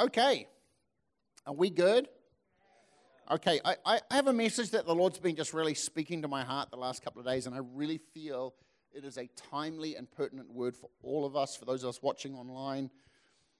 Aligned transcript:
Okay. 0.00 0.46
Are 1.46 1.52
we 1.52 1.68
good? 1.68 2.08
Okay, 3.30 3.60
I, 3.62 3.76
I 3.84 4.00
have 4.10 4.28
a 4.28 4.32
message 4.32 4.70
that 4.70 4.86
the 4.86 4.94
Lord's 4.94 5.18
been 5.18 5.36
just 5.36 5.52
really 5.52 5.74
speaking 5.74 6.22
to 6.22 6.28
my 6.28 6.42
heart 6.42 6.70
the 6.70 6.78
last 6.78 7.04
couple 7.04 7.20
of 7.20 7.26
days, 7.26 7.46
and 7.46 7.54
I 7.54 7.60
really 7.74 7.98
feel 7.98 8.54
it 8.92 9.04
is 9.04 9.18
a 9.18 9.28
timely 9.50 9.96
and 9.96 10.10
pertinent 10.10 10.50
word 10.50 10.74
for 10.74 10.88
all 11.02 11.26
of 11.26 11.36
us, 11.36 11.54
for 11.54 11.66
those 11.66 11.82
of 11.82 11.90
us 11.90 12.02
watching 12.02 12.34
online, 12.34 12.88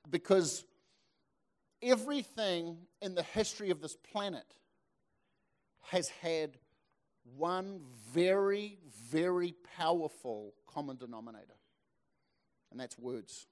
because 0.09 0.65
everything 1.83 2.79
in 3.03 3.15
the 3.15 3.23
history 3.23 3.69
of 3.69 3.83
this 3.83 3.97
planet 4.11 4.57
has 5.91 6.09
had 6.09 6.57
one 7.37 7.83
very, 8.15 8.79
very 9.11 9.55
powerful 9.77 10.55
common 10.67 10.97
denominator, 10.97 11.59
and 12.71 12.81
that's 12.81 12.99
words. 12.99 13.47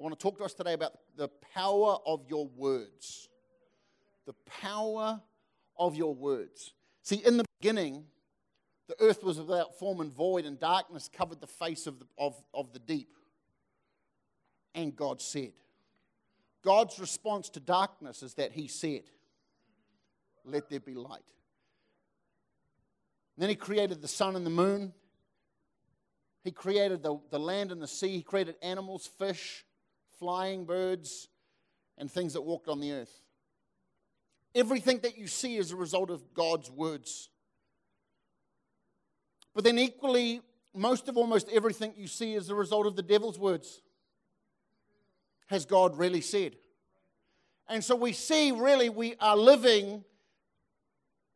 I 0.00 0.02
want 0.02 0.18
to 0.18 0.22
talk 0.22 0.38
to 0.38 0.44
us 0.44 0.54
today 0.54 0.72
about 0.72 0.94
the 1.18 1.28
power 1.54 1.98
of 2.06 2.24
your 2.26 2.48
words. 2.56 3.28
The 4.24 4.32
power 4.62 5.20
of 5.78 5.94
your 5.94 6.14
words. 6.14 6.72
See, 7.02 7.16
in 7.16 7.36
the 7.36 7.44
beginning, 7.60 8.04
the 8.88 8.94
earth 8.98 9.22
was 9.22 9.38
without 9.38 9.78
form 9.78 10.00
and 10.00 10.10
void, 10.10 10.46
and 10.46 10.58
darkness 10.58 11.10
covered 11.12 11.42
the 11.42 11.46
face 11.46 11.86
of 11.86 11.98
the, 11.98 12.06
of, 12.16 12.34
of 12.54 12.72
the 12.72 12.78
deep. 12.78 13.14
And 14.74 14.96
God 14.96 15.20
said, 15.20 15.52
God's 16.64 16.98
response 16.98 17.50
to 17.50 17.60
darkness 17.60 18.22
is 18.22 18.32
that 18.34 18.52
He 18.52 18.68
said, 18.68 19.02
Let 20.46 20.70
there 20.70 20.80
be 20.80 20.94
light. 20.94 21.20
And 23.36 23.42
then 23.42 23.50
He 23.50 23.54
created 23.54 24.00
the 24.00 24.08
sun 24.08 24.34
and 24.34 24.46
the 24.46 24.50
moon. 24.50 24.94
He 26.42 26.52
created 26.52 27.02
the, 27.02 27.18
the 27.28 27.38
land 27.38 27.70
and 27.70 27.82
the 27.82 27.86
sea. 27.86 28.16
He 28.16 28.22
created 28.22 28.54
animals, 28.62 29.06
fish, 29.18 29.66
flying 30.20 30.64
birds, 30.64 31.28
and 31.98 32.10
things 32.10 32.34
that 32.34 32.42
walked 32.42 32.68
on 32.68 32.80
the 32.80 32.92
earth. 32.92 33.20
Everything 34.54 35.00
that 35.00 35.18
you 35.18 35.26
see 35.26 35.56
is 35.56 35.72
a 35.72 35.76
result 35.76 36.10
of 36.10 36.34
God's 36.34 36.70
words. 36.70 37.28
But 39.54 39.64
then, 39.64 39.78
equally, 39.78 40.40
most 40.74 41.08
of 41.08 41.16
almost 41.16 41.48
everything 41.50 41.94
you 41.96 42.06
see 42.06 42.34
is 42.34 42.48
a 42.48 42.54
result 42.54 42.86
of 42.86 42.96
the 42.96 43.02
devil's 43.02 43.38
words. 43.38 43.82
Has 45.48 45.66
God 45.66 45.98
really 45.98 46.20
said? 46.20 46.56
And 47.68 47.82
so 47.82 47.96
we 47.96 48.12
see, 48.12 48.52
really, 48.52 48.88
we 48.88 49.14
are 49.20 49.36
living 49.36 50.04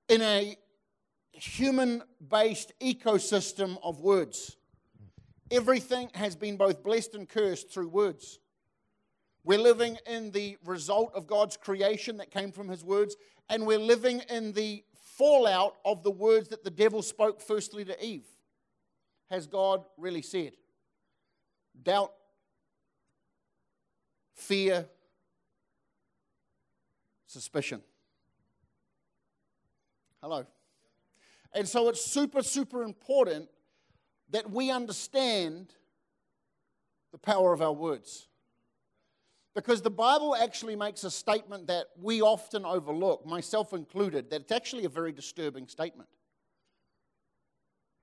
in 0.08 0.22
a 0.22 0.56
human 1.32 2.02
based 2.30 2.72
ecosystem 2.80 3.76
of 3.82 4.00
words. 4.00 4.56
Everything 5.50 6.10
has 6.14 6.36
been 6.36 6.56
both 6.56 6.82
blessed 6.82 7.14
and 7.14 7.28
cursed 7.28 7.72
through 7.72 7.88
words. 7.88 8.38
We're 9.44 9.58
living 9.58 9.98
in 10.06 10.30
the 10.30 10.56
result 10.64 11.12
of 11.14 11.26
God's 11.26 11.56
creation 11.56 12.16
that 12.16 12.30
came 12.30 12.50
from 12.50 12.68
His 12.68 12.82
words, 12.82 13.14
and 13.50 13.66
we're 13.66 13.78
living 13.78 14.22
in 14.30 14.52
the 14.52 14.82
fallout 14.94 15.76
of 15.84 16.02
the 16.02 16.10
words 16.10 16.48
that 16.48 16.64
the 16.64 16.70
devil 16.70 17.02
spoke 17.02 17.40
firstly 17.40 17.84
to 17.84 18.04
Eve. 18.04 18.26
Has 19.30 19.46
God 19.46 19.84
really 19.98 20.22
said? 20.22 20.52
Doubt, 21.82 22.12
fear, 24.34 24.86
suspicion. 27.26 27.82
Hello. 30.22 30.46
And 31.52 31.68
so 31.68 31.88
it's 31.88 32.04
super, 32.04 32.42
super 32.42 32.82
important 32.82 33.48
that 34.30 34.50
we 34.50 34.70
understand 34.70 35.74
the 37.12 37.18
power 37.18 37.52
of 37.52 37.60
our 37.60 37.72
words. 37.72 38.28
Because 39.54 39.82
the 39.82 39.90
Bible 39.90 40.34
actually 40.34 40.74
makes 40.74 41.04
a 41.04 41.10
statement 41.10 41.68
that 41.68 41.86
we 42.00 42.20
often 42.20 42.64
overlook, 42.64 43.24
myself 43.24 43.72
included, 43.72 44.30
that 44.30 44.42
it's 44.42 44.52
actually 44.52 44.84
a 44.84 44.88
very 44.88 45.12
disturbing 45.12 45.68
statement. 45.68 46.08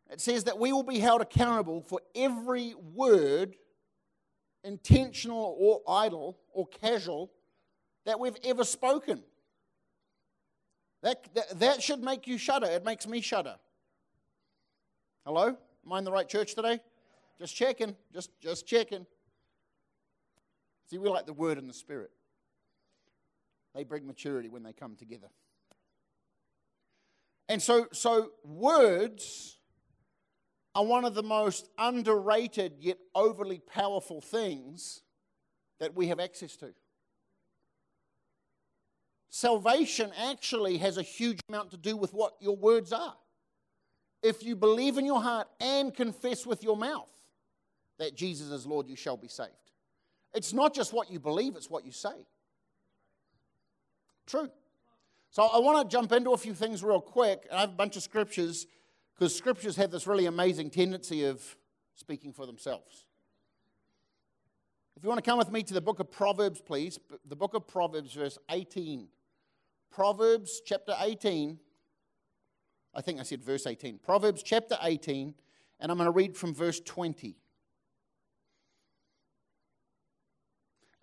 It 0.10 0.22
says 0.22 0.46
that 0.46 0.58
we 0.58 0.72
will 0.72 0.84
be 0.84 1.00
held 1.00 1.22
accountable 1.22 1.82
for 1.82 2.02
every 2.16 2.74
word, 2.94 3.56
intentional 4.64 5.56
or 5.60 5.82
idle 5.88 6.38
or 6.54 6.68
casual, 6.68 7.32
that 8.06 8.20
we've 8.20 8.38
ever 8.44 8.64
spoken. 8.64 9.22
That, 11.04 11.34
that, 11.34 11.60
that 11.60 11.84
should 11.84 12.02
make 12.02 12.28
you 12.28 12.38
shudder. 12.38 12.68
It 12.68 12.86
makes 12.86 13.08
me 13.08 13.22
shudder. 13.22 13.56
Hello? 15.26 15.58
Am 15.86 15.94
I 15.94 15.98
in 16.00 16.04
the 16.04 16.12
right 16.12 16.28
church 16.28 16.56
today? 16.56 16.80
Just 17.40 17.56
checking. 17.56 17.96
Just, 18.14 18.30
just 18.40 18.66
checking. 18.66 19.06
See, 20.92 20.98
we 20.98 21.08
like 21.08 21.26
the 21.26 21.32
Word 21.32 21.58
and 21.58 21.70
the 21.70 21.74
Spirit. 21.74 22.12
They 23.74 23.86
bring 23.86 24.06
maturity 24.06 24.50
when 24.50 24.62
they 24.62 24.74
come 24.74 24.98
together. 24.98 25.30
And 27.48 27.62
so, 27.62 27.88
so 27.94 28.32
words 28.44 29.58
are 30.76 30.84
one 30.84 31.06
of 31.06 31.14
the 31.14 31.24
most 31.24 31.70
underrated 31.78 32.74
yet 32.82 32.98
overly 33.16 33.60
powerful 33.60 34.20
things 34.20 35.04
that 35.80 35.96
we 35.96 36.08
have 36.08 36.20
access 36.20 36.58
to. 36.58 36.74
Salvation 39.30 40.12
actually 40.18 40.78
has 40.80 40.98
a 40.98 41.04
huge 41.04 41.40
amount 41.48 41.72
to 41.72 41.78
do 41.78 41.96
with 41.96 42.14
what 42.14 42.34
your 42.42 42.58
words 42.58 42.92
are. 42.92 43.16
If 44.22 44.44
you 44.44 44.58
believe 44.58 44.98
in 44.98 45.06
your 45.06 45.22
heart 45.22 45.48
and 45.62 45.94
confess 45.94 46.46
with 46.46 46.64
your 46.64 46.76
mouth 46.76 47.10
that 47.98 48.14
Jesus 48.14 48.52
is 48.52 48.66
Lord, 48.66 48.90
you 48.90 48.98
shall 48.98 49.16
be 49.16 49.30
saved. 49.30 49.71
It's 50.34 50.54
not 50.54 50.74
just 50.74 50.94
what 50.94 51.12
you 51.12 51.20
believe, 51.20 51.56
it's 51.56 51.70
what 51.70 51.86
you 51.86 51.92
say. 51.92 52.26
True. 54.26 54.50
So 55.30 55.44
I 55.44 55.60
want 55.60 55.90
to 55.90 55.94
jump 55.94 56.12
into 56.12 56.32
a 56.32 56.38
few 56.38 56.54
things 56.54 56.84
real 56.84 57.02
quick. 57.02 57.48
I 57.52 57.62
have 57.62 57.70
a 57.70 57.74
bunch 57.74 57.96
of 57.96 58.04
scriptures 58.04 58.68
because 59.16 59.36
scriptures 59.36 59.76
have 59.78 59.92
this 59.92 60.08
really 60.08 60.26
amazing 60.26 60.70
tendency 60.70 61.26
of 61.26 61.56
speaking 61.96 62.34
for 62.34 62.46
themselves. 62.46 63.06
If 64.98 65.04
you 65.04 65.10
want 65.10 65.24
to 65.24 65.30
come 65.30 65.38
with 65.38 65.52
me 65.52 65.64
to 65.64 65.74
the 65.74 65.82
book 65.82 66.00
of 66.00 66.12
Proverbs, 66.12 66.62
please, 66.62 67.00
the 67.26 67.36
book 67.36 67.54
of 67.54 67.68
Proverbs, 67.68 68.14
verse 68.14 68.38
18. 68.50 69.08
Proverbs 69.90 70.62
chapter 70.66 70.94
18. 71.00 71.58
I 72.94 73.02
think 73.02 73.20
I 73.20 73.24
said 73.24 73.44
verse 73.44 73.66
18. 73.66 74.00
Proverbs 74.00 74.44
chapter 74.44 74.78
18, 74.82 75.34
and 75.80 75.92
I'm 75.92 75.98
going 75.98 76.08
to 76.08 76.12
read 76.12 76.36
from 76.36 76.54
verse 76.54 76.80
20. 76.82 77.36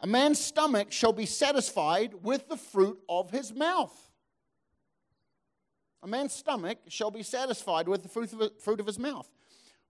A 0.01 0.07
man's 0.07 0.39
stomach 0.39 0.93
shall 0.93 1.13
be 1.13 1.27
satisfied 1.27 2.15
with 2.23 2.49
the 2.49 2.57
fruit 2.57 3.01
of 3.09 3.31
his 3.31 3.53
mouth. 3.53 3.95
A 6.03 6.07
man's 6.07 6.33
stomach 6.33 6.79
shall 6.89 7.11
be 7.11 7.25
satisfied 7.25 7.89
with 7.89 8.05
the 8.05 8.09
fruit 8.09 8.81
of 8.81 8.87
his 8.87 8.99
mouth. 8.99 9.29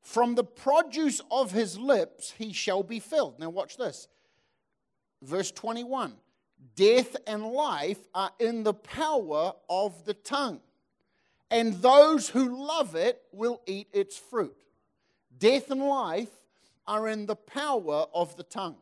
From 0.00 0.34
the 0.34 0.44
produce 0.44 1.20
of 1.30 1.52
his 1.52 1.78
lips 1.78 2.32
he 2.38 2.52
shall 2.54 2.82
be 2.82 3.00
filled. 3.00 3.38
Now, 3.38 3.50
watch 3.50 3.76
this. 3.76 4.08
Verse 5.22 5.50
21 5.50 6.14
Death 6.74 7.16
and 7.26 7.44
life 7.44 7.98
are 8.14 8.30
in 8.38 8.62
the 8.62 8.74
power 8.74 9.52
of 9.68 10.04
the 10.06 10.14
tongue, 10.14 10.60
and 11.50 11.74
those 11.74 12.30
who 12.30 12.66
love 12.66 12.94
it 12.94 13.20
will 13.32 13.60
eat 13.66 13.88
its 13.92 14.16
fruit. 14.16 14.56
Death 15.36 15.70
and 15.70 15.82
life 15.82 16.30
are 16.86 17.08
in 17.08 17.26
the 17.26 17.36
power 17.36 18.06
of 18.14 18.34
the 18.36 18.42
tongue 18.44 18.76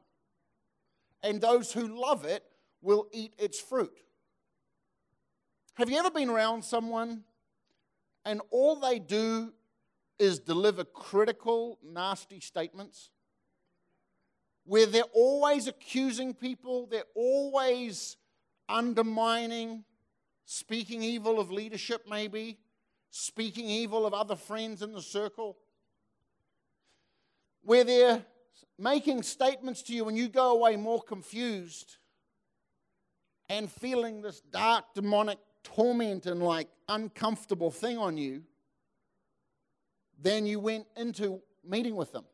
and 1.22 1.40
those 1.40 1.72
who 1.72 2.00
love 2.00 2.24
it 2.24 2.44
will 2.82 3.08
eat 3.12 3.34
its 3.38 3.58
fruit. 3.58 3.96
Have 5.74 5.90
you 5.90 5.98
ever 5.98 6.10
been 6.10 6.30
around 6.30 6.64
someone 6.64 7.24
and 8.24 8.40
all 8.50 8.76
they 8.76 8.98
do 8.98 9.52
is 10.18 10.38
deliver 10.38 10.84
critical, 10.84 11.78
nasty 11.84 12.40
statements? 12.40 13.10
Where 14.64 14.86
they're 14.86 15.02
always 15.12 15.68
accusing 15.68 16.34
people, 16.34 16.86
they're 16.86 17.04
always 17.14 18.16
undermining, 18.68 19.84
speaking 20.44 21.02
evil 21.02 21.38
of 21.38 21.50
leadership, 21.50 22.06
maybe, 22.08 22.58
speaking 23.10 23.66
evil 23.66 24.06
of 24.06 24.14
other 24.14 24.36
friends 24.36 24.82
in 24.82 24.92
the 24.92 25.02
circle. 25.02 25.56
Where 27.62 27.84
they're 27.84 28.24
making 28.78 29.22
statements 29.22 29.82
to 29.82 29.92
you 29.92 30.08
and 30.08 30.16
you 30.16 30.28
go 30.28 30.52
away 30.52 30.76
more 30.76 31.02
confused 31.02 31.96
and 33.48 33.70
feeling 33.70 34.22
this 34.22 34.40
dark 34.40 34.84
demonic 34.94 35.38
torment 35.62 36.26
and 36.26 36.42
like 36.42 36.68
uncomfortable 36.88 37.70
thing 37.70 37.98
on 37.98 38.16
you 38.16 38.42
than 40.20 40.46
you 40.46 40.60
went 40.60 40.86
into 40.96 41.40
meeting 41.64 41.96
with 41.96 42.12
them. 42.12 42.24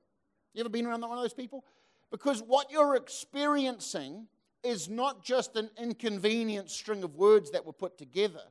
You 0.55 0.61
ever 0.61 0.69
been 0.69 0.87
around 0.87 1.01
one 1.03 1.17
of 1.17 1.23
those 1.23 1.35
people? 1.35 1.65
Because 2.11 2.43
what 2.43 2.71
you're 2.71 2.95
experiencing 2.95 4.27
is 4.63 4.89
not 4.89 5.25
just 5.25 5.57
an 5.57 5.71
inconvenient 5.79 6.71
string 6.71 7.03
of 7.03 7.17
words 7.17 7.51
that 7.51 7.65
were 7.65 7.73
put 7.73 7.99
together. 7.99 8.43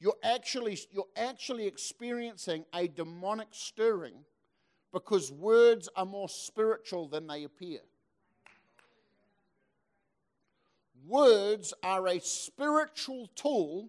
You're 0.00 0.16
actually, 0.22 0.78
you're 0.92 1.08
actually 1.16 1.66
experiencing 1.66 2.64
a 2.72 2.86
demonic 2.86 3.48
stirring 3.50 4.24
because 4.92 5.30
words 5.30 5.88
are 5.96 6.06
more 6.06 6.28
spiritual 6.28 7.08
than 7.08 7.26
they 7.26 7.44
appear. 7.44 7.80
words 11.08 11.72
are 11.82 12.06
a 12.06 12.20
spiritual 12.20 13.28
tool 13.34 13.88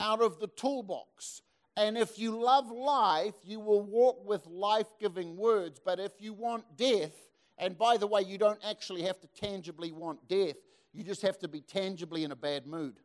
out 0.00 0.20
of 0.20 0.38
the 0.40 0.48
toolbox. 0.48 1.42
And 1.76 1.96
if 1.96 2.18
you 2.18 2.38
love 2.38 2.70
life, 2.70 3.34
you 3.44 3.60
will 3.60 3.82
walk 3.82 4.26
with 4.26 4.44
life 4.46 4.88
giving 5.00 5.36
words. 5.36 5.80
But 5.82 6.00
if 6.00 6.12
you 6.18 6.32
want 6.32 6.64
death, 6.76 7.14
and 7.56 7.78
by 7.78 7.96
the 7.96 8.06
way, 8.06 8.22
you 8.22 8.36
don't 8.36 8.58
actually 8.64 9.02
have 9.02 9.20
to 9.20 9.28
tangibly 9.28 9.92
want 9.92 10.28
death, 10.28 10.56
you 10.92 11.04
just 11.04 11.22
have 11.22 11.38
to 11.38 11.48
be 11.48 11.60
tangibly 11.60 12.24
in 12.24 12.32
a 12.32 12.36
bad 12.36 12.66
mood. 12.66 12.98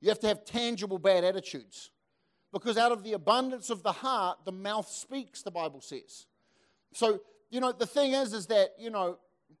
You 0.00 0.08
have 0.08 0.18
to 0.20 0.28
have 0.28 0.44
tangible 0.44 0.98
bad 0.98 1.24
attitudes. 1.24 1.90
Because 2.52 2.76
out 2.78 2.92
of 2.92 3.02
the 3.02 3.12
abundance 3.12 3.70
of 3.70 3.82
the 3.82 3.92
heart, 3.92 4.38
the 4.44 4.52
mouth 4.52 4.88
speaks, 4.88 5.42
the 5.42 5.50
Bible 5.50 5.80
says. 5.80 6.26
So, 6.92 7.20
you 7.50 7.60
know, 7.60 7.72
the 7.72 7.86
thing 7.86 8.12
is, 8.12 8.32
is 8.32 8.46
that, 8.46 8.70
you 8.78 8.90
know, 8.90 9.18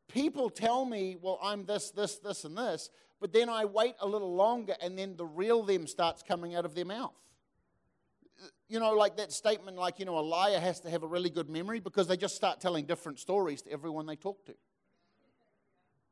people 0.08 0.50
tell 0.50 0.84
me, 0.84 1.16
well, 1.20 1.38
I'm 1.42 1.64
this, 1.66 1.90
this, 1.90 2.16
this, 2.16 2.44
and 2.44 2.56
this, 2.56 2.90
but 3.20 3.32
then 3.32 3.48
I 3.48 3.64
wait 3.64 3.94
a 4.00 4.06
little 4.06 4.34
longer 4.34 4.74
and 4.80 4.98
then 4.98 5.16
the 5.16 5.24
real 5.24 5.62
them 5.62 5.86
starts 5.86 6.22
coming 6.22 6.54
out 6.54 6.64
of 6.64 6.74
their 6.74 6.84
mouth. 6.84 7.14
You 8.68 8.80
know, 8.80 8.92
like 8.92 9.16
that 9.16 9.32
statement, 9.32 9.76
like, 9.76 9.98
you 9.98 10.04
know, 10.04 10.18
a 10.18 10.20
liar 10.20 10.58
has 10.58 10.80
to 10.80 10.90
have 10.90 11.02
a 11.02 11.06
really 11.06 11.30
good 11.30 11.48
memory 11.48 11.80
because 11.80 12.08
they 12.08 12.16
just 12.16 12.36
start 12.36 12.60
telling 12.60 12.84
different 12.84 13.18
stories 13.18 13.62
to 13.62 13.72
everyone 13.72 14.06
they 14.06 14.16
talk 14.16 14.44
to. 14.46 14.54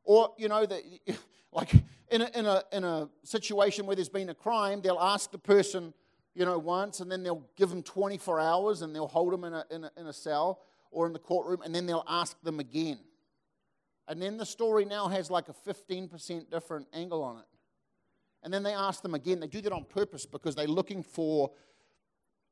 Or, 0.05 0.35
you 0.39 0.49
know, 0.49 0.65
that, 0.65 0.83
like 1.53 1.71
in 2.11 2.23
a, 2.23 2.31
in, 2.35 2.47
a, 2.47 2.63
in 2.73 2.85
a 2.85 3.09
situation 3.25 3.87
where 3.87 3.97
there's 3.97 4.09
been 4.09 4.31
a 4.31 4.35
crime, 4.35 4.81
they'll 4.81 4.99
ask 4.99 5.31
the 5.31 5.39
person, 5.39 5.93
you 6.35 6.45
know, 6.45 6.59
once 6.59 7.01
and 7.01 7.11
then 7.11 7.23
they'll 7.23 7.47
give 7.57 7.71
them 7.71 7.83
24 7.83 8.41
hours 8.41 8.83
and 8.83 8.95
they'll 8.95 9.09
hold 9.09 9.33
them 9.33 9.45
in 9.45 9.55
a, 9.55 9.65
in 9.71 9.85
a, 9.85 9.91
in 9.97 10.07
a 10.07 10.13
cell 10.13 10.61
or 10.91 11.07
in 11.07 11.13
the 11.13 11.19
courtroom 11.19 11.63
and 11.63 11.75
then 11.75 11.87
they'll 11.87 12.05
ask 12.09 12.41
them 12.43 12.61
again. 12.61 12.99
And 14.09 14.21
then 14.21 14.37
the 14.37 14.47
story 14.47 14.85
now 14.85 15.09
has 15.09 15.31
like 15.31 15.49
a 15.49 15.55
15% 15.55 16.51
different 16.51 16.87
angle 16.93 17.23
on 17.23 17.39
it. 17.39 17.45
And 18.43 18.53
then 18.53 18.63
they 18.63 18.75
ask 18.75 19.03
them 19.03 19.15
again. 19.15 19.41
They 19.41 19.47
do 19.47 19.63
that 19.63 19.73
on 19.73 19.85
purpose 19.85 20.27
because 20.27 20.55
they're 20.55 20.67
looking 20.67 21.03
for 21.03 21.51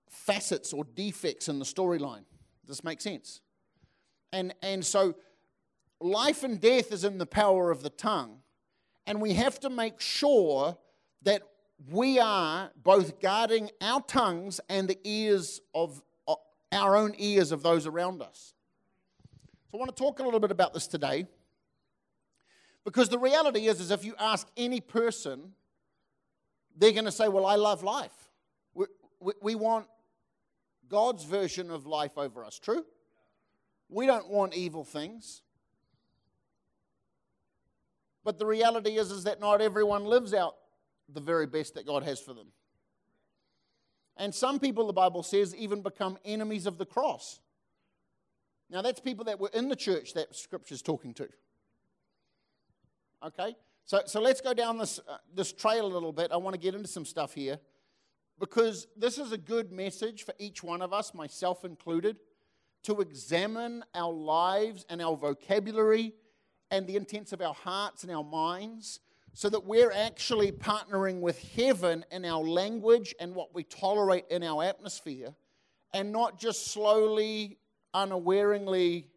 facets 0.08 0.72
or 0.72 0.84
defects 0.84 1.48
in 1.48 1.58
the 1.58 1.64
storyline. 1.64 2.24
Does 2.66 2.78
this 2.78 2.84
make 2.84 3.00
sense? 3.00 3.40
And, 4.32 4.54
and 4.62 4.84
so 4.84 5.14
life 6.00 6.44
and 6.44 6.58
death 6.58 6.92
is 6.92 7.04
in 7.04 7.18
the 7.18 7.26
power 7.26 7.70
of 7.70 7.82
the 7.82 7.90
tongue. 7.90 8.38
And 9.06 9.20
we 9.20 9.34
have 9.34 9.60
to 9.60 9.70
make 9.70 10.00
sure 10.00 10.78
that 11.22 11.42
we 11.90 12.18
are 12.18 12.70
both 12.82 13.20
guarding 13.20 13.70
our 13.80 14.00
tongues 14.02 14.60
and 14.68 14.88
the 14.88 14.98
ears 15.04 15.60
of 15.74 16.02
uh, 16.28 16.34
our 16.70 16.96
own 16.96 17.14
ears 17.18 17.52
of 17.52 17.62
those 17.62 17.86
around 17.86 18.22
us. 18.22 18.54
So 19.70 19.78
I 19.78 19.80
want 19.80 19.94
to 19.94 20.00
talk 20.02 20.18
a 20.18 20.22
little 20.22 20.40
bit 20.40 20.50
about 20.50 20.74
this 20.74 20.86
today. 20.86 21.26
Because 22.84 23.08
the 23.08 23.18
reality 23.18 23.68
is, 23.68 23.80
is 23.80 23.90
if 23.90 24.04
you 24.04 24.14
ask 24.18 24.46
any 24.56 24.80
person, 24.80 25.52
they're 26.76 26.92
going 26.92 27.04
to 27.04 27.12
say, 27.12 27.28
Well, 27.28 27.46
I 27.46 27.56
love 27.56 27.82
life. 27.82 28.28
We, 28.74 28.86
we, 29.20 29.32
we 29.40 29.54
want 29.54 29.86
God's 30.88 31.24
version 31.24 31.70
of 31.70 31.86
life 31.86 32.18
over 32.18 32.44
us. 32.44 32.58
True? 32.58 32.84
We 33.88 34.06
don't 34.06 34.28
want 34.28 34.54
evil 34.54 34.84
things. 34.84 35.42
But 38.24 38.38
the 38.38 38.46
reality 38.46 38.98
is, 38.98 39.10
is 39.10 39.24
that 39.24 39.40
not 39.40 39.60
everyone 39.60 40.04
lives 40.04 40.32
out 40.32 40.56
the 41.14 41.20
very 41.20 41.46
best 41.46 41.74
that 41.74 41.86
God 41.86 42.02
has 42.02 42.20
for 42.20 42.34
them. 42.34 42.48
And 44.16 44.34
some 44.34 44.58
people, 44.58 44.86
the 44.86 44.92
Bible 44.92 45.22
says, 45.22 45.54
even 45.56 45.80
become 45.80 46.18
enemies 46.24 46.66
of 46.66 46.78
the 46.78 46.84
cross. 46.84 47.40
Now, 48.70 48.82
that's 48.82 49.00
people 49.00 49.24
that 49.26 49.40
were 49.40 49.50
in 49.52 49.68
the 49.68 49.76
church 49.76 50.14
that 50.14 50.34
Scripture's 50.34 50.82
talking 50.82 51.14
to. 51.14 51.28
Okay? 53.24 53.54
So, 53.84 54.02
so 54.06 54.20
let's 54.20 54.40
go 54.40 54.54
down 54.54 54.78
this, 54.78 55.00
uh, 55.08 55.18
this 55.34 55.52
trail 55.52 55.86
a 55.86 55.92
little 55.92 56.12
bit. 56.12 56.30
I 56.32 56.36
want 56.36 56.54
to 56.54 56.60
get 56.60 56.74
into 56.74 56.88
some 56.88 57.04
stuff 57.04 57.34
here 57.34 57.58
because 58.38 58.86
this 58.96 59.18
is 59.18 59.32
a 59.32 59.38
good 59.38 59.72
message 59.72 60.24
for 60.24 60.34
each 60.38 60.62
one 60.62 60.82
of 60.82 60.92
us, 60.92 61.14
myself 61.14 61.64
included, 61.64 62.16
to 62.84 63.00
examine 63.00 63.84
our 63.94 64.12
lives 64.12 64.84
and 64.88 65.00
our 65.00 65.16
vocabulary 65.16 66.12
and 66.70 66.86
the 66.86 66.96
intents 66.96 67.32
of 67.32 67.40
our 67.40 67.54
hearts 67.54 68.02
and 68.02 68.12
our 68.12 68.24
minds 68.24 69.00
so 69.34 69.48
that 69.48 69.64
we're 69.64 69.92
actually 69.92 70.52
partnering 70.52 71.20
with 71.20 71.42
heaven 71.54 72.04
in 72.10 72.24
our 72.24 72.44
language 72.44 73.14
and 73.18 73.34
what 73.34 73.54
we 73.54 73.64
tolerate 73.64 74.26
in 74.30 74.42
our 74.42 74.62
atmosphere 74.62 75.34
and 75.94 76.12
not 76.12 76.38
just 76.38 76.68
slowly, 76.68 77.58
unawareingly 77.94 79.08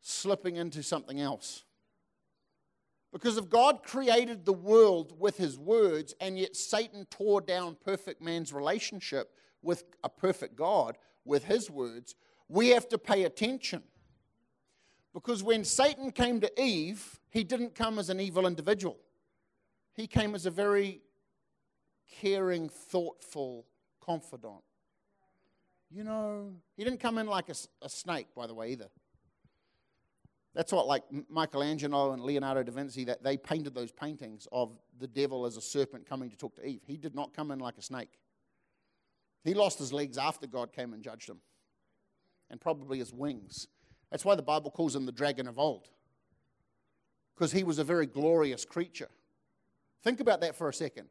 slipping 0.00 0.56
into 0.56 0.82
something 0.82 1.20
else. 1.20 1.64
Because 3.12 3.38
if 3.38 3.48
God 3.48 3.82
created 3.82 4.44
the 4.44 4.52
world 4.52 5.18
with 5.18 5.38
his 5.38 5.58
words, 5.58 6.14
and 6.20 6.38
yet 6.38 6.54
Satan 6.54 7.06
tore 7.10 7.40
down 7.40 7.76
perfect 7.82 8.20
man's 8.20 8.52
relationship 8.52 9.32
with 9.62 9.84
a 10.04 10.08
perfect 10.08 10.56
God 10.56 10.98
with 11.24 11.44
his 11.44 11.70
words, 11.70 12.14
we 12.48 12.68
have 12.68 12.88
to 12.90 12.98
pay 12.98 13.24
attention. 13.24 13.82
Because 15.14 15.42
when 15.42 15.64
Satan 15.64 16.10
came 16.12 16.40
to 16.40 16.62
Eve, 16.62 17.18
he 17.30 17.44
didn't 17.44 17.74
come 17.74 17.98
as 17.98 18.10
an 18.10 18.20
evil 18.20 18.46
individual, 18.46 18.98
he 19.98 20.06
came 20.06 20.36
as 20.36 20.46
a 20.46 20.50
very 20.50 21.02
caring, 22.20 22.68
thoughtful 22.68 23.66
confidant. 24.00 24.62
You 25.90 26.04
know, 26.04 26.52
he 26.76 26.84
didn't 26.84 27.00
come 27.00 27.18
in 27.18 27.26
like 27.26 27.48
a, 27.48 27.54
a 27.82 27.88
snake, 27.88 28.28
by 28.36 28.46
the 28.46 28.54
way, 28.54 28.70
either. 28.70 28.88
That's 30.54 30.72
what, 30.72 30.86
like 30.86 31.02
Michelangelo 31.28 32.12
and 32.12 32.22
Leonardo 32.22 32.62
da 32.62 32.72
Vinci, 32.72 33.04
that 33.04 33.24
they 33.24 33.36
painted 33.36 33.74
those 33.74 33.90
paintings 33.90 34.46
of 34.52 34.70
the 35.00 35.08
devil 35.08 35.44
as 35.46 35.56
a 35.56 35.60
serpent 35.60 36.08
coming 36.08 36.30
to 36.30 36.36
talk 36.36 36.54
to 36.56 36.64
Eve. 36.64 36.82
He 36.86 36.96
did 36.96 37.16
not 37.16 37.34
come 37.34 37.50
in 37.50 37.58
like 37.58 37.76
a 37.76 37.82
snake. 37.82 38.20
He 39.42 39.52
lost 39.52 39.80
his 39.80 39.92
legs 39.92 40.16
after 40.16 40.46
God 40.46 40.72
came 40.72 40.92
and 40.92 41.02
judged 41.02 41.28
him, 41.28 41.40
and 42.50 42.60
probably 42.60 42.98
his 42.98 43.12
wings. 43.12 43.66
That's 44.12 44.24
why 44.24 44.36
the 44.36 44.42
Bible 44.42 44.70
calls 44.70 44.94
him 44.94 45.06
the 45.06 45.12
dragon 45.12 45.48
of 45.48 45.58
old, 45.58 45.88
because 47.34 47.50
he 47.50 47.64
was 47.64 47.80
a 47.80 47.84
very 47.84 48.06
glorious 48.06 48.64
creature. 48.64 49.08
Think 50.02 50.20
about 50.20 50.40
that 50.40 50.56
for 50.56 50.68
a 50.68 50.74
second. 50.74 51.08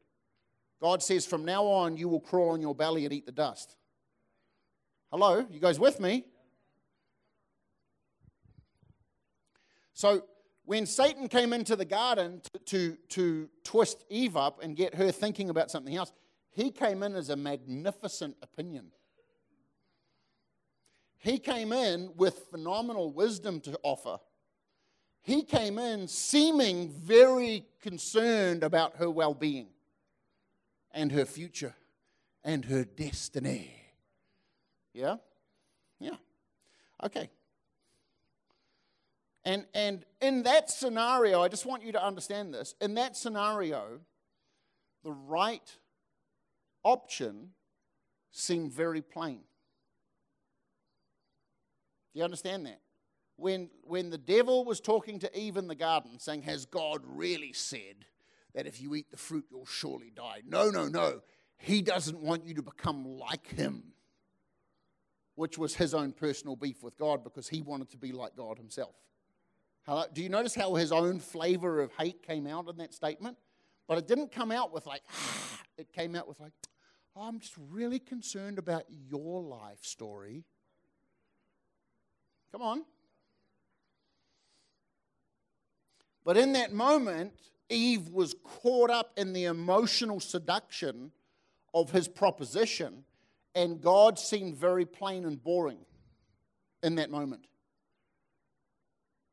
God 0.82 1.02
says, 1.04 1.26
From 1.26 1.46
now 1.46 1.66
on, 1.66 1.98
you 1.98 2.08
will 2.08 2.20
crawl 2.20 2.52
on 2.52 2.62
your 2.62 2.76
belly 2.76 3.06
and 3.06 3.14
eat 3.14 3.26
the 3.26 3.32
dust. 3.32 3.76
Hello? 5.12 5.46
You 5.50 5.60
guys 5.60 5.80
with 5.80 6.00
me? 6.00 6.26
So 9.94 10.24
when 10.66 10.86
Satan 10.86 11.28
came 11.28 11.54
into 11.54 11.76
the 11.76 11.86
garden 11.86 12.42
to, 12.54 12.60
to, 12.60 12.98
to, 13.10 13.50
twist 13.64 14.04
Eve 14.10 14.38
up 14.38 14.62
and 14.62 14.76
get 14.76 14.94
her 14.96 15.12
thinking 15.12 15.50
about 15.50 15.72
something 15.72 15.96
else, 15.96 16.12
he 16.52 16.72
came 16.72 17.04
in 17.04 17.16
as 17.16 17.30
a 17.30 17.36
magnificent 17.36 18.36
opinion. 18.42 18.92
He 21.18 21.40
came 21.40 21.72
in 21.72 22.12
with 22.16 22.48
phenomenal 22.52 23.12
wisdom 23.12 23.60
to 23.62 23.80
offer. 23.82 24.18
He 25.28 25.44
came 25.44 25.78
in 25.78 26.08
seeming 26.08 26.90
very 26.90 27.66
concerned 27.82 28.64
about 28.64 28.96
her 28.96 29.12
well 29.12 29.34
being 29.34 29.68
and 30.92 31.12
her 31.12 31.26
future 31.26 31.76
and 32.46 32.64
her 32.64 32.86
destiny. 32.86 33.76
Yeah? 34.94 35.18
Yeah. 36.00 36.16
Okay. 37.04 37.30
And, 39.44 39.66
and 39.74 40.06
in 40.22 40.44
that 40.44 40.72
scenario, 40.72 41.42
I 41.42 41.50
just 41.50 41.66
want 41.66 41.84
you 41.84 41.92
to 41.92 42.02
understand 42.02 42.54
this. 42.54 42.74
In 42.80 42.94
that 42.94 43.18
scenario, 43.18 44.00
the 45.04 45.12
right 45.12 45.76
option 46.84 47.50
seemed 48.32 48.72
very 48.72 49.02
plain. 49.02 49.42
Do 52.14 52.20
you 52.20 52.24
understand 52.24 52.66
that? 52.68 52.80
When, 53.38 53.70
when 53.84 54.10
the 54.10 54.18
devil 54.18 54.66
was 54.66 54.80
talking 54.80 55.20
to 55.20 55.40
Eve 55.40 55.58
in 55.58 55.68
the 55.68 55.76
garden, 55.76 56.20
saying, 56.20 56.42
Has 56.42 56.66
God 56.66 57.02
really 57.06 57.54
said 57.54 58.06
that 58.54 58.66
if 58.66 58.82
you 58.82 58.96
eat 58.96 59.12
the 59.12 59.18
fruit, 59.18 59.46
you'll 59.50 59.66
surely 59.66 60.12
die? 60.14 60.42
No, 60.46 60.70
no, 60.70 60.88
no. 60.88 61.22
He 61.58 61.82
doesn't 61.82 62.20
want 62.20 62.46
you 62.46 62.56
to 62.56 62.64
become 62.64 63.06
like 63.06 63.48
him, 63.48 63.94
which 65.36 65.58
was 65.58 65.76
his 65.76 65.94
own 65.94 66.14
personal 66.14 66.56
beef 66.56 66.84
with 66.84 66.98
God 66.98 67.24
because 67.24 67.48
he 67.48 67.62
wanted 67.62 67.90
to 67.92 67.98
be 67.98 68.12
like 68.12 68.36
God 68.36 68.58
himself. 68.58 68.96
Do 70.14 70.22
you 70.22 70.30
notice 70.30 70.54
how 70.54 70.76
his 70.76 70.92
own 70.92 71.20
flavor 71.20 71.82
of 71.82 71.92
hate 71.94 72.22
came 72.22 72.46
out 72.46 72.68
in 72.68 72.78
that 72.78 72.94
statement? 72.94 73.38
But 73.88 73.98
it 74.00 74.08
didn't 74.08 74.32
come 74.32 74.52
out 74.52 74.74
with 74.74 74.86
like, 74.86 75.02
it 75.78 75.94
came 75.94 76.16
out 76.16 76.28
with 76.28 76.40
like, 76.40 76.52
oh, 77.16 77.22
I'm 77.22 77.40
just 77.40 77.54
really 77.70 78.00
concerned 78.00 78.60
about 78.60 78.84
your 78.90 79.42
life 79.42 79.84
story. 79.84 80.44
Come 82.52 82.62
on. 82.62 82.84
But 86.28 86.36
in 86.36 86.52
that 86.54 86.74
moment, 86.74 87.32
Eve 87.70 88.10
was 88.10 88.36
caught 88.44 88.90
up 88.90 89.14
in 89.16 89.32
the 89.32 89.46
emotional 89.46 90.20
seduction 90.20 91.14
of 91.74 91.92
his 91.92 92.10
proposition, 92.10 93.06
and 93.56 93.80
God 93.80 94.20
seemed 94.20 94.58
very 94.58 94.86
plain 94.86 95.24
and 95.24 95.42
boring 95.42 95.80
in 96.84 96.96
that 96.96 97.10
moment. 97.10 97.48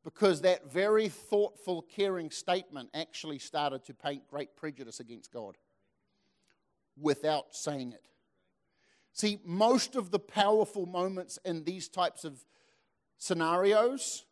because 0.05 0.43
that 0.43 0.71
very 0.71 1.09
thoughtful, 1.09 1.83
caring 1.83 2.31
statement 2.31 2.91
actually 2.95 3.39
started 3.39 3.83
to 3.87 3.95
paint 3.95 4.29
great 4.29 4.55
prejudice 4.55 5.01
against 5.01 5.33
God 5.33 5.57
without 7.01 7.57
saying 7.57 7.93
it. 7.93 8.07
See, 9.13 9.41
most 9.45 9.97
of 9.97 10.11
the 10.11 10.19
powerful 10.19 10.87
moments 10.87 11.39
in 11.45 11.65
these 11.65 11.89
types 11.89 12.23
of 12.23 12.45
scenarios, 13.17 14.27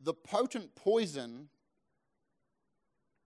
the 0.00 0.12
potent 0.12 0.74
poison 0.74 1.48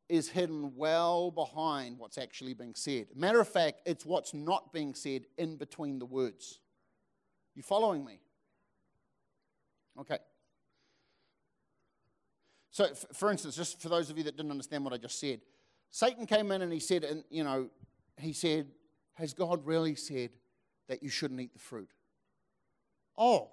is 0.09 0.29
hidden 0.29 0.73
well 0.75 1.31
behind 1.31 1.99
what's 1.99 2.19
actually 2.19 2.55
being 2.55 2.75
said. 2.75 3.07
Matter 3.15 3.41
of 3.41 3.49
fact, 3.49 3.83
it's 3.85 4.07
what's 4.07 4.33
not 4.33 4.73
being 4.73 4.95
said 4.95 5.27
in 5.37 5.57
between 5.57 5.99
the 5.99 6.07
words. 6.07 6.61
You 7.55 7.63
following 7.63 8.05
me? 8.05 8.21
Okay. 10.01 10.19
So, 12.71 12.87
for 13.13 13.31
instance, 13.31 13.57
just 13.57 13.83
for 13.83 13.89
those 13.89 14.09
of 14.11 14.17
you 14.17 14.25
that 14.25 14.37
didn't 14.37 14.53
understand 14.53 14.85
what 14.85 14.93
I 14.93 14.99
just 14.99 15.19
said, 15.19 15.41
Satan 15.91 16.27
came 16.27 16.53
in 16.53 16.63
and 16.63 16.73
he 16.73 16.81
said, 16.81 17.05
and 17.05 17.25
you 17.31 17.45
know, 17.45 17.69
he 18.17 18.33
said, 18.33 18.69
"Has 19.15 19.35
God 19.35 19.67
really 19.67 19.95
said 19.95 20.31
that 20.89 21.03
you 21.03 21.09
shouldn't 21.09 21.41
eat 21.41 21.53
the 21.53 21.59
fruit?" 21.59 21.91
Oh, 23.17 23.51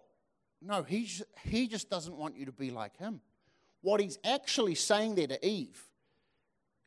no, 0.62 0.84
he 0.84 1.10
he 1.44 1.68
just 1.68 1.90
doesn't 1.90 2.16
want 2.16 2.38
you 2.38 2.46
to 2.46 2.52
be 2.52 2.70
like 2.70 2.98
him. 2.98 3.22
What 3.82 4.00
he's 4.00 4.20
actually 4.24 4.76
saying 4.76 5.16
there 5.16 5.28
to 5.28 5.46
Eve 5.46 5.84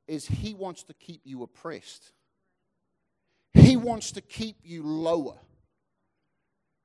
is 0.08 0.26
he 0.26 0.54
wants 0.54 0.82
to 0.84 0.94
keep 0.94 1.20
you 1.24 1.42
oppressed. 1.42 2.12
He 3.52 3.76
wants 3.76 4.12
to 4.12 4.20
keep 4.20 4.56
you 4.62 4.82
lower. 4.82 5.38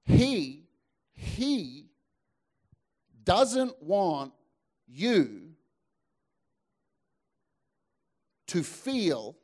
He 0.05 0.63
he 1.15 1.87
doesn't 3.23 3.81
want 3.81 4.33
you 4.87 5.53
to 8.47 8.63
feel 8.63 9.37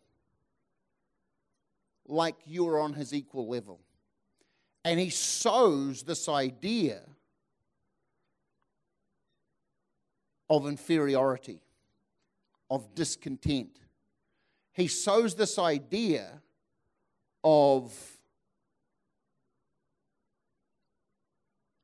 like 2.08 2.36
you're 2.46 2.80
on 2.80 2.94
his 2.94 3.14
equal 3.14 3.48
level. 3.48 3.80
And 4.84 5.00
he 5.00 5.10
sows 5.10 6.04
this 6.04 6.28
idea 6.28 7.02
of 10.50 10.68
inferiority, 10.68 11.62
of 12.70 12.94
discontent. 12.96 13.80
He 14.74 14.88
sows 14.88 15.36
this 15.36 15.58
idea 15.58 16.42
of 17.44 17.94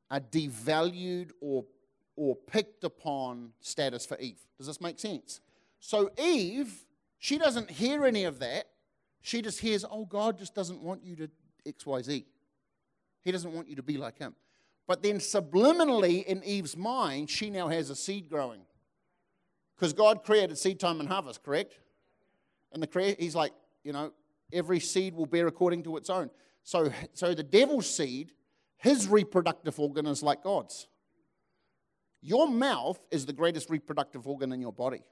a 0.09 0.19
devalued 0.19 1.31
or 1.41 1.65
or 2.15 2.35
picked 2.35 2.83
upon 2.83 3.51
status 3.59 4.05
for 4.05 4.17
Eve. 4.17 4.39
Does 4.57 4.67
this 4.67 4.79
make 4.79 4.99
sense? 4.99 5.41
So 5.79 6.11
Eve, 6.17 6.85
she 7.19 7.37
doesn't 7.37 7.69
hear 7.69 8.05
any 8.05 8.23
of 8.23 8.39
that. 8.39 8.69
She 9.21 9.41
just 9.41 9.59
hears, 9.59 9.83
oh, 9.89 10.05
God 10.05 10.37
just 10.37 10.53
doesn't 10.53 10.81
want 10.81 11.03
you 11.03 11.15
to 11.15 11.29
XYZ. 11.67 12.25
He 13.23 13.31
doesn't 13.31 13.51
want 13.51 13.67
you 13.67 13.75
to 13.75 13.83
be 13.83 13.97
like 13.97 14.19
him. 14.19 14.35
But 14.87 15.01
then 15.01 15.17
subliminally 15.17 16.23
in 16.23 16.43
Eve's 16.43 16.77
mind, 16.77 17.29
she 17.29 17.49
now 17.49 17.67
has 17.67 17.89
a 17.89 17.95
seed 17.95 18.29
growing. 18.29 18.61
Because 19.75 19.93
God 19.93 20.23
created 20.23 20.57
seed 20.57 20.79
time 20.79 20.99
and 20.99 21.09
harvest, 21.09 21.43
correct? 21.43 21.79
And 22.71 22.81
the 22.81 22.87
crea- 22.87 23.15
he's 23.19 23.35
like, 23.35 23.53
you 23.83 23.93
know, 23.93 24.13
every 24.53 24.79
seed 24.79 25.15
will 25.15 25.25
bear 25.25 25.47
according 25.47 25.83
to 25.83 25.97
its 25.97 26.09
own. 26.09 26.29
So, 26.63 26.91
so 27.13 27.33
the 27.33 27.43
devil's 27.43 27.89
seed, 27.89 28.31
his 28.77 29.07
reproductive 29.07 29.79
organ 29.79 30.07
is 30.07 30.23
like 30.23 30.43
God's. 30.43 30.87
Your 32.21 32.47
mouth 32.47 32.99
is 33.11 33.25
the 33.25 33.33
greatest 33.33 33.69
reproductive 33.69 34.27
organ 34.27 34.51
in 34.51 34.61
your 34.61 34.73
body. 34.73 35.03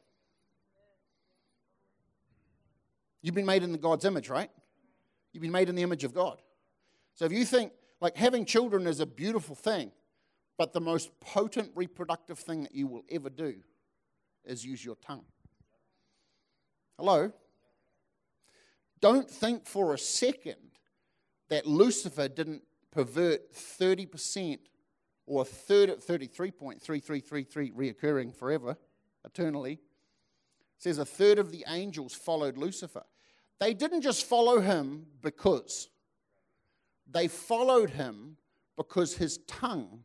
You've 3.22 3.36
been 3.36 3.46
made 3.46 3.64
in 3.64 3.72
the 3.72 3.78
God's 3.78 4.06
image, 4.06 4.30
right? 4.30 4.50
You've 5.32 5.42
been 5.42 5.52
made 5.52 5.70
in 5.70 5.76
the 5.76 5.84
image 5.84 6.04
of 6.04 6.14
God. 6.14 6.42
So 7.16 7.26
if 7.26 7.32
you 7.32 7.46
think 7.46 7.72
like 8.02 8.18
having 8.18 8.46
children 8.46 8.88
is 8.88 9.00
a 9.00 9.06
beautiful 9.06 9.56
thing, 9.56 9.92
but 10.58 10.74
the 10.74 10.82
most 10.82 11.18
potent 11.20 11.72
reproductive 11.76 12.40
thing 12.40 12.64
that 12.64 12.76
you 12.76 12.88
will 12.88 13.04
ever 13.10 13.30
do 13.30 13.56
is 14.46 14.66
use 14.66 14.84
your 14.84 14.96
tongue. 14.96 15.26
Hello? 16.98 17.32
Don't 19.02 19.30
think 19.30 19.66
for 19.66 19.94
a 19.94 19.98
second 19.98 20.58
that 21.50 21.66
Lucifer 21.66 22.28
didn't 22.28 22.64
pervert 22.92 23.54
30% 23.54 24.60
or 25.26 25.42
a 25.42 25.46
third 25.46 25.90
33.3333 25.90 27.74
reoccurring 27.74 28.36
forever, 28.36 28.78
eternally, 29.26 29.80
says 30.78 30.98
a 30.98 31.06
third 31.06 31.40
of 31.40 31.52
the 31.52 31.64
angels 31.68 32.14
followed 32.14 32.58
Lucifer. 32.58 33.04
They 33.60 33.74
didn't 33.74 34.02
just 34.02 34.26
follow 34.26 34.60
him 34.60 35.06
because, 35.22 35.90
they 37.10 37.28
followed 37.28 37.90
him 37.92 38.38
because 38.76 39.16
his 39.16 39.38
tongue 39.48 40.04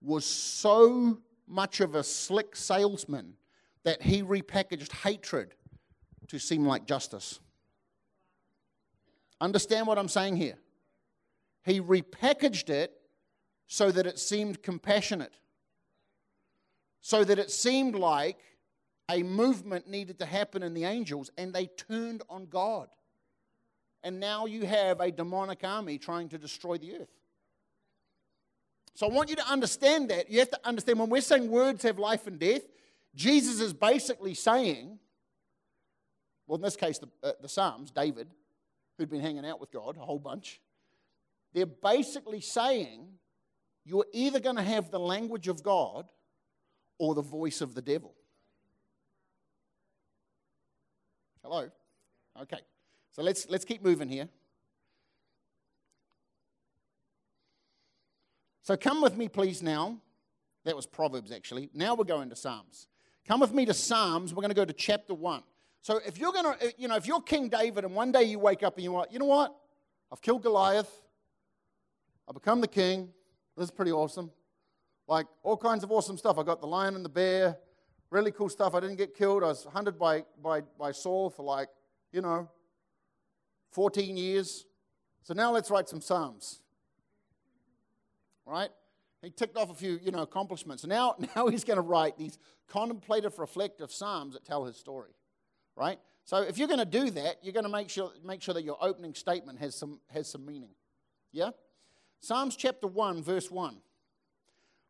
was 0.00 0.24
so 0.24 1.18
much 1.46 1.80
of 1.80 1.94
a 1.94 2.04
slick 2.04 2.54
salesman 2.54 3.34
that 3.84 4.02
he 4.02 4.22
repackaged 4.22 4.92
hatred 4.92 5.54
to 6.28 6.38
seem 6.38 6.64
like 6.64 6.86
justice. 6.86 7.40
Understand 9.40 9.86
what 9.86 9.98
I'm 9.98 10.08
saying 10.08 10.36
here? 10.36 10.58
He 11.64 11.80
repackaged 11.80 12.70
it 12.70 12.92
so 13.66 13.90
that 13.90 14.06
it 14.06 14.18
seemed 14.18 14.62
compassionate, 14.62 15.34
so 17.00 17.24
that 17.24 17.38
it 17.38 17.50
seemed 17.50 17.94
like 17.94 18.38
a 19.10 19.22
movement 19.22 19.88
needed 19.88 20.18
to 20.20 20.26
happen 20.26 20.62
in 20.62 20.74
the 20.74 20.84
angels, 20.84 21.30
and 21.36 21.52
they 21.52 21.66
turned 21.66 22.22
on 22.28 22.46
God. 22.46 22.88
And 24.04 24.20
now 24.20 24.46
you 24.46 24.66
have 24.66 25.00
a 25.00 25.10
demonic 25.10 25.64
army 25.64 25.98
trying 25.98 26.28
to 26.30 26.38
destroy 26.38 26.76
the 26.78 26.94
earth. 26.96 27.10
So 28.94 29.06
I 29.06 29.10
want 29.10 29.30
you 29.30 29.36
to 29.36 29.46
understand 29.48 30.10
that. 30.10 30.30
You 30.30 30.40
have 30.40 30.50
to 30.50 30.60
understand 30.64 30.98
when 30.98 31.08
we're 31.08 31.20
saying 31.20 31.48
words 31.48 31.82
have 31.84 31.98
life 31.98 32.26
and 32.26 32.38
death, 32.38 32.62
Jesus 33.14 33.60
is 33.60 33.72
basically 33.72 34.34
saying, 34.34 34.98
well, 36.46 36.56
in 36.56 36.62
this 36.62 36.76
case, 36.76 36.98
the, 36.98 37.08
uh, 37.22 37.32
the 37.40 37.48
Psalms, 37.48 37.90
David, 37.90 38.28
who'd 38.96 39.10
been 39.10 39.20
hanging 39.20 39.46
out 39.46 39.60
with 39.60 39.70
God 39.70 39.96
a 39.96 40.00
whole 40.00 40.18
bunch, 40.18 40.60
they're 41.52 41.66
basically 41.66 42.40
saying 42.40 43.06
you're 43.84 44.06
either 44.12 44.40
going 44.40 44.56
to 44.56 44.62
have 44.62 44.90
the 44.90 45.00
language 45.00 45.48
of 45.48 45.62
God 45.62 46.06
or 46.98 47.14
the 47.14 47.22
voice 47.22 47.60
of 47.60 47.74
the 47.74 47.82
devil. 47.82 48.14
Hello? 51.42 51.68
Okay. 52.40 52.60
So 53.10 53.22
let's, 53.22 53.48
let's 53.50 53.64
keep 53.64 53.82
moving 53.82 54.08
here. 54.08 54.28
So 58.62 58.76
come 58.76 59.02
with 59.02 59.16
me, 59.16 59.28
please, 59.28 59.62
now. 59.62 59.98
That 60.64 60.76
was 60.76 60.86
Proverbs, 60.86 61.32
actually. 61.32 61.68
Now 61.74 61.96
we're 61.96 62.04
going 62.04 62.30
to 62.30 62.36
Psalms. 62.36 62.86
Come 63.26 63.40
with 63.40 63.52
me 63.52 63.64
to 63.66 63.74
Psalms. 63.74 64.34
We're 64.34 64.42
going 64.42 64.50
to 64.50 64.56
go 64.56 64.64
to 64.64 64.72
chapter 64.72 65.14
1. 65.14 65.42
So 65.80 66.00
if 66.06 66.18
you're 66.18 66.32
going 66.32 66.44
to, 66.44 66.66
uh, 66.66 66.70
you 66.76 66.88
know, 66.88 66.96
if 66.96 67.06
you're 67.06 67.20
King 67.20 67.48
David 67.48 67.84
and 67.84 67.94
one 67.94 68.12
day 68.12 68.22
you 68.24 68.38
wake 68.38 68.62
up 68.62 68.76
and 68.76 68.84
you're 68.84 68.92
like, 68.92 69.12
you 69.12 69.18
know 69.18 69.26
what? 69.26 69.54
I've 70.12 70.20
killed 70.20 70.42
Goliath. 70.42 70.90
I've 72.28 72.34
become 72.34 72.60
the 72.60 72.68
king. 72.68 73.08
This 73.56 73.64
is 73.64 73.70
pretty 73.70 73.92
awesome. 73.92 74.30
Like 75.08 75.26
all 75.42 75.56
kinds 75.56 75.84
of 75.84 75.90
awesome 75.90 76.16
stuff. 76.16 76.38
I 76.38 76.42
got 76.42 76.60
the 76.60 76.66
lion 76.66 76.94
and 76.94 77.04
the 77.04 77.08
bear, 77.08 77.58
really 78.10 78.30
cool 78.30 78.48
stuff. 78.48 78.74
I 78.74 78.80
didn't 78.80 78.96
get 78.96 79.14
killed. 79.14 79.42
I 79.42 79.48
was 79.48 79.64
hunted 79.72 79.98
by, 79.98 80.24
by, 80.42 80.60
by 80.78 80.92
Saul 80.92 81.30
for 81.30 81.42
like, 81.42 81.68
you 82.12 82.20
know, 82.20 82.48
14 83.70 84.16
years. 84.16 84.66
So 85.22 85.34
now 85.34 85.52
let's 85.52 85.70
write 85.70 85.88
some 85.88 86.00
Psalms. 86.00 86.60
Right? 88.44 88.70
He 89.22 89.30
ticked 89.30 89.56
off 89.56 89.70
a 89.70 89.74
few, 89.74 90.00
you 90.02 90.10
know, 90.10 90.22
accomplishments. 90.22 90.84
Now, 90.84 91.14
now 91.36 91.46
he's 91.46 91.64
going 91.64 91.76
to 91.76 91.82
write 91.82 92.18
these 92.18 92.38
contemplative, 92.68 93.38
reflective 93.38 93.92
Psalms 93.92 94.34
that 94.34 94.44
tell 94.44 94.64
his 94.64 94.76
story. 94.76 95.12
Right? 95.76 95.98
So 96.24 96.38
if 96.38 96.58
you're 96.58 96.68
going 96.68 96.80
to 96.80 96.84
do 96.84 97.10
that, 97.10 97.36
you're 97.42 97.52
going 97.52 97.64
to 97.64 97.70
make 97.70 97.88
sure, 97.88 98.12
make 98.24 98.42
sure 98.42 98.54
that 98.54 98.64
your 98.64 98.78
opening 98.80 99.14
statement 99.14 99.58
has 99.60 99.74
some, 99.74 100.00
has 100.12 100.28
some 100.28 100.44
meaning. 100.44 100.70
Yeah? 101.32 101.50
Psalms 102.20 102.56
chapter 102.56 102.86
1, 102.86 103.22
verse 103.22 103.50
1. 103.50 103.76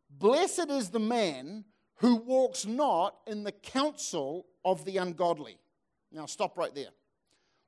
Blessed 0.09 0.69
is 0.69 0.89
the 0.89 0.99
man 0.99 1.65
who 1.95 2.17
walks 2.17 2.65
not 2.65 3.15
in 3.27 3.43
the 3.43 3.51
counsel 3.51 4.45
of 4.65 4.85
the 4.85 4.97
ungodly. 4.97 5.57
Now, 6.11 6.25
stop 6.25 6.57
right 6.57 6.73
there. 6.75 6.91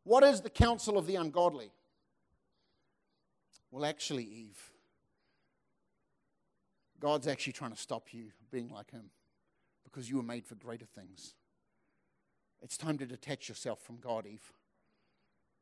What 0.03 0.23
is 0.23 0.41
the 0.41 0.49
counsel 0.49 0.97
of 0.97 1.07
the 1.07 1.15
ungodly? 1.15 1.71
Well, 3.71 3.85
actually, 3.85 4.23
Eve, 4.23 4.71
God's 6.99 7.27
actually 7.27 7.53
trying 7.53 7.71
to 7.71 7.77
stop 7.77 8.13
you 8.13 8.31
being 8.51 8.69
like 8.69 8.91
Him 8.91 9.09
because 9.83 10.09
you 10.09 10.17
were 10.17 10.23
made 10.23 10.45
for 10.45 10.55
greater 10.55 10.85
things. 10.85 11.35
It's 12.61 12.77
time 12.77 12.97
to 12.97 13.05
detach 13.05 13.49
yourself 13.49 13.81
from 13.81 13.97
God, 13.97 14.25
Eve, 14.25 14.53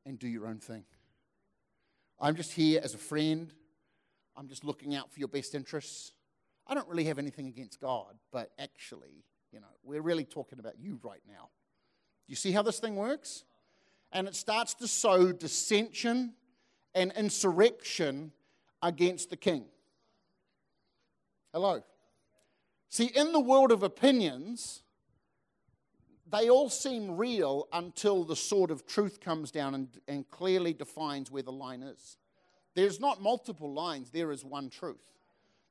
and 0.05 0.17
do 0.17 0.27
your 0.27 0.47
own 0.47 0.59
thing. 0.59 0.85
I'm 2.19 2.35
just 2.35 2.53
here 2.53 2.79
as 2.83 2.93
a 2.93 2.99
friend 2.99 3.51
I'm 4.35 4.47
just 4.47 4.63
looking 4.63 4.95
out 4.95 5.11
for 5.11 5.19
your 5.19 5.27
best 5.27 5.55
interests. 5.55 6.11
I 6.65 6.73
don't 6.73 6.87
really 6.87 7.05
have 7.05 7.19
anything 7.19 7.47
against 7.47 7.79
God, 7.79 8.15
but 8.31 8.51
actually, 8.57 9.25
you 9.51 9.59
know, 9.59 9.67
we're 9.83 10.01
really 10.01 10.25
talking 10.25 10.59
about 10.59 10.79
you 10.79 10.99
right 11.03 11.21
now. 11.27 11.49
You 12.27 12.35
see 12.35 12.51
how 12.51 12.61
this 12.61 12.79
thing 12.79 12.95
works? 12.95 13.43
And 14.11 14.27
it 14.27 14.35
starts 14.35 14.73
to 14.75 14.87
sow 14.87 15.31
dissension 15.31 16.33
and 16.95 17.11
insurrection 17.15 18.31
against 18.81 19.29
the 19.29 19.37
king. 19.37 19.65
Hello. 21.53 21.83
See, 22.89 23.11
in 23.13 23.31
the 23.31 23.39
world 23.39 23.71
of 23.71 23.83
opinions, 23.83 24.81
they 26.31 26.49
all 26.49 26.67
seem 26.67 27.15
real 27.15 27.67
until 27.71 28.23
the 28.23 28.35
sword 28.35 28.71
of 28.71 28.87
truth 28.87 29.19
comes 29.19 29.51
down 29.51 29.75
and, 29.75 29.87
and 30.07 30.27
clearly 30.31 30.73
defines 30.73 31.29
where 31.29 31.43
the 31.43 31.51
line 31.51 31.83
is. 31.83 32.17
There's 32.73 32.99
not 32.99 33.21
multiple 33.21 33.71
lines, 33.71 34.09
there 34.09 34.31
is 34.31 34.43
one 34.43 34.71
truth. 34.71 35.03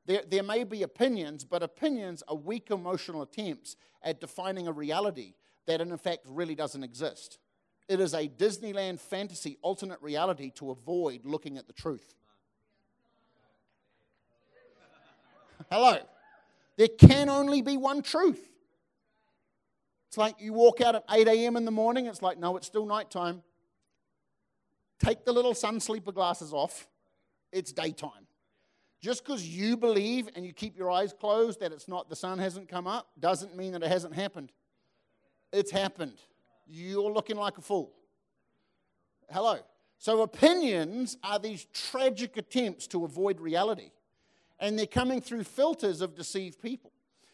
There, 0.06 0.22
there 0.28 0.44
may 0.44 0.62
be 0.62 0.84
opinions, 0.84 1.44
but 1.44 1.64
opinions 1.64 2.22
are 2.28 2.36
weak 2.36 2.70
emotional 2.70 3.22
attempts 3.22 3.74
at 4.04 4.20
defining 4.20 4.68
a 4.68 4.72
reality 4.72 5.34
that, 5.66 5.80
in 5.80 5.96
fact, 5.98 6.26
really 6.28 6.54
doesn't 6.54 6.84
exist. 6.84 7.38
It 7.88 7.98
is 7.98 8.14
a 8.14 8.28
Disneyland 8.28 9.00
fantasy 9.00 9.58
alternate 9.62 10.00
reality 10.00 10.52
to 10.56 10.70
avoid 10.70 11.24
looking 11.24 11.58
at 11.58 11.66
the 11.66 11.72
truth. 11.72 12.14
Hello. 15.72 15.96
There 16.76 16.88
can 16.88 17.30
only 17.30 17.62
be 17.62 17.78
one 17.78 18.02
truth. 18.02 18.46
It's 20.06 20.18
like 20.18 20.34
you 20.38 20.52
walk 20.52 20.82
out 20.82 20.94
at 20.94 21.04
8 21.10 21.26
a.m. 21.26 21.56
in 21.56 21.64
the 21.64 21.70
morning, 21.70 22.04
it's 22.04 22.20
like, 22.20 22.38
no, 22.38 22.58
it's 22.58 22.66
still 22.66 22.84
nighttime. 22.84 23.42
Take 24.98 25.24
the 25.24 25.32
little 25.32 25.54
sun 25.54 25.80
sleeper 25.80 26.12
glasses 26.12 26.52
off, 26.52 26.86
it's 27.52 27.72
daytime. 27.72 28.26
Just 29.00 29.24
because 29.24 29.48
you 29.48 29.78
believe 29.78 30.28
and 30.36 30.44
you 30.44 30.52
keep 30.52 30.76
your 30.76 30.90
eyes 30.90 31.14
closed 31.18 31.60
that 31.60 31.72
it's 31.72 31.88
not, 31.88 32.10
the 32.10 32.16
sun 32.16 32.38
hasn't 32.38 32.68
come 32.68 32.86
up, 32.86 33.08
doesn't 33.18 33.56
mean 33.56 33.72
that 33.72 33.82
it 33.82 33.88
hasn't 33.88 34.14
happened. 34.14 34.52
It's 35.54 35.70
happened. 35.70 36.18
You're 36.66 37.10
looking 37.10 37.36
like 37.36 37.56
a 37.56 37.62
fool. 37.62 37.94
Hello. 39.30 39.60
So, 39.96 40.20
opinions 40.20 41.16
are 41.24 41.38
these 41.38 41.66
tragic 41.72 42.36
attempts 42.36 42.86
to 42.88 43.06
avoid 43.06 43.40
reality, 43.40 43.92
and 44.62 44.78
they're 44.78 44.86
coming 44.86 45.20
through 45.20 45.42
filters 45.42 46.00
of 46.00 46.14
deceived 46.14 46.62
people. 46.62 46.92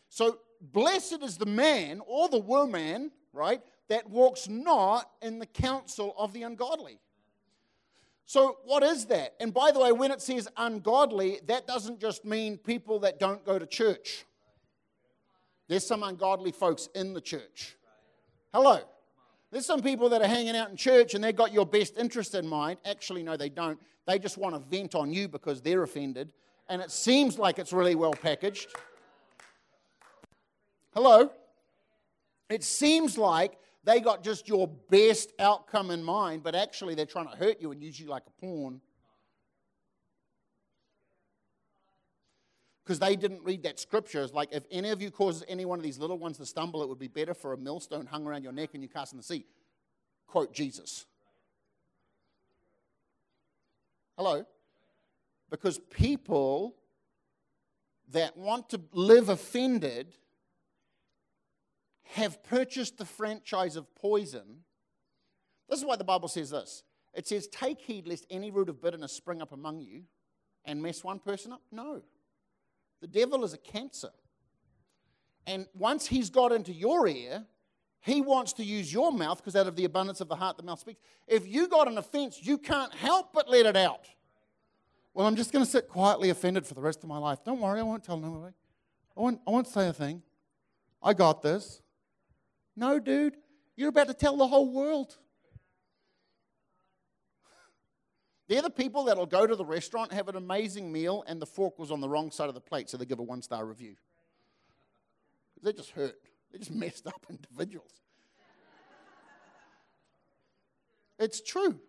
So, 0.08 0.38
blessed 0.60 1.22
is 1.22 1.36
the 1.36 1.46
man 1.46 2.00
or 2.06 2.28
the 2.28 2.38
woman, 2.38 3.12
right, 3.34 3.60
that 3.88 4.08
walks 4.08 4.48
not 4.48 5.10
in 5.22 5.38
the 5.38 5.46
counsel 5.46 6.14
of 6.18 6.32
the 6.32 6.42
ungodly. 6.42 6.98
So, 8.24 8.56
what 8.64 8.82
is 8.82 9.04
that? 9.06 9.34
And 9.40 9.52
by 9.52 9.70
the 9.70 9.78
way, 9.78 9.92
when 9.92 10.10
it 10.10 10.22
says 10.22 10.48
ungodly, 10.56 11.40
that 11.46 11.66
doesn't 11.66 12.00
just 12.00 12.24
mean 12.24 12.56
people 12.56 13.00
that 13.00 13.20
don't 13.20 13.44
go 13.44 13.58
to 13.58 13.66
church. 13.66 14.24
There's 15.68 15.86
some 15.86 16.02
ungodly 16.02 16.50
folks 16.50 16.88
in 16.94 17.12
the 17.12 17.20
church. 17.20 17.76
Hello. 18.54 18.80
There's 19.50 19.66
some 19.66 19.82
people 19.82 20.08
that 20.10 20.22
are 20.22 20.28
hanging 20.28 20.56
out 20.56 20.70
in 20.70 20.76
church 20.76 21.14
and 21.14 21.22
they've 21.22 21.36
got 21.36 21.52
your 21.52 21.66
best 21.66 21.98
interest 21.98 22.34
in 22.34 22.46
mind. 22.46 22.78
Actually, 22.86 23.22
no, 23.22 23.36
they 23.36 23.50
don't. 23.50 23.78
They 24.06 24.18
just 24.18 24.38
want 24.38 24.54
to 24.54 24.60
vent 24.60 24.94
on 24.94 25.12
you 25.12 25.28
because 25.28 25.60
they're 25.60 25.82
offended. 25.82 26.32
And 26.68 26.82
it 26.82 26.90
seems 26.90 27.38
like 27.38 27.58
it's 27.58 27.72
really 27.72 27.94
well 27.94 28.12
packaged. 28.12 28.68
Hello? 30.94 31.30
It 32.50 32.62
seems 32.64 33.16
like 33.16 33.58
they 33.84 34.00
got 34.00 34.22
just 34.22 34.48
your 34.48 34.68
best 34.90 35.32
outcome 35.38 35.90
in 35.90 36.02
mind, 36.02 36.42
but 36.42 36.54
actually 36.54 36.94
they're 36.94 37.06
trying 37.06 37.28
to 37.28 37.36
hurt 37.36 37.60
you 37.60 37.72
and 37.72 37.82
use 37.82 37.98
you 37.98 38.06
like 38.06 38.24
a 38.26 38.40
pawn. 38.40 38.80
Because 42.84 42.98
they 42.98 43.16
didn't 43.16 43.44
read 43.44 43.62
that 43.64 43.78
scripture. 43.78 44.22
It's 44.22 44.32
like 44.32 44.48
if 44.50 44.64
any 44.70 44.90
of 44.90 45.02
you 45.02 45.10
causes 45.10 45.44
any 45.46 45.66
one 45.66 45.78
of 45.78 45.82
these 45.82 45.98
little 45.98 46.18
ones 46.18 46.38
to 46.38 46.46
stumble, 46.46 46.82
it 46.82 46.88
would 46.88 46.98
be 46.98 47.08
better 47.08 47.34
for 47.34 47.52
a 47.52 47.58
millstone 47.58 48.06
hung 48.06 48.26
around 48.26 48.42
your 48.42 48.52
neck 48.52 48.70
and 48.72 48.82
you 48.82 48.88
cast 48.88 49.12
in 49.12 49.18
the 49.18 49.22
sea. 49.22 49.44
Quote 50.26 50.52
Jesus. 50.52 51.04
Hello? 54.16 54.44
Because 55.50 55.78
people 55.90 56.76
that 58.10 58.36
want 58.36 58.70
to 58.70 58.80
live 58.92 59.28
offended 59.28 60.14
have 62.02 62.42
purchased 62.42 62.98
the 62.98 63.04
franchise 63.04 63.76
of 63.76 63.94
poison. 63.94 64.64
This 65.68 65.78
is 65.78 65.84
why 65.84 65.96
the 65.96 66.04
Bible 66.04 66.28
says 66.28 66.50
this 66.50 66.82
it 67.14 67.26
says, 67.26 67.48
Take 67.48 67.80
heed 67.80 68.06
lest 68.06 68.26
any 68.30 68.50
root 68.50 68.68
of 68.68 68.80
bitterness 68.80 69.12
spring 69.12 69.42
up 69.42 69.52
among 69.52 69.80
you 69.80 70.02
and 70.64 70.82
mess 70.82 71.04
one 71.04 71.18
person 71.18 71.52
up. 71.52 71.62
No. 71.70 72.02
The 73.00 73.06
devil 73.06 73.44
is 73.44 73.54
a 73.54 73.58
cancer. 73.58 74.10
And 75.46 75.66
once 75.74 76.06
he's 76.06 76.30
got 76.30 76.52
into 76.52 76.72
your 76.72 77.08
ear, 77.08 77.44
he 78.00 78.20
wants 78.20 78.52
to 78.54 78.64
use 78.64 78.92
your 78.92 79.12
mouth 79.12 79.38
because 79.38 79.56
out 79.56 79.66
of 79.66 79.76
the 79.76 79.84
abundance 79.84 80.20
of 80.20 80.28
the 80.28 80.36
heart, 80.36 80.56
the 80.56 80.62
mouth 80.62 80.78
speaks. 80.78 81.00
If 81.26 81.46
you 81.46 81.68
got 81.68 81.88
an 81.88 81.98
offense, 81.98 82.38
you 82.42 82.58
can't 82.58 82.92
help 82.94 83.32
but 83.32 83.48
let 83.48 83.66
it 83.66 83.76
out. 83.76 84.06
Well, 85.18 85.26
I'm 85.26 85.34
just 85.34 85.52
going 85.52 85.64
to 85.64 85.70
sit 85.70 85.88
quietly 85.88 86.30
offended 86.30 86.64
for 86.64 86.74
the 86.74 86.80
rest 86.80 87.02
of 87.02 87.08
my 87.08 87.18
life. 87.18 87.40
Don't 87.44 87.58
worry, 87.58 87.80
I 87.80 87.82
won't 87.82 88.04
tell 88.04 88.18
nobody. 88.18 88.54
I 89.16 89.20
won't, 89.20 89.40
I 89.48 89.50
won't 89.50 89.66
say 89.66 89.88
a 89.88 89.92
thing. 89.92 90.22
I 91.02 91.12
got 91.12 91.42
this. 91.42 91.82
No, 92.76 93.00
dude, 93.00 93.34
you're 93.74 93.88
about 93.88 94.06
to 94.06 94.14
tell 94.14 94.36
the 94.36 94.46
whole 94.46 94.72
world. 94.72 95.16
They're 98.46 98.62
the 98.62 98.70
people 98.70 99.02
that'll 99.06 99.26
go 99.26 99.44
to 99.44 99.56
the 99.56 99.64
restaurant, 99.64 100.12
have 100.12 100.28
an 100.28 100.36
amazing 100.36 100.92
meal, 100.92 101.24
and 101.26 101.42
the 101.42 101.46
fork 101.46 101.80
was 101.80 101.90
on 101.90 102.00
the 102.00 102.08
wrong 102.08 102.30
side 102.30 102.48
of 102.48 102.54
the 102.54 102.60
plate, 102.60 102.88
so 102.88 102.96
they 102.96 103.04
give 103.04 103.18
a 103.18 103.24
one 103.24 103.42
star 103.42 103.66
review. 103.66 103.96
They're 105.60 105.72
just 105.72 105.90
hurt. 105.90 106.14
They're 106.52 106.60
just 106.60 106.70
messed 106.76 107.08
up 107.08 107.26
individuals. 107.28 107.90
It's 111.18 111.40
true. 111.40 111.80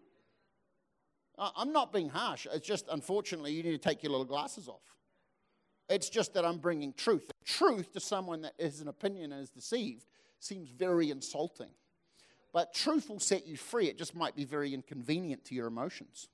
I'm 1.40 1.72
not 1.72 1.94
being 1.94 2.10
harsh. 2.10 2.46
It's 2.52 2.68
just, 2.68 2.86
unfortunately, 2.92 3.54
you 3.54 3.64
need 3.64 3.72
to 3.72 3.78
take 3.78 4.04
your 4.04 4.12
little 4.12 4.26
glasses 4.26 4.68
off. 4.68 4.82
It's 5.90 6.10
just 6.10 6.34
that 6.34 6.46
I'm 6.46 6.58
bringing 6.58 6.94
truth. 6.94 7.32
Truth 7.46 7.94
to 7.94 8.00
someone 8.00 8.42
that 8.42 8.54
is 8.60 8.82
an 8.82 8.90
opinion 8.90 9.32
and 9.32 9.42
is 9.42 9.50
deceived 9.50 10.06
seems 10.40 10.70
very 10.70 11.10
insulting. 11.10 11.70
But 12.52 12.74
truth 12.74 13.10
will 13.10 13.20
set 13.20 13.48
you 13.48 13.58
free. 13.58 13.88
It 13.88 13.98
just 13.98 14.16
might 14.16 14.36
be 14.36 14.44
very 14.44 14.74
inconvenient 14.74 15.46
to 15.46 15.56
your 15.56 15.68
emotions. 15.68 16.28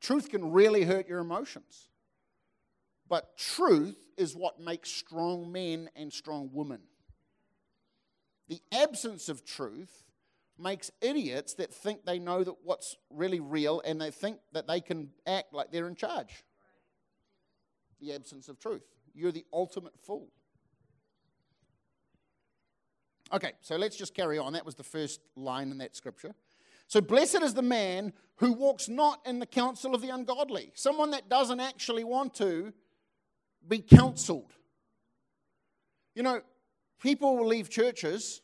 Truth 0.00 0.30
can 0.30 0.52
really 0.52 0.84
hurt 0.84 1.08
your 1.08 1.20
emotions. 1.20 1.88
But 3.08 3.36
truth 3.36 3.96
is 4.16 4.36
what 4.36 4.60
makes 4.60 4.90
strong 4.90 5.50
men 5.50 5.88
and 5.96 6.12
strong 6.12 6.50
women. 6.52 6.80
The 8.48 8.60
absence 8.72 9.28
of 9.28 9.44
truth 9.44 10.04
makes 10.58 10.90
idiots 11.00 11.54
that 11.54 11.72
think 11.72 12.04
they 12.04 12.18
know 12.18 12.42
that 12.44 12.54
what's 12.64 12.96
really 13.10 13.40
real 13.40 13.80
and 13.84 14.00
they 14.00 14.10
think 14.10 14.38
that 14.52 14.66
they 14.66 14.80
can 14.80 15.10
act 15.26 15.52
like 15.52 15.70
they're 15.70 15.88
in 15.88 15.94
charge. 15.94 16.44
The 18.00 18.12
absence 18.12 18.48
of 18.48 18.58
truth. 18.58 18.82
You're 19.14 19.32
the 19.32 19.44
ultimate 19.52 19.98
fool. 20.00 20.28
Okay, 23.32 23.52
so 23.60 23.76
let's 23.76 23.96
just 23.96 24.14
carry 24.14 24.38
on. 24.38 24.54
That 24.54 24.64
was 24.64 24.74
the 24.74 24.84
first 24.84 25.20
line 25.36 25.70
in 25.70 25.78
that 25.78 25.94
scripture. 25.94 26.34
So, 26.86 27.02
blessed 27.02 27.42
is 27.42 27.52
the 27.52 27.62
man 27.62 28.14
who 28.36 28.52
walks 28.52 28.88
not 28.88 29.20
in 29.26 29.38
the 29.38 29.46
counsel 29.46 29.94
of 29.94 30.00
the 30.00 30.08
ungodly, 30.08 30.72
someone 30.74 31.10
that 31.10 31.28
doesn't 31.28 31.60
actually 31.60 32.04
want 32.04 32.34
to 32.34 32.72
be 33.66 33.80
counseled. 33.80 34.52
You 36.14 36.22
know, 36.22 36.40
people 37.02 37.36
will 37.36 37.46
leave 37.46 37.68
churches 37.68 38.40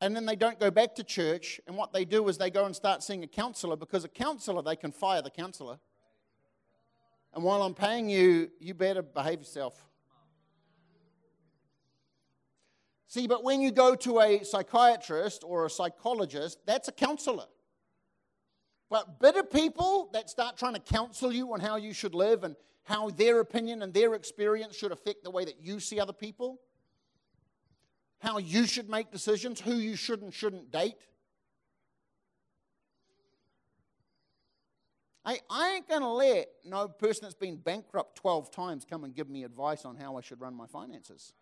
and 0.00 0.14
then 0.14 0.26
they 0.26 0.36
don't 0.36 0.60
go 0.60 0.70
back 0.70 0.94
to 0.96 1.04
church, 1.04 1.60
and 1.66 1.76
what 1.76 1.92
they 1.92 2.04
do 2.04 2.28
is 2.28 2.38
they 2.38 2.50
go 2.50 2.64
and 2.64 2.74
start 2.74 3.02
seeing 3.02 3.24
a 3.24 3.26
counselor 3.26 3.76
because 3.76 4.04
a 4.04 4.08
counselor, 4.08 4.62
they 4.62 4.76
can 4.76 4.92
fire 4.92 5.22
the 5.22 5.30
counselor. 5.30 5.78
And 7.34 7.44
while 7.44 7.62
I'm 7.62 7.74
paying 7.74 8.08
you, 8.08 8.50
you 8.60 8.74
better 8.74 9.02
behave 9.02 9.40
yourself. 9.40 9.84
See, 13.08 13.26
but 13.26 13.42
when 13.42 13.60
you 13.60 13.70
go 13.70 13.94
to 13.94 14.20
a 14.20 14.44
psychiatrist 14.44 15.42
or 15.44 15.66
a 15.66 15.70
psychologist, 15.70 16.58
that's 16.66 16.88
a 16.88 16.92
counselor. 16.92 17.46
But 18.90 19.18
bitter 19.18 19.42
people 19.42 20.10
that 20.12 20.30
start 20.30 20.56
trying 20.56 20.74
to 20.74 20.80
counsel 20.80 21.32
you 21.32 21.52
on 21.52 21.60
how 21.60 21.76
you 21.76 21.92
should 21.92 22.14
live 22.14 22.44
and 22.44 22.54
how 22.84 23.10
their 23.10 23.40
opinion 23.40 23.82
and 23.82 23.92
their 23.92 24.14
experience 24.14 24.76
should 24.76 24.92
affect 24.92 25.24
the 25.24 25.30
way 25.30 25.44
that 25.44 25.56
you 25.62 25.80
see 25.80 26.00
other 26.00 26.12
people, 26.12 26.60
how 28.20 28.38
you 28.38 28.66
should 28.66 28.88
make 28.88 29.10
decisions, 29.10 29.60
who 29.60 29.74
you 29.74 29.96
should 29.96 30.22
and 30.22 30.32
shouldn't 30.32 30.70
date. 30.70 30.96
I, 35.24 35.40
I 35.50 35.74
ain't 35.74 35.88
going 35.88 36.00
to 36.00 36.08
let 36.08 36.48
no 36.64 36.88
person 36.88 37.24
that's 37.24 37.34
been 37.34 37.56
bankrupt 37.56 38.16
12 38.16 38.50
times 38.50 38.86
come 38.88 39.04
and 39.04 39.14
give 39.14 39.28
me 39.28 39.44
advice 39.44 39.84
on 39.84 39.96
how 39.96 40.16
I 40.16 40.22
should 40.22 40.40
run 40.40 40.54
my 40.54 40.66
finances. 40.66 41.34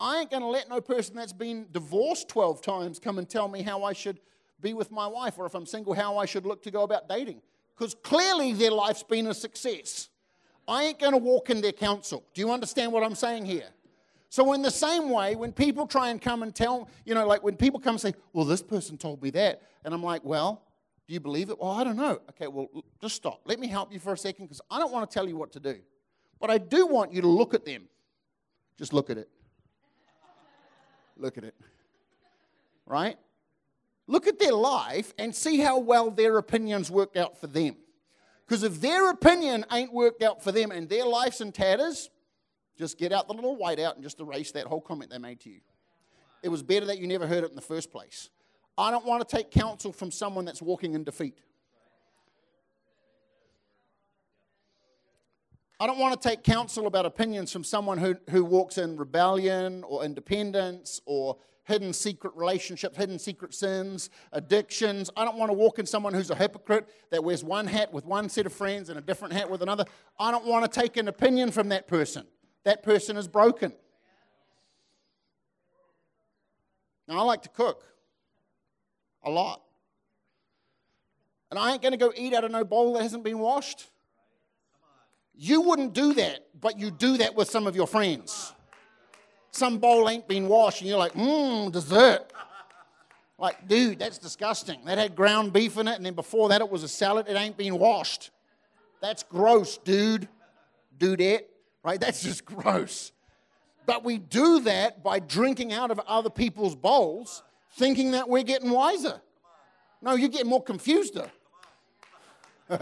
I 0.00 0.20
ain't 0.20 0.30
going 0.30 0.42
to 0.42 0.48
let 0.48 0.68
no 0.68 0.80
person 0.80 1.14
that's 1.14 1.34
been 1.34 1.66
divorced 1.70 2.28
12 2.28 2.62
times 2.62 2.98
come 2.98 3.18
and 3.18 3.28
tell 3.28 3.46
me 3.46 3.62
how 3.62 3.84
I 3.84 3.92
should 3.92 4.20
be 4.60 4.72
with 4.72 4.90
my 4.90 5.06
wife, 5.06 5.38
or 5.38 5.44
if 5.44 5.54
I'm 5.54 5.66
single, 5.66 5.92
how 5.92 6.16
I 6.16 6.24
should 6.24 6.46
look 6.46 6.62
to 6.62 6.70
go 6.70 6.82
about 6.82 7.08
dating. 7.08 7.42
Because 7.76 7.94
clearly 7.94 8.52
their 8.52 8.70
life's 8.70 9.02
been 9.02 9.26
a 9.26 9.34
success. 9.34 10.08
I 10.66 10.84
ain't 10.84 10.98
going 10.98 11.12
to 11.12 11.18
walk 11.18 11.50
in 11.50 11.60
their 11.60 11.72
counsel. 11.72 12.24
Do 12.32 12.40
you 12.40 12.50
understand 12.50 12.92
what 12.92 13.02
I'm 13.02 13.14
saying 13.14 13.44
here? 13.44 13.68
So, 14.32 14.54
in 14.54 14.62
the 14.62 14.70
same 14.70 15.10
way, 15.10 15.36
when 15.36 15.52
people 15.52 15.86
try 15.86 16.08
and 16.08 16.18
come 16.18 16.42
and 16.42 16.54
tell, 16.54 16.88
you 17.04 17.14
know, 17.14 17.26
like 17.26 17.42
when 17.42 17.54
people 17.54 17.78
come 17.78 17.96
and 17.96 18.00
say, 18.00 18.14
well, 18.32 18.46
this 18.46 18.62
person 18.62 18.96
told 18.96 19.22
me 19.22 19.28
that, 19.32 19.60
and 19.84 19.92
I'm 19.92 20.02
like, 20.02 20.24
well, 20.24 20.62
do 21.06 21.12
you 21.12 21.20
believe 21.20 21.50
it? 21.50 21.60
Well, 21.60 21.70
I 21.70 21.84
don't 21.84 21.98
know. 21.98 22.18
Okay, 22.30 22.46
well, 22.46 22.66
just 22.98 23.14
stop. 23.14 23.42
Let 23.44 23.60
me 23.60 23.66
help 23.66 23.92
you 23.92 23.98
for 23.98 24.14
a 24.14 24.16
second 24.16 24.46
because 24.46 24.62
I 24.70 24.78
don't 24.78 24.90
want 24.90 25.10
to 25.10 25.12
tell 25.12 25.28
you 25.28 25.36
what 25.36 25.52
to 25.52 25.60
do. 25.60 25.76
But 26.40 26.48
I 26.48 26.56
do 26.56 26.86
want 26.86 27.12
you 27.12 27.20
to 27.20 27.28
look 27.28 27.52
at 27.52 27.66
them. 27.66 27.90
Just 28.78 28.94
look 28.94 29.10
at 29.10 29.18
it. 29.18 29.28
look 31.18 31.36
at 31.36 31.44
it. 31.44 31.54
Right? 32.86 33.18
Look 34.06 34.26
at 34.26 34.38
their 34.38 34.54
life 34.54 35.12
and 35.18 35.36
see 35.36 35.58
how 35.58 35.78
well 35.78 36.10
their 36.10 36.38
opinions 36.38 36.90
worked 36.90 37.18
out 37.18 37.38
for 37.38 37.48
them. 37.48 37.76
Because 38.46 38.62
if 38.62 38.80
their 38.80 39.10
opinion 39.10 39.66
ain't 39.70 39.92
worked 39.92 40.22
out 40.22 40.42
for 40.42 40.52
them 40.52 40.70
and 40.70 40.88
their 40.88 41.04
life's 41.04 41.42
in 41.42 41.52
tatters, 41.52 42.08
just 42.78 42.98
get 42.98 43.12
out 43.12 43.28
the 43.28 43.34
little 43.34 43.56
whiteout 43.56 43.94
and 43.94 44.02
just 44.02 44.20
erase 44.20 44.52
that 44.52 44.66
whole 44.66 44.80
comment 44.80 45.10
they 45.10 45.18
made 45.18 45.40
to 45.40 45.50
you. 45.50 45.60
It 46.42 46.48
was 46.48 46.62
better 46.62 46.86
that 46.86 46.98
you 46.98 47.06
never 47.06 47.26
heard 47.26 47.44
it 47.44 47.50
in 47.50 47.56
the 47.56 47.62
first 47.62 47.90
place. 47.90 48.30
I 48.76 48.90
don't 48.90 49.04
want 49.04 49.26
to 49.26 49.36
take 49.36 49.50
counsel 49.50 49.92
from 49.92 50.10
someone 50.10 50.44
that's 50.44 50.62
walking 50.62 50.94
in 50.94 51.04
defeat. 51.04 51.38
I 55.78 55.86
don't 55.86 55.98
want 55.98 56.20
to 56.20 56.28
take 56.28 56.44
counsel 56.44 56.86
about 56.86 57.06
opinions 57.06 57.52
from 57.52 57.64
someone 57.64 57.98
who, 57.98 58.14
who 58.30 58.44
walks 58.44 58.78
in 58.78 58.96
rebellion 58.96 59.82
or 59.84 60.04
independence 60.04 61.00
or 61.06 61.36
hidden 61.64 61.92
secret 61.92 62.32
relationships, 62.36 62.96
hidden 62.96 63.18
secret 63.18 63.52
sins, 63.52 64.08
addictions. 64.32 65.10
I 65.16 65.24
don't 65.24 65.36
want 65.36 65.50
to 65.50 65.54
walk 65.54 65.78
in 65.78 65.86
someone 65.86 66.14
who's 66.14 66.30
a 66.30 66.34
hypocrite 66.34 66.88
that 67.10 67.22
wears 67.22 67.42
one 67.44 67.66
hat 67.66 67.92
with 67.92 68.04
one 68.04 68.28
set 68.28 68.46
of 68.46 68.52
friends 68.52 68.90
and 68.90 68.98
a 68.98 69.02
different 69.02 69.34
hat 69.34 69.50
with 69.50 69.62
another. 69.62 69.84
I 70.18 70.30
don't 70.30 70.46
want 70.46 70.70
to 70.70 70.80
take 70.80 70.96
an 70.96 71.08
opinion 71.08 71.50
from 71.50 71.68
that 71.70 71.88
person 71.88 72.26
that 72.64 72.82
person 72.82 73.16
is 73.16 73.28
broken. 73.28 73.72
Now, 77.08 77.18
I 77.18 77.22
like 77.22 77.42
to 77.42 77.48
cook 77.48 77.84
a 79.24 79.30
lot. 79.30 79.62
And 81.50 81.58
I 81.58 81.72
ain't 81.72 81.82
going 81.82 81.92
to 81.92 81.98
go 81.98 82.12
eat 82.16 82.32
out 82.32 82.44
of 82.44 82.50
no 82.50 82.64
bowl 82.64 82.94
that 82.94 83.02
hasn't 83.02 83.24
been 83.24 83.38
washed. 83.38 83.90
You 85.34 85.60
wouldn't 85.60 85.92
do 85.92 86.14
that, 86.14 86.46
but 86.58 86.78
you 86.78 86.90
do 86.90 87.18
that 87.18 87.34
with 87.34 87.50
some 87.50 87.66
of 87.66 87.76
your 87.76 87.86
friends. 87.86 88.52
Some 89.50 89.78
bowl 89.78 90.08
ain't 90.08 90.26
been 90.26 90.48
washed, 90.48 90.80
and 90.80 90.88
you're 90.88 90.98
like, 90.98 91.12
mmm, 91.12 91.70
dessert. 91.70 92.32
Like, 93.38 93.68
dude, 93.68 93.98
that's 93.98 94.18
disgusting. 94.18 94.84
That 94.86 94.98
had 94.98 95.16
ground 95.16 95.52
beef 95.52 95.76
in 95.76 95.88
it, 95.88 95.96
and 95.96 96.06
then 96.06 96.14
before 96.14 96.48
that 96.50 96.60
it 96.60 96.70
was 96.70 96.84
a 96.84 96.88
salad. 96.88 97.26
It 97.28 97.34
ain't 97.34 97.56
been 97.56 97.78
washed. 97.78 98.30
That's 99.00 99.22
gross, 99.22 99.78
dude. 99.78 100.28
Dudette 100.96 101.44
right? 101.82 102.00
That's 102.00 102.22
just 102.22 102.44
gross. 102.44 103.12
But 103.86 104.04
we 104.04 104.18
do 104.18 104.60
that 104.60 105.02
by 105.02 105.18
drinking 105.18 105.72
out 105.72 105.90
of 105.90 105.98
other 106.06 106.30
people's 106.30 106.76
bowls, 106.76 107.42
thinking 107.72 108.12
that 108.12 108.28
we're 108.28 108.44
getting 108.44 108.70
wiser. 108.70 109.20
No, 110.00 110.14
you 110.14 110.28
get 110.28 110.46
more 110.46 110.62
confused. 110.62 111.18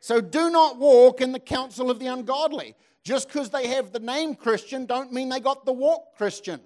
so 0.00 0.20
do 0.20 0.50
not 0.50 0.78
walk 0.78 1.20
in 1.20 1.32
the 1.32 1.38
counsel 1.38 1.90
of 1.90 1.98
the 1.98 2.06
ungodly. 2.06 2.74
Just 3.02 3.28
because 3.28 3.50
they 3.50 3.68
have 3.68 3.92
the 3.92 3.98
name 3.98 4.34
Christian, 4.34 4.84
don't 4.84 5.12
mean 5.12 5.28
they 5.30 5.40
got 5.40 5.64
the 5.64 5.72
walk 5.72 6.16
Christian. 6.16 6.60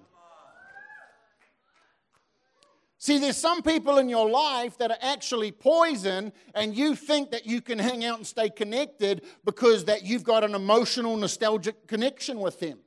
See, 2.97 3.17
there's 3.19 3.37
some 3.37 3.61
people 3.61 3.97
in 3.97 4.09
your 4.09 4.29
life 4.29 4.77
that 4.77 4.89
are 4.89 4.97
actually 5.01 5.51
poison, 5.51 6.31
and 6.53 6.75
you 6.75 6.95
think 6.95 7.31
that 7.31 7.45
you 7.45 7.61
can 7.61 7.77
hang 7.77 8.05
out 8.05 8.17
and 8.17 8.25
stay 8.25 8.49
connected 8.49 9.23
because 9.43 9.85
that 9.85 10.03
you've 10.03 10.23
got 10.23 10.43
an 10.43 10.55
emotional, 10.55 11.17
nostalgic 11.17 11.87
connection 11.87 12.39
with 12.39 12.59
them. 12.59 12.79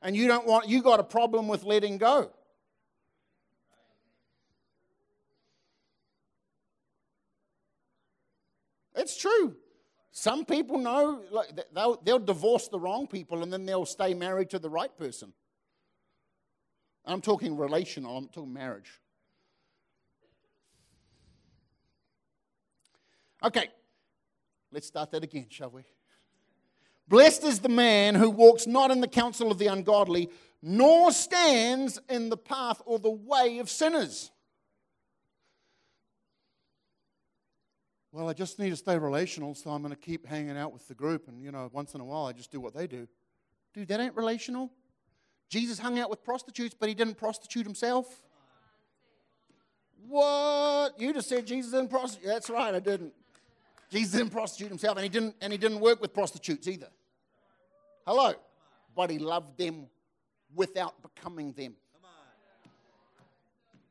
And 0.00 0.16
you 0.16 0.26
don't 0.26 0.46
want, 0.46 0.68
you 0.68 0.82
got 0.82 1.00
a 1.00 1.04
problem 1.04 1.48
with 1.48 1.64
letting 1.64 1.98
go. 1.98 2.30
It's 8.94 9.16
true. 9.16 9.56
Some 10.12 10.44
people 10.44 10.78
know 10.78 11.22
like, 11.30 11.48
they'll, 11.74 12.00
they'll 12.02 12.18
divorce 12.18 12.68
the 12.68 12.78
wrong 12.78 13.06
people 13.06 13.42
and 13.42 13.52
then 13.52 13.64
they'll 13.64 13.86
stay 13.86 14.12
married 14.12 14.50
to 14.50 14.58
the 14.58 14.68
right 14.68 14.94
person. 14.96 15.32
I'm 17.04 17.20
talking 17.20 17.56
relational, 17.56 18.16
I'm 18.16 18.28
talking 18.28 18.52
marriage. 18.52 19.01
Okay, 23.44 23.68
let's 24.70 24.86
start 24.86 25.10
that 25.10 25.24
again, 25.24 25.46
shall 25.48 25.70
we? 25.70 25.82
Blessed 27.08 27.44
is 27.44 27.58
the 27.58 27.68
man 27.68 28.14
who 28.14 28.30
walks 28.30 28.66
not 28.66 28.90
in 28.90 29.00
the 29.00 29.08
counsel 29.08 29.50
of 29.50 29.58
the 29.58 29.66
ungodly, 29.66 30.30
nor 30.62 31.10
stands 31.10 31.98
in 32.08 32.28
the 32.28 32.36
path 32.36 32.80
or 32.86 32.98
the 32.98 33.10
way 33.10 33.58
of 33.58 33.68
sinners. 33.68 34.30
Well, 38.12 38.28
I 38.28 38.32
just 38.32 38.58
need 38.58 38.70
to 38.70 38.76
stay 38.76 38.96
relational, 38.96 39.54
so 39.54 39.70
I'm 39.70 39.82
going 39.82 39.94
to 39.94 40.00
keep 40.00 40.26
hanging 40.26 40.56
out 40.56 40.72
with 40.72 40.86
the 40.86 40.94
group, 40.94 41.28
and 41.28 41.42
you 41.42 41.50
know, 41.50 41.68
once 41.72 41.94
in 41.94 42.00
a 42.00 42.04
while 42.04 42.26
I 42.26 42.32
just 42.32 42.52
do 42.52 42.60
what 42.60 42.74
they 42.74 42.86
do. 42.86 43.08
Dude, 43.74 43.88
that 43.88 44.00
ain't 44.00 44.14
relational. 44.14 44.70
Jesus 45.48 45.78
hung 45.78 45.98
out 45.98 46.10
with 46.10 46.22
prostitutes, 46.22 46.76
but 46.78 46.88
he 46.88 46.94
didn't 46.94 47.16
prostitute 47.16 47.64
himself. 47.64 48.22
What? 50.06 51.00
You 51.00 51.12
just 51.12 51.28
said 51.28 51.46
Jesus 51.46 51.72
didn't 51.72 51.88
prostitute. 51.88 52.28
That's 52.28 52.50
right, 52.50 52.74
I 52.74 52.80
didn't. 52.80 53.14
Jesus 53.92 54.12
didn't 54.12 54.30
prostitute 54.30 54.70
himself, 54.70 54.96
and 54.96 55.04
he 55.04 55.10
didn't, 55.10 55.36
and 55.42 55.52
he 55.52 55.58
didn't 55.58 55.80
work 55.80 56.00
with 56.00 56.14
prostitutes 56.14 56.66
either. 56.66 56.88
Hello. 58.06 58.32
But 58.96 59.10
he 59.10 59.18
loved 59.18 59.58
them 59.58 59.88
without 60.54 60.94
becoming 61.02 61.52
them. 61.52 61.74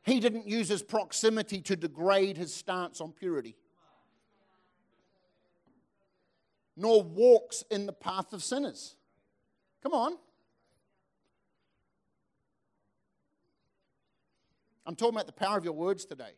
He 0.03 0.19
didn't 0.19 0.47
use 0.47 0.67
his 0.67 0.81
proximity 0.81 1.61
to 1.61 1.75
degrade 1.75 2.35
his 2.35 2.51
stance 2.51 2.99
on 2.99 3.11
purity, 3.11 3.55
nor 6.75 7.03
walks 7.03 7.63
in 7.69 7.85
the 7.85 7.93
path 7.93 8.33
of 8.33 8.43
sinners. 8.43 8.95
Come 9.83 9.93
on. 9.93 10.17
I'm 14.87 14.95
talking 14.95 15.13
about 15.13 15.27
the 15.27 15.33
power 15.33 15.59
of 15.59 15.63
your 15.63 15.73
words 15.73 16.05
today. 16.05 16.33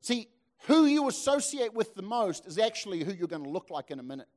See, 0.00 0.28
who 0.60 0.86
you 0.86 1.08
associate 1.08 1.72
with 1.74 1.94
the 1.94 2.02
most 2.02 2.46
is 2.46 2.58
actually 2.58 3.04
who 3.04 3.12
you're 3.12 3.28
going 3.28 3.44
to 3.44 3.50
look 3.50 3.70
like 3.70 3.90
in 3.90 4.00
a 4.00 4.02
minute. 4.02 4.28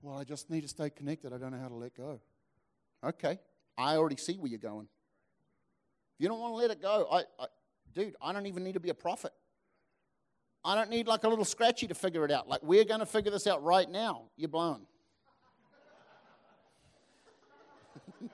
Well, 0.00 0.18
I 0.18 0.24
just 0.24 0.50
need 0.50 0.62
to 0.62 0.68
stay 0.68 0.90
connected. 0.90 1.32
I 1.32 1.38
don't 1.38 1.52
know 1.52 1.60
how 1.60 1.68
to 1.68 1.74
let 1.74 1.96
go. 1.96 2.20
Okay, 3.04 3.38
I 3.78 3.96
already 3.96 4.16
see 4.16 4.34
where 4.34 4.48
you're 4.48 4.58
going. 4.58 4.88
If 6.16 6.20
you 6.20 6.28
don't 6.28 6.40
want 6.40 6.52
to 6.52 6.56
let 6.56 6.70
it 6.70 6.82
go, 6.82 7.06
I, 7.10 7.22
I, 7.38 7.46
dude, 7.94 8.14
I 8.20 8.32
don't 8.32 8.46
even 8.46 8.64
need 8.64 8.74
to 8.74 8.80
be 8.80 8.90
a 8.90 8.94
prophet. 8.94 9.32
I 10.64 10.74
don't 10.74 10.90
need 10.90 11.06
like 11.06 11.24
a 11.24 11.28
little 11.28 11.44
scratchy 11.44 11.86
to 11.88 11.94
figure 11.94 12.24
it 12.24 12.30
out. 12.30 12.48
Like, 12.48 12.62
we're 12.62 12.84
going 12.84 13.00
to 13.00 13.06
figure 13.06 13.30
this 13.30 13.46
out 13.46 13.62
right 13.64 13.90
now. 13.90 14.24
You're 14.36 14.48
blown. 14.48 14.86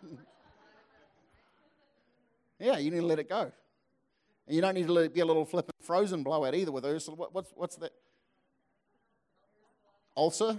yeah, 2.59 2.77
you 2.79 2.91
need 2.91 3.01
to 3.01 3.07
let 3.07 3.19
it 3.19 3.29
go. 3.29 3.53
And 4.49 4.55
you 4.55 4.63
don't 4.63 4.73
need 4.73 4.87
to 4.87 5.11
be 5.11 5.21
a 5.21 5.27
little 5.27 5.45
flippant 5.45 5.77
frozen 5.83 6.23
blowout 6.23 6.55
either 6.55 6.73
with 6.73 6.87
Ursula. 6.87 7.15
What, 7.19 7.35
what's, 7.35 7.53
what's 7.55 7.77
that? 7.77 7.93
Ulcer? 10.17 10.59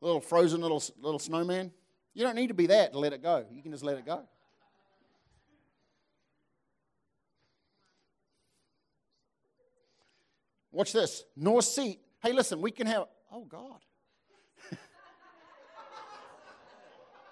Little 0.00 0.20
frozen 0.20 0.60
little, 0.60 0.80
little 1.00 1.18
snowman? 1.18 1.72
You 2.14 2.22
don't 2.22 2.36
need 2.36 2.46
to 2.46 2.54
be 2.54 2.66
that 2.68 2.92
to 2.92 2.98
let 3.00 3.12
it 3.12 3.24
go. 3.24 3.44
You 3.52 3.60
can 3.60 3.72
just 3.72 3.82
let 3.82 3.98
it 3.98 4.06
go. 4.06 4.22
Watch 10.70 10.92
this. 10.92 11.24
Nor 11.36 11.60
seat. 11.60 11.98
Hey, 12.22 12.30
listen, 12.30 12.60
we 12.60 12.70
can 12.70 12.86
have. 12.86 13.06
Oh, 13.32 13.44
God. 13.44 13.80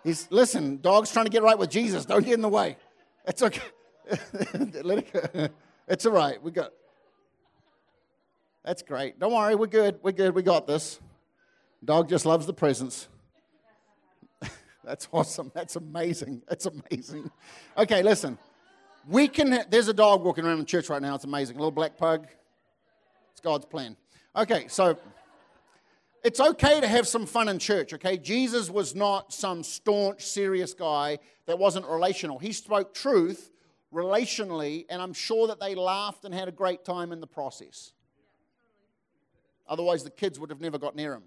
He's, 0.03 0.27
listen, 0.31 0.81
dog's 0.81 1.13
trying 1.13 1.27
to 1.27 1.31
get 1.31 1.45
right 1.45 1.57
with 1.57 1.71
Jesus. 1.71 2.05
Don't 2.05 2.25
get 2.25 2.35
in 2.35 2.41
the 2.41 2.49
way. 2.49 2.77
It's 3.25 3.41
okay. 3.41 3.63
it's 5.89 6.07
all 6.07 6.13
right. 6.13 6.43
We 6.43 6.51
got. 6.51 6.73
That's 8.65 8.83
great. 8.83 9.19
Don't 9.19 9.33
worry. 9.33 9.55
We're 9.55 9.67
good. 9.67 9.99
We're 10.03 10.13
good. 10.13 10.35
We 10.35 10.43
got 10.43 10.67
this. 10.67 11.01
Dog 11.85 12.09
just 12.09 12.27
loves 12.27 12.47
the 12.47 12.53
presence. 12.53 13.09
That's 14.85 15.09
awesome. 15.13 15.51
That's 15.55 15.77
amazing. 15.77 16.43
That's 16.49 16.67
amazing. 16.67 17.31
Okay, 17.77 18.03
listen. 18.03 18.39
We 19.09 19.29
can. 19.29 19.65
There's 19.71 19.89
a 19.89 19.95
dog 19.95 20.25
walking 20.25 20.45
around 20.45 20.59
the 20.59 20.65
church 20.65 20.89
right 20.89 21.03
now. 21.03 21.15
It's 21.15 21.25
amazing. 21.25 21.57
A 21.57 21.59
little 21.59 21.71
black 21.71 21.97
pug. 21.97 22.27
It's 23.33 23.41
God's 23.41 23.67
plan. 23.67 23.97
Okay, 24.37 24.69
so 24.69 24.99
it's 26.23 26.41
okay 26.41 26.81
to 26.81 26.89
have 26.89 27.07
some 27.07 27.25
fun 27.25 27.49
in 27.49 27.59
church, 27.59 27.95
okay? 27.95 28.17
Jesus 28.17 28.69
was 28.69 28.95
not 28.95 29.33
some 29.33 29.63
staunch, 29.63 30.27
serious 30.27 30.75
guy 30.75 31.19
that 31.47 31.59
wasn't 31.59 31.87
relational. 31.87 32.39
He 32.39 32.53
spoke 32.53 32.93
truth 32.93 33.53
relationally, 33.97 34.85
and 34.91 35.01
I'm 35.01 35.15
sure 35.15 35.49
that 35.49 35.59
they 35.59 35.75
laughed 35.75 36.25
and 36.25 36.35
had 36.35 36.49
a 36.49 36.53
great 36.53 36.85
time 36.85 37.13
in 37.13 37.21
the 37.21 37.27
process. 37.27 37.93
Otherwise, 39.67 40.05
the 40.05 40.11
kids 40.11 40.39
would 40.39 40.51
have 40.51 40.61
never 40.61 40.79
got 40.79 40.95
near 40.95 41.15
him. 41.15 41.25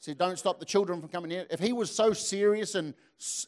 See, 0.00 0.14
don't 0.14 0.38
stop 0.38 0.60
the 0.60 0.66
children 0.66 1.00
from 1.00 1.08
coming 1.08 1.30
near. 1.30 1.46
If 1.50 1.58
he 1.58 1.72
was 1.72 1.90
so 1.90 2.12
serious 2.12 2.76
and, 2.76 2.94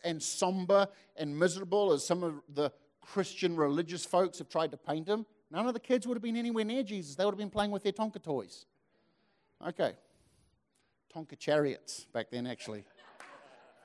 and 0.02 0.20
somber 0.20 0.88
and 1.16 1.38
miserable 1.38 1.92
as 1.92 2.04
some 2.04 2.24
of 2.24 2.40
the 2.52 2.72
Christian 3.00 3.54
religious 3.54 4.04
folks 4.04 4.38
have 4.38 4.48
tried 4.48 4.72
to 4.72 4.76
paint 4.76 5.06
him, 5.06 5.26
none 5.50 5.68
of 5.68 5.74
the 5.74 5.80
kids 5.80 6.08
would 6.08 6.16
have 6.16 6.22
been 6.22 6.36
anywhere 6.36 6.64
near 6.64 6.82
Jesus. 6.82 7.14
They 7.14 7.24
would 7.24 7.32
have 7.32 7.38
been 7.38 7.50
playing 7.50 7.70
with 7.70 7.84
their 7.84 7.92
Tonka 7.92 8.20
toys. 8.20 8.64
Okay. 9.64 9.92
Tonka 11.14 11.38
chariots 11.38 12.06
back 12.12 12.30
then, 12.30 12.46
actually. 12.46 12.84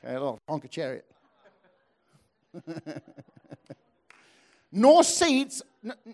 Okay, 0.04 0.14
a 0.14 0.20
little 0.20 0.40
Tonka 0.48 0.70
chariot. 0.70 1.06
nor 4.76 5.04
seats, 5.04 5.62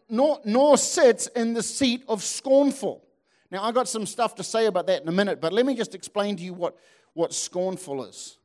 nor, 0.07 0.39
nor 0.45 0.77
sits 0.77 1.27
in 1.27 1.53
the 1.53 1.63
seat 1.63 2.03
of 2.07 2.23
scornful. 2.23 3.03
Now, 3.49 3.63
I've 3.63 3.73
got 3.73 3.89
some 3.89 4.05
stuff 4.05 4.35
to 4.35 4.43
say 4.43 4.67
about 4.67 4.87
that 4.87 5.01
in 5.01 5.07
a 5.07 5.11
minute, 5.11 5.41
but 5.41 5.51
let 5.51 5.65
me 5.65 5.75
just 5.75 5.95
explain 5.95 6.37
to 6.37 6.43
you 6.43 6.53
what, 6.53 6.77
what 7.13 7.33
scornful 7.33 8.05
is. 8.05 8.37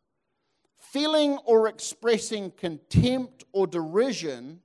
Feeling 0.79 1.37
or 1.45 1.69
expressing 1.69 2.51
contempt 2.51 3.45
or 3.53 3.67
derision 3.67 4.61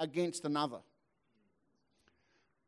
against 0.00 0.44
another. 0.46 0.78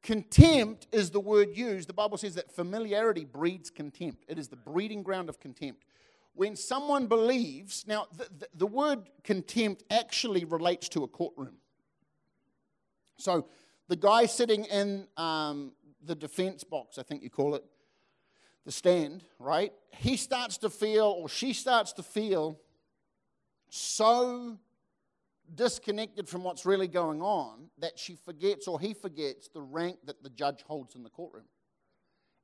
Contempt 0.02 0.86
is 0.92 1.10
the 1.10 1.20
word 1.20 1.56
used. 1.56 1.88
The 1.88 1.94
Bible 1.94 2.18
says 2.18 2.34
that 2.34 2.52
familiarity 2.52 3.24
breeds 3.24 3.70
contempt, 3.70 4.24
it 4.28 4.38
is 4.38 4.48
the 4.48 4.56
breeding 4.56 5.02
ground 5.02 5.28
of 5.28 5.40
contempt. 5.40 5.84
When 6.34 6.54
someone 6.54 7.06
believes, 7.06 7.84
now 7.88 8.06
the, 8.16 8.28
the, 8.38 8.48
the 8.54 8.66
word 8.66 9.08
contempt 9.24 9.82
actually 9.90 10.44
relates 10.44 10.88
to 10.90 11.02
a 11.02 11.08
courtroom. 11.08 11.56
So 13.18 13.46
the 13.88 13.96
guy 13.96 14.26
sitting 14.26 14.64
in 14.64 15.06
um, 15.16 15.72
the 16.04 16.14
defense 16.14 16.64
box, 16.64 16.98
I 16.98 17.02
think 17.02 17.22
you 17.22 17.30
call 17.30 17.54
it, 17.54 17.64
the 18.64 18.72
stand, 18.72 19.24
right? 19.38 19.72
He 19.90 20.16
starts 20.16 20.58
to 20.58 20.70
feel, 20.70 21.06
or 21.06 21.28
she 21.28 21.52
starts 21.52 21.92
to 21.94 22.02
feel, 22.02 22.60
so 23.70 24.58
disconnected 25.54 26.28
from 26.28 26.44
what's 26.44 26.66
really 26.66 26.88
going 26.88 27.22
on 27.22 27.70
that 27.78 27.98
she 27.98 28.16
forgets 28.16 28.68
or 28.68 28.78
he 28.78 28.92
forgets 28.92 29.48
the 29.48 29.62
rank 29.62 29.98
that 30.04 30.22
the 30.22 30.30
judge 30.30 30.62
holds 30.66 30.94
in 30.94 31.02
the 31.02 31.10
courtroom. 31.10 31.46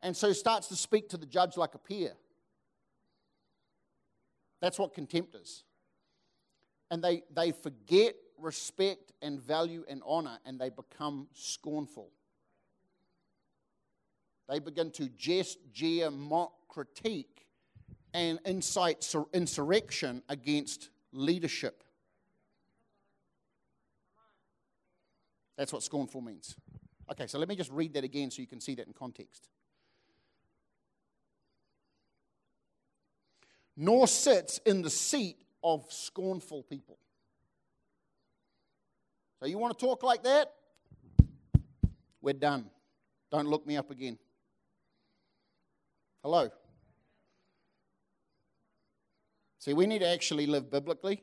And 0.03 0.17
so 0.17 0.33
starts 0.33 0.69
to 0.69 0.77
speak 0.77 1.09
to 1.11 1.17
the 1.17 1.27
judge 1.27 1.57
like 1.57 1.75
a 1.75 1.79
peer. 1.79 2.13
That's 4.61 4.79
what 4.79 4.95
contempt 4.95 5.35
is. 5.35 5.65
And 6.91 7.03
they, 7.03 7.23
they 7.35 7.53
forget 7.53 8.15
respect 8.39 9.13
and 9.23 9.41
value 9.41 9.85
and 9.89 10.03
honor 10.07 10.39
and 10.45 10.59
they 10.59 10.71
become 10.71 11.29
scornful. 11.33 12.11
They 14.49 14.59
begin 14.59 14.91
to 14.93 15.09
jest, 15.09 15.59
jeer, 15.73 16.11
mock, 16.11 16.53
critique, 16.69 17.47
and 18.13 18.39
incite 18.45 19.15
insurrection 19.33 20.23
against 20.29 20.91
leadership. 21.13 21.83
That's 25.57 25.73
what 25.73 25.83
scornful 25.83 26.21
means. 26.21 26.57
Okay, 27.11 27.27
so 27.27 27.39
let 27.39 27.49
me 27.49 27.57
just 27.57 27.71
read 27.71 27.95
that 27.95 28.05
again 28.05 28.31
so 28.31 28.41
you 28.41 28.49
can 28.49 28.61
see 28.61 28.75
that 28.75 28.87
in 28.87 28.93
context. 28.93 29.49
Nor 33.77 34.07
sits 34.07 34.59
in 34.67 34.83
the 34.83 34.91
seat 34.91 35.43
of 35.63 35.91
scornful 35.91 36.63
people. 36.63 36.99
So 39.41 39.47
you 39.47 39.59
want 39.59 39.79
to 39.79 39.85
talk 39.85 40.03
like 40.03 40.23
that? 40.23 40.53
We're 42.21 42.35
done. 42.35 42.71
Don't 43.31 43.47
look 43.47 43.67
me 43.67 43.77
up 43.77 43.91
again. 43.91 44.19
Hello. 46.23 46.49
See, 49.59 49.75
we 49.75 49.87
need 49.87 50.01
to 50.01 50.09
actually 50.09 50.47
live 50.47 50.71
biblically, 50.71 51.23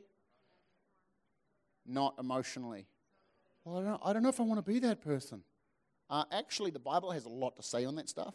not 1.86 2.14
emotionally. 2.18 2.86
Well, 3.64 3.78
I 3.78 3.82
don't, 3.82 4.00
I 4.04 4.12
don't 4.12 4.22
know 4.22 4.28
if 4.28 4.40
I 4.40 4.42
want 4.42 4.64
to 4.64 4.68
be 4.68 4.78
that 4.80 5.00
person. 5.00 5.42
Uh, 6.10 6.24
actually, 6.32 6.70
the 6.70 6.78
Bible 6.78 7.10
has 7.12 7.24
a 7.24 7.28
lot 7.28 7.56
to 7.56 7.62
say 7.62 7.84
on 7.84 7.94
that 7.96 8.08
stuff. 8.08 8.34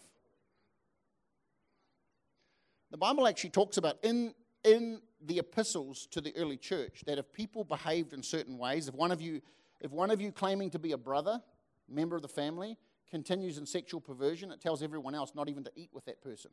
The 2.91 2.97
Bible 2.97 3.27
actually 3.27 3.49
talks 3.49 3.77
about 3.77 3.97
in, 4.01 4.33
in 4.63 5.01
the 5.21 5.39
epistles 5.39 6.07
to 6.11 6.21
the 6.21 6.33
early 6.35 6.57
church 6.57 7.03
that 7.05 7.17
if 7.17 7.31
people 7.33 7.63
behaved 7.63 8.13
in 8.13 8.23
certain 8.23 8.57
ways, 8.57 8.87
if 8.87 8.95
one 8.95 9.11
of 9.11 9.21
you, 9.21 9.41
if 9.81 9.91
one 9.91 10.11
of 10.11 10.21
you 10.21 10.31
claiming 10.31 10.69
to 10.71 10.79
be 10.79 10.91
a 10.91 10.97
brother, 10.97 11.41
member 11.87 12.15
of 12.15 12.21
the 12.21 12.27
family, 12.27 12.77
continues 13.09 13.57
in 13.57 13.65
sexual 13.65 14.01
perversion, 14.01 14.51
it 14.51 14.61
tells 14.61 14.83
everyone 14.83 15.15
else 15.15 15.33
not 15.35 15.49
even 15.49 15.63
to 15.63 15.71
eat 15.75 15.89
with 15.93 16.05
that 16.05 16.21
person. 16.21 16.51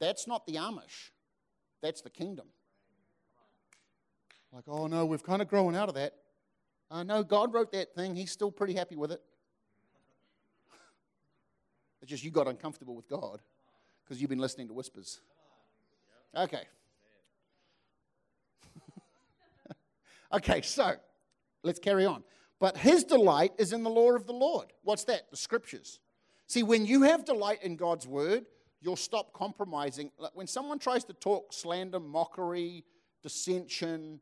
That's 0.00 0.26
not 0.26 0.46
the 0.46 0.54
Amish, 0.54 1.10
that's 1.80 2.00
the 2.00 2.10
kingdom. 2.10 2.46
Like, 4.52 4.64
oh 4.68 4.86
no, 4.86 5.06
we've 5.06 5.22
kind 5.22 5.42
of 5.42 5.48
grown 5.48 5.74
out 5.74 5.88
of 5.88 5.94
that. 5.96 6.14
Uh, 6.90 7.02
no, 7.02 7.24
God 7.24 7.52
wrote 7.52 7.72
that 7.72 7.94
thing. 7.94 8.14
He's 8.14 8.30
still 8.30 8.52
pretty 8.52 8.74
happy 8.74 8.94
with 8.94 9.10
it. 9.10 9.20
it's 12.02 12.10
just 12.10 12.22
you 12.22 12.30
got 12.30 12.46
uncomfortable 12.46 12.94
with 12.94 13.08
God 13.08 13.40
because 14.04 14.20
you've 14.20 14.30
been 14.30 14.38
listening 14.38 14.68
to 14.68 14.74
whispers. 14.74 15.20
Okay. 16.36 16.62
okay, 20.32 20.60
so 20.62 20.94
let's 21.64 21.80
carry 21.80 22.06
on. 22.06 22.22
But 22.60 22.76
his 22.76 23.04
delight 23.04 23.52
is 23.58 23.72
in 23.72 23.82
the 23.82 23.90
law 23.90 24.12
of 24.12 24.26
the 24.26 24.32
Lord. 24.32 24.72
What's 24.82 25.04
that? 25.04 25.30
The 25.30 25.36
scriptures. 25.36 25.98
See, 26.46 26.62
when 26.62 26.86
you 26.86 27.02
have 27.02 27.24
delight 27.24 27.62
in 27.62 27.76
God's 27.76 28.06
word, 28.06 28.44
you'll 28.80 28.96
stop 28.96 29.32
compromising. 29.32 30.10
When 30.34 30.46
someone 30.46 30.78
tries 30.78 31.04
to 31.04 31.14
talk 31.14 31.52
slander, 31.52 31.98
mockery, 31.98 32.84
dissension, 33.22 34.20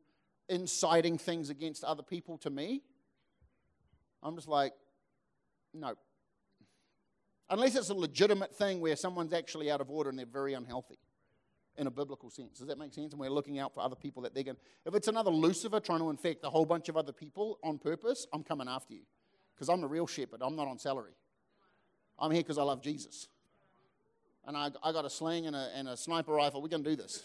inciting 0.49 1.19
things 1.19 1.51
against 1.51 1.85
other 1.85 2.03
people 2.03 2.39
to 2.39 2.51
me, 2.51 2.83
I'm 4.23 4.37
just 4.37 4.49
like, 4.49 4.73
no. 5.75 5.95
Unless 7.51 7.77
it's 7.77 7.91
a 7.91 7.95
legitimate 7.95 8.55
thing 8.55 8.81
where 8.81 8.97
someone's 8.97 9.33
actually 9.33 9.71
out 9.71 9.81
of 9.81 9.91
order 9.91 10.11
and 10.11 10.19
they're 10.19 10.27
very 10.27 10.55
unhealthy 10.55 10.99
in 11.77 11.87
a 11.87 11.91
biblical 11.91 12.31
sense. 12.31 12.59
Does 12.59 12.69
that 12.69 12.79
make 12.79 12.93
sense? 12.93 13.13
And 13.13 13.21
we're 13.21 13.31
looking 13.31 13.59
out 13.59 13.75
for 13.75 13.81
other 13.81 13.97
people 13.97 14.23
that 14.23 14.35
they're 14.35 14.45
going 14.45 14.57
If 14.85 14.95
it's 14.95 15.09
another 15.09 15.31
Lucifer 15.31 15.81
trying 15.81 16.01
to 16.01 16.11
infect 16.11 16.45
a 16.45 16.51
whole 16.51 16.67
bunch 16.67 16.89
of 16.89 16.97
other 16.97 17.13
people 17.13 17.59
on 17.63 17.79
purpose, 17.79 18.27
I'm 18.33 18.43
coming 18.43 18.69
after 18.69 18.95
you. 18.95 19.03
Because 19.55 19.69
I'm 19.69 19.81
the 19.81 19.89
real 19.89 20.07
shepherd. 20.07 20.43
I'm 20.43 20.57
not 20.57 20.69
on 20.69 20.79
salary. 20.79 21.13
I'm 22.19 22.31
here 22.31 22.43
because 22.43 22.59
I 22.59 22.63
love 22.63 22.83
Jesus. 22.83 23.29
And 24.47 24.57
I, 24.57 24.71
I 24.83 24.93
got 24.93 25.05
a 25.05 25.11
sling 25.11 25.47
and 25.47 25.57
a, 25.57 25.71
and 25.75 25.89
a 25.89 25.97
sniper 25.97 26.33
rifle. 26.33 26.61
We're 26.61 26.69
going 26.69 26.85
to 26.85 26.91
do 26.91 26.97
this. 26.97 27.23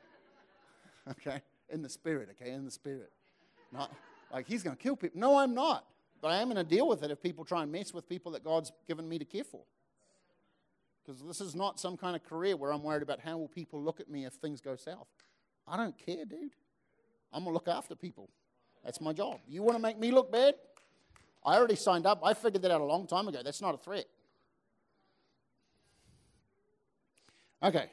okay? 1.10 1.42
In 1.68 1.82
the 1.82 1.88
spirit, 1.88 2.28
okay? 2.40 2.52
In 2.52 2.64
the 2.64 2.70
spirit. 2.70 3.12
Not 3.72 3.92
like 4.32 4.46
he's 4.46 4.62
going 4.62 4.76
to 4.76 4.82
kill 4.82 4.96
people. 4.96 5.20
No, 5.20 5.38
I'm 5.38 5.54
not. 5.54 5.84
But 6.20 6.28
I 6.32 6.40
am 6.40 6.48
going 6.48 6.56
to 6.56 6.64
deal 6.64 6.86
with 6.86 7.02
it 7.02 7.10
if 7.10 7.22
people 7.22 7.44
try 7.44 7.62
and 7.62 7.72
mess 7.72 7.92
with 7.94 8.08
people 8.08 8.32
that 8.32 8.44
God's 8.44 8.72
given 8.86 9.08
me 9.08 9.18
to 9.18 9.24
care 9.24 9.44
for. 9.44 9.62
Because 11.10 11.26
this 11.26 11.40
is 11.40 11.56
not 11.56 11.80
some 11.80 11.96
kind 11.96 12.14
of 12.14 12.22
career 12.22 12.56
where 12.56 12.72
I'm 12.72 12.84
worried 12.84 13.02
about 13.02 13.18
how 13.18 13.36
will 13.36 13.48
people 13.48 13.82
look 13.82 13.98
at 13.98 14.08
me 14.08 14.26
if 14.26 14.34
things 14.34 14.60
go 14.60 14.76
south. 14.76 15.08
I 15.66 15.76
don't 15.76 15.98
care, 15.98 16.24
dude. 16.24 16.52
I'm 17.32 17.42
going 17.42 17.46
to 17.46 17.54
look 17.54 17.66
after 17.66 17.96
people. 17.96 18.30
That's 18.84 19.00
my 19.00 19.12
job. 19.12 19.40
You 19.48 19.64
want 19.64 19.76
to 19.76 19.82
make 19.82 19.98
me 19.98 20.12
look 20.12 20.30
bad? 20.30 20.54
I 21.44 21.56
already 21.56 21.74
signed 21.74 22.06
up. 22.06 22.20
I 22.22 22.32
figured 22.34 22.62
that 22.62 22.70
out 22.70 22.80
a 22.80 22.84
long 22.84 23.08
time 23.08 23.26
ago. 23.26 23.40
That's 23.42 23.60
not 23.60 23.74
a 23.74 23.78
threat. 23.78 24.04
Okay. 27.60 27.90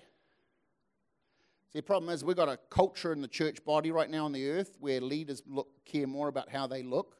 See, 1.73 1.79
the 1.79 1.83
problem 1.83 2.13
is 2.13 2.23
we've 2.23 2.35
got 2.35 2.49
a 2.49 2.59
culture 2.69 3.13
in 3.13 3.21
the 3.21 3.27
church 3.27 3.65
body 3.65 3.89
right 3.89 4.11
now 4.11 4.25
on 4.25 4.31
the 4.31 4.47
earth 4.47 4.77
where 4.79 5.01
leaders 5.01 5.41
look, 5.47 5.69
care 5.85 6.05
more 6.05 6.27
about 6.27 6.51
how 6.51 6.67
they 6.67 6.83
look 6.83 7.15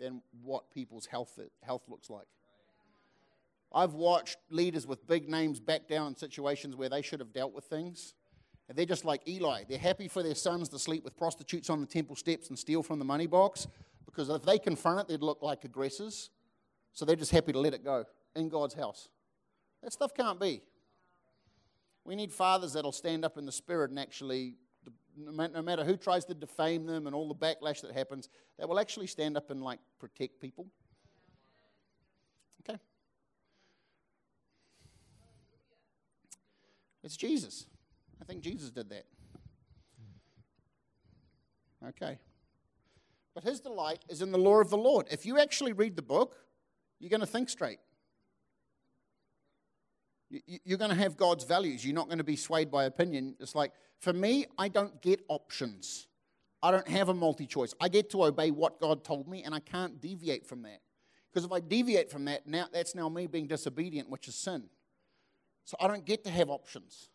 than 0.00 0.22
what 0.42 0.70
people's 0.70 1.04
health, 1.04 1.38
health 1.62 1.82
looks 1.88 2.08
like. 2.08 2.26
I've 3.72 3.94
watched 3.94 4.38
leaders 4.50 4.86
with 4.86 5.06
big 5.06 5.28
names 5.28 5.60
back 5.60 5.88
down 5.88 6.08
in 6.08 6.16
situations 6.16 6.76
where 6.76 6.88
they 6.88 7.02
should 7.02 7.20
have 7.20 7.32
dealt 7.32 7.54
with 7.54 7.64
things. 7.64 8.14
And 8.68 8.76
they're 8.76 8.86
just 8.86 9.04
like 9.04 9.26
Eli. 9.28 9.64
They're 9.68 9.78
happy 9.78 10.08
for 10.08 10.22
their 10.22 10.34
sons 10.34 10.68
to 10.70 10.78
sleep 10.78 11.04
with 11.04 11.16
prostitutes 11.16 11.70
on 11.70 11.80
the 11.80 11.86
temple 11.86 12.16
steps 12.16 12.48
and 12.48 12.58
steal 12.58 12.82
from 12.82 12.98
the 12.98 13.04
money 13.04 13.26
box 13.26 13.66
because 14.04 14.28
if 14.28 14.42
they 14.42 14.58
confront 14.58 15.00
it, 15.00 15.08
they'd 15.08 15.22
look 15.22 15.42
like 15.42 15.64
aggressors. 15.64 16.30
So 16.92 17.04
they're 17.04 17.16
just 17.16 17.32
happy 17.32 17.52
to 17.52 17.60
let 17.60 17.74
it 17.74 17.84
go 17.84 18.04
in 18.34 18.48
God's 18.48 18.74
house. 18.74 19.08
That 19.82 19.92
stuff 19.92 20.14
can't 20.14 20.40
be. 20.40 20.62
We 22.04 22.16
need 22.16 22.32
fathers 22.32 22.72
that'll 22.72 22.92
stand 22.92 23.24
up 23.24 23.36
in 23.36 23.46
the 23.46 23.52
spirit 23.52 23.90
and 23.90 23.98
actually, 23.98 24.54
no 25.16 25.32
matter 25.32 25.84
who 25.84 25.96
tries 25.96 26.24
to 26.26 26.34
defame 26.34 26.86
them 26.86 27.06
and 27.06 27.14
all 27.14 27.28
the 27.28 27.34
backlash 27.34 27.82
that 27.82 27.92
happens, 27.92 28.28
they 28.58 28.64
will 28.64 28.78
actually 28.78 29.06
stand 29.06 29.36
up 29.36 29.50
and 29.50 29.62
like 29.62 29.80
protect 29.98 30.40
people. 30.40 30.66
Okay. 32.68 32.78
It's 37.06 37.16
Jesus. 37.16 37.66
I 38.20 38.24
think 38.24 38.42
Jesus 38.42 38.70
did 38.70 38.90
that. 38.90 39.06
Okay. 41.88 42.18
But 43.32 43.44
his 43.44 43.60
delight 43.60 44.04
is 44.08 44.22
in 44.22 44.32
the 44.32 44.38
law 44.38 44.60
of 44.60 44.70
the 44.70 44.76
Lord. 44.76 45.06
If 45.08 45.24
you 45.24 45.38
actually 45.38 45.72
read 45.72 45.94
the 45.94 46.02
book, 46.02 46.34
you're 46.98 47.10
going 47.10 47.20
to 47.20 47.26
think 47.26 47.48
straight. 47.48 47.78
You're 50.64 50.78
going 50.78 50.90
to 50.90 50.96
have 50.96 51.16
God's 51.16 51.44
values. 51.44 51.84
You're 51.84 51.94
not 51.94 52.06
going 52.06 52.18
to 52.18 52.24
be 52.24 52.34
swayed 52.34 52.72
by 52.72 52.86
opinion. 52.86 53.36
It's 53.38 53.54
like, 53.54 53.70
for 54.00 54.12
me, 54.12 54.46
I 54.58 54.66
don't 54.66 55.00
get 55.00 55.20
options. 55.28 56.08
I 56.60 56.72
don't 56.72 56.88
have 56.88 57.08
a 57.08 57.14
multi 57.14 57.46
choice. 57.46 57.72
I 57.80 57.88
get 57.88 58.10
to 58.10 58.24
obey 58.24 58.50
what 58.50 58.80
God 58.80 59.04
told 59.04 59.28
me, 59.28 59.44
and 59.44 59.54
I 59.54 59.60
can't 59.60 60.00
deviate 60.00 60.44
from 60.44 60.62
that. 60.62 60.80
Because 61.30 61.44
if 61.44 61.52
I 61.52 61.60
deviate 61.60 62.10
from 62.10 62.24
that, 62.24 62.48
now 62.48 62.66
that's 62.72 62.96
now 62.96 63.08
me 63.08 63.28
being 63.28 63.46
disobedient, 63.46 64.10
which 64.10 64.26
is 64.26 64.34
sin. 64.34 64.64
So 65.66 65.76
I 65.80 65.88
don't 65.88 66.06
get 66.06 66.24
to 66.24 66.30
have 66.30 66.48
options. 66.48 67.08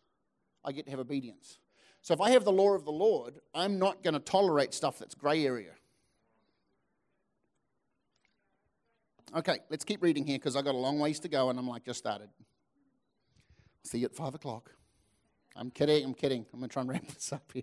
I 0.64 0.72
get 0.72 0.84
to 0.84 0.90
have 0.90 1.00
obedience. 1.00 1.58
So 2.02 2.12
if 2.14 2.20
I 2.20 2.30
have 2.30 2.44
the 2.44 2.52
law 2.52 2.74
of 2.74 2.84
the 2.84 2.92
Lord, 2.92 3.40
I'm 3.54 3.78
not 3.78 4.02
going 4.04 4.14
to 4.14 4.20
tolerate 4.20 4.74
stuff 4.74 4.98
that's 4.98 5.14
gray 5.14 5.44
area. 5.46 5.72
Okay, 9.34 9.58
let's 9.70 9.84
keep 9.84 10.02
reading 10.02 10.26
here 10.26 10.36
because 10.36 10.54
I've 10.54 10.66
got 10.66 10.74
a 10.74 10.78
long 10.78 10.98
ways 10.98 11.18
to 11.20 11.28
go 11.28 11.48
and 11.48 11.58
I'm 11.58 11.66
like, 11.66 11.84
just 11.84 11.98
started. 11.98 12.28
See 13.84 13.98
you 13.98 14.04
at 14.04 14.14
five 14.14 14.34
o'clock. 14.34 14.70
I'm 15.56 15.70
kidding, 15.70 16.04
I'm 16.04 16.14
kidding. 16.14 16.44
I'm 16.52 16.60
going 16.60 16.68
to 16.68 16.72
try 16.72 16.82
and 16.82 16.90
wrap 16.90 17.06
this 17.14 17.32
up 17.32 17.50
here. 17.54 17.62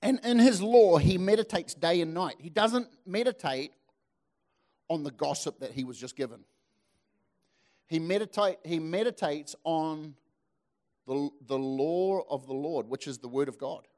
And 0.00 0.20
in 0.24 0.38
his 0.38 0.62
law, 0.62 0.98
he 0.98 1.18
meditates 1.18 1.74
day 1.74 2.00
and 2.00 2.14
night. 2.14 2.36
He 2.38 2.50
doesn't 2.50 2.88
meditate 3.04 3.72
on 4.88 5.02
the 5.02 5.10
gossip 5.10 5.58
that 5.58 5.72
he 5.72 5.82
was 5.82 5.98
just 5.98 6.16
given. 6.16 6.44
He, 7.90 7.98
meditate, 7.98 8.58
he 8.64 8.78
meditates 8.78 9.56
on 9.64 10.14
the, 11.08 11.28
the 11.48 11.58
law 11.58 12.20
of 12.30 12.46
the 12.46 12.54
Lord, 12.54 12.88
which 12.88 13.08
is 13.08 13.18
the 13.18 13.26
word 13.26 13.48
of 13.48 13.58
God. 13.58 13.88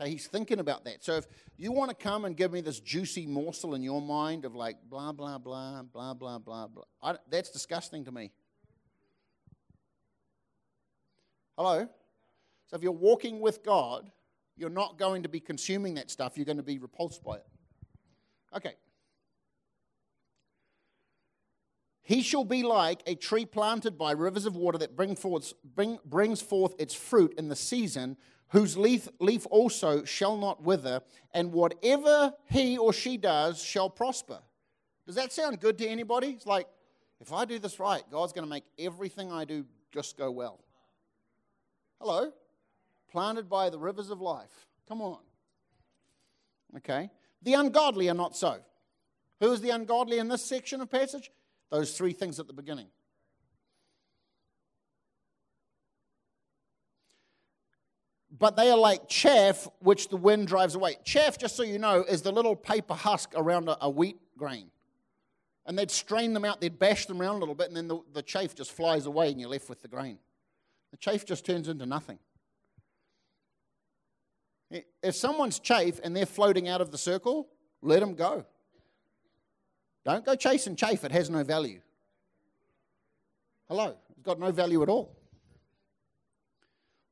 Okay, 0.00 0.10
he's 0.10 0.26
thinking 0.26 0.58
about 0.58 0.86
that. 0.86 1.04
So 1.04 1.16
if 1.16 1.26
you 1.58 1.70
want 1.70 1.90
to 1.90 1.94
come 1.94 2.24
and 2.24 2.34
give 2.34 2.50
me 2.50 2.62
this 2.62 2.80
juicy 2.80 3.26
morsel 3.26 3.74
in 3.74 3.82
your 3.82 4.00
mind 4.00 4.46
of 4.46 4.54
like 4.54 4.76
blah, 4.88 5.12
blah, 5.12 5.36
blah, 5.36 5.82
blah, 5.82 6.14
blah, 6.14 6.38
blah, 6.38 6.66
blah, 6.66 6.84
I, 7.02 7.16
that's 7.30 7.50
disgusting 7.50 8.06
to 8.06 8.10
me. 8.10 8.32
Hello? 11.58 11.86
So 12.68 12.76
if 12.76 12.82
you're 12.82 12.90
walking 12.90 13.38
with 13.38 13.62
God, 13.62 14.10
you're 14.56 14.70
not 14.70 14.96
going 14.98 15.24
to 15.24 15.28
be 15.28 15.40
consuming 15.40 15.94
that 15.96 16.10
stuff. 16.10 16.38
You're 16.38 16.46
going 16.46 16.56
to 16.56 16.62
be 16.62 16.78
repulsed 16.78 17.22
by 17.22 17.36
it. 17.36 17.46
Okay. 18.56 18.76
He 22.04 22.20
shall 22.20 22.44
be 22.44 22.62
like 22.62 23.02
a 23.06 23.14
tree 23.14 23.46
planted 23.46 23.96
by 23.96 24.12
rivers 24.12 24.44
of 24.44 24.54
water 24.54 24.76
that 24.78 24.94
bring 24.94 25.16
forth, 25.16 25.54
bring, 25.74 25.98
brings 26.04 26.42
forth 26.42 26.74
its 26.78 26.92
fruit 26.92 27.34
in 27.38 27.48
the 27.48 27.56
season, 27.56 28.18
whose 28.50 28.76
leaf, 28.76 29.08
leaf 29.20 29.46
also 29.50 30.04
shall 30.04 30.36
not 30.36 30.62
wither, 30.62 31.00
and 31.32 31.50
whatever 31.50 32.34
he 32.50 32.76
or 32.76 32.92
she 32.92 33.16
does 33.16 33.62
shall 33.62 33.88
prosper. 33.88 34.38
Does 35.06 35.14
that 35.14 35.32
sound 35.32 35.60
good 35.60 35.78
to 35.78 35.86
anybody? 35.86 36.28
It's 36.28 36.46
like, 36.46 36.68
if 37.20 37.32
I 37.32 37.46
do 37.46 37.58
this 37.58 37.80
right, 37.80 38.02
God's 38.10 38.34
going 38.34 38.44
to 38.44 38.50
make 38.50 38.64
everything 38.78 39.32
I 39.32 39.46
do 39.46 39.64
just 39.90 40.18
go 40.18 40.30
well. 40.30 40.60
Hello? 42.00 42.32
Planted 43.10 43.48
by 43.48 43.70
the 43.70 43.78
rivers 43.78 44.10
of 44.10 44.20
life. 44.20 44.66
Come 44.88 45.00
on. 45.00 45.20
Okay? 46.76 47.10
The 47.40 47.54
ungodly 47.54 48.10
are 48.10 48.14
not 48.14 48.36
so. 48.36 48.58
Who 49.40 49.52
is 49.52 49.62
the 49.62 49.70
ungodly 49.70 50.18
in 50.18 50.28
this 50.28 50.44
section 50.44 50.82
of 50.82 50.90
passage? 50.90 51.30
Those 51.74 51.96
three 51.96 52.12
things 52.12 52.38
at 52.38 52.46
the 52.46 52.52
beginning. 52.52 52.86
But 58.30 58.54
they 58.54 58.70
are 58.70 58.78
like 58.78 59.08
chaff 59.08 59.66
which 59.80 60.08
the 60.08 60.16
wind 60.16 60.46
drives 60.46 60.76
away. 60.76 60.98
Chaff, 61.02 61.36
just 61.36 61.56
so 61.56 61.64
you 61.64 61.80
know, 61.80 62.04
is 62.04 62.22
the 62.22 62.30
little 62.30 62.54
paper 62.54 62.94
husk 62.94 63.32
around 63.34 63.68
a, 63.68 63.76
a 63.80 63.90
wheat 63.90 64.18
grain. 64.38 64.70
And 65.66 65.76
they'd 65.76 65.90
strain 65.90 66.32
them 66.32 66.44
out, 66.44 66.60
they'd 66.60 66.78
bash 66.78 67.06
them 67.06 67.20
around 67.20 67.34
a 67.34 67.38
little 67.38 67.56
bit, 67.56 67.66
and 67.66 67.76
then 67.76 67.88
the, 67.88 67.98
the 68.12 68.22
chaff 68.22 68.54
just 68.54 68.70
flies 68.70 69.06
away 69.06 69.32
and 69.32 69.40
you're 69.40 69.50
left 69.50 69.68
with 69.68 69.82
the 69.82 69.88
grain. 69.88 70.18
The 70.92 70.96
chaff 70.96 71.24
just 71.24 71.44
turns 71.44 71.66
into 71.66 71.86
nothing. 71.86 72.20
If 75.02 75.16
someone's 75.16 75.58
chaff 75.58 75.98
and 76.04 76.14
they're 76.14 76.24
floating 76.24 76.68
out 76.68 76.80
of 76.80 76.92
the 76.92 76.98
circle, 76.98 77.48
let 77.82 77.98
them 77.98 78.14
go. 78.14 78.46
Don't 80.04 80.24
go 80.24 80.34
chasing 80.34 80.76
chaff, 80.76 81.04
it 81.04 81.12
has 81.12 81.30
no 81.30 81.42
value. 81.42 81.80
Hello, 83.68 83.96
it's 84.10 84.22
got 84.22 84.38
no 84.38 84.52
value 84.52 84.82
at 84.82 84.88
all. 84.88 85.16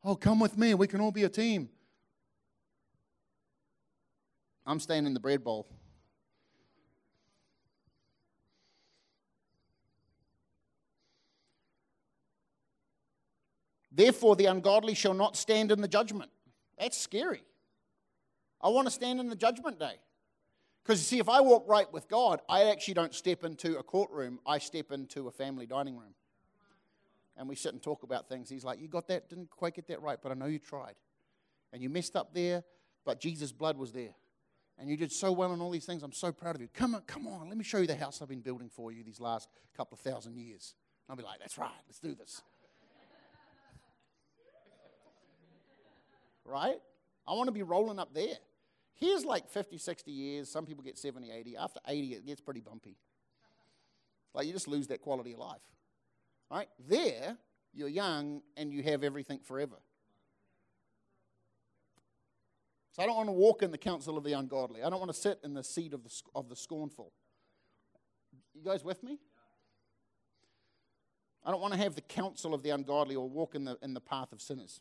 Oh, 0.04 0.14
come 0.14 0.40
with 0.40 0.58
me, 0.58 0.74
we 0.74 0.86
can 0.86 1.00
all 1.00 1.12
be 1.12 1.24
a 1.24 1.28
team. 1.28 1.70
I'm 4.66 4.78
staying 4.78 5.06
in 5.06 5.14
the 5.14 5.20
bread 5.20 5.42
bowl. 5.42 5.66
Therefore, 13.90 14.36
the 14.36 14.46
ungodly 14.46 14.94
shall 14.94 15.14
not 15.14 15.36
stand 15.36 15.70
in 15.70 15.80
the 15.80 15.88
judgment. 15.88 16.30
That's 16.78 16.96
scary. 16.96 17.44
I 18.60 18.68
want 18.68 18.86
to 18.86 18.90
stand 18.90 19.20
in 19.20 19.28
the 19.28 19.36
judgment 19.36 19.78
day. 19.78 19.96
Because 20.84 21.00
you 21.00 21.04
see, 21.04 21.18
if 21.20 21.28
I 21.28 21.40
walk 21.40 21.64
right 21.68 21.90
with 21.92 22.08
God, 22.08 22.40
I 22.48 22.64
actually 22.64 22.94
don't 22.94 23.14
step 23.14 23.44
into 23.44 23.78
a 23.78 23.82
courtroom, 23.82 24.40
I 24.46 24.58
step 24.58 24.90
into 24.90 25.28
a 25.28 25.30
family 25.30 25.66
dining 25.66 25.96
room. 25.96 26.14
And 27.36 27.48
we 27.48 27.54
sit 27.54 27.72
and 27.72 27.82
talk 27.82 28.02
about 28.02 28.28
things. 28.28 28.50
He's 28.50 28.64
like, 28.64 28.80
You 28.80 28.88
got 28.88 29.08
that? 29.08 29.28
Didn't 29.28 29.50
quite 29.50 29.74
get 29.74 29.86
that 29.88 30.02
right, 30.02 30.18
but 30.20 30.32
I 30.32 30.34
know 30.34 30.46
you 30.46 30.58
tried. 30.58 30.94
And 31.72 31.82
you 31.82 31.88
messed 31.88 32.16
up 32.16 32.34
there, 32.34 32.64
but 33.06 33.20
Jesus' 33.20 33.52
blood 33.52 33.78
was 33.78 33.92
there. 33.92 34.14
And 34.78 34.90
you 34.90 34.96
did 34.96 35.12
so 35.12 35.32
well 35.32 35.54
in 35.54 35.60
all 35.60 35.70
these 35.70 35.86
things. 35.86 36.02
I'm 36.02 36.12
so 36.12 36.32
proud 36.32 36.56
of 36.56 36.60
you. 36.60 36.68
Come 36.74 36.94
on, 36.94 37.02
come 37.02 37.26
on. 37.26 37.48
Let 37.48 37.56
me 37.56 37.64
show 37.64 37.78
you 37.78 37.86
the 37.86 37.94
house 37.94 38.20
I've 38.20 38.28
been 38.28 38.40
building 38.40 38.68
for 38.68 38.92
you 38.92 39.04
these 39.04 39.20
last 39.20 39.48
couple 39.76 39.94
of 39.94 40.00
thousand 40.00 40.36
years. 40.36 40.74
And 41.06 41.12
I'll 41.12 41.16
be 41.16 41.22
like, 41.22 41.38
That's 41.38 41.56
right. 41.56 41.70
Let's 41.86 42.00
do 42.00 42.14
this. 42.14 42.42
right? 46.44 46.76
I 47.26 47.34
want 47.34 47.46
to 47.46 47.52
be 47.52 47.62
rolling 47.62 48.00
up 48.00 48.12
there. 48.12 48.34
Here's 48.94 49.24
like 49.24 49.48
50, 49.48 49.78
60 49.78 50.10
years. 50.10 50.48
Some 50.48 50.66
people 50.66 50.84
get 50.84 50.98
70, 50.98 51.30
80. 51.30 51.56
After 51.56 51.80
80, 51.86 52.14
it 52.14 52.26
gets 52.26 52.40
pretty 52.40 52.60
bumpy. 52.60 52.96
Like 54.34 54.46
you 54.46 54.52
just 54.52 54.68
lose 54.68 54.86
that 54.88 55.00
quality 55.00 55.32
of 55.32 55.38
life. 55.38 55.60
Right? 56.50 56.68
There, 56.88 57.36
you're 57.72 57.88
young 57.88 58.42
and 58.56 58.72
you 58.72 58.82
have 58.82 59.02
everything 59.02 59.40
forever. 59.40 59.76
So 62.92 63.02
I 63.02 63.06
don't 63.06 63.16
want 63.16 63.28
to 63.28 63.32
walk 63.32 63.62
in 63.62 63.70
the 63.70 63.78
counsel 63.78 64.18
of 64.18 64.24
the 64.24 64.34
ungodly. 64.34 64.82
I 64.82 64.90
don't 64.90 64.98
want 64.98 65.10
to 65.10 65.18
sit 65.18 65.40
in 65.42 65.54
the 65.54 65.64
seat 65.64 65.94
of 65.94 66.04
the, 66.04 66.10
of 66.34 66.50
the 66.50 66.56
scornful. 66.56 67.12
You 68.54 68.62
guys 68.62 68.84
with 68.84 69.02
me? 69.02 69.18
I 71.44 71.50
don't 71.50 71.60
want 71.60 71.72
to 71.72 71.80
have 71.80 71.94
the 71.94 72.02
counsel 72.02 72.54
of 72.54 72.62
the 72.62 72.70
ungodly 72.70 73.16
or 73.16 73.28
walk 73.28 73.54
in 73.54 73.64
the, 73.64 73.78
in 73.82 73.94
the 73.94 74.00
path 74.00 74.32
of 74.32 74.40
sinners. 74.40 74.80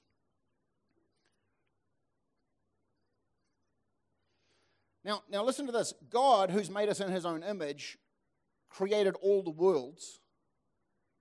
Now, 5.04 5.24
now 5.30 5.44
listen 5.44 5.66
to 5.66 5.72
this. 5.72 5.94
God, 6.10 6.52
who's 6.52 6.70
made 6.70 6.90
us 6.90 7.00
in 7.00 7.12
his 7.12 7.26
own 7.26 7.44
image, 7.44 7.98
created 8.70 9.16
all 9.22 9.42
the 9.42 9.50
worlds. 9.50 10.20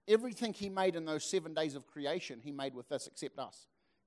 Everything 0.07 0.53
he 0.53 0.69
made 0.69 0.97
in 0.97 1.05
those 1.05 1.25
seven 1.25 1.55
days 1.55 1.75
of 1.75 1.87
creation, 1.87 2.41
he 2.43 2.53
made 2.53 2.75
with 2.75 2.89
this 2.89 3.07
except 3.07 3.39
us. 3.39 3.67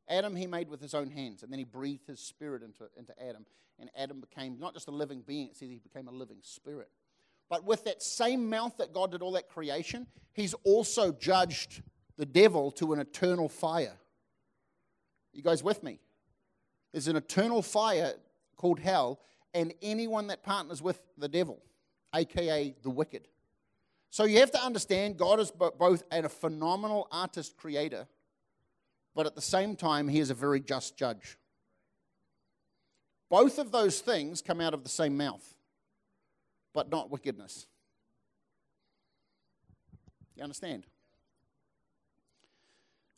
Adam, 0.10 0.36
he 0.36 0.48
made 0.48 0.70
with 0.70 0.82
his 0.82 0.94
own 0.94 1.10
hands, 1.10 1.44
and 1.44 1.52
then 1.52 1.60
he 1.60 1.66
breathed 1.66 2.08
his 2.08 2.20
spirit 2.20 2.62
into, 2.62 2.86
into 2.98 3.14
Adam. 3.22 3.46
And 3.80 3.90
Adam 3.98 4.20
became 4.20 4.60
not 4.60 4.74
just 4.74 4.88
a 4.88 4.92
living 4.92 5.24
being, 5.26 5.48
it 5.48 5.58
says 5.58 5.70
he 5.70 5.80
became 5.80 6.08
a 6.08 6.12
living 6.12 6.40
spirit. 6.42 6.90
But 7.50 7.66
with 7.66 7.84
that 7.86 8.04
same 8.04 8.50
mouth 8.50 8.78
that 8.78 8.94
God 8.94 9.12
did 9.12 9.22
all 9.22 9.32
that 9.34 9.50
creation, 9.50 10.08
he's 10.34 10.54
also 10.64 11.12
judged 11.12 11.82
the 12.18 12.26
devil 12.26 12.72
to 12.72 12.94
an 12.94 13.00
eternal 13.00 13.50
fire. 13.50 13.98
You 15.34 15.42
guys 15.42 15.64
with 15.64 15.84
me? 15.84 16.00
There's 16.92 17.08
an 17.08 17.16
eternal 17.16 17.62
fire 17.62 18.14
called 18.56 18.80
hell, 18.80 19.20
and 19.54 19.74
anyone 19.82 20.28
that 20.28 20.44
partners 20.44 20.82
with 20.82 21.02
the 21.18 21.28
devil, 21.28 21.62
aka 22.14 22.76
the 22.82 22.90
wicked. 22.90 23.28
So 24.10 24.26
you 24.26 24.40
have 24.40 24.52
to 24.52 24.62
understand 24.62 25.18
God 25.18 25.40
is 25.40 25.52
both 25.52 26.04
a 26.12 26.30
phenomenal 26.30 27.08
artist 27.12 27.58
creator, 27.58 28.08
but 29.16 29.26
at 29.26 29.36
the 29.36 29.42
same 29.42 29.76
time, 29.76 30.08
he 30.08 30.20
is 30.20 30.30
a 30.30 30.36
very 30.36 30.60
just 30.60 30.98
judge. 30.98 31.38
Both 33.30 33.58
of 33.58 33.72
those 33.72 34.00
things 34.00 34.42
come 34.42 34.62
out 34.62 34.76
of 34.76 34.84
the 34.84 34.90
same 34.90 35.18
mouth, 35.18 35.56
but 36.74 36.92
not 36.92 37.10
wickedness. 37.10 37.66
You 40.36 40.44
understand? 40.44 40.86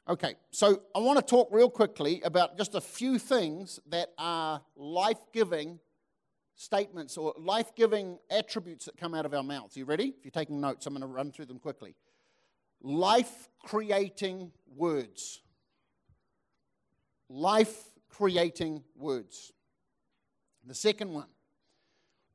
Okay, 0.07 0.35
so 0.51 0.81
I 0.95 0.99
want 0.99 1.17
to 1.17 1.25
talk 1.25 1.49
real 1.51 1.69
quickly 1.69 2.21
about 2.21 2.57
just 2.57 2.75
a 2.75 2.81
few 2.81 3.17
things 3.17 3.79
that 3.89 4.13
are 4.17 4.61
life 4.75 5.19
giving 5.33 5.79
statements 6.55 7.17
or 7.17 7.33
life 7.37 7.75
giving 7.75 8.17
attributes 8.29 8.85
that 8.85 8.97
come 8.97 9.13
out 9.13 9.25
of 9.25 9.33
our 9.33 9.43
mouths. 9.43 9.75
You 9.75 9.85
ready? 9.85 10.13
If 10.17 10.23
you're 10.23 10.31
taking 10.31 10.59
notes, 10.59 10.85
I'm 10.85 10.93
going 10.93 11.01
to 11.01 11.07
run 11.07 11.31
through 11.31 11.45
them 11.45 11.59
quickly. 11.59 11.95
Life 12.81 13.49
creating 13.63 14.51
words. 14.75 15.41
Life 17.29 17.91
creating 18.09 18.83
words. 18.95 19.51
The 20.65 20.73
second 20.73 21.11
one, 21.11 21.27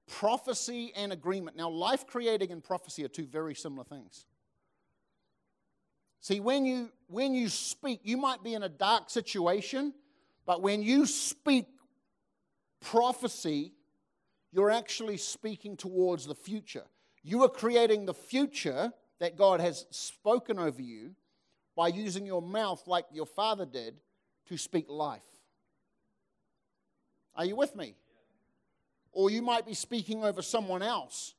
prophecy 0.06 0.92
and 0.94 1.12
agreement. 1.12 1.56
Now, 1.56 1.68
life 1.68 2.06
creating 2.06 2.52
and 2.52 2.62
prophecy 2.62 3.04
are 3.04 3.08
two 3.08 3.26
very 3.26 3.54
similar 3.54 3.84
things. 3.84 4.26
See, 6.20 6.38
when 6.38 6.66
you, 6.66 6.90
when 7.06 7.34
you 7.34 7.48
speak, 7.48 8.00
you 8.04 8.16
might 8.16 8.44
be 8.44 8.54
in 8.54 8.62
a 8.62 8.68
dark 8.68 9.08
situation, 9.08 9.94
but 10.46 10.62
when 10.62 10.82
you 10.82 11.06
speak 11.06 11.66
prophecy, 12.80 13.72
you're 14.52 14.70
actually 14.70 15.16
speaking 15.16 15.76
towards 15.76 16.26
the 16.26 16.34
future. 16.34 16.84
You 17.22 17.44
are 17.44 17.48
creating 17.48 18.06
the 18.06 18.14
future 18.14 18.92
that 19.18 19.36
God 19.36 19.60
has 19.60 19.86
spoken 19.90 20.58
over 20.58 20.82
you 20.82 21.14
by 21.76 21.88
using 21.88 22.26
your 22.26 22.42
mouth, 22.42 22.82
like 22.86 23.06
your 23.12 23.26
father 23.26 23.66
did, 23.66 23.94
to 24.48 24.56
speak 24.56 24.86
life. 24.88 25.22
Are 27.36 27.44
you 27.44 27.56
with 27.56 27.76
me? 27.76 27.94
Or 29.12 29.30
you 29.30 29.42
might 29.42 29.66
be 29.66 29.74
speaking 29.74 30.24
over 30.24 30.42
someone 30.42 30.82
else 30.82 31.34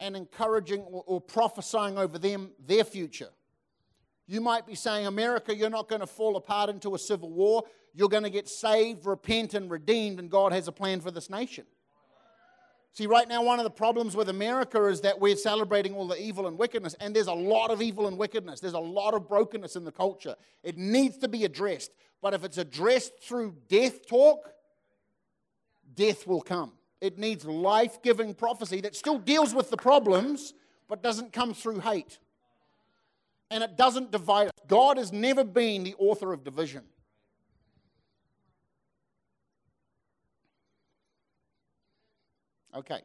and 0.00 0.16
encouraging 0.16 0.80
or, 0.82 1.04
or 1.06 1.20
prophesying 1.20 1.98
over 1.98 2.18
them 2.18 2.50
their 2.66 2.84
future. 2.84 3.30
You 4.26 4.40
might 4.40 4.66
be 4.66 4.74
saying, 4.74 5.06
America, 5.06 5.54
you're 5.54 5.70
not 5.70 5.88
going 5.88 6.00
to 6.00 6.06
fall 6.06 6.36
apart 6.36 6.68
into 6.68 6.94
a 6.94 6.98
civil 6.98 7.30
war. 7.30 7.62
You're 7.94 8.08
going 8.08 8.24
to 8.24 8.30
get 8.30 8.48
saved, 8.48 9.06
repent, 9.06 9.54
and 9.54 9.70
redeemed, 9.70 10.18
and 10.18 10.30
God 10.30 10.52
has 10.52 10.66
a 10.68 10.72
plan 10.72 11.00
for 11.00 11.10
this 11.10 11.30
nation. 11.30 11.64
See, 12.96 13.06
right 13.06 13.28
now, 13.28 13.42
one 13.42 13.58
of 13.58 13.64
the 13.64 13.70
problems 13.70 14.16
with 14.16 14.30
America 14.30 14.86
is 14.86 15.02
that 15.02 15.20
we're 15.20 15.36
celebrating 15.36 15.94
all 15.94 16.08
the 16.08 16.18
evil 16.18 16.46
and 16.46 16.56
wickedness, 16.56 16.94
and 16.98 17.14
there's 17.14 17.26
a 17.26 17.32
lot 17.34 17.70
of 17.70 17.82
evil 17.82 18.08
and 18.08 18.16
wickedness. 18.16 18.58
There's 18.58 18.72
a 18.72 18.78
lot 18.78 19.12
of 19.12 19.28
brokenness 19.28 19.76
in 19.76 19.84
the 19.84 19.92
culture. 19.92 20.34
It 20.62 20.78
needs 20.78 21.18
to 21.18 21.28
be 21.28 21.44
addressed. 21.44 21.90
But 22.22 22.32
if 22.32 22.42
it's 22.42 22.56
addressed 22.56 23.20
through 23.20 23.54
death 23.68 24.06
talk, 24.06 24.50
death 25.94 26.26
will 26.26 26.40
come. 26.40 26.72
It 27.02 27.18
needs 27.18 27.44
life 27.44 28.00
giving 28.00 28.32
prophecy 28.32 28.80
that 28.80 28.96
still 28.96 29.18
deals 29.18 29.54
with 29.54 29.68
the 29.68 29.76
problems, 29.76 30.54
but 30.88 31.02
doesn't 31.02 31.34
come 31.34 31.52
through 31.52 31.80
hate. 31.80 32.18
And 33.50 33.62
it 33.62 33.76
doesn't 33.76 34.10
divide 34.10 34.46
us. 34.46 34.52
God 34.68 34.96
has 34.96 35.12
never 35.12 35.44
been 35.44 35.84
the 35.84 35.94
author 35.98 36.32
of 36.32 36.44
division. 36.44 36.84
Okay. 42.76 43.00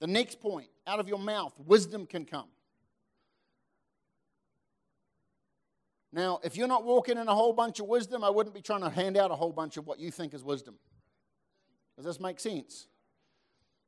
The 0.00 0.06
next 0.06 0.40
point 0.40 0.68
out 0.86 1.00
of 1.00 1.08
your 1.08 1.18
mouth, 1.18 1.52
wisdom 1.66 2.06
can 2.06 2.24
come. 2.24 2.48
Now, 6.12 6.40
if 6.44 6.56
you're 6.56 6.68
not 6.68 6.84
walking 6.84 7.18
in 7.18 7.28
a 7.28 7.34
whole 7.34 7.52
bunch 7.52 7.80
of 7.80 7.86
wisdom, 7.86 8.22
I 8.22 8.30
wouldn't 8.30 8.54
be 8.54 8.62
trying 8.62 8.82
to 8.82 8.90
hand 8.90 9.16
out 9.16 9.30
a 9.30 9.34
whole 9.34 9.52
bunch 9.52 9.76
of 9.76 9.86
what 9.86 9.98
you 9.98 10.10
think 10.10 10.32
is 10.32 10.44
wisdom. 10.44 10.76
Does 11.96 12.04
this 12.04 12.20
make 12.20 12.40
sense? 12.40 12.88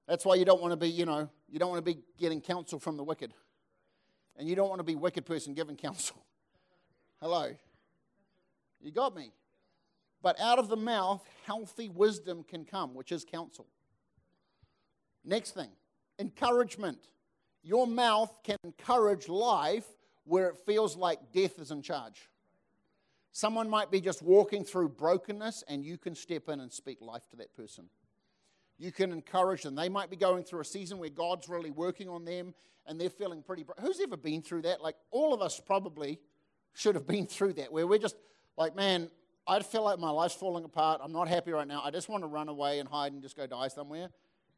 That's 0.07 0.24
why 0.24 0.34
you 0.34 0.44
don't 0.44 0.61
want 0.61 0.72
to 0.72 0.76
be, 0.76 0.88
you 0.88 1.07
know, 1.07 1.30
you 1.49 1.59
don't 1.59 1.70
want 1.70 1.84
to 1.84 1.94
be 1.94 2.01
getting 2.18 2.40
counsel 2.40 2.78
from 2.78 2.96
the 2.96 3.05
wicked. 3.05 3.32
And 4.36 4.49
you 4.49 4.57
don't 4.57 4.68
want 4.68 4.80
to 4.80 4.84
be 4.84 4.94
wicked 4.94 5.26
person 5.26 5.55
giving 5.55 5.76
counsel. 5.76 6.16
Hello. 7.20 7.55
You 8.80 8.90
got 8.90 9.14
me. 9.14 9.32
But 10.22 10.40
out 10.40 10.59
of 10.59 10.68
the 10.68 10.76
mouth, 10.76 11.24
healthy 11.46 11.88
wisdom 11.88 12.42
can 12.42 12.64
come, 12.64 12.94
which 12.94 13.12
is 13.12 13.24
counsel. 13.24 13.66
Next 15.24 15.52
thing, 15.52 15.70
encouragement. 16.18 16.98
Your 17.62 17.86
mouth 17.86 18.32
can 18.44 18.56
encourage 18.64 19.28
life 19.28 19.86
where 20.24 20.48
it 20.48 20.56
feels 20.64 20.96
like 20.96 21.32
death 21.32 21.58
is 21.58 21.70
in 21.70 21.82
charge. 21.82 22.28
Someone 23.32 23.68
might 23.68 23.90
be 23.90 24.00
just 24.00 24.22
walking 24.22 24.64
through 24.64 24.90
brokenness, 24.90 25.64
and 25.68 25.84
you 25.84 25.98
can 25.98 26.14
step 26.14 26.48
in 26.48 26.60
and 26.60 26.72
speak 26.72 27.00
life 27.00 27.28
to 27.30 27.36
that 27.36 27.54
person. 27.54 27.86
You 28.78 28.92
can 28.92 29.12
encourage 29.12 29.62
them. 29.62 29.74
They 29.74 29.88
might 29.88 30.08
be 30.08 30.16
going 30.16 30.44
through 30.44 30.60
a 30.60 30.64
season 30.64 30.98
where 30.98 31.10
God's 31.10 31.48
really 31.48 31.70
working 31.70 32.08
on 32.08 32.24
them 32.24 32.54
and 32.86 32.98
they're 32.98 33.10
feeling 33.10 33.42
pretty. 33.42 33.64
Bro- 33.64 33.74
Who's 33.80 34.00
ever 34.00 34.16
been 34.16 34.40
through 34.40 34.62
that? 34.62 34.80
Like, 34.80 34.96
all 35.10 35.34
of 35.34 35.42
us 35.42 35.60
probably 35.60 36.18
should 36.74 36.94
have 36.94 37.06
been 37.06 37.26
through 37.28 37.54
that, 37.54 37.72
where 37.72 37.86
we're 37.86 37.98
just 37.98 38.16
like, 38.56 38.74
man, 38.74 39.10
I 39.46 39.60
feel 39.60 39.82
like 39.82 39.98
my 39.98 40.10
life's 40.10 40.34
falling 40.34 40.64
apart. 40.64 41.00
I'm 41.02 41.12
not 41.12 41.28
happy 41.28 41.52
right 41.52 41.66
now. 41.66 41.82
I 41.84 41.90
just 41.90 42.08
want 42.08 42.22
to 42.22 42.28
run 42.28 42.48
away 42.48 42.78
and 42.78 42.88
hide 42.88 43.12
and 43.12 43.22
just 43.22 43.36
go 43.36 43.46
die 43.46 43.68
somewhere 43.68 44.08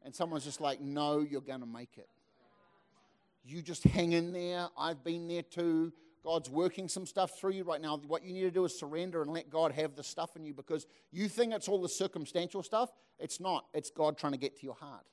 and 0.03 0.13
someone's 0.13 0.43
just 0.43 0.61
like, 0.61 0.81
no, 0.81 1.19
you're 1.19 1.41
going 1.41 1.59
to 1.61 1.65
make 1.65 1.97
it. 1.97 2.09
You 3.43 3.61
just 3.61 3.83
hang 3.83 4.11
in 4.11 4.33
there. 4.33 4.67
I've 4.77 5.03
been 5.03 5.27
there 5.27 5.41
too. 5.41 5.93
God's 6.23 6.49
working 6.49 6.87
some 6.87 7.07
stuff 7.07 7.39
through 7.39 7.53
you 7.53 7.63
right 7.63 7.81
now. 7.81 7.99
What 8.07 8.23
you 8.23 8.33
need 8.33 8.41
to 8.41 8.51
do 8.51 8.63
is 8.65 8.77
surrender 8.77 9.23
and 9.23 9.31
let 9.31 9.49
God 9.49 9.71
have 9.71 9.95
the 9.95 10.03
stuff 10.03 10.35
in 10.35 10.45
you 10.45 10.53
because 10.53 10.85
you 11.11 11.27
think 11.27 11.53
it's 11.53 11.67
all 11.67 11.81
the 11.81 11.89
circumstantial 11.89 12.61
stuff. 12.61 12.91
It's 13.17 13.39
not. 13.39 13.65
It's 13.73 13.89
God 13.89 14.17
trying 14.17 14.33
to 14.33 14.37
get 14.37 14.57
to 14.59 14.63
your 14.63 14.75
heart 14.75 15.05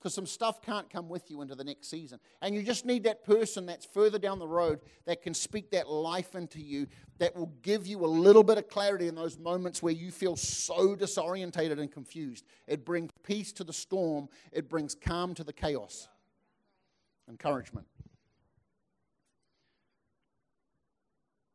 because 0.00 0.14
some 0.14 0.24
stuff 0.24 0.62
can't 0.62 0.88
come 0.88 1.10
with 1.10 1.30
you 1.30 1.42
into 1.42 1.54
the 1.54 1.62
next 1.62 1.90
season. 1.90 2.18
And 2.40 2.54
you 2.54 2.62
just 2.62 2.86
need 2.86 3.04
that 3.04 3.22
person 3.22 3.66
that's 3.66 3.84
further 3.84 4.18
down 4.18 4.38
the 4.38 4.48
road 4.48 4.80
that 5.04 5.20
can 5.20 5.34
speak 5.34 5.70
that 5.72 5.90
life 5.90 6.34
into 6.34 6.58
you, 6.58 6.86
that 7.18 7.36
will 7.36 7.52
give 7.60 7.86
you 7.86 8.02
a 8.02 8.06
little 8.06 8.42
bit 8.42 8.56
of 8.56 8.68
clarity 8.68 9.08
in 9.08 9.14
those 9.14 9.38
moments 9.38 9.82
where 9.82 9.92
you 9.92 10.10
feel 10.10 10.36
so 10.36 10.96
disorientated 10.96 11.78
and 11.78 11.92
confused. 11.92 12.46
It 12.66 12.86
brings 12.86 13.10
peace 13.22 13.52
to 13.52 13.64
the 13.64 13.74
storm, 13.74 14.30
it 14.52 14.70
brings 14.70 14.94
calm 14.94 15.34
to 15.34 15.44
the 15.44 15.52
chaos. 15.52 16.08
Encouragement. 17.28 17.86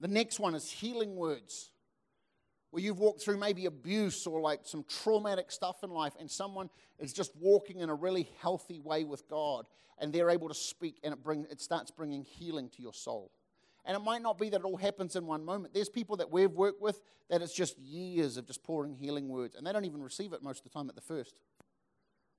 The 0.01 0.07
next 0.07 0.39
one 0.39 0.53
is 0.53 0.69
healing 0.69 1.15
words 1.15 1.71
where 2.75 2.83
you've 2.83 2.99
walked 2.99 3.21
through 3.21 3.37
maybe 3.37 3.67
abuse 3.67 4.27
or 4.27 4.41
like 4.41 4.59
some 4.63 4.83
traumatic 4.89 5.49
stuff 5.49 5.81
in 5.81 5.89
life, 5.89 6.11
and 6.19 6.29
someone 6.29 6.69
is 6.99 7.13
just 7.13 7.31
walking 7.39 7.79
in 7.79 7.89
a 7.89 7.95
really 7.95 8.29
healthy 8.41 8.81
way 8.81 9.05
with 9.05 9.25
God, 9.29 9.65
and 9.97 10.11
they're 10.11 10.29
able 10.29 10.49
to 10.49 10.53
speak, 10.53 10.99
and 11.01 11.13
it, 11.13 11.23
bring, 11.23 11.47
it 11.49 11.61
starts 11.61 11.89
bringing 11.89 12.25
healing 12.25 12.67
to 12.75 12.81
your 12.81 12.91
soul. 12.91 13.31
And 13.85 13.95
it 13.95 14.01
might 14.01 14.21
not 14.21 14.37
be 14.37 14.49
that 14.49 14.59
it 14.59 14.65
all 14.65 14.75
happens 14.75 15.15
in 15.15 15.25
one 15.25 15.45
moment. 15.45 15.73
There's 15.73 15.87
people 15.87 16.17
that 16.17 16.29
we've 16.29 16.51
worked 16.51 16.81
with 16.81 16.99
that 17.29 17.41
it's 17.41 17.55
just 17.55 17.79
years 17.79 18.35
of 18.35 18.45
just 18.45 18.61
pouring 18.61 18.93
healing 18.93 19.29
words, 19.29 19.55
and 19.55 19.65
they 19.65 19.71
don't 19.71 19.85
even 19.85 20.03
receive 20.03 20.33
it 20.33 20.43
most 20.43 20.65
of 20.65 20.69
the 20.69 20.77
time 20.77 20.89
at 20.89 20.95
the 20.95 21.01
first. 21.01 21.33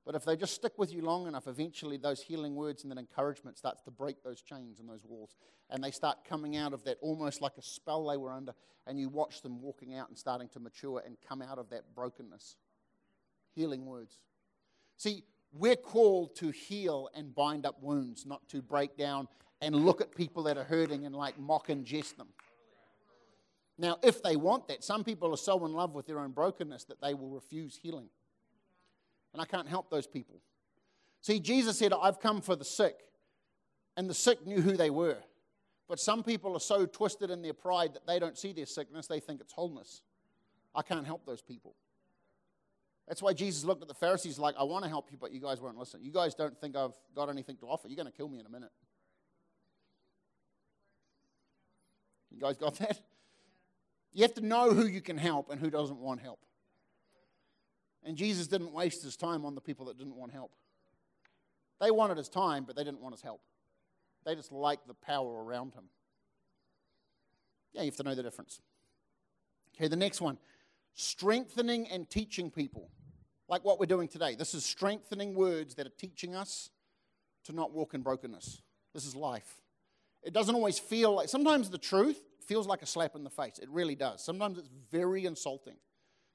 But 0.07 0.15
if 0.15 0.25
they 0.25 0.37
just 0.37 0.55
stick 0.55 0.75
with 0.79 0.93
you 0.93 1.03
long 1.03 1.27
enough, 1.27 1.49
eventually 1.49 1.97
those 1.97 2.23
healing 2.23 2.55
words 2.55 2.85
and 2.85 2.93
that 2.93 2.99
encouragement 2.99 3.59
starts 3.59 3.83
to 3.83 3.91
break 3.91 4.23
those 4.23 4.41
chains 4.41 4.79
and 4.79 4.89
those 4.89 5.05
walls. 5.05 5.35
And 5.69 5.83
they 5.83 5.91
start 5.91 6.19
coming 6.25 6.57
out 6.57 6.73
of 6.73 6.85
that 6.85 6.99
almost 7.03 7.43
like 7.43 7.55
a 7.59 7.63
spell 7.63 8.07
they 8.07 8.17
were 8.17 8.31
under. 8.31 8.53
And 8.87 9.01
you 9.01 9.09
watch 9.09 9.43
them 9.43 9.61
walking 9.61 9.97
out 9.97 10.09
and 10.09 10.17
starting 10.17 10.49
to 10.51 10.61
mature 10.61 11.03
and 11.05 11.17
come 11.29 11.43
out 11.43 11.59
of 11.59 11.71
that 11.71 11.93
brokenness. 11.97 12.55
Healing 13.57 13.85
words. 13.85 14.21
See, 14.97 15.25
we're 15.53 15.75
called 15.75 16.37
to 16.37 16.51
heal 16.51 17.09
and 17.13 17.35
bind 17.35 17.67
up 17.67 17.83
wounds, 17.83 18.25
not 18.27 18.49
to 18.51 18.63
break 18.63 18.97
down 18.97 19.27
and 19.61 19.75
look 19.75 20.01
at 20.01 20.15
people 20.15 20.45
that 20.45 20.57
are 20.57 20.65
hurting 20.65 21.05
and 21.05 21.17
like 21.17 21.37
mock 21.37 21.69
and 21.69 21.85
jest 21.85 22.17
them. 22.17 22.29
Now, 23.77 23.99
if 24.05 24.23
they 24.23 24.37
want 24.37 24.69
that, 24.69 24.85
some 24.85 25.03
people 25.03 25.35
are 25.35 25.37
so 25.37 25.67
in 25.67 25.73
love 25.73 25.95
with 25.95 26.07
their 26.07 26.21
own 26.21 26.31
brokenness 26.31 26.85
that 26.85 27.01
they 27.03 27.13
will 27.13 27.31
refuse 27.31 27.77
healing. 27.83 28.09
And 29.37 29.43
I 29.43 29.45
can't 29.45 29.68
help 29.68 29.91
those 29.91 30.07
people. 30.07 30.41
See, 31.20 31.41
Jesus 31.41 31.78
said, 31.78 31.93
I've 31.93 32.20
come 32.20 32.41
for 32.41 32.57
the 32.57 32.64
sick. 32.64 32.97
And 33.95 34.09
the 34.09 34.14
sick 34.14 34.47
knew 34.47 34.62
who 34.62 34.78
they 34.78 34.89
were. 34.89 35.18
But 35.91 36.01
some 36.01 36.22
people 36.22 36.57
are 36.57 36.61
so 36.61 36.87
twisted 36.87 37.30
in 37.30 37.43
their 37.43 37.53
pride 37.53 37.93
that 37.93 38.07
they 38.07 38.18
don't 38.18 38.39
see 38.39 38.55
their 38.55 38.64
sickness, 38.64 39.07
they 39.07 39.20
think 39.20 39.43
it's 39.43 39.53
wholeness. 39.53 40.01
I 40.74 40.80
can't 40.80 41.05
help 41.05 41.26
those 41.26 41.43
people. 41.43 41.74
That's 43.07 43.20
why 43.20 43.34
Jesus 43.34 43.62
looked 43.62 43.82
at 43.82 43.89
the 43.89 43.95
Pharisees 43.95 44.39
like, 44.39 44.55
I 44.59 44.64
want 44.64 44.84
to 44.84 44.89
help 44.89 45.09
you, 45.12 45.18
but 45.20 45.32
you 45.32 45.41
guys 45.41 45.61
won't 45.61 45.76
listen. 45.76 46.03
You 46.03 46.12
guys 46.12 46.34
don't 46.34 46.59
think 46.59 46.74
I've 46.74 46.95
got 47.14 47.28
anything 47.28 47.59
to 47.59 47.66
offer. 47.66 47.89
You're 47.89 47.97
going 47.97 48.11
to 48.11 48.16
kill 48.16 48.28
me 48.28 48.41
in 48.41 48.47
a 48.47 48.51
minute. 48.51 48.72
You 52.30 52.41
guys 52.41 52.57
got 52.57 52.74
that? 52.78 53.03
You 54.14 54.22
have 54.22 54.32
to 54.32 54.47
know 54.47 54.72
who 54.72 54.87
you 54.87 55.03
can 55.03 55.18
help 55.18 55.51
and 55.51 55.61
who 55.61 55.68
doesn't 55.68 55.99
want 55.99 56.22
help. 56.22 56.41
And 58.07 58.17
Jesus 58.17 58.47
didn't 58.47 58.73
waste 58.73 59.03
his 59.03 59.17
time 59.17 59.45
on 59.45 59.57
the 59.57 59.61
people 59.61 59.87
that 59.87 59.99
didn't 59.99 60.15
want 60.15 60.33
help. 60.33 60.53
They 61.81 61.91
wanted 61.91 62.17
his 62.17 62.29
time, 62.29 62.65
but 62.65 62.77
they 62.77 62.85
didn't 62.85 63.01
want 63.03 63.15
his 63.15 63.21
help. 63.21 63.43
They 64.25 64.35
just 64.35 64.53
liked 64.53 64.87
the 64.87 64.95
power 64.95 65.45
around 65.45 65.75
him. 65.75 65.85
Yeah, 67.73 67.83
you 67.83 67.87
have 67.87 67.97
to 67.97 68.05
know 68.05 68.15
the 68.15 68.23
difference. 68.23 68.61
Okay, 69.75 69.89
the 69.89 69.97
next 69.97 70.21
one 70.21 70.39
strengthening 70.95 71.87
and 71.89 72.09
teaching 72.09 72.51
people, 72.51 72.89
like 73.49 73.63
what 73.65 73.79
we're 73.79 73.85
doing 73.85 74.09
today. 74.09 74.35
This 74.35 74.55
is 74.55 74.65
strengthening 74.65 75.35
words 75.35 75.75
that 75.75 75.87
are 75.87 75.93
teaching 75.99 76.35
us 76.35 76.71
to 77.45 77.53
not 77.53 77.73
walk 77.73 77.93
in 77.93 78.01
brokenness. 78.01 78.63
This 78.95 79.05
is 79.05 79.15
life. 79.15 79.61
It 80.23 80.33
doesn't 80.33 80.55
always 80.55 80.79
feel 80.79 81.13
like, 81.13 81.29
sometimes 81.29 81.69
the 81.69 81.77
truth 81.77 82.19
feels 82.47 82.67
like 82.67 82.81
a 82.81 82.87
slap 82.87 83.15
in 83.15 83.25
the 83.25 83.31
face. 83.31 83.59
It 83.59 83.69
really 83.69 83.95
does. 83.95 84.25
Sometimes 84.25 84.57
it's 84.57 84.71
very 84.91 85.27
insulting 85.27 85.77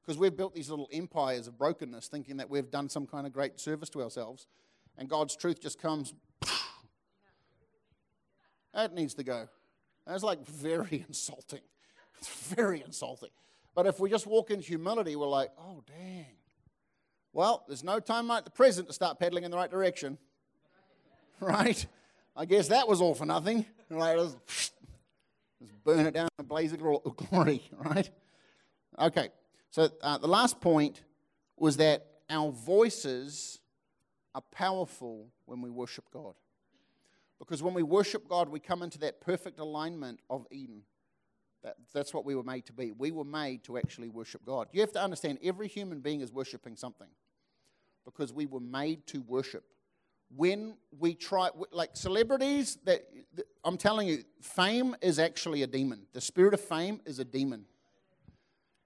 because 0.01 0.17
we've 0.17 0.35
built 0.35 0.53
these 0.55 0.69
little 0.69 0.89
empires 0.91 1.47
of 1.47 1.57
brokenness 1.57 2.07
thinking 2.07 2.37
that 2.37 2.49
we've 2.49 2.71
done 2.71 2.89
some 2.89 3.05
kind 3.05 3.27
of 3.27 3.33
great 3.33 3.59
service 3.59 3.89
to 3.89 4.01
ourselves, 4.01 4.47
and 4.97 5.09
God's 5.09 5.35
truth 5.35 5.61
just 5.61 5.79
comes. 5.79 6.13
That 8.73 8.93
needs 8.93 9.15
to 9.15 9.23
go. 9.23 9.49
That's 10.07 10.23
like 10.23 10.45
very 10.45 11.03
insulting. 11.09 11.59
It's 12.17 12.29
very 12.55 12.81
insulting. 12.81 13.29
But 13.75 13.85
if 13.85 13.99
we 13.99 14.09
just 14.09 14.27
walk 14.27 14.51
in 14.51 14.59
humility, 14.59 15.15
we're 15.15 15.27
like, 15.27 15.51
oh, 15.57 15.83
dang. 15.87 16.25
Well, 17.33 17.63
there's 17.67 17.83
no 17.83 17.99
time 17.99 18.27
like 18.27 18.43
the 18.43 18.51
present 18.51 18.87
to 18.87 18.93
start 18.93 19.19
pedaling 19.19 19.43
in 19.43 19.51
the 19.51 19.57
right 19.57 19.71
direction. 19.71 20.17
Right? 21.39 21.83
I 22.37 22.45
guess 22.45 22.67
that 22.67 22.87
was 22.87 23.01
all 23.01 23.15
for 23.15 23.25
nothing. 23.25 23.65
Right? 23.89 24.15
Just 24.45 24.73
burn 25.83 26.05
it 26.05 26.13
down 26.13 26.27
in 26.37 26.45
a 26.45 26.47
blaze 26.47 26.71
of 26.71 26.79
glory, 26.79 27.63
right? 27.73 28.07
Okay, 28.99 29.29
so 29.71 29.89
uh, 30.01 30.17
the 30.17 30.27
last 30.27 30.59
point 30.59 31.01
was 31.57 31.77
that 31.77 32.05
our 32.29 32.51
voices 32.51 33.59
are 34.35 34.43
powerful 34.51 35.27
when 35.45 35.61
we 35.61 35.69
worship 35.69 36.05
God. 36.13 36.35
Because 37.39 37.63
when 37.63 37.73
we 37.73 37.81
worship 37.81 38.27
God, 38.27 38.49
we 38.49 38.59
come 38.59 38.83
into 38.83 38.99
that 38.99 39.19
perfect 39.21 39.59
alignment 39.59 40.19
of 40.29 40.45
Eden. 40.51 40.83
That, 41.63 41.75
that's 41.93 42.13
what 42.13 42.25
we 42.25 42.35
were 42.35 42.43
made 42.43 42.65
to 42.67 42.73
be. 42.73 42.91
We 42.91 43.11
were 43.11 43.23
made 43.23 43.63
to 43.63 43.77
actually 43.77 44.09
worship 44.09 44.45
God. 44.45 44.67
You 44.71 44.81
have 44.81 44.91
to 44.93 45.01
understand 45.01 45.39
every 45.43 45.67
human 45.67 46.01
being 46.01 46.21
is 46.21 46.31
worshiping 46.31 46.75
something 46.75 47.07
because 48.05 48.33
we 48.33 48.45
were 48.45 48.59
made 48.59 49.05
to 49.07 49.21
worship. 49.21 49.63
When 50.35 50.75
we 50.97 51.13
try, 51.13 51.49
like 51.71 51.91
celebrities, 51.93 52.77
that 52.85 53.03
I'm 53.63 53.77
telling 53.77 54.07
you, 54.07 54.23
fame 54.41 54.95
is 55.01 55.19
actually 55.19 55.63
a 55.63 55.67
demon. 55.67 56.03
The 56.13 56.21
spirit 56.21 56.53
of 56.53 56.61
fame 56.61 57.01
is 57.05 57.19
a 57.19 57.25
demon. 57.25 57.65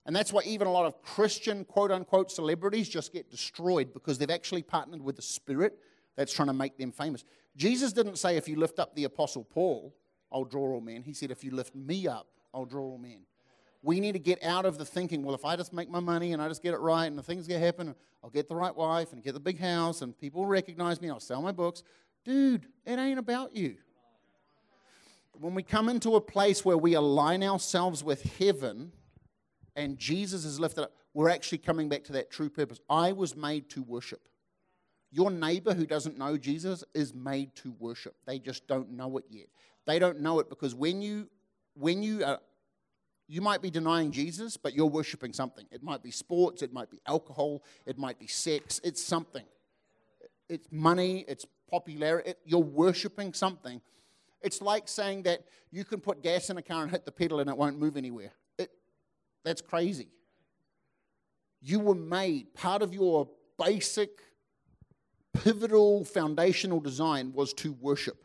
And 0.06 0.16
that's 0.16 0.32
why 0.32 0.42
even 0.46 0.68
a 0.68 0.72
lot 0.72 0.86
of 0.86 1.02
Christian, 1.02 1.66
quote 1.66 1.92
unquote, 1.92 2.32
celebrities 2.32 2.88
just 2.88 3.12
get 3.12 3.32
destroyed 3.32 3.94
because 3.94 4.18
they've 4.18 4.30
actually 4.30 4.62
partnered 4.62 5.02
with 5.02 5.16
the 5.16 5.22
spirit 5.22 5.80
that's 6.16 6.34
trying 6.34 6.48
to 6.48 6.54
make 6.54 6.78
them 6.78 6.92
famous. 6.92 7.24
Jesus 7.56 7.92
didn't 7.92 8.18
say, 8.18 8.38
if 8.38 8.48
you 8.48 8.58
lift 8.58 8.80
up 8.80 8.96
the 8.96 9.06
Apostle 9.06 9.44
Paul, 9.44 9.96
I'll 10.32 10.44
draw 10.44 10.74
all 10.74 10.82
men. 10.82 11.02
He 11.02 11.14
said, 11.14 11.32
if 11.32 11.44
you 11.44 11.52
lift 11.52 11.74
me 11.76 12.08
up, 12.08 12.28
I'll 12.54 12.66
draw 12.66 12.84
all 12.84 12.98
men. 12.98 13.20
We 13.82 14.00
need 14.00 14.14
to 14.14 14.20
get 14.20 14.44
out 14.44 14.66
of 14.66 14.78
the 14.78 14.86
thinking, 14.86 15.24
well, 15.24 15.36
if 15.36 15.46
I 15.46 15.56
just 15.56 15.72
make 15.72 15.90
my 15.90 16.00
money 16.00 16.34
and 16.34 16.42
I 16.42 16.48
just 16.48 16.64
get 16.64 16.74
it 16.74 16.80
right 16.80 17.06
and 17.06 17.18
the 17.18 17.24
things 17.24 17.48
get 17.48 17.60
happen, 17.60 17.96
I'll 18.24 18.30
get 18.30 18.48
the 18.48 18.56
right 18.56 18.76
wife 18.76 19.14
and 19.14 19.24
get 19.24 19.34
the 19.34 19.40
big 19.40 19.60
house 19.60 20.02
and 20.02 20.18
people 20.18 20.42
will 20.42 20.48
recognize 20.48 21.02
me, 21.02 21.08
and 21.08 21.14
I'll 21.14 21.20
sell 21.20 21.42
my 21.42 21.52
books. 21.52 21.84
Dude, 22.24 22.66
it 22.86 22.98
ain't 22.98 23.20
about 23.20 23.56
you. 23.56 23.76
When 25.40 25.54
we 25.54 25.64
come 25.64 25.90
into 25.90 26.16
a 26.16 26.22
place 26.22 26.64
where 26.66 26.78
we 26.78 26.94
align 26.94 27.44
ourselves 27.44 28.04
with 28.04 28.24
heaven 28.40 28.92
and 29.76 29.98
Jesus 29.98 30.46
is 30.46 30.60
lifted 30.60 30.84
up, 30.84 30.94
we're 31.14 31.30
actually 31.30 31.58
coming 31.60 31.90
back 31.90 32.04
to 32.06 32.14
that 32.14 32.32
true 32.32 32.50
purpose. 32.50 32.80
I 32.90 33.12
was 33.12 33.36
made 33.36 33.70
to 33.72 33.84
worship. 33.84 34.22
Your 35.12 35.32
neighbor 35.32 35.74
who 35.74 35.86
doesn't 35.86 36.18
know 36.18 36.38
Jesus 36.38 36.84
is 36.94 37.14
made 37.14 37.56
to 37.56 37.74
worship. 37.80 38.16
They 38.26 38.40
just 38.40 38.68
don't 38.68 38.92
know 38.92 39.18
it 39.18 39.26
yet. 39.30 39.48
They 39.86 40.00
don't 40.00 40.20
know 40.20 40.40
it 40.40 40.50
because 40.50 40.76
when 40.76 41.02
you 41.02 41.30
when 41.74 42.04
you 42.04 42.24
are 42.26 42.40
you 43.28 43.42
might 43.42 43.62
be 43.62 43.72
denying 43.72 44.12
Jesus, 44.12 44.56
but 44.56 44.76
you're 44.76 44.86
worshiping 44.86 45.34
something. 45.34 45.66
It 45.72 45.82
might 45.82 46.04
be 46.04 46.12
sports, 46.12 46.62
it 46.62 46.72
might 46.72 46.92
be 46.92 47.00
alcohol, 47.08 47.64
it 47.86 47.98
might 47.98 48.20
be 48.20 48.28
sex, 48.28 48.80
it's 48.84 49.02
something. 49.02 49.46
It's 50.48 50.68
money, 50.72 51.26
it's 51.28 51.46
popularity. 51.70 52.32
It, 52.32 52.40
you're 52.46 52.60
worshiping 52.60 53.34
something. 53.34 53.82
It's 54.42 54.62
like 54.62 54.88
saying 54.88 55.24
that 55.24 55.42
you 55.72 55.84
can 55.86 56.02
put 56.02 56.22
gas 56.22 56.52
in 56.52 56.58
a 56.58 56.62
car 56.62 56.84
and 56.84 56.92
hit 56.92 57.04
the 57.04 57.12
pedal 57.12 57.40
and 57.40 57.50
it 57.50 57.58
won't 57.58 57.80
move 57.80 57.98
anywhere. 57.98 58.32
That's 59.46 59.62
crazy. 59.62 60.10
You 61.62 61.80
were 61.80 61.96
made, 61.96 62.54
part 62.54 62.82
of 62.82 62.94
your 62.94 63.30
basic, 63.64 64.10
pivotal, 65.34 66.04
foundational 66.04 66.80
design 66.80 67.32
was 67.32 67.54
to 67.54 67.74
worship, 67.74 68.18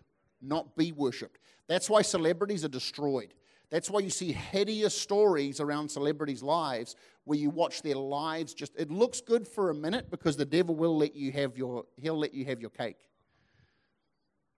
not 0.43 0.77
be 0.77 0.93
worshiped. 0.93 1.39
That's 1.69 1.89
why 1.89 2.03
celebrities 2.03 2.65
are 2.65 2.69
destroyed. 2.69 3.35
That's 3.71 3.89
why 3.89 4.01
you 4.01 4.11
see 4.11 4.33
hideous 4.33 4.99
stories 4.99 5.61
around 5.61 5.91
celebrities' 5.91 6.43
lives 6.43 6.97
where 7.25 7.39
you 7.39 7.51
watch 7.51 7.83
their 7.83 7.95
lives 7.95 8.53
just 8.53 8.73
it 8.77 8.91
looks 8.91 9.21
good 9.21 9.47
for 9.47 9.71
a 9.71 9.75
minute 9.75 10.11
because 10.11 10.37
the 10.37 10.45
devil 10.45 10.75
will 10.75 10.97
let 10.97 11.15
you 11.15 11.31
have 11.31 11.57
your 11.57 11.85
he'll 11.97 12.19
let 12.19 12.35
you 12.35 12.45
have 12.47 12.61
your 12.61 12.71
cake. 12.71 13.09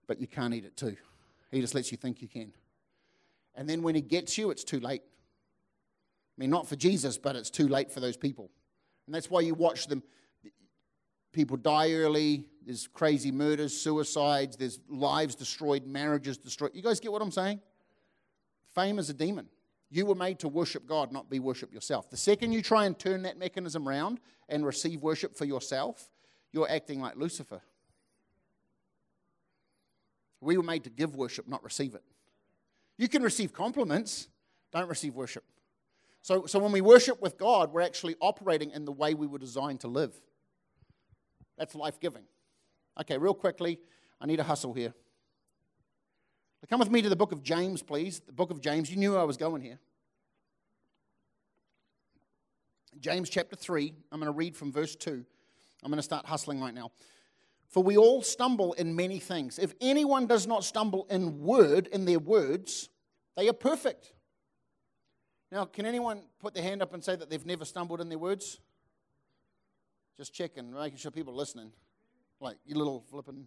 But 0.07 0.19
you 0.19 0.27
can't 0.27 0.53
eat 0.53 0.65
it 0.65 0.75
too. 0.75 0.97
He 1.51 1.61
just 1.61 1.75
lets 1.75 1.91
you 1.91 1.97
think 1.97 2.21
you 2.21 2.27
can. 2.27 2.51
And 3.53 3.69
then 3.69 3.83
when 3.83 3.93
he 3.93 4.01
gets 4.01 4.37
you, 4.37 4.49
it's 4.49 4.63
too 4.63 4.79
late. 4.79 5.03
I 6.37 6.41
mean, 6.41 6.49
not 6.49 6.67
for 6.67 6.75
Jesus, 6.75 7.17
but 7.17 7.35
it's 7.35 7.49
too 7.49 7.67
late 7.67 7.91
for 7.91 7.99
those 7.99 8.17
people. 8.17 8.49
And 9.05 9.13
that's 9.13 9.29
why 9.29 9.41
you 9.41 9.53
watch 9.53 9.87
them. 9.87 10.01
People 11.31 11.57
die 11.57 11.93
early, 11.93 12.45
there's 12.65 12.87
crazy 12.87 13.31
murders, 13.31 13.75
suicides, 13.79 14.55
there's 14.55 14.79
lives 14.87 15.35
destroyed, 15.35 15.85
marriages 15.85 16.37
destroyed. 16.37 16.71
You 16.73 16.81
guys 16.81 16.99
get 16.99 17.11
what 17.11 17.21
I'm 17.21 17.31
saying? 17.31 17.59
Fame 18.73 18.99
is 18.99 19.09
a 19.09 19.13
demon. 19.13 19.47
You 19.89 20.05
were 20.05 20.15
made 20.15 20.39
to 20.39 20.47
worship 20.47 20.87
God, 20.87 21.11
not 21.11 21.29
be 21.29 21.39
worship 21.39 21.73
yourself. 21.73 22.09
The 22.09 22.17
second 22.17 22.51
you 22.51 22.61
try 22.61 22.85
and 22.85 22.97
turn 22.97 23.23
that 23.23 23.37
mechanism 23.37 23.87
around 23.87 24.19
and 24.49 24.65
receive 24.65 25.01
worship 25.01 25.35
for 25.35 25.45
yourself, 25.45 26.09
you're 26.51 26.69
acting 26.69 26.99
like 26.99 27.15
Lucifer. 27.15 27.61
We 30.41 30.57
were 30.57 30.63
made 30.63 30.83
to 30.85 30.89
give 30.89 31.15
worship, 31.15 31.47
not 31.47 31.63
receive 31.63 31.95
it. 31.95 32.03
You 32.97 33.07
can 33.07 33.23
receive 33.23 33.53
compliments, 33.53 34.27
don't 34.71 34.89
receive 34.89 35.15
worship. 35.15 35.43
So, 36.23 36.45
so 36.45 36.57
when 36.57 36.71
we 36.71 36.79
worship 36.79 37.21
with 37.21 37.37
God, 37.37 37.73
we're 37.73 37.81
actually 37.81 38.15
operating 38.21 38.71
in 38.71 38.85
the 38.85 38.93
way 38.93 39.13
we 39.13 39.27
were 39.27 39.37
designed 39.37 39.81
to 39.81 39.89
live. 39.89 40.15
That's 41.57 41.75
life 41.75 41.99
giving. 41.99 42.23
Okay, 42.99 43.17
real 43.17 43.33
quickly, 43.33 43.77
I 44.21 44.25
need 44.25 44.39
a 44.39 44.43
hustle 44.43 44.73
here. 44.73 44.93
Come 46.69 46.79
with 46.79 46.89
me 46.89 47.01
to 47.01 47.09
the 47.09 47.15
book 47.17 47.33
of 47.33 47.43
James, 47.43 47.83
please. 47.83 48.21
The 48.21 48.31
book 48.31 48.51
of 48.51 48.61
James. 48.61 48.89
You 48.89 48.95
knew 48.95 49.17
I 49.17 49.25
was 49.25 49.35
going 49.35 49.61
here. 49.61 49.79
James 53.01 53.29
chapter 53.29 53.57
3. 53.57 53.93
I'm 54.11 54.19
going 54.19 54.31
to 54.31 54.37
read 54.37 54.55
from 54.55 54.71
verse 54.71 54.95
2. 54.95 55.25
I'm 55.83 55.91
going 55.91 55.97
to 55.97 56.03
start 56.03 56.25
hustling 56.25 56.61
right 56.61 56.73
now. 56.73 56.91
For 57.67 57.83
we 57.83 57.97
all 57.97 58.21
stumble 58.21 58.71
in 58.73 58.95
many 58.95 59.19
things. 59.19 59.59
If 59.59 59.73
anyone 59.81 60.25
does 60.25 60.47
not 60.47 60.63
stumble 60.63 61.05
in 61.09 61.41
word, 61.41 61.87
in 61.87 62.05
their 62.05 62.19
words, 62.19 62.87
they 63.35 63.49
are 63.49 63.53
perfect. 63.53 64.12
Now, 65.53 65.65
can 65.65 65.85
anyone 65.85 66.23
put 66.39 66.55
their 66.55 66.63
hand 66.63 66.81
up 66.81 66.95
and 66.95 67.03
say 67.03 67.15
that 67.15 67.29
they've 67.29 67.45
never 67.45 67.63
stumbled 67.63 68.01
in 68.01 68.09
their 68.09 68.17
words? 68.17 68.59
Just 70.17 70.33
checking, 70.33 70.73
making 70.73 70.97
sure 70.97 71.11
people 71.11 71.31
are 71.31 71.37
listening. 71.37 71.71
Like 72.39 72.57
you 72.65 72.73
little 72.75 73.05
flipping. 73.11 73.45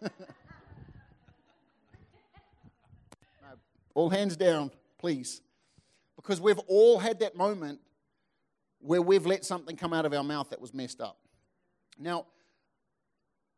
All 3.94 4.08
hands 4.08 4.34
down, 4.34 4.70
please. 4.96 5.42
Because 6.16 6.40
we've 6.40 6.58
all 6.68 6.98
had 6.98 7.20
that 7.20 7.36
moment 7.36 7.80
where 8.80 9.02
we've 9.02 9.26
let 9.26 9.44
something 9.44 9.76
come 9.76 9.92
out 9.92 10.06
of 10.06 10.14
our 10.14 10.24
mouth 10.24 10.48
that 10.48 10.60
was 10.62 10.72
messed 10.72 11.02
up. 11.02 11.18
Now, 11.98 12.24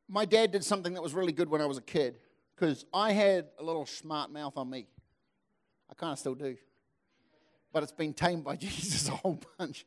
my 0.09 0.25
dad 0.25 0.51
did 0.51 0.65
something 0.65 0.95
that 0.95 1.03
was 1.03 1.15
really 1.15 1.33
good 1.33 1.49
when 1.49 1.61
I 1.61 1.67
was 1.67 1.79
a 1.79 1.83
kid 1.83 2.19
because 2.57 2.85
I 2.93 3.13
had 3.13 3.47
a 3.61 3.63
little 3.63 3.87
smart 3.87 4.33
mouth 4.33 4.55
on 4.57 4.69
me. 4.69 4.89
I 5.89 5.95
kind 5.95 6.11
of 6.11 6.19
still 6.19 6.35
do. 6.35 6.57
But 7.75 7.83
it's 7.83 7.93
been 7.93 8.15
tamed 8.15 8.45
by 8.45 8.57
Jesus 8.57 9.09
a 9.09 9.13
whole 9.13 9.39
bunch. 9.59 9.85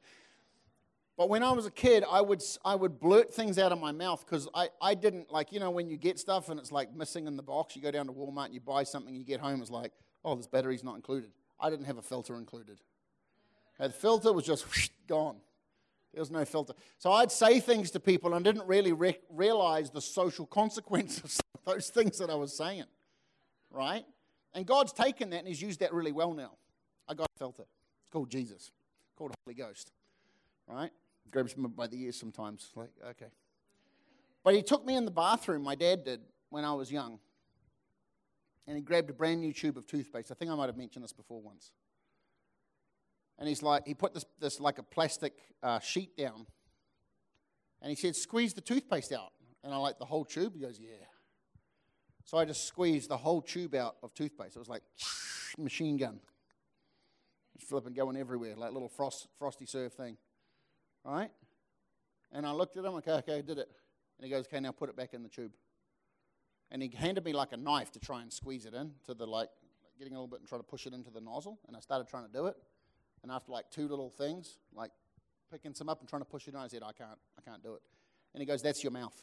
But 1.17 1.29
when 1.29 1.41
I 1.41 1.51
was 1.51 1.65
a 1.65 1.71
kid, 1.71 2.03
I 2.09 2.21
would, 2.21 2.43
I 2.63 2.75
would 2.75 2.99
blurt 2.99 3.33
things 3.33 3.57
out 3.57 3.71
of 3.71 3.81
my 3.81 3.91
mouth 3.91 4.23
because 4.23 4.47
I, 4.53 4.69
I 4.79 4.93
didn't, 4.93 5.31
like, 5.31 5.51
you 5.51 5.59
know, 5.59 5.71
when 5.71 5.89
you 5.89 5.97
get 5.97 6.19
stuff 6.19 6.49
and 6.49 6.59
it's 6.59 6.71
like 6.71 6.95
missing 6.95 7.25
in 7.25 7.35
the 7.35 7.41
box, 7.41 7.75
you 7.75 7.81
go 7.81 7.89
down 7.89 8.05
to 8.05 8.13
Walmart 8.13 8.45
and 8.45 8.53
you 8.53 8.59
buy 8.59 8.83
something, 8.83 9.09
and 9.09 9.17
you 9.17 9.25
get 9.25 9.39
home, 9.39 9.59
it's 9.59 9.71
like, 9.71 9.93
oh, 10.23 10.35
this 10.35 10.45
battery's 10.45 10.83
not 10.83 10.95
included. 10.95 11.31
I 11.59 11.71
didn't 11.71 11.85
have 11.85 11.97
a 11.97 12.03
filter 12.03 12.35
included. 12.35 12.79
The 13.79 13.89
filter 13.89 14.31
was 14.31 14.45
just 14.45 14.65
whoosh, 14.67 14.89
gone. 15.07 15.37
There 16.13 16.21
was 16.21 16.29
no 16.31 16.45
filter. 16.45 16.73
So 16.99 17.11
I'd 17.11 17.31
say 17.31 17.59
things 17.59 17.91
to 17.91 17.99
people 17.99 18.33
and 18.33 18.45
didn't 18.45 18.67
really 18.67 18.91
re- 18.91 19.19
realize 19.29 19.89
the 19.89 20.01
social 20.01 20.45
consequences 20.59 21.39
of 21.55 21.73
those 21.73 21.89
things 21.89 22.19
that 22.19 22.29
I 22.29 22.35
was 22.35 22.55
saying. 22.55 22.85
Right? 23.71 24.05
And 24.53 24.65
God's 24.65 24.93
taken 24.93 25.31
that 25.31 25.39
and 25.39 25.47
He's 25.47 25.61
used 25.61 25.79
that 25.79 25.93
really 25.93 26.11
well 26.11 26.33
now. 26.33 26.51
I 27.07 27.13
got 27.13 27.27
a 27.35 27.39
filter. 27.39 27.63
It's 28.07 28.13
called 28.13 28.29
Jesus, 28.29 28.71
it's 28.71 29.17
called 29.17 29.33
Holy 29.45 29.55
Ghost. 29.55 29.91
Right? 30.67 30.91
Grabs 31.31 31.55
me 31.57 31.67
by 31.67 31.87
the 31.87 32.01
ears 32.01 32.17
sometimes. 32.19 32.71
Like, 32.75 32.89
okay. 33.11 33.31
But 34.43 34.55
He 34.55 34.61
took 34.61 34.85
me 34.85 34.95
in 34.95 35.05
the 35.05 35.11
bathroom, 35.11 35.63
my 35.63 35.75
dad 35.75 36.03
did, 36.03 36.21
when 36.49 36.63
I 36.63 36.73
was 36.73 36.91
young 36.91 37.19
and 38.67 38.75
he 38.75 38.81
grabbed 38.81 39.09
a 39.09 39.13
brand 39.13 39.39
new 39.39 39.53
tube 39.53 39.77
of 39.77 39.87
toothpaste. 39.87 40.29
I 40.29 40.35
think 40.35 40.51
I 40.51 40.55
might 40.55 40.67
have 40.67 40.77
mentioned 40.77 41.03
this 41.03 41.13
before 41.13 41.41
once. 41.41 41.71
And 43.39 43.47
he's 43.47 43.63
like, 43.63 43.87
he 43.87 43.93
put 43.93 44.13
this, 44.13 44.25
this 44.39 44.59
like 44.59 44.77
a 44.77 44.83
plastic 44.83 45.33
uh, 45.63 45.79
sheet 45.79 46.17
down, 46.17 46.45
and 47.81 47.89
he 47.89 47.95
said, 47.95 48.15
squeeze 48.15 48.53
the 48.53 48.61
toothpaste 48.61 49.13
out. 49.13 49.31
And 49.63 49.73
I 49.73 49.77
like 49.77 49.99
the 49.99 50.05
whole 50.05 50.25
tube. 50.25 50.53
He 50.55 50.61
goes, 50.61 50.79
yeah. 50.79 51.05
So 52.25 52.37
I 52.37 52.45
just 52.45 52.65
squeezed 52.65 53.09
the 53.09 53.17
whole 53.17 53.41
tube 53.41 53.75
out 53.75 53.95
of 54.03 54.13
toothpaste. 54.13 54.55
It 54.55 54.59
was 54.59 54.67
like 54.67 54.81
machine 55.57 55.97
gun. 55.97 56.19
Flipping 57.59 57.93
going 57.93 58.17
everywhere, 58.17 58.55
like 58.55 58.71
little 58.71 58.89
frost, 58.89 59.27
frosty 59.37 59.65
surf 59.65 59.93
thing. 59.93 60.17
Right? 61.03 61.31
And 62.31 62.45
I 62.45 62.51
looked 62.51 62.77
at 62.77 62.85
him, 62.85 62.93
okay, 62.95 63.13
okay, 63.13 63.37
I 63.37 63.41
did 63.41 63.57
it. 63.57 63.69
And 64.17 64.25
he 64.25 64.29
goes, 64.29 64.45
okay, 64.47 64.59
now 64.59 64.71
put 64.71 64.89
it 64.89 64.95
back 64.95 65.13
in 65.13 65.23
the 65.23 65.29
tube 65.29 65.51
and 66.71 66.81
he 66.81 66.89
handed 66.95 67.23
me 67.23 67.33
like 67.33 67.51
a 67.51 67.57
knife 67.57 67.91
to 67.91 67.99
try 67.99 68.21
and 68.21 68.31
squeeze 68.31 68.65
it 68.65 68.73
in 68.73 68.91
to 69.05 69.13
the 69.13 69.25
like 69.25 69.49
getting 69.97 70.13
a 70.13 70.15
little 70.15 70.27
bit 70.27 70.39
and 70.39 70.47
try 70.47 70.57
to 70.57 70.63
push 70.63 70.85
it 70.85 70.93
into 70.93 71.09
the 71.09 71.21
nozzle 71.21 71.59
and 71.67 71.75
i 71.75 71.79
started 71.79 72.07
trying 72.07 72.25
to 72.25 72.31
do 72.31 72.45
it 72.45 72.55
and 73.23 73.31
after 73.31 73.51
like 73.51 73.69
two 73.71 73.87
little 73.87 74.09
things 74.09 74.57
like 74.73 74.91
picking 75.51 75.73
some 75.73 75.89
up 75.89 75.99
and 75.99 76.09
trying 76.09 76.21
to 76.21 76.27
push 76.27 76.47
it 76.47 76.53
in 76.53 76.59
i 76.59 76.67
said 76.67 76.83
i 76.83 76.91
can't 76.91 77.17
i 77.37 77.41
can't 77.41 77.63
do 77.63 77.73
it 77.73 77.81
and 78.33 78.41
he 78.41 78.45
goes 78.45 78.61
that's 78.61 78.83
your 78.83 78.91
mouth 78.91 79.15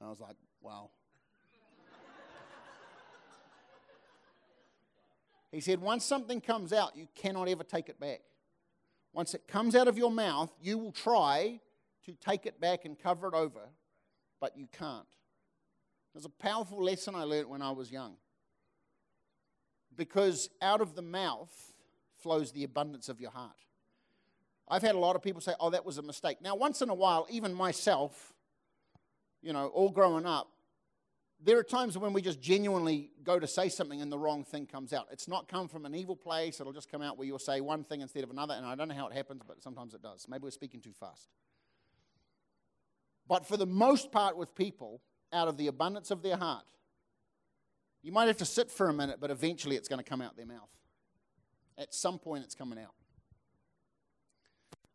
and 0.00 0.06
i 0.06 0.10
was 0.10 0.20
like 0.20 0.36
wow 0.60 0.90
He 5.56 5.62
said, 5.62 5.80
once 5.80 6.04
something 6.04 6.42
comes 6.42 6.70
out, 6.70 6.94
you 6.98 7.08
cannot 7.14 7.48
ever 7.48 7.64
take 7.64 7.88
it 7.88 7.98
back. 7.98 8.20
Once 9.14 9.32
it 9.32 9.48
comes 9.48 9.74
out 9.74 9.88
of 9.88 9.96
your 9.96 10.10
mouth, 10.10 10.52
you 10.60 10.76
will 10.76 10.92
try 10.92 11.58
to 12.04 12.12
take 12.12 12.44
it 12.44 12.60
back 12.60 12.84
and 12.84 12.98
cover 12.98 13.26
it 13.28 13.32
over, 13.32 13.62
but 14.38 14.54
you 14.58 14.68
can't. 14.70 15.06
There's 16.12 16.26
a 16.26 16.28
powerful 16.28 16.84
lesson 16.84 17.14
I 17.14 17.22
learned 17.22 17.48
when 17.48 17.62
I 17.62 17.70
was 17.70 17.90
young. 17.90 18.16
Because 19.96 20.50
out 20.60 20.82
of 20.82 20.94
the 20.94 21.00
mouth 21.00 21.72
flows 22.18 22.52
the 22.52 22.64
abundance 22.64 23.08
of 23.08 23.18
your 23.18 23.30
heart. 23.30 23.56
I've 24.68 24.82
had 24.82 24.94
a 24.94 24.98
lot 24.98 25.16
of 25.16 25.22
people 25.22 25.40
say, 25.40 25.54
oh, 25.58 25.70
that 25.70 25.86
was 25.86 25.96
a 25.96 26.02
mistake. 26.02 26.42
Now, 26.42 26.54
once 26.54 26.82
in 26.82 26.90
a 26.90 26.94
while, 26.94 27.26
even 27.30 27.54
myself, 27.54 28.34
you 29.40 29.54
know, 29.54 29.68
all 29.68 29.88
growing 29.88 30.26
up, 30.26 30.48
there 31.44 31.58
are 31.58 31.62
times 31.62 31.98
when 31.98 32.12
we 32.12 32.22
just 32.22 32.40
genuinely 32.40 33.10
go 33.22 33.38
to 33.38 33.46
say 33.46 33.68
something 33.68 34.00
and 34.00 34.10
the 34.10 34.18
wrong 34.18 34.42
thing 34.42 34.66
comes 34.66 34.92
out. 34.92 35.06
It's 35.10 35.28
not 35.28 35.48
come 35.48 35.68
from 35.68 35.84
an 35.84 35.94
evil 35.94 36.16
place. 36.16 36.60
It'll 36.60 36.72
just 36.72 36.90
come 36.90 37.02
out 37.02 37.18
where 37.18 37.26
you'll 37.26 37.38
say 37.38 37.60
one 37.60 37.84
thing 37.84 38.00
instead 38.00 38.24
of 38.24 38.30
another. 38.30 38.54
And 38.54 38.64
I 38.64 38.74
don't 38.74 38.88
know 38.88 38.94
how 38.94 39.08
it 39.08 39.12
happens, 39.12 39.42
but 39.46 39.62
sometimes 39.62 39.94
it 39.94 40.02
does. 40.02 40.26
Maybe 40.28 40.44
we're 40.44 40.50
speaking 40.50 40.80
too 40.80 40.94
fast. 40.98 41.28
But 43.28 43.46
for 43.46 43.56
the 43.56 43.66
most 43.66 44.12
part, 44.12 44.36
with 44.36 44.54
people, 44.54 45.02
out 45.32 45.48
of 45.48 45.56
the 45.56 45.66
abundance 45.66 46.10
of 46.10 46.22
their 46.22 46.36
heart, 46.36 46.64
you 48.02 48.12
might 48.12 48.28
have 48.28 48.36
to 48.38 48.44
sit 48.44 48.70
for 48.70 48.88
a 48.88 48.92
minute, 48.92 49.18
but 49.20 49.30
eventually 49.30 49.76
it's 49.76 49.88
going 49.88 50.02
to 50.02 50.08
come 50.08 50.22
out 50.22 50.36
their 50.36 50.46
mouth. 50.46 50.70
At 51.76 51.92
some 51.92 52.18
point, 52.18 52.44
it's 52.44 52.54
coming 52.54 52.78
out. 52.78 52.94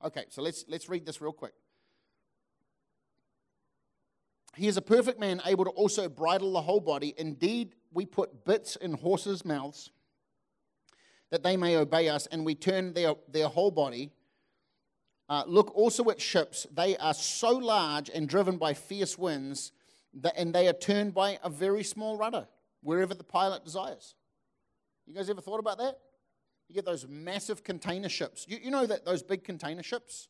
Okay, 0.03 0.25
so 0.29 0.41
let's, 0.41 0.65
let's 0.67 0.89
read 0.89 1.05
this 1.05 1.21
real 1.21 1.33
quick. 1.33 1.53
He 4.55 4.67
is 4.67 4.77
a 4.77 4.81
perfect 4.81 5.19
man, 5.19 5.41
able 5.45 5.65
to 5.65 5.71
also 5.71 6.09
bridle 6.09 6.53
the 6.53 6.61
whole 6.61 6.81
body. 6.81 7.13
Indeed, 7.17 7.75
we 7.93 8.05
put 8.05 8.45
bits 8.45 8.75
in 8.75 8.93
horses' 8.93 9.45
mouths 9.45 9.91
that 11.29 11.43
they 11.43 11.55
may 11.55 11.77
obey 11.77 12.09
us, 12.09 12.27
and 12.27 12.45
we 12.45 12.55
turn 12.55 12.93
their, 12.93 13.15
their 13.29 13.47
whole 13.47 13.71
body. 13.71 14.11
Uh, 15.29 15.43
look 15.47 15.71
also 15.73 16.09
at 16.09 16.19
ships. 16.19 16.67
They 16.73 16.97
are 16.97 17.13
so 17.13 17.51
large 17.51 18.09
and 18.09 18.27
driven 18.27 18.57
by 18.57 18.73
fierce 18.73 19.17
winds, 19.17 19.71
that, 20.15 20.33
and 20.35 20.53
they 20.53 20.67
are 20.67 20.73
turned 20.73 21.13
by 21.13 21.39
a 21.41 21.49
very 21.49 21.83
small 21.83 22.17
rudder, 22.17 22.47
wherever 22.81 23.13
the 23.13 23.23
pilot 23.23 23.63
desires. 23.63 24.15
You 25.07 25.15
guys 25.15 25.29
ever 25.29 25.39
thought 25.39 25.59
about 25.59 25.77
that? 25.77 25.99
You 26.67 26.75
get 26.75 26.85
those 26.85 27.07
massive 27.07 27.63
container 27.63 28.09
ships. 28.09 28.45
You, 28.47 28.57
you 28.61 28.71
know 28.71 28.85
that 28.85 29.05
those 29.05 29.23
big 29.23 29.45
container 29.45 29.83
ships 29.83 30.27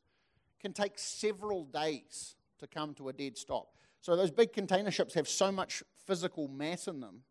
can 0.60 0.74
take 0.74 0.94
several 0.98 1.66
days 1.66 2.36
to 2.60 2.68
come 2.68 2.94
to 2.96 3.10
a 3.10 3.14
dead 3.14 3.38
stop. 3.38 3.70
So 4.02 4.16
those 4.16 4.32
big 4.32 4.52
container 4.52 4.92
ships 4.92 5.14
have 5.14 5.28
so 5.28 5.52
much 5.52 5.84
physical 6.06 6.48
mass 6.48 6.88
in 6.88 7.00
them 7.00 7.22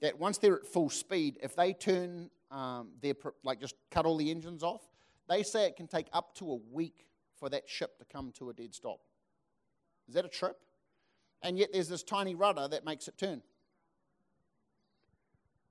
that 0.00 0.18
once 0.18 0.38
they're 0.38 0.56
at 0.56 0.66
full 0.66 0.90
speed, 0.90 1.38
if 1.42 1.56
they 1.56 1.72
turn 1.72 2.30
um, 2.50 2.90
their 3.02 3.14
like 3.42 3.60
just 3.60 3.74
cut 3.90 4.06
all 4.06 4.16
the 4.16 4.30
engines 4.30 4.62
off, 4.62 4.82
they 5.28 5.42
say 5.42 5.66
it 5.66 5.76
can 5.76 5.88
take 5.88 6.06
up 6.12 6.34
to 6.36 6.52
a 6.52 6.56
week 6.72 7.06
for 7.36 7.48
that 7.48 7.68
ship 7.68 7.98
to 7.98 8.04
come 8.04 8.32
to 8.38 8.50
a 8.50 8.54
dead 8.54 8.74
stop. 8.74 9.00
Is 10.08 10.14
that 10.14 10.24
a 10.24 10.28
trip? 10.28 10.56
And 11.42 11.58
yet 11.58 11.70
there's 11.72 11.88
this 11.88 12.02
tiny 12.02 12.34
rudder 12.34 12.66
that 12.68 12.84
makes 12.84 13.08
it 13.08 13.18
turn. 13.18 13.42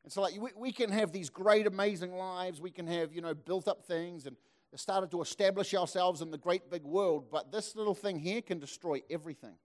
And 0.03 0.13
so, 0.13 0.21
like, 0.21 0.39
we, 0.39 0.51
we 0.55 0.71
can 0.71 0.89
have 0.91 1.11
these 1.11 1.29
great, 1.29 1.67
amazing 1.67 2.13
lives. 2.15 2.61
We 2.61 2.71
can 2.71 2.87
have, 2.87 3.13
you 3.13 3.21
know, 3.21 3.33
built 3.33 3.67
up 3.67 3.85
things 3.85 4.25
and 4.25 4.37
started 4.75 5.11
to 5.11 5.21
establish 5.21 5.73
ourselves 5.73 6.21
in 6.21 6.31
the 6.31 6.37
great 6.37 6.69
big 6.69 6.83
world. 6.83 7.25
But 7.29 7.51
this 7.51 7.75
little 7.75 7.95
thing 7.95 8.19
here 8.19 8.41
can 8.41 8.59
destroy 8.59 9.01
everything. 9.09 9.55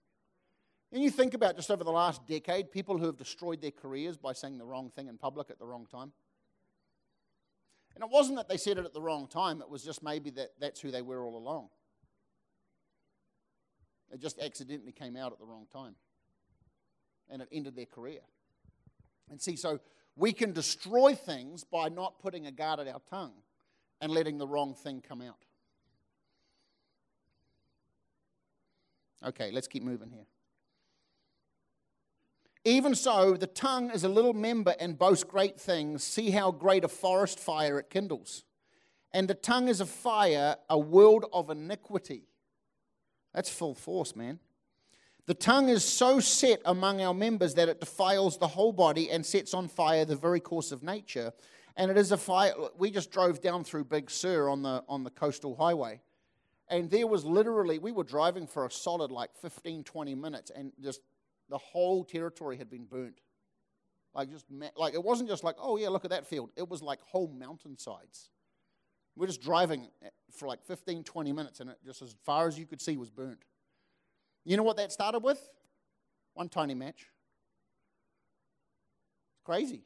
And 0.92 1.02
you 1.02 1.10
think 1.10 1.32
about 1.32 1.56
just 1.56 1.70
over 1.70 1.84
the 1.84 1.90
last 1.90 2.26
decade, 2.26 2.70
people 2.70 2.98
who 2.98 3.06
have 3.06 3.16
destroyed 3.16 3.62
their 3.62 3.70
careers 3.70 4.18
by 4.18 4.34
saying 4.34 4.58
the 4.58 4.64
wrong 4.66 4.90
thing 4.90 5.08
in 5.08 5.16
public 5.16 5.50
at 5.50 5.58
the 5.58 5.64
wrong 5.64 5.86
time. 5.90 6.12
And 7.94 8.04
it 8.04 8.10
wasn't 8.10 8.36
that 8.36 8.48
they 8.48 8.58
said 8.58 8.76
it 8.76 8.84
at 8.84 8.92
the 8.92 9.00
wrong 9.00 9.26
time, 9.26 9.62
it 9.62 9.70
was 9.70 9.82
just 9.82 10.02
maybe 10.02 10.30
that 10.30 10.50
that's 10.60 10.80
who 10.80 10.90
they 10.90 11.02
were 11.02 11.24
all 11.24 11.36
along. 11.36 11.68
It 14.12 14.20
just 14.20 14.38
accidentally 14.38 14.92
came 14.92 15.16
out 15.16 15.32
at 15.32 15.38
the 15.38 15.46
wrong 15.46 15.66
time. 15.72 15.94
And 17.30 17.40
it 17.40 17.48
ended 17.50 17.74
their 17.74 17.86
career. 17.86 18.20
And 19.30 19.40
see, 19.40 19.56
so 19.56 19.80
we 20.14 20.34
can 20.34 20.52
destroy 20.52 21.14
things 21.14 21.64
by 21.64 21.88
not 21.88 22.18
putting 22.18 22.46
a 22.46 22.52
guard 22.52 22.80
at 22.80 22.88
our 22.88 23.00
tongue 23.08 23.32
and 24.02 24.12
letting 24.12 24.36
the 24.36 24.46
wrong 24.46 24.74
thing 24.74 25.02
come 25.06 25.22
out. 25.22 25.46
Okay, 29.24 29.50
let's 29.52 29.68
keep 29.68 29.82
moving 29.82 30.10
here. 30.10 30.26
Even 32.64 32.94
so, 32.94 33.36
the 33.36 33.48
tongue 33.48 33.90
is 33.90 34.04
a 34.04 34.08
little 34.08 34.34
member 34.34 34.74
and 34.78 34.96
boasts 34.96 35.24
great 35.24 35.58
things. 35.58 36.04
See 36.04 36.30
how 36.30 36.52
great 36.52 36.84
a 36.84 36.88
forest 36.88 37.40
fire 37.40 37.78
it 37.78 37.90
kindles. 37.90 38.44
And 39.12 39.28
the 39.28 39.34
tongue 39.34 39.68
is 39.68 39.80
a 39.80 39.86
fire, 39.86 40.56
a 40.70 40.78
world 40.78 41.26
of 41.32 41.50
iniquity. 41.50 42.22
That's 43.34 43.50
full 43.50 43.74
force, 43.74 44.14
man. 44.14 44.38
The 45.26 45.34
tongue 45.34 45.68
is 45.68 45.84
so 45.84 46.20
set 46.20 46.60
among 46.64 47.00
our 47.00 47.14
members 47.14 47.54
that 47.54 47.68
it 47.68 47.80
defiles 47.80 48.38
the 48.38 48.48
whole 48.48 48.72
body 48.72 49.10
and 49.10 49.24
sets 49.24 49.54
on 49.54 49.68
fire 49.68 50.04
the 50.04 50.16
very 50.16 50.40
course 50.40 50.72
of 50.72 50.82
nature. 50.82 51.32
And 51.76 51.90
it 51.90 51.96
is 51.96 52.12
a 52.12 52.16
fire. 52.16 52.52
We 52.76 52.90
just 52.90 53.10
drove 53.10 53.40
down 53.40 53.64
through 53.64 53.84
Big 53.84 54.10
Sur 54.10 54.48
on 54.48 54.62
the, 54.62 54.84
on 54.88 55.04
the 55.04 55.10
coastal 55.10 55.56
highway. 55.56 56.00
And 56.68 56.90
there 56.90 57.06
was 57.06 57.24
literally, 57.24 57.78
we 57.78 57.92
were 57.92 58.04
driving 58.04 58.46
for 58.46 58.66
a 58.66 58.70
solid 58.70 59.10
like 59.10 59.34
15, 59.36 59.84
20 59.84 60.14
minutes, 60.14 60.50
and 60.54 60.72
just 60.80 61.00
the 61.52 61.58
whole 61.58 62.02
territory 62.02 62.56
had 62.56 62.70
been 62.70 62.86
burnt. 62.86 63.20
Like, 64.14 64.30
just, 64.30 64.46
like 64.74 64.94
it 64.94 65.04
wasn't 65.04 65.28
just 65.28 65.44
like, 65.44 65.56
oh, 65.60 65.76
yeah, 65.76 65.90
look 65.90 66.06
at 66.06 66.10
that 66.10 66.26
field. 66.26 66.48
It 66.56 66.66
was 66.66 66.80
like 66.82 66.98
whole 67.02 67.28
mountainsides. 67.28 68.30
We're 69.16 69.26
just 69.26 69.42
driving 69.42 69.88
for 70.30 70.48
like 70.48 70.64
15, 70.64 71.04
20 71.04 71.32
minutes, 71.32 71.60
and 71.60 71.68
it 71.68 71.76
just 71.84 72.00
as 72.00 72.16
far 72.24 72.48
as 72.48 72.58
you 72.58 72.64
could 72.64 72.80
see 72.80 72.96
was 72.96 73.10
burnt. 73.10 73.44
You 74.46 74.56
know 74.56 74.62
what 74.62 74.78
that 74.78 74.92
started 74.92 75.18
with? 75.18 75.46
One 76.32 76.48
tiny 76.48 76.72
match. 76.72 77.06
It's 79.34 79.44
crazy. 79.44 79.82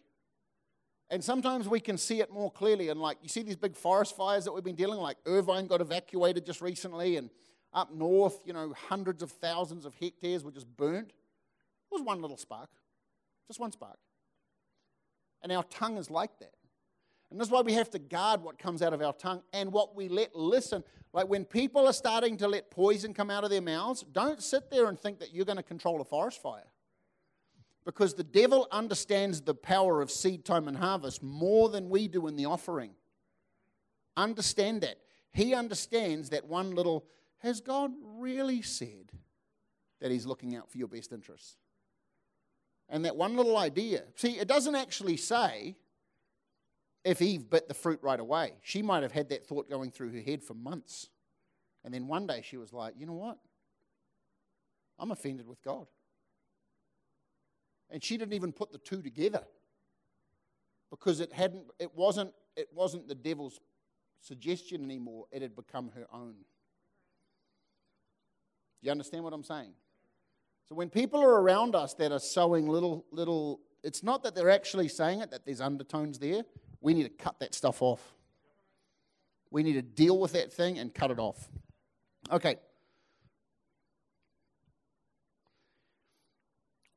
And 1.10 1.22
sometimes 1.22 1.68
we 1.68 1.80
can 1.80 1.98
see 1.98 2.20
it 2.20 2.32
more 2.32 2.52
clearly. 2.52 2.90
And 2.90 3.00
like 3.00 3.18
you 3.22 3.28
see 3.28 3.42
these 3.42 3.56
big 3.56 3.74
forest 3.76 4.16
fires 4.16 4.44
that 4.44 4.52
we've 4.52 4.62
been 4.62 4.76
dealing, 4.76 5.00
like 5.00 5.16
Irvine 5.26 5.66
got 5.66 5.80
evacuated 5.80 6.46
just 6.46 6.60
recently, 6.60 7.16
and 7.16 7.28
up 7.72 7.92
north, 7.92 8.40
you 8.44 8.52
know, 8.52 8.72
hundreds 8.88 9.24
of 9.24 9.32
thousands 9.32 9.84
of 9.84 9.94
hectares 9.96 10.44
were 10.44 10.52
just 10.52 10.68
burnt. 10.76 11.12
It 11.90 11.94
was 11.94 12.02
one 12.02 12.20
little 12.20 12.36
spark, 12.36 12.70
just 13.46 13.60
one 13.60 13.72
spark. 13.72 13.98
And 15.42 15.52
our 15.52 15.64
tongue 15.64 15.96
is 15.98 16.10
like 16.10 16.38
that. 16.40 16.54
And 17.30 17.40
that's 17.40 17.50
why 17.50 17.60
we 17.60 17.72
have 17.74 17.90
to 17.90 17.98
guard 17.98 18.42
what 18.42 18.58
comes 18.58 18.82
out 18.82 18.92
of 18.92 19.02
our 19.02 19.12
tongue 19.12 19.42
and 19.52 19.72
what 19.72 19.96
we 19.96 20.08
let 20.08 20.34
listen. 20.36 20.84
Like 21.12 21.28
when 21.28 21.44
people 21.44 21.86
are 21.86 21.92
starting 21.92 22.36
to 22.38 22.48
let 22.48 22.70
poison 22.70 23.14
come 23.14 23.30
out 23.30 23.44
of 23.44 23.50
their 23.50 23.62
mouths, 23.62 24.04
don't 24.12 24.42
sit 24.42 24.70
there 24.70 24.86
and 24.86 24.98
think 24.98 25.18
that 25.20 25.34
you're 25.34 25.44
going 25.44 25.56
to 25.56 25.62
control 25.62 26.00
a 26.00 26.04
forest 26.04 26.40
fire. 26.40 26.70
Because 27.84 28.14
the 28.14 28.24
devil 28.24 28.66
understands 28.70 29.40
the 29.40 29.54
power 29.54 30.02
of 30.02 30.10
seed 30.10 30.44
time 30.44 30.68
and 30.68 30.76
harvest 30.76 31.22
more 31.22 31.68
than 31.68 31.88
we 31.88 32.08
do 32.08 32.26
in 32.26 32.36
the 32.36 32.46
offering. 32.46 32.90
Understand 34.16 34.82
that. 34.82 34.98
He 35.32 35.54
understands 35.54 36.30
that 36.30 36.46
one 36.46 36.74
little, 36.74 37.04
has 37.38 37.60
God 37.60 37.92
really 38.18 38.62
said 38.62 39.12
that 40.00 40.10
He's 40.10 40.26
looking 40.26 40.56
out 40.56 40.70
for 40.70 40.78
your 40.78 40.88
best 40.88 41.12
interests? 41.12 41.56
And 42.88 43.04
that 43.04 43.16
one 43.16 43.36
little 43.36 43.56
idea. 43.56 44.04
See, 44.14 44.38
it 44.38 44.46
doesn't 44.46 44.74
actually 44.74 45.16
say, 45.16 45.76
if 47.04 47.22
Eve 47.22 47.48
bit 47.50 47.68
the 47.68 47.74
fruit 47.74 48.00
right 48.02 48.18
away, 48.18 48.54
she 48.62 48.82
might 48.82 49.02
have 49.02 49.12
had 49.12 49.28
that 49.30 49.46
thought 49.46 49.68
going 49.70 49.90
through 49.90 50.12
her 50.12 50.20
head 50.20 50.42
for 50.42 50.54
months. 50.54 51.08
And 51.84 51.94
then 51.94 52.08
one 52.08 52.26
day 52.26 52.42
she 52.44 52.56
was 52.56 52.72
like, 52.72 52.94
you 52.98 53.06
know 53.06 53.12
what? 53.12 53.38
I'm 54.98 55.10
offended 55.10 55.46
with 55.46 55.62
God. 55.62 55.86
And 57.90 58.02
she 58.02 58.16
didn't 58.16 58.34
even 58.34 58.52
put 58.52 58.72
the 58.72 58.78
two 58.78 59.02
together 59.02 59.44
because 60.90 61.20
it 61.20 61.32
hadn't 61.32 61.64
it 61.78 61.94
wasn't 61.94 62.32
it 62.56 62.68
wasn't 62.74 63.06
the 63.06 63.14
devil's 63.14 63.60
suggestion 64.20 64.82
anymore, 64.84 65.26
it 65.30 65.42
had 65.42 65.54
become 65.54 65.90
her 65.94 66.06
own. 66.12 66.34
Do 68.80 68.86
you 68.86 68.90
understand 68.90 69.22
what 69.22 69.32
I'm 69.32 69.44
saying? 69.44 69.72
So 70.68 70.74
when 70.74 70.90
people 70.90 71.20
are 71.20 71.40
around 71.40 71.76
us 71.76 71.94
that 71.94 72.12
are 72.12 72.18
sowing 72.18 72.68
little 72.68 73.04
little 73.10 73.60
it's 73.82 74.02
not 74.02 74.24
that 74.24 74.34
they're 74.34 74.50
actually 74.50 74.88
saying 74.88 75.20
it, 75.20 75.30
that 75.30 75.44
there's 75.44 75.60
undertones 75.60 76.18
there. 76.18 76.42
We 76.80 76.92
need 76.92 77.04
to 77.04 77.08
cut 77.08 77.38
that 77.38 77.54
stuff 77.54 77.82
off. 77.82 78.14
We 79.50 79.62
need 79.62 79.74
to 79.74 79.82
deal 79.82 80.18
with 80.18 80.32
that 80.32 80.52
thing 80.52 80.78
and 80.78 80.92
cut 80.92 81.12
it 81.12 81.20
off. 81.20 81.48
Okay. 82.32 82.56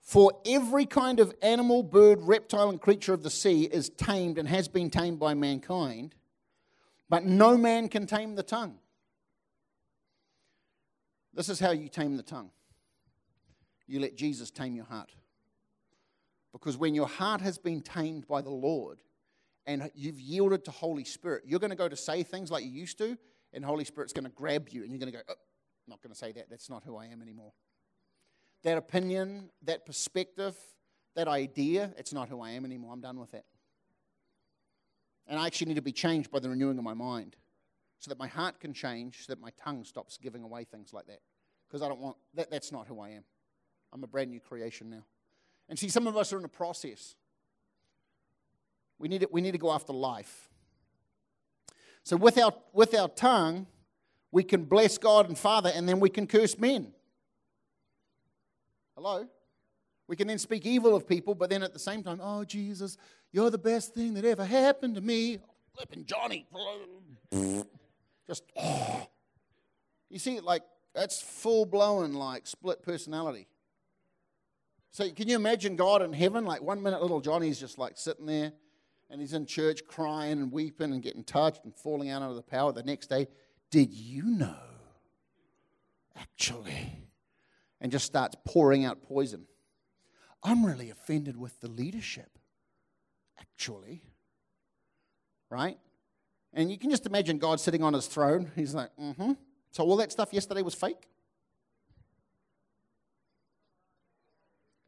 For 0.02 0.32
every 0.48 0.88
kind 0.88 1.20
of 1.20 1.32
animal, 1.44 1.84
bird, 1.84 2.24
reptile, 2.24 2.70
and 2.70 2.82
creature 2.82 3.14
of 3.14 3.22
the 3.22 3.30
sea 3.30 3.66
is 3.66 3.90
tamed 3.90 4.40
and 4.40 4.48
has 4.48 4.68
been 4.68 4.90
tamed 4.90 5.20
by 5.20 5.36
mankind, 5.36 6.16
but 7.08 7.24
no 7.24 7.56
man 7.56 7.88
can 7.88 8.08
tame 8.08 8.34
the 8.34 8.42
tongue. 8.42 8.80
This 11.36 11.50
is 11.50 11.60
how 11.60 11.70
you 11.70 11.88
tame 11.88 12.18
the 12.18 12.24
tongue 12.24 12.50
you 13.90 14.00
let 14.00 14.16
Jesus 14.16 14.52
tame 14.52 14.76
your 14.76 14.86
heart. 14.86 15.12
Because 16.52 16.78
when 16.78 16.96
your 16.96 17.08
heart 17.08 17.42
has 17.42 17.58
been 17.58 17.82
tamed 17.82 18.28
by 18.28 18.42
the 18.42 18.50
Lord, 18.50 19.00
and 19.66 19.92
you've 19.94 20.20
yielded 20.20 20.66
to 20.66 20.72
Holy 20.72 21.04
Spirit, 21.04 21.44
you're 21.46 21.60
going 21.60 21.70
to 21.70 21.76
go 21.76 21.88
to 21.88 21.96
say 21.96 22.24
things 22.24 22.50
like 22.50 22.64
you 22.64 22.72
used 22.72 22.98
to, 22.98 23.18
and 23.54 23.64
Holy 23.64 23.84
Spirit's 23.84 24.14
going 24.14 24.26
to 24.26 24.32
grab 24.32 24.70
you, 24.70 24.84
and 24.84 24.92
you're 24.92 25.00
going 25.00 25.12
to 25.12 25.18
go, 25.18 25.24
oh, 25.28 25.34
I'm 25.34 25.90
not 25.90 26.02
going 26.02 26.12
to 26.12 26.18
say 26.18 26.32
that. 26.32 26.50
That's 26.50 26.70
not 26.70 26.84
who 26.84 26.96
I 26.96 27.06
am 27.06 27.22
anymore. 27.22 27.52
That 28.64 28.78
opinion, 28.78 29.50
that 29.64 29.86
perspective, 29.86 30.56
that 31.16 31.28
idea, 31.28 31.94
it's 31.98 32.14
not 32.14 32.30
who 32.30 32.42
I 32.42 32.52
am 32.52 32.66
anymore. 32.66 32.94
I'm 32.94 33.02
done 33.02 33.20
with 33.20 33.32
that. 33.32 33.46
And 35.28 35.40
I 35.40 35.46
actually 35.46 35.68
need 35.68 35.76
to 35.76 35.82
be 35.82 35.92
changed 35.92 36.32
by 36.32 36.40
the 36.40 36.50
renewing 36.50 36.78
of 36.78 36.84
my 36.84 36.96
mind 36.96 37.36
so 38.00 38.10
that 38.10 38.18
my 38.18 38.28
heart 38.28 38.60
can 38.60 38.74
change, 38.74 39.26
so 39.26 39.34
that 39.34 39.40
my 39.40 39.52
tongue 39.64 39.84
stops 39.84 40.18
giving 40.18 40.44
away 40.44 40.64
things 40.64 40.94
like 40.94 41.06
that. 41.08 41.20
Because 41.68 41.84
I 41.84 41.88
don't 41.88 42.00
want 42.00 42.18
that, 42.34 42.50
that's 42.50 42.72
not 42.72 42.88
who 42.88 43.00
I 43.00 43.10
am. 43.10 43.24
I'm 43.94 44.04
a 44.04 44.08
brand 44.08 44.30
new 44.30 44.40
creation 44.40 44.90
now. 44.90 45.04
And 45.68 45.78
see, 45.78 45.90
some 45.90 46.08
of 46.08 46.18
us 46.18 46.34
are 46.34 46.40
in 46.40 46.46
a 46.46 46.50
process. 46.50 47.16
We 48.98 49.08
need, 49.08 49.22
to, 49.22 49.30
we 49.32 49.42
need 49.42 49.52
to 49.52 49.58
go 49.58 49.72
after 49.72 49.94
life. 49.94 50.50
So, 52.04 52.18
with 52.18 52.38
our, 52.38 52.54
with 52.74 52.94
our 52.96 53.08
tongue, 53.08 53.68
we 54.32 54.44
can 54.44 54.66
bless 54.66 54.98
God 54.98 55.28
and 55.28 55.38
Father, 55.38 55.72
and 55.74 55.88
then 55.88 56.00
we 56.00 56.10
can 56.10 56.28
curse 56.28 56.58
men. 56.58 56.94
Hello? 58.96 59.28
We 60.08 60.16
can 60.16 60.28
then 60.28 60.40
speak 60.40 60.66
evil 60.66 60.96
of 60.96 61.08
people, 61.08 61.36
but 61.36 61.50
then 61.50 61.62
at 61.62 61.72
the 61.72 61.80
same 61.80 62.04
time, 62.04 62.20
oh, 62.22 62.44
Jesus, 62.44 62.98
you're 63.32 63.52
the 63.52 63.60
best 63.60 63.94
thing 63.94 64.16
that 64.16 64.26
ever 64.26 64.44
happened 64.44 64.96
to 64.96 65.02
me. 65.02 65.38
Flipping 65.76 66.06
Johnny. 66.06 66.48
Just, 68.28 68.44
oh. 68.58 69.08
You 70.12 70.18
see, 70.18 70.40
like, 70.40 70.64
that's 70.96 71.22
full 71.22 71.68
blown, 71.68 72.14
like, 72.14 72.48
split 72.48 72.82
personality. 72.82 73.46
So, 74.92 75.10
can 75.12 75.28
you 75.28 75.36
imagine 75.36 75.76
God 75.76 76.02
in 76.02 76.14
heaven? 76.14 76.46
Like, 76.46 76.62
one 76.62 76.82
minute 76.82 77.02
little 77.02 77.22
Johnny's 77.22 77.60
just 77.60 77.78
like 77.78 77.98
sitting 77.98 78.26
there 78.26 78.54
and 79.10 79.22
he's 79.22 79.34
in 79.34 79.46
church 79.46 79.82
crying 79.88 80.34
and 80.34 80.52
weeping 80.52 80.92
and 80.92 81.02
getting 81.02 81.24
touched 81.24 81.64
and 81.64 81.76
falling 81.76 82.10
out 82.10 82.22
under 82.22 82.36
the 82.36 82.42
power. 82.42 82.72
The 82.72 82.84
next 82.84 83.08
day, 83.08 83.28
did 83.72 83.92
you 83.94 84.24
know? 84.24 84.56
Actually, 86.16 87.08
and 87.80 87.92
just 87.92 88.06
starts 88.06 88.36
pouring 88.46 88.84
out 88.84 89.02
poison. 89.02 89.46
I'm 90.44 90.66
really 90.66 90.90
offended 90.90 91.38
with 91.38 91.60
the 91.62 91.70
leadership, 91.70 92.30
actually. 93.40 94.04
Right? 95.50 95.78
And 96.54 96.72
you 96.72 96.78
can 96.78 96.90
just 96.90 97.06
imagine 97.06 97.38
God 97.38 97.60
sitting 97.60 97.84
on 97.84 97.94
his 97.94 98.08
throne. 98.08 98.52
He's 98.56 98.74
like, 98.74 98.90
mm 99.00 99.16
hmm. 99.16 99.32
So 99.72 99.84
all 99.84 99.98
that 99.98 100.12
stuff 100.12 100.34
yesterday 100.34 100.62
was 100.62 100.74
fake? 100.74 101.08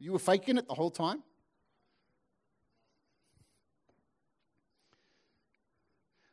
You 0.02 0.10
were 0.10 0.18
faking 0.18 0.58
it 0.58 0.66
the 0.66 0.74
whole 0.74 0.90
time? 0.90 1.22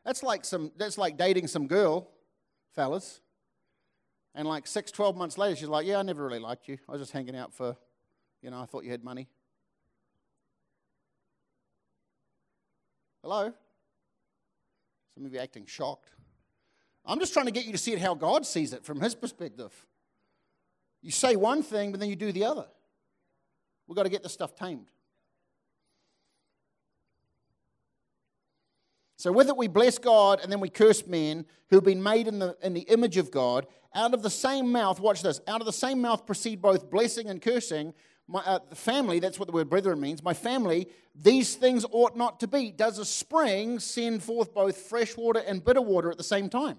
That's 0.03 0.23
like 0.23 0.43
some 0.43 0.71
that's 0.75 0.97
like 0.97 1.17
dating 1.17 1.45
some 1.45 1.67
girl, 1.67 2.09
fellas. 2.73 3.21
And 4.33 4.47
like 4.47 4.65
six, 4.65 4.89
12 4.91 5.15
months 5.15 5.37
later, 5.37 5.55
she's 5.55 5.67
like, 5.67 5.85
Yeah, 5.85 5.99
I 5.99 6.01
never 6.01 6.25
really 6.25 6.39
liked 6.39 6.67
you. 6.67 6.79
I 6.87 6.93
was 6.93 7.01
just 7.01 7.11
hanging 7.11 7.35
out 7.35 7.53
for, 7.53 7.77
you 8.41 8.49
know, 8.49 8.59
I 8.59 8.65
thought 8.65 8.85
you 8.85 8.89
had 8.89 9.03
money. 9.03 9.27
Hello? 13.21 13.53
Some 15.13 15.25
of 15.27 15.31
you 15.31 15.39
acting 15.39 15.67
shocked. 15.67 16.09
I'm 17.05 17.19
just 17.19 17.33
trying 17.33 17.45
to 17.45 17.51
get 17.51 17.65
you 17.65 17.73
to 17.73 17.77
see 17.77 17.93
it 17.93 17.99
how 17.99 18.15
God 18.15 18.47
sees 18.47 18.73
it 18.73 18.83
from 18.83 18.99
his 18.99 19.13
perspective. 19.13 19.85
You 21.03 21.11
say 21.11 21.35
one 21.35 21.61
thing, 21.61 21.91
but 21.91 21.99
then 21.99 22.09
you 22.09 22.15
do 22.15 22.31
the 22.31 22.45
other. 22.45 22.65
We've 23.89 23.95
got 23.95 24.03
to 24.03 24.09
get 24.09 24.21
this 24.21 24.33
stuff 24.33 24.55
tamed. 24.55 24.87
So, 29.17 29.31
with 29.31 29.49
it, 29.49 29.57
we 29.57 29.67
bless 29.67 29.97
God 29.97 30.39
and 30.41 30.51
then 30.51 30.59
we 30.59 30.69
curse 30.69 31.05
men 31.07 31.45
who've 31.69 31.83
been 31.83 32.01
made 32.01 32.27
in 32.27 32.37
the, 32.37 32.55
in 32.61 32.75
the 32.75 32.81
image 32.81 33.17
of 33.17 33.31
God. 33.31 33.65
Out 33.95 34.13
of 34.13 34.21
the 34.21 34.29
same 34.29 34.71
mouth, 34.71 34.99
watch 34.99 35.23
this, 35.23 35.41
out 35.47 35.59
of 35.59 35.65
the 35.65 35.73
same 35.73 35.99
mouth 36.01 36.27
proceed 36.27 36.61
both 36.61 36.91
blessing 36.91 37.27
and 37.27 37.41
cursing. 37.41 37.95
My 38.27 38.41
uh, 38.41 38.59
family, 38.75 39.19
that's 39.19 39.39
what 39.39 39.47
the 39.47 39.51
word 39.51 39.71
brethren 39.71 39.99
means. 39.99 40.21
My 40.21 40.35
family, 40.35 40.87
these 41.15 41.55
things 41.55 41.83
ought 41.91 42.15
not 42.15 42.39
to 42.41 42.47
be. 42.47 42.69
Does 42.69 42.99
a 42.99 43.05
spring 43.05 43.79
send 43.79 44.21
forth 44.21 44.53
both 44.53 44.77
fresh 44.77 45.17
water 45.17 45.43
and 45.45 45.65
bitter 45.65 45.81
water 45.81 46.11
at 46.11 46.17
the 46.17 46.23
same 46.23 46.47
time? 46.47 46.77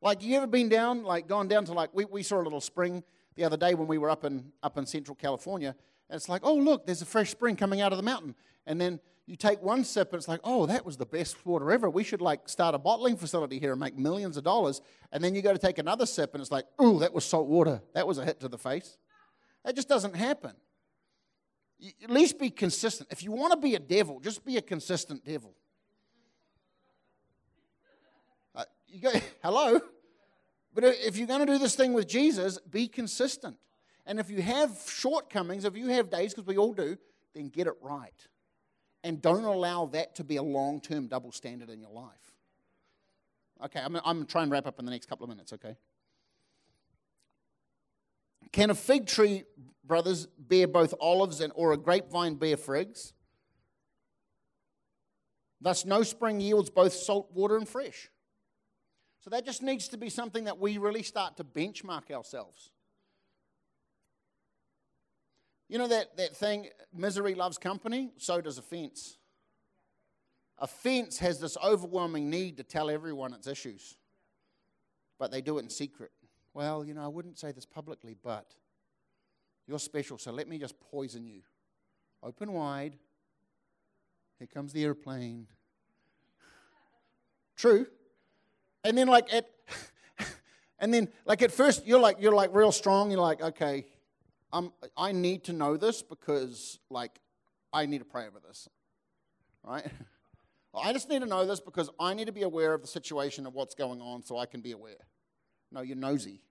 Like, 0.00 0.24
you 0.24 0.38
ever 0.38 0.46
been 0.46 0.70
down, 0.70 1.04
like, 1.04 1.28
gone 1.28 1.46
down 1.46 1.66
to, 1.66 1.74
like, 1.74 1.90
we, 1.92 2.06
we 2.06 2.22
saw 2.22 2.40
a 2.40 2.42
little 2.42 2.62
spring 2.62 3.04
the 3.36 3.44
other 3.44 3.58
day 3.58 3.74
when 3.74 3.86
we 3.86 3.98
were 3.98 4.10
up 4.10 4.24
in, 4.24 4.50
up 4.62 4.78
in 4.78 4.86
central 4.86 5.14
California. 5.14 5.76
It's 6.10 6.28
like, 6.28 6.42
oh, 6.44 6.54
look, 6.54 6.86
there's 6.86 7.02
a 7.02 7.06
fresh 7.06 7.30
spring 7.30 7.56
coming 7.56 7.80
out 7.80 7.92
of 7.92 7.96
the 7.96 8.02
mountain. 8.02 8.34
And 8.66 8.80
then 8.80 9.00
you 9.26 9.36
take 9.36 9.62
one 9.62 9.84
sip 9.84 10.12
and 10.12 10.18
it's 10.18 10.28
like, 10.28 10.40
oh, 10.42 10.66
that 10.66 10.84
was 10.84 10.96
the 10.96 11.06
best 11.06 11.46
water 11.46 11.70
ever. 11.70 11.88
We 11.88 12.02
should 12.02 12.20
like 12.20 12.48
start 12.48 12.74
a 12.74 12.78
bottling 12.78 13.16
facility 13.16 13.58
here 13.58 13.70
and 13.70 13.80
make 13.80 13.96
millions 13.96 14.36
of 14.36 14.44
dollars. 14.44 14.80
And 15.12 15.22
then 15.22 15.34
you 15.34 15.42
go 15.42 15.52
to 15.52 15.58
take 15.58 15.78
another 15.78 16.04
sip 16.04 16.34
and 16.34 16.40
it's 16.40 16.50
like, 16.50 16.66
oh, 16.78 16.98
that 16.98 17.12
was 17.12 17.24
salt 17.24 17.46
water. 17.46 17.80
That 17.94 18.06
was 18.06 18.18
a 18.18 18.24
hit 18.24 18.40
to 18.40 18.48
the 18.48 18.58
face. 18.58 18.98
That 19.64 19.76
just 19.76 19.88
doesn't 19.88 20.16
happen. 20.16 20.52
You, 21.78 21.92
at 22.02 22.10
least 22.10 22.38
be 22.38 22.50
consistent. 22.50 23.08
If 23.12 23.22
you 23.22 23.30
want 23.30 23.52
to 23.52 23.58
be 23.58 23.74
a 23.76 23.78
devil, 23.78 24.20
just 24.20 24.44
be 24.44 24.56
a 24.56 24.62
consistent 24.62 25.24
devil. 25.24 25.54
Uh, 28.54 28.64
you 28.88 29.00
go, 29.00 29.12
hello? 29.42 29.80
But 30.74 30.84
if 30.84 31.16
you're 31.16 31.26
going 31.26 31.46
to 31.46 31.52
do 31.52 31.58
this 31.58 31.74
thing 31.74 31.92
with 31.92 32.08
Jesus, 32.08 32.58
be 32.58 32.88
consistent. 32.88 33.56
And 34.10 34.18
if 34.18 34.28
you 34.28 34.42
have 34.42 34.76
shortcomings, 34.88 35.64
if 35.64 35.76
you 35.76 35.86
have 35.86 36.10
days, 36.10 36.34
because 36.34 36.44
we 36.44 36.56
all 36.56 36.74
do, 36.74 36.98
then 37.32 37.48
get 37.48 37.68
it 37.68 37.74
right 37.80 38.26
and 39.04 39.22
don't 39.22 39.44
allow 39.44 39.86
that 39.86 40.16
to 40.16 40.24
be 40.24 40.34
a 40.34 40.42
long 40.42 40.80
term 40.80 41.06
double 41.06 41.30
standard 41.30 41.70
in 41.70 41.80
your 41.80 41.92
life. 41.92 42.34
Okay, 43.64 43.78
I'm, 43.78 43.94
I'm 43.94 44.02
trying 44.02 44.24
to 44.24 44.32
try 44.32 44.42
and 44.42 44.50
wrap 44.50 44.66
up 44.66 44.80
in 44.80 44.84
the 44.84 44.90
next 44.90 45.06
couple 45.06 45.22
of 45.22 45.30
minutes, 45.30 45.52
okay? 45.52 45.76
Can 48.50 48.70
a 48.70 48.74
fig 48.74 49.06
tree, 49.06 49.44
brothers, 49.84 50.26
bear 50.36 50.66
both 50.66 50.92
olives 51.00 51.40
and 51.40 51.52
or 51.54 51.72
a 51.72 51.76
grapevine 51.76 52.34
bear 52.34 52.56
figs? 52.56 53.12
Thus, 55.60 55.84
no 55.84 56.02
spring 56.02 56.40
yields 56.40 56.68
both 56.68 56.94
salt 56.94 57.30
water 57.32 57.56
and 57.56 57.68
fresh. 57.68 58.10
So 59.20 59.30
that 59.30 59.46
just 59.46 59.62
needs 59.62 59.86
to 59.86 59.96
be 59.96 60.10
something 60.10 60.44
that 60.46 60.58
we 60.58 60.78
really 60.78 61.04
start 61.04 61.36
to 61.36 61.44
benchmark 61.44 62.10
ourselves. 62.10 62.72
You 65.70 65.78
know 65.78 65.86
that, 65.86 66.16
that 66.16 66.36
thing, 66.36 66.66
misery 66.92 67.36
loves 67.36 67.56
company? 67.56 68.10
So 68.16 68.40
does 68.40 68.58
offense. 68.58 69.18
Offense 70.58 71.18
has 71.18 71.38
this 71.38 71.56
overwhelming 71.64 72.28
need 72.28 72.56
to 72.56 72.64
tell 72.64 72.90
everyone 72.90 73.32
its 73.32 73.46
issues, 73.46 73.96
but 75.16 75.30
they 75.30 75.40
do 75.40 75.58
it 75.58 75.62
in 75.62 75.70
secret. 75.70 76.10
Well, 76.54 76.84
you 76.84 76.92
know, 76.92 77.04
I 77.04 77.06
wouldn't 77.06 77.38
say 77.38 77.52
this 77.52 77.66
publicly, 77.66 78.16
but 78.20 78.52
you're 79.68 79.78
special, 79.78 80.18
so 80.18 80.32
let 80.32 80.48
me 80.48 80.58
just 80.58 80.74
poison 80.80 81.24
you. 81.24 81.42
Open 82.20 82.52
wide. 82.52 82.96
Here 84.40 84.48
comes 84.52 84.72
the 84.72 84.82
airplane. 84.82 85.46
True. 87.56 87.86
And 88.82 88.98
then 88.98 89.06
like 89.06 89.32
at 89.32 89.48
and 90.80 90.92
then 90.92 91.10
like 91.26 91.42
at 91.42 91.52
first 91.52 91.86
you're 91.86 92.00
like 92.00 92.16
you're 92.18 92.34
like 92.34 92.50
real 92.52 92.72
strong, 92.72 93.12
you're 93.12 93.20
like, 93.20 93.40
okay, 93.40 93.86
um, 94.52 94.72
I 94.96 95.12
need 95.12 95.44
to 95.44 95.52
know 95.52 95.76
this 95.76 96.02
because, 96.02 96.78
like, 96.90 97.20
I 97.72 97.86
need 97.86 97.98
to 97.98 98.04
pray 98.04 98.26
over 98.26 98.40
this, 98.40 98.68
right? 99.64 99.86
I 100.74 100.92
just 100.92 101.08
need 101.08 101.20
to 101.20 101.26
know 101.26 101.44
this 101.44 101.60
because 101.60 101.90
I 101.98 102.14
need 102.14 102.26
to 102.26 102.32
be 102.32 102.42
aware 102.42 102.74
of 102.74 102.80
the 102.80 102.86
situation 102.86 103.46
of 103.46 103.54
what's 103.54 103.74
going 103.74 104.00
on 104.00 104.22
so 104.22 104.38
I 104.38 104.46
can 104.46 104.60
be 104.60 104.72
aware. 104.72 105.06
No, 105.72 105.80
you're 105.80 105.96
nosy. 105.96 106.42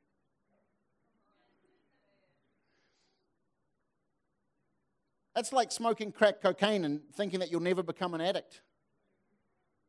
That's 5.35 5.53
like 5.53 5.71
smoking 5.71 6.11
crack 6.11 6.41
cocaine 6.41 6.83
and 6.83 7.01
thinking 7.13 7.39
that 7.39 7.49
you'll 7.49 7.61
never 7.61 7.81
become 7.81 8.13
an 8.13 8.19
addict. 8.19 8.61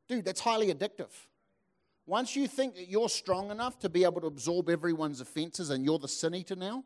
Dude, 0.08 0.24
that's 0.24 0.40
highly 0.40 0.72
addictive. 0.72 1.10
Once 2.06 2.36
you 2.36 2.46
think 2.46 2.74
that 2.74 2.88
you're 2.88 3.08
strong 3.08 3.50
enough 3.50 3.78
to 3.80 3.88
be 3.88 4.04
able 4.04 4.20
to 4.20 4.26
absorb 4.26 4.68
everyone's 4.68 5.20
offenses 5.20 5.70
and 5.70 5.84
you're 5.84 5.98
the 5.98 6.08
sin 6.08 6.34
eater 6.34 6.56
now, 6.56 6.84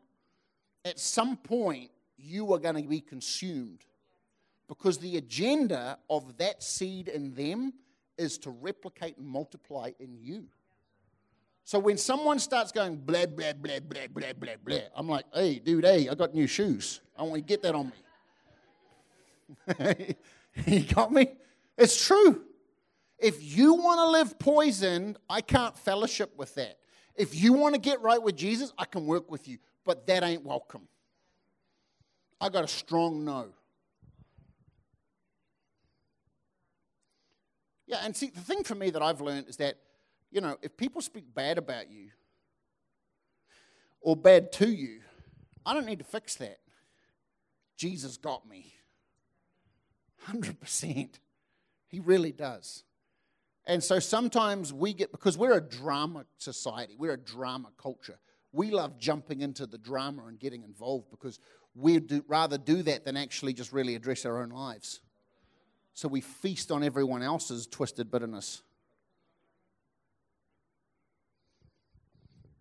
at 0.85 0.99
some 0.99 1.35
point 1.35 1.89
you 2.17 2.53
are 2.53 2.59
going 2.59 2.81
to 2.81 2.87
be 2.87 3.01
consumed 3.01 3.79
because 4.67 4.97
the 4.99 5.17
agenda 5.17 5.97
of 6.09 6.37
that 6.37 6.63
seed 6.63 7.07
in 7.07 7.33
them 7.33 7.73
is 8.17 8.37
to 8.37 8.51
replicate 8.51 9.17
and 9.17 9.27
multiply 9.27 9.91
in 9.99 10.17
you. 10.21 10.45
So 11.65 11.79
when 11.79 11.97
someone 11.97 12.39
starts 12.39 12.71
going 12.71 12.95
blah, 12.97 13.25
blah, 13.25 13.53
blah, 13.53 13.79
blah, 13.79 14.07
blah, 14.13 14.33
blah, 14.33 14.53
blah, 14.63 14.77
I'm 14.95 15.09
like, 15.09 15.25
hey, 15.33 15.59
dude, 15.59 15.83
hey, 15.83 16.07
I 16.07 16.13
got 16.13 16.33
new 16.33 16.47
shoes. 16.47 17.01
I 17.17 17.23
want 17.23 17.37
you 17.37 17.41
to 17.41 17.47
get 17.47 17.63
that 17.63 17.75
on 17.75 17.91
me. 19.67 20.15
you 20.67 20.81
got 20.81 21.11
me? 21.11 21.33
It's 21.77 22.05
true. 22.05 22.43
If 23.17 23.57
you 23.57 23.73
want 23.73 23.99
to 23.99 24.07
live 24.09 24.37
poisoned, 24.37 25.17
I 25.29 25.41
can't 25.41 25.75
fellowship 25.77 26.37
with 26.37 26.53
that. 26.55 26.77
If 27.15 27.33
you 27.33 27.53
want 27.53 27.73
to 27.75 27.81
get 27.81 28.01
right 28.01 28.21
with 28.21 28.35
Jesus, 28.35 28.71
I 28.77 28.85
can 28.85 29.05
work 29.05 29.31
with 29.31 29.47
you 29.47 29.57
but 29.85 30.07
that 30.07 30.23
ain't 30.23 30.43
welcome. 30.43 30.87
I 32.41 32.49
got 32.49 32.63
a 32.63 32.67
strong 32.67 33.23
no. 33.23 33.47
Yeah, 37.87 37.97
and 38.03 38.15
see, 38.15 38.27
the 38.27 38.41
thing 38.41 38.63
for 38.63 38.75
me 38.75 38.89
that 38.89 39.01
I've 39.01 39.21
learned 39.21 39.47
is 39.47 39.57
that, 39.57 39.77
you 40.31 40.41
know, 40.41 40.57
if 40.61 40.75
people 40.75 41.01
speak 41.01 41.33
bad 41.33 41.57
about 41.57 41.91
you 41.91 42.09
or 44.01 44.15
bad 44.15 44.51
to 44.53 44.67
you, 44.67 45.01
I 45.65 45.73
don't 45.73 45.85
need 45.85 45.99
to 45.99 46.05
fix 46.05 46.35
that. 46.35 46.59
Jesus 47.77 48.17
got 48.17 48.47
me. 48.47 48.73
100%. 50.27 51.09
He 51.87 51.99
really 51.99 52.31
does. 52.31 52.83
And 53.67 53.83
so 53.83 53.99
sometimes 53.99 54.73
we 54.73 54.93
get, 54.93 55.11
because 55.11 55.37
we're 55.37 55.57
a 55.57 55.61
drama 55.61 56.25
society, 56.37 56.95
we're 56.97 57.13
a 57.13 57.17
drama 57.17 57.69
culture. 57.81 58.19
We 58.55 58.71
love 58.71 58.97
jumping 58.97 59.41
into 59.41 59.65
the 59.65 59.77
drama 59.77 60.27
and 60.27 60.39
getting 60.39 60.63
involved 60.63 61.11
because 61.11 61.41
we'd 61.75 62.21
rather 62.25 62.57
do 62.57 62.83
that 62.83 63.03
than 63.03 63.17
actually 63.17 63.51
just 63.51 63.73
really 63.73 63.95
address 63.95 64.25
our 64.25 64.41
own 64.41 64.47
lives. 64.49 65.01
So 65.93 66.07
we 66.07 66.21
feast 66.21 66.71
on 66.71 66.81
everyone 66.81 67.21
else's 67.21 67.67
twisted 67.67 68.09
bitterness. 68.09 68.61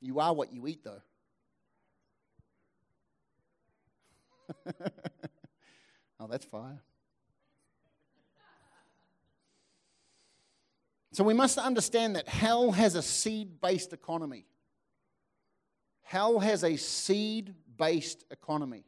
You 0.01 0.19
are 0.19 0.35
what 0.35 0.53
you 0.53 0.67
eat, 0.67 0.83
though. 0.83 1.03
oh, 6.19 6.27
that's 6.29 6.45
fire. 6.45 6.83
So 11.13 11.23
we 11.23 11.35
must 11.35 11.57
understand 11.57 12.17
that 12.17 12.29
hell 12.29 12.73
has 12.73 12.97
a 12.97 13.03
seed 13.03 13.61
based 13.61 13.93
economy. 13.93 14.47
Hell 16.05 16.39
has 16.39 16.63
a 16.63 16.77
seed 16.77 17.55
based 17.77 18.25
economy. 18.31 18.85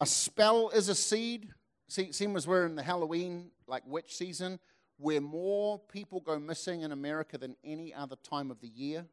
A 0.00 0.06
spell 0.06 0.68
is 0.70 0.88
a 0.88 0.94
seed. 0.94 1.48
See, 1.88 2.12
seeing 2.12 2.36
as 2.36 2.46
we're 2.46 2.66
in 2.66 2.74
the 2.76 2.82
Halloween, 2.82 3.50
like 3.66 3.82
witch 3.86 4.16
season, 4.16 4.58
where 4.98 5.20
more 5.20 5.78
people 5.78 6.20
go 6.20 6.38
missing 6.38 6.82
in 6.82 6.92
America 6.92 7.38
than 7.38 7.56
any 7.64 7.94
other 7.94 8.16
time 8.16 8.50
of 8.50 8.60
the 8.60 8.68
year 8.68 9.06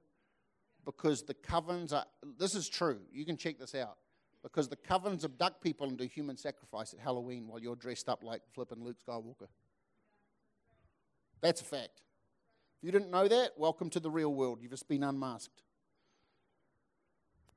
because 0.83 1.23
the 1.23 1.33
covens 1.33 1.93
are, 1.93 2.05
this 2.37 2.55
is 2.55 2.67
true, 2.67 2.99
you 3.11 3.25
can 3.25 3.37
check 3.37 3.57
this 3.57 3.73
out 3.73 3.97
because 4.43 4.67
the 4.67 4.75
covens 4.75 5.23
abduct 5.23 5.61
people 5.61 5.87
and 5.87 5.97
do 5.97 6.05
human 6.05 6.37
sacrifice 6.37 6.93
at 6.93 6.99
Halloween 6.99 7.47
while 7.47 7.59
you're 7.59 7.75
dressed 7.75 8.09
up 8.09 8.23
like 8.23 8.41
flipping 8.53 8.83
Luke 8.83 8.97
Skywalker. 9.07 9.47
That's 11.41 11.61
a 11.61 11.63
fact. 11.63 12.01
You 12.85 12.91
didn't 12.91 13.09
know 13.09 13.27
that, 13.27 13.53
welcome 13.57 13.89
to 13.89 13.99
the 13.99 14.11
real 14.11 14.31
world. 14.31 14.59
You've 14.61 14.69
just 14.69 14.87
been 14.87 15.03
unmasked. 15.03 15.63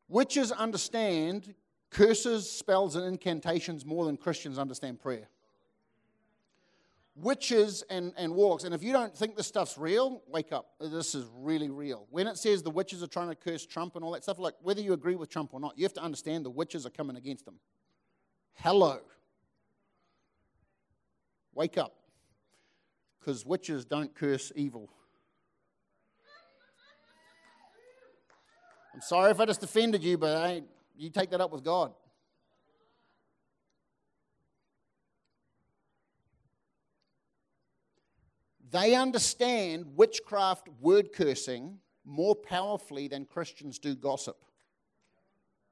Witches 0.08 0.50
understand 0.50 1.54
curses, 1.90 2.50
spells, 2.50 2.96
and 2.96 3.04
incantations 3.04 3.84
more 3.84 4.06
than 4.06 4.16
Christians 4.16 4.58
understand 4.58 5.00
prayer 5.00 5.28
witches 7.14 7.82
and, 7.90 8.14
and 8.16 8.32
warlocks. 8.32 8.64
And 8.64 8.72
if 8.72 8.82
you 8.82 8.92
don't 8.92 9.14
think 9.14 9.36
this 9.36 9.46
stuff's 9.46 9.76
real, 9.76 10.22
wake 10.28 10.52
up. 10.52 10.70
This 10.80 11.16
is 11.16 11.26
really 11.34 11.68
real. 11.68 12.06
When 12.10 12.28
it 12.28 12.38
says 12.38 12.62
the 12.62 12.70
witches 12.70 13.02
are 13.02 13.08
trying 13.08 13.28
to 13.28 13.34
curse 13.34 13.66
Trump 13.66 13.96
and 13.96 14.04
all 14.04 14.12
that 14.12 14.22
stuff, 14.22 14.38
like 14.38 14.54
whether 14.62 14.80
you 14.80 14.92
agree 14.92 15.16
with 15.16 15.28
Trump 15.28 15.52
or 15.52 15.58
not, 15.58 15.76
you 15.76 15.84
have 15.84 15.94
to 15.94 16.02
understand 16.02 16.46
the 16.46 16.50
witches 16.50 16.86
are 16.86 16.90
coming 16.90 17.16
against 17.16 17.44
them. 17.44 17.56
Hello. 18.54 19.00
Wake 21.54 21.76
up. 21.76 21.96
Because 23.18 23.44
witches 23.44 23.84
don't 23.84 24.14
curse 24.14 24.52
evil. 24.54 24.88
I'm 28.98 29.02
sorry 29.02 29.30
if 29.30 29.38
I 29.38 29.44
just 29.44 29.62
offended 29.62 30.02
you, 30.02 30.18
but 30.18 30.64
you 30.96 31.08
take 31.08 31.30
that 31.30 31.40
up 31.40 31.52
with 31.52 31.62
God. 31.62 31.92
They 38.72 38.96
understand 38.96 39.94
witchcraft 39.94 40.68
word 40.80 41.12
cursing 41.12 41.78
more 42.04 42.34
powerfully 42.34 43.06
than 43.06 43.24
Christians 43.24 43.78
do 43.78 43.94
gossip. 43.94 44.36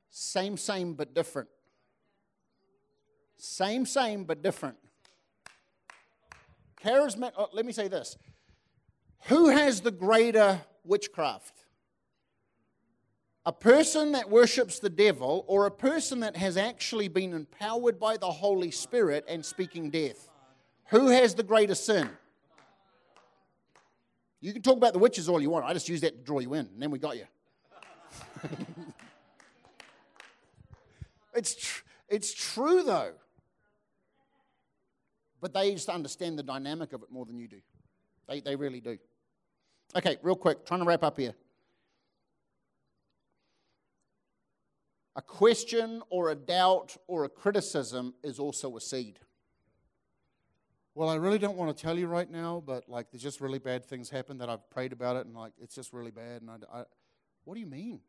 Same, 0.09 0.57
same, 0.57 0.95
but 0.95 1.13
different. 1.13 1.49
Same, 3.39 3.87
same, 3.87 4.23
but 4.23 4.41
different. 4.41 4.77
Charismatic, 6.81 7.33
oh, 7.37 7.49
let 7.53 7.67
me 7.67 7.73
say 7.73 7.89
this. 7.89 8.17
Who 9.23 9.49
has 9.49 9.81
the 9.81 9.91
greater 9.91 10.61
witchcraft? 10.85 11.66
A 13.47 13.53
person 13.53 14.11
that 14.13 14.29
worships 14.29 14.81
the 14.81 14.91
devil 14.91 15.45
or 15.47 15.67
a 15.67 15.71
person 15.71 16.19
that 16.21 16.37
has 16.37 16.57
actually 16.57 17.07
been 17.07 17.33
empowered 17.33 18.01
by 18.01 18.17
the 18.17 18.31
Holy 18.31 18.73
Spirit 18.73 19.25
and 19.29 19.47
speaking 19.47 19.89
death? 19.89 20.29
Who 20.89 21.07
has 21.09 21.37
the 21.37 21.45
greater 21.45 21.77
sin? 21.77 22.11
You 24.41 24.53
can 24.53 24.63
talk 24.63 24.77
about 24.77 24.95
the 24.95 24.99
witches 24.99 25.29
all 25.29 25.41
you 25.41 25.51
want. 25.51 25.65
I 25.65 25.73
just 25.73 25.89
use 25.89 26.01
that 26.01 26.19
to 26.19 26.25
draw 26.25 26.41
you 26.41 26.55
in, 26.55 26.67
and 26.67 26.83
then 26.83 26.91
we 26.91 26.99
got 26.99 27.17
you. 27.17 27.27
it's, 31.35 31.55
tr- 31.55 31.85
it's 32.09 32.35
true, 32.35 32.83
though. 32.83 33.13
But 35.41 35.55
they 35.55 35.73
just 35.73 35.89
understand 35.89 36.37
the 36.37 36.43
dynamic 36.43 36.93
of 36.93 37.05
it 37.05 37.13
more 37.13 37.25
than 37.25 37.39
you 37.39 37.47
do. 37.47 37.61
They, 38.29 38.41
they 38.41 38.57
really 38.57 38.81
do. 38.81 38.99
Okay, 39.95 40.17
real 40.23 40.35
quick, 40.35 40.67
trying 40.67 40.81
to 40.81 40.87
wrap 40.87 41.05
up 41.05 41.17
here. 41.17 41.35
A 45.17 45.23
question 45.23 46.03
or 46.11 46.31
a 46.31 46.37
doubt 46.37 46.97
or 47.09 47.25
a 47.25 47.29
criticism 47.29 48.15
is 48.23 48.39
also 48.39 48.77
a 48.77 48.81
seed 48.81 49.19
well, 50.97 51.11
I 51.11 51.17
really 51.17 51.39
don't 51.39 51.59
want 51.59 51.77
to 51.77 51.83
tell 51.83 51.99
you 51.99 52.07
right 52.07 52.29
now, 52.29 52.63
but 52.65 52.89
like 52.89 53.11
there's 53.11 53.23
just 53.23 53.43
really 53.43 53.59
bad 53.59 53.85
things 53.85 54.09
happen 54.09 54.39
that 54.39 54.49
I've 54.49 54.69
prayed 54.71 54.95
about 54.95 55.17
it, 55.17 55.27
and 55.27 55.37
like 55.37 55.53
it's 55.61 55.75
just 55.75 55.93
really 55.93 56.11
bad. 56.11 56.41
And 56.41 56.51
I, 56.51 56.79
I 56.79 56.85
what 57.45 57.53
do 57.53 57.61
you 57.61 57.67
mean? 57.67 58.01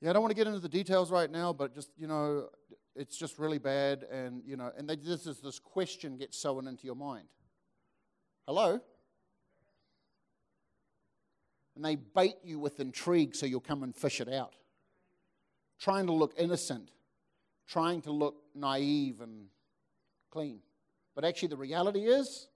Yeah, 0.00 0.10
I 0.10 0.14
don't 0.14 0.22
want 0.22 0.32
to 0.32 0.34
get 0.34 0.48
into 0.48 0.58
the 0.58 0.68
details 0.68 1.12
right 1.12 1.30
now, 1.30 1.52
but 1.52 1.76
just 1.76 1.90
you 1.96 2.08
know, 2.08 2.48
it's 2.96 3.16
just 3.16 3.38
really 3.38 3.58
bad, 3.58 4.04
and 4.10 4.42
you 4.44 4.56
know, 4.56 4.72
and 4.76 4.90
they, 4.90 4.96
this 4.96 5.28
is 5.28 5.38
this 5.38 5.60
question 5.60 6.16
gets 6.16 6.36
sown 6.36 6.66
into 6.66 6.84
your 6.84 6.96
mind. 6.96 7.28
Hello. 8.48 8.80
And 11.74 11.84
they 11.84 11.96
bait 11.96 12.36
you 12.44 12.58
with 12.58 12.80
intrigue 12.80 13.34
so 13.34 13.46
you'll 13.46 13.60
come 13.60 13.82
and 13.82 13.94
fish 13.96 14.20
it 14.20 14.28
out. 14.28 14.54
Trying 15.78 16.06
to 16.06 16.12
look 16.12 16.34
innocent 16.36 16.90
trying 17.72 18.02
to 18.02 18.12
look 18.12 18.36
naive 18.54 19.20
and 19.22 19.46
clean. 20.30 20.60
But 21.14 21.24
actually, 21.24 21.48
the 21.48 21.56
reality 21.56 22.00
is, 22.00 22.48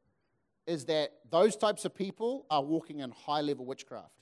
is 0.67 0.85
that 0.87 1.13
those 1.31 1.57
types 1.57 1.85
of 1.87 1.95
people 1.95 2.45
are 2.51 2.63
walking 2.63 3.01
in 3.01 3.11
high 3.11 3.41
level 3.41 3.65
witchcraft. 3.65 4.13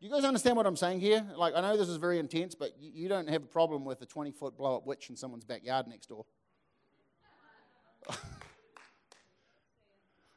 Do 0.00 0.06
you 0.06 0.12
guys 0.12 0.24
understand 0.24 0.56
what 0.56 0.66
I'm 0.66 0.76
saying 0.76 1.00
here? 1.00 1.24
Like, 1.36 1.54
I 1.54 1.60
know 1.60 1.76
this 1.76 1.88
is 1.88 1.96
very 1.96 2.18
intense, 2.18 2.54
but 2.54 2.72
you, 2.78 3.08
don't 3.08 3.28
have 3.28 3.42
a 3.42 3.46
problem 3.46 3.84
with 3.84 4.00
a 4.02 4.06
20 4.06 4.30
foot 4.30 4.56
blow 4.56 4.76
up 4.76 4.86
witch 4.86 5.10
in 5.10 5.16
someone's 5.16 5.44
backyard 5.44 5.88
next 5.88 6.08
door. 6.08 6.24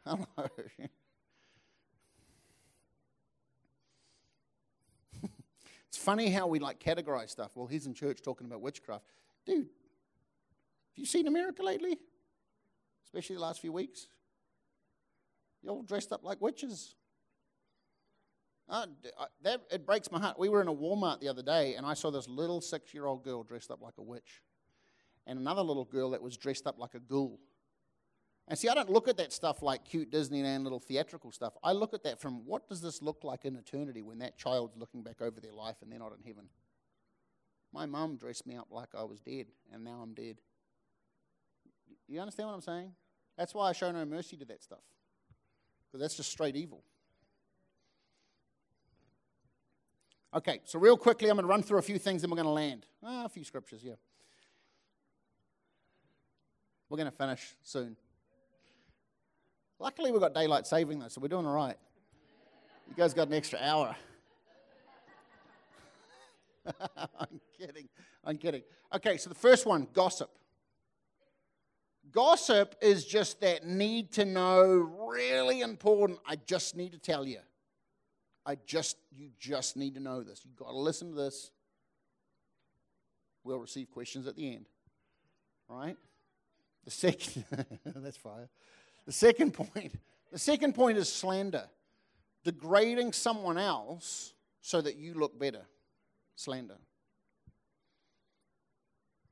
I 0.06 0.16
know. 0.16 0.26
funny 6.02 6.30
how 6.30 6.48
we 6.48 6.60
like 6.60 6.80
categorize 6.80 7.30
stuff. 7.30 7.52
Well, 7.56 7.68
he's 7.68 7.86
in 7.86 7.94
church 7.94 8.22
talking 8.22 8.48
about 8.48 8.62
witchcraft. 8.62 9.06
Dude, 9.46 9.58
have 9.58 9.68
you 10.96 11.06
seen 11.06 11.28
America 11.28 11.64
lately? 11.64 11.98
Especially 13.06 13.36
the 13.36 13.42
last 13.42 13.62
few 13.62 13.72
weeks? 13.72 14.08
You're 15.62 15.74
all 15.74 15.84
dressed 15.84 16.12
up 16.12 16.24
like 16.24 16.42
witches. 16.42 16.96
Uh, 18.68 18.86
that, 19.44 19.62
it 19.70 19.86
breaks 19.86 20.12
my 20.12 20.20
heart. 20.20 20.40
We 20.40 20.48
were 20.48 20.62
in 20.62 20.70
a 20.70 20.74
Walmart 20.74 21.20
the 21.20 21.28
other 21.28 21.44
day, 21.44 21.76
and 21.76 21.86
I 21.86 21.94
saw 21.94 22.10
this 22.10 22.28
little 22.28 22.62
six 22.62 22.94
year 22.94 23.06
old 23.06 23.24
girl 23.24 23.44
dressed 23.44 23.70
up 23.70 23.82
like 23.82 23.96
a 23.98 24.02
witch, 24.02 24.42
and 25.28 25.38
another 25.38 25.62
little 25.62 25.84
girl 25.86 26.12
that 26.12 26.22
was 26.22 26.38
dressed 26.38 26.66
up 26.66 26.80
like 26.80 26.94
a 26.94 27.00
ghoul. 27.00 27.40
And 28.52 28.60
see, 28.60 28.68
I 28.68 28.74
don't 28.74 28.90
look 28.90 29.08
at 29.08 29.16
that 29.16 29.32
stuff 29.32 29.62
like 29.62 29.86
cute 29.86 30.12
Disneyland 30.12 30.64
little 30.64 30.82
theatrical 30.82 31.32
stuff. 31.32 31.54
I 31.64 31.72
look 31.72 31.94
at 31.94 32.04
that 32.04 32.20
from 32.20 32.46
what 32.46 32.68
does 32.68 32.82
this 32.82 33.02
look 33.02 33.24
like 33.24 33.46
in 33.46 33.56
eternity 33.56 34.02
when 34.02 34.20
that 34.20 34.38
child's 34.38 34.76
looking 34.76 35.04
back 35.04 35.22
over 35.22 35.40
their 35.40 35.54
life 35.54 35.78
and 35.82 35.90
they're 35.90 36.00
not 36.00 36.12
in 36.12 36.22
heaven? 36.28 36.50
My 37.72 37.86
mom 37.86 38.18
dressed 38.18 38.46
me 38.46 38.58
up 38.58 38.68
like 38.70 38.90
I 38.94 39.04
was 39.06 39.22
dead, 39.22 39.46
and 39.72 39.86
now 39.86 40.02
I'm 40.04 40.14
dead. 40.14 40.36
You 42.10 42.20
understand 42.20 42.50
what 42.50 42.56
I'm 42.56 42.62
saying? 42.62 42.92
That's 43.38 43.54
why 43.54 43.70
I 43.70 43.72
show 43.72 43.90
no 43.90 44.04
mercy 44.04 44.36
to 44.36 44.44
that 44.44 44.62
stuff, 44.62 44.84
because 45.88 46.02
that's 46.02 46.18
just 46.18 46.30
straight 46.30 46.58
evil. 46.58 46.84
Okay, 50.34 50.60
so 50.66 50.78
real 50.78 50.98
quickly, 50.98 51.30
I'm 51.30 51.38
going 51.38 51.46
to 51.46 51.50
run 51.50 51.64
through 51.64 51.80
a 51.80 51.84
few 51.84 51.98
things, 51.98 52.22
and 52.24 52.30
we're 52.30 52.36
going 52.36 52.48
to 52.48 52.52
land. 52.52 52.86
Ah, 53.02 53.24
a 53.24 53.30
few 53.30 53.46
scriptures, 53.46 53.80
yeah. 53.82 53.96
We're 56.90 56.98
going 56.98 57.10
to 57.10 57.18
finish 57.18 57.56
soon. 57.64 57.96
Luckily, 59.82 60.12
we've 60.12 60.22
got 60.22 60.36
daylight 60.36 60.68
saving, 60.68 61.00
though, 61.00 61.08
so 61.08 61.20
we're 61.20 61.28
doing 61.28 61.48
all 61.48 61.56
right. 61.56 61.76
You 62.88 62.94
guys 62.96 63.16
got 63.16 63.30
an 63.30 63.34
extra 63.34 63.58
hour. 63.60 63.96
I'm 67.20 67.42
kidding. 67.58 67.90
I'm 68.24 68.38
kidding. 68.38 68.62
Okay, 68.94 69.18
so 69.18 69.28
the 69.28 69.36
first 69.36 69.66
one 69.66 69.88
gossip. 69.92 70.30
Gossip 72.12 72.76
is 72.80 73.06
just 73.06 73.42
that 73.42 73.66
need 73.66 74.12
to 74.12 74.26
know, 74.26 74.92
really 75.10 75.62
important. 75.62 76.20
I 76.28 76.36
just 76.36 76.76
need 76.76 76.92
to 76.92 77.00
tell 77.00 77.26
you. 77.26 77.40
I 78.46 78.58
just, 78.68 78.98
you 79.12 79.30
just 79.40 79.78
need 79.78 79.96
to 79.96 80.00
know 80.00 80.22
this. 80.22 80.42
You've 80.46 80.58
got 80.58 80.70
to 80.70 80.78
listen 80.78 81.10
to 81.10 81.16
this. 81.16 81.50
We'll 83.44 83.58
receive 83.58 83.90
questions 83.90 84.28
at 84.28 84.36
the 84.36 84.54
end. 84.54 84.68
Right? 85.68 85.98
The 86.86 86.92
second, 86.92 87.46
that's 87.96 88.18
fire. 88.18 88.50
The 89.06 89.12
second 89.12 89.54
point, 89.54 89.94
the 90.32 90.40
second 90.40 90.74
point 90.74 90.98
is 90.98 91.12
slander. 91.12 91.66
Degrading 92.44 93.14
someone 93.14 93.58
else 93.58 94.34
so 94.62 94.82
that 94.82 94.96
you 94.96 95.14
look 95.14 95.38
better. 95.38 95.62
Slander. 96.36 96.78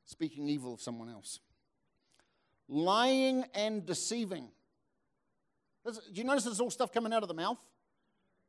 Speaking 0.06 0.48
evil 0.48 0.74
of 0.74 0.82
someone 0.82 1.10
else 1.10 1.40
lying 2.70 3.44
and 3.56 3.86
deceiving. 3.86 4.48
Do 5.84 6.00
you 6.14 6.24
notice 6.24 6.44
there's 6.44 6.62
all 6.62 6.70
stuff 6.70 6.94
coming 6.94 7.12
out 7.12 7.24
of 7.24 7.28
the 7.28 7.34
mouth? 7.34 7.58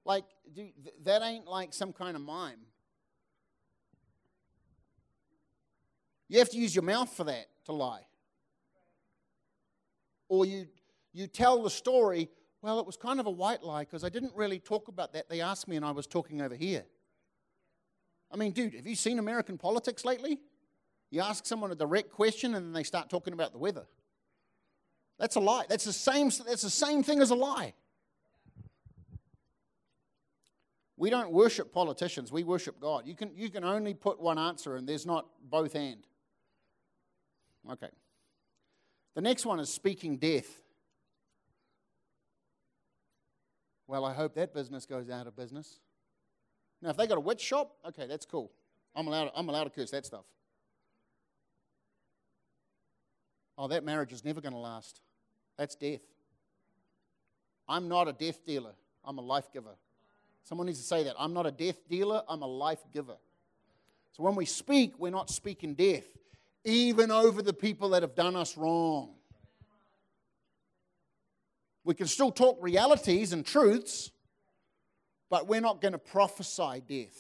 Like, 0.05 0.25
that 1.05 1.23
ain't 1.23 1.47
like 1.47 1.73
some 1.73 1.93
kind 1.93 2.15
of 2.15 2.23
mime. 2.23 2.61
You 6.29 6.39
have 6.39 6.51
to 6.51 6.59
use 6.59 6.75
your 6.75 6.85
mouth 6.85 7.13
for 7.13 7.25
that 7.25 7.47
to 7.65 7.73
lie. 7.73 8.03
Or 10.29 10.45
you, 10.45 10.69
you 11.13 11.27
tell 11.27 11.63
the 11.63 11.71
story, 11.71 12.29
well, 12.63 12.79
it 12.79 12.87
was 12.87 12.97
kind 12.97 13.21
of 13.21 13.27
a 13.27 13.31
white 13.31 13.63
lie 13.63 13.85
because 13.85 14.05
I 14.05 14.09
didn't 14.09 14.35
really 14.35 14.59
talk 14.59 14.89
about 14.89 15.13
that. 15.15 15.29
They 15.29 15.41
asked 15.41 15.67
me 15.69 15.77
and 15.77 15.85
I 15.85 15.91
was 15.91 16.07
talking 16.07 16.41
over 16.41 16.55
here. 16.55 16.85
I 18.31 18.37
mean, 18.37 18.53
dude, 18.53 18.75
have 18.75 18.87
you 18.87 18.95
seen 18.95 19.19
American 19.19 19.59
politics 19.59 20.05
lately? 20.05 20.41
You 21.11 21.23
ask 21.23 21.47
someone 21.47 21.73
a 21.73 21.75
direct 21.75 22.11
question 22.11 22.55
and 22.55 22.67
then 22.67 22.73
they 22.73 22.85
start 22.85 23.11
talking 23.11 23.33
about 23.33 23.53
the 23.53 23.59
weather. 23.59 23.87
That's 25.19 25.37
a 25.37 25.41
lie. 25.41 25.65
That's 25.69 25.85
the 25.85 25.93
same, 25.93 26.31
that's 26.47 26.63
the 26.63 26.71
same 26.71 27.03
thing 27.03 27.21
as 27.21 27.31
a 27.31 27.35
lie. 27.35 27.75
We 30.97 31.09
don't 31.09 31.33
worship 31.33 31.73
politicians, 31.73 32.31
we 32.31 32.45
worship 32.45 32.79
God. 32.79 33.07
You 33.07 33.15
can, 33.15 33.31
you 33.35 33.49
can 33.49 33.65
only 33.65 33.95
put 33.95 34.21
one 34.21 34.39
answer, 34.39 34.77
and 34.77 34.87
there's 34.87 35.07
not 35.07 35.27
both 35.43 35.75
and. 35.75 36.07
Okay. 37.73 37.89
The 39.15 39.23
next 39.23 39.47
one 39.47 39.61
is 39.61 39.73
speaking 39.73 40.19
death. 40.19 40.61
Well, 43.91 44.05
I 44.05 44.15
hope 44.15 44.37
that 44.37 44.55
business 44.55 44.87
goes 44.87 45.11
out 45.11 45.27
of 45.27 45.35
business. 45.35 45.81
Now, 46.81 46.91
if 46.91 46.97
they 46.97 47.09
got 47.09 47.19
a 47.19 47.21
witch 47.21 47.41
shop, 47.41 47.73
okay, 47.89 48.07
that's 48.07 48.25
cool. 48.25 48.53
I'm 48.95 49.09
allowed, 49.09 49.33
I'm 49.35 49.49
allowed 49.49 49.65
to 49.65 49.71
curse 49.71 49.91
that 49.91 50.07
stuff. 50.07 50.27
Oh, 53.59 53.67
that 53.67 53.83
marriage 53.83 54.13
is 54.13 54.25
never 54.25 54.41
going 54.41 54.53
to 54.53 54.61
last. 54.61 55.01
That's 55.59 55.75
death. 55.75 56.03
I'm 57.69 57.89
not 57.89 58.07
a 58.07 58.13
death 58.13 58.47
dealer, 58.47 58.75
I'm 59.05 59.19
a 59.19 59.23
life 59.23 59.53
giver. 59.53 59.75
Someone 60.45 60.69
needs 60.69 60.79
to 60.79 60.87
say 60.87 61.03
that. 61.03 61.17
I'm 61.19 61.35
not 61.35 61.47
a 61.47 61.51
death 61.51 61.89
dealer, 61.89 62.23
I'm 62.29 62.43
a 62.43 62.47
life 62.47 62.85
giver. 62.93 63.17
So 64.13 64.23
when 64.23 64.37
we 64.37 64.45
speak, 64.45 65.01
we're 65.01 65.11
not 65.11 65.31
speaking 65.31 65.75
death, 65.75 66.05
even 66.65 67.11
over 67.11 67.43
the 67.43 67.53
people 67.53 67.89
that 67.89 68.03
have 68.03 68.15
done 68.15 68.37
us 68.37 68.57
wrong. 68.57 69.15
We 71.91 71.95
can 71.97 72.07
still 72.07 72.31
talk 72.31 72.57
realities 72.61 73.33
and 73.33 73.45
truths, 73.45 74.13
but 75.29 75.49
we're 75.49 75.61
not 75.61 75.81
going 75.81 75.91
to 75.91 75.99
prophesy 75.99 76.81
death. 76.87 77.19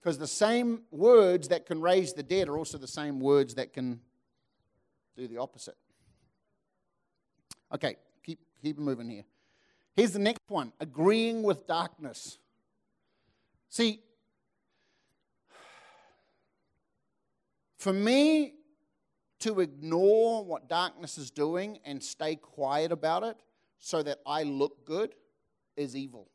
Because 0.00 0.16
the 0.16 0.28
same 0.28 0.82
words 0.92 1.48
that 1.48 1.66
can 1.66 1.80
raise 1.80 2.12
the 2.12 2.22
dead 2.22 2.48
are 2.48 2.56
also 2.56 2.78
the 2.78 2.86
same 2.86 3.18
words 3.18 3.56
that 3.56 3.72
can 3.72 3.98
do 5.16 5.26
the 5.26 5.38
opposite. 5.38 5.74
Okay, 7.74 7.96
keep, 8.24 8.38
keep 8.62 8.78
moving 8.78 9.10
here. 9.10 9.24
Here's 9.96 10.12
the 10.12 10.20
next 10.20 10.42
one 10.46 10.72
agreeing 10.78 11.42
with 11.42 11.66
darkness. 11.66 12.38
See, 13.70 14.04
for 17.80 17.92
me 17.92 18.52
to 19.46 19.60
ignore 19.60 20.44
what 20.44 20.68
darkness 20.68 21.18
is 21.18 21.30
doing 21.30 21.78
and 21.84 22.02
stay 22.02 22.34
quiet 22.34 22.90
about 22.90 23.22
it 23.22 23.36
so 23.78 24.02
that 24.02 24.18
I 24.26 24.42
look 24.42 24.84
good 24.84 25.14
is 25.76 25.94
evil. 25.94 26.28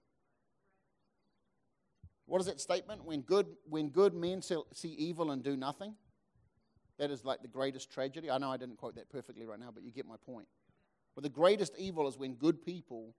What 2.26 2.39
is 2.39 2.47
that 2.47 2.62
statement? 2.62 3.03
When 3.03 3.22
good, 3.22 3.47
when 3.70 3.89
good 3.89 4.14
men 4.14 4.41
see 4.41 4.64
evil 4.84 5.32
and 5.32 5.43
do 5.43 5.57
nothing, 5.57 5.95
that 6.97 7.12
is 7.12 7.26
like 7.26 7.41
the 7.41 7.49
greatest 7.49 7.91
tragedy. 7.91 8.32
I 8.32 8.38
know 8.38 8.49
I 8.49 8.55
didn't 8.55 8.78
quote 8.78 8.95
that 8.95 9.09
perfectly 9.09 9.45
right 9.45 9.59
now, 9.59 9.72
but 9.74 9.84
you 9.84 9.91
get 9.91 10.07
my 10.07 10.16
point. 10.26 10.47
But 11.14 11.24
the 11.24 11.30
greatest 11.30 11.74
evil 11.78 12.07
is 12.07 12.18
when 12.18 12.36
good 12.36 12.64
people 12.64 13.14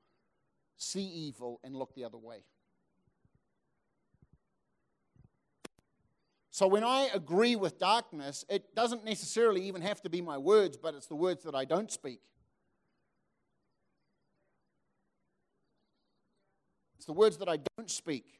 see 0.78 1.04
evil 1.04 1.60
and 1.62 1.76
look 1.76 1.94
the 1.94 2.04
other 2.04 2.16
way. 2.16 2.44
So 6.52 6.66
when 6.66 6.84
I 6.84 7.08
agree 7.14 7.56
with 7.56 7.78
darkness, 7.78 8.44
it 8.46 8.74
doesn't 8.74 9.06
necessarily 9.06 9.62
even 9.62 9.80
have 9.80 10.02
to 10.02 10.10
be 10.10 10.20
my 10.20 10.36
words, 10.36 10.76
but 10.76 10.94
it's 10.94 11.06
the 11.06 11.16
words 11.16 11.44
that 11.44 11.54
I 11.54 11.64
don't 11.64 11.90
speak. 11.90 12.20
It's 16.98 17.06
the 17.06 17.14
words 17.14 17.38
that 17.38 17.48
I 17.48 17.58
don't 17.78 17.90
speak. 17.90 18.38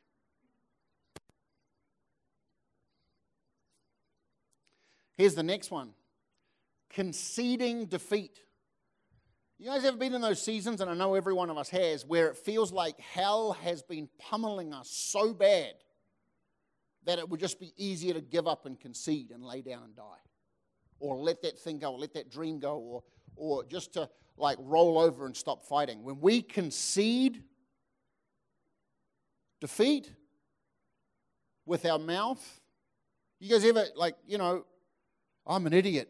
Here's 5.16 5.34
the 5.34 5.42
next 5.42 5.70
one 5.70 5.94
conceding 6.90 7.86
defeat. 7.86 8.40
You 9.58 9.70
guys 9.70 9.86
ever 9.86 9.96
been 9.96 10.12
in 10.12 10.20
those 10.20 10.42
seasons, 10.42 10.82
and 10.82 10.90
I 10.90 10.94
know 10.94 11.14
every 11.14 11.32
one 11.32 11.48
of 11.48 11.56
us 11.56 11.70
has, 11.70 12.04
where 12.04 12.28
it 12.28 12.36
feels 12.36 12.72
like 12.72 13.00
hell 13.00 13.52
has 13.52 13.82
been 13.82 14.10
pummeling 14.18 14.74
us 14.74 14.90
so 14.90 15.32
bad 15.32 15.72
that 17.04 17.18
it 17.18 17.28
would 17.28 17.40
just 17.40 17.58
be 17.58 17.72
easier 17.76 18.14
to 18.14 18.20
give 18.20 18.46
up 18.46 18.66
and 18.66 18.78
concede 18.78 19.30
and 19.30 19.44
lay 19.44 19.62
down 19.62 19.82
and 19.84 19.96
die? 19.96 20.02
Or 21.00 21.16
let 21.16 21.42
that 21.42 21.58
thing 21.58 21.78
go, 21.78 21.92
or 21.92 21.98
let 21.98 22.14
that 22.14 22.30
dream 22.30 22.60
go, 22.60 22.78
or, 22.78 23.02
or 23.36 23.64
just 23.64 23.94
to 23.94 24.08
like 24.36 24.56
roll 24.60 24.98
over 24.98 25.26
and 25.26 25.36
stop 25.36 25.62
fighting. 25.64 26.04
When 26.04 26.20
we 26.20 26.42
concede 26.42 27.42
defeat 29.60 30.10
with 31.66 31.86
our 31.86 31.98
mouth, 31.98 32.60
you 33.40 33.50
guys 33.50 33.64
ever, 33.64 33.84
like, 33.96 34.16
you 34.26 34.38
know, 34.38 34.64
I'm 35.46 35.66
an 35.66 35.72
idiot. 35.72 36.08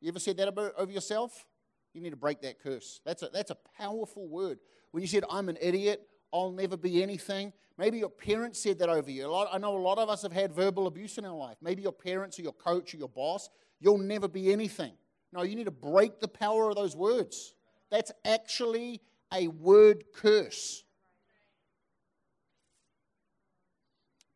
You 0.00 0.08
ever 0.08 0.18
said 0.18 0.38
that 0.38 0.48
about, 0.48 0.72
over 0.76 0.90
yourself? 0.90 1.46
You 1.92 2.00
need 2.00 2.10
to 2.10 2.16
break 2.16 2.40
that 2.42 2.58
curse. 2.60 3.00
That's 3.04 3.22
a, 3.22 3.28
that's 3.32 3.50
a 3.50 3.56
powerful 3.78 4.26
word. 4.26 4.58
When 4.90 5.02
you 5.02 5.06
said, 5.06 5.24
I'm 5.30 5.48
an 5.48 5.58
idiot, 5.60 6.06
I'll 6.32 6.50
never 6.50 6.76
be 6.76 7.02
anything. 7.02 7.52
Maybe 7.78 7.98
your 7.98 8.10
parents 8.10 8.62
said 8.62 8.78
that 8.78 8.88
over 8.88 9.10
you. 9.10 9.26
Lot, 9.26 9.48
I 9.52 9.58
know 9.58 9.76
a 9.76 9.78
lot 9.78 9.98
of 9.98 10.08
us 10.08 10.22
have 10.22 10.32
had 10.32 10.52
verbal 10.52 10.86
abuse 10.86 11.18
in 11.18 11.24
our 11.24 11.36
life. 11.36 11.56
Maybe 11.60 11.82
your 11.82 11.92
parents 11.92 12.38
or 12.38 12.42
your 12.42 12.52
coach 12.52 12.94
or 12.94 12.98
your 12.98 13.08
boss, 13.08 13.50
you'll 13.80 13.98
never 13.98 14.28
be 14.28 14.52
anything. 14.52 14.92
No, 15.32 15.42
you 15.42 15.56
need 15.56 15.64
to 15.64 15.70
break 15.70 16.20
the 16.20 16.28
power 16.28 16.68
of 16.68 16.76
those 16.76 16.94
words. 16.94 17.54
That's 17.90 18.12
actually 18.24 19.00
a 19.32 19.48
word 19.48 20.04
curse. 20.14 20.84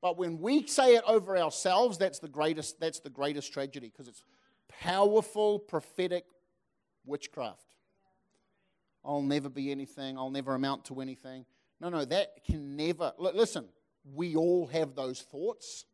But 0.00 0.18
when 0.18 0.38
we 0.38 0.66
say 0.66 0.94
it 0.94 1.04
over 1.06 1.36
ourselves, 1.36 1.98
that's 1.98 2.18
the 2.18 2.28
greatest, 2.28 2.78
that's 2.80 3.00
the 3.00 3.10
greatest 3.10 3.52
tragedy 3.52 3.88
because 3.88 4.08
it's 4.08 4.22
powerful 4.68 5.58
prophetic 5.58 6.24
witchcraft. 7.04 7.74
I'll 9.04 9.22
never 9.22 9.48
be 9.48 9.70
anything. 9.70 10.18
I'll 10.18 10.30
never 10.30 10.54
amount 10.54 10.84
to 10.86 11.00
anything. 11.00 11.44
No, 11.80 11.88
no, 11.88 12.04
that 12.04 12.44
can 12.44 12.76
never. 12.76 13.12
Listen, 13.18 13.68
we 14.14 14.36
all 14.36 14.66
have 14.68 14.94
those 14.94 15.22
thoughts, 15.22 15.84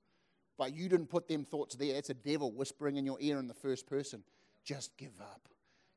but 0.59 0.74
you 0.74 0.89
didn't 0.89 1.09
put 1.09 1.28
them 1.28 1.45
thoughts 1.45 1.74
there. 1.74 1.95
That's 1.95 2.11
a 2.11 2.14
devil 2.14 2.53
whispering 2.53 2.97
in 2.97 3.07
your 3.07 3.18
ear 3.20 3.39
in 3.39 3.49
the 3.49 3.55
first 3.55 3.87
person. 3.87 4.22
Just 4.64 4.97
give 4.97 5.20
up. 5.20 5.49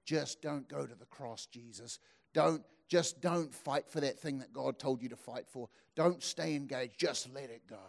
Just 0.06 0.42
don't 0.42 0.68
go 0.68 0.86
to 0.86 0.96
the 0.96 1.06
cross, 1.06 1.46
Jesus. 1.46 2.00
Don't 2.34 2.64
just 2.88 3.20
don't 3.20 3.54
fight 3.54 3.90
for 3.90 4.00
that 4.02 4.20
thing 4.20 4.40
that 4.40 4.54
God 4.54 4.78
told 4.78 5.02
you 5.02 5.10
to 5.10 5.16
fight 5.16 5.48
for. 5.48 5.70
Don't 5.96 6.22
stay 6.22 6.56
engaged. 6.56 7.00
Just 7.00 7.34
let 7.34 7.50
it 7.50 7.64
go. 7.68 7.80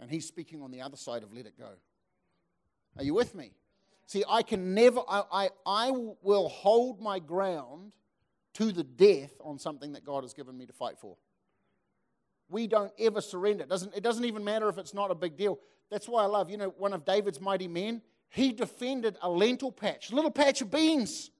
And 0.00 0.10
he's 0.10 0.26
speaking 0.26 0.60
on 0.62 0.70
the 0.70 0.82
other 0.82 0.96
side 0.96 1.22
of 1.22 1.32
let 1.32 1.46
it 1.46 1.56
go. 1.56 1.70
Are 2.96 3.04
you 3.04 3.14
with 3.14 3.34
me? 3.34 3.52
See, 4.06 4.24
I 4.28 4.42
can 4.42 4.74
never, 4.74 5.00
I, 5.08 5.22
I, 5.30 5.48
I 5.66 5.90
will 6.22 6.48
hold 6.48 7.00
my 7.00 7.18
ground 7.18 7.92
to 8.54 8.72
the 8.72 8.84
death 8.84 9.32
on 9.40 9.58
something 9.58 9.92
that 9.92 10.04
God 10.04 10.24
has 10.24 10.34
given 10.34 10.56
me 10.56 10.66
to 10.66 10.72
fight 10.72 10.98
for. 10.98 11.16
We 12.48 12.66
don't 12.66 12.92
ever 12.98 13.20
surrender. 13.20 13.64
It 13.64 13.68
doesn't, 13.68 13.94
it 13.94 14.02
doesn't 14.02 14.24
even 14.24 14.42
matter 14.42 14.68
if 14.68 14.78
it's 14.78 14.94
not 14.94 15.10
a 15.10 15.14
big 15.14 15.36
deal. 15.36 15.58
That's 15.90 16.08
why 16.08 16.22
I 16.22 16.26
love, 16.26 16.50
you 16.50 16.56
know, 16.56 16.74
one 16.78 16.92
of 16.92 17.04
David's 17.04 17.40
mighty 17.40 17.68
men, 17.68 18.02
he 18.30 18.52
defended 18.52 19.16
a 19.22 19.28
lentil 19.28 19.72
patch, 19.72 20.10
a 20.10 20.14
little 20.14 20.30
patch 20.30 20.60
of 20.60 20.70
beans. 20.70 21.30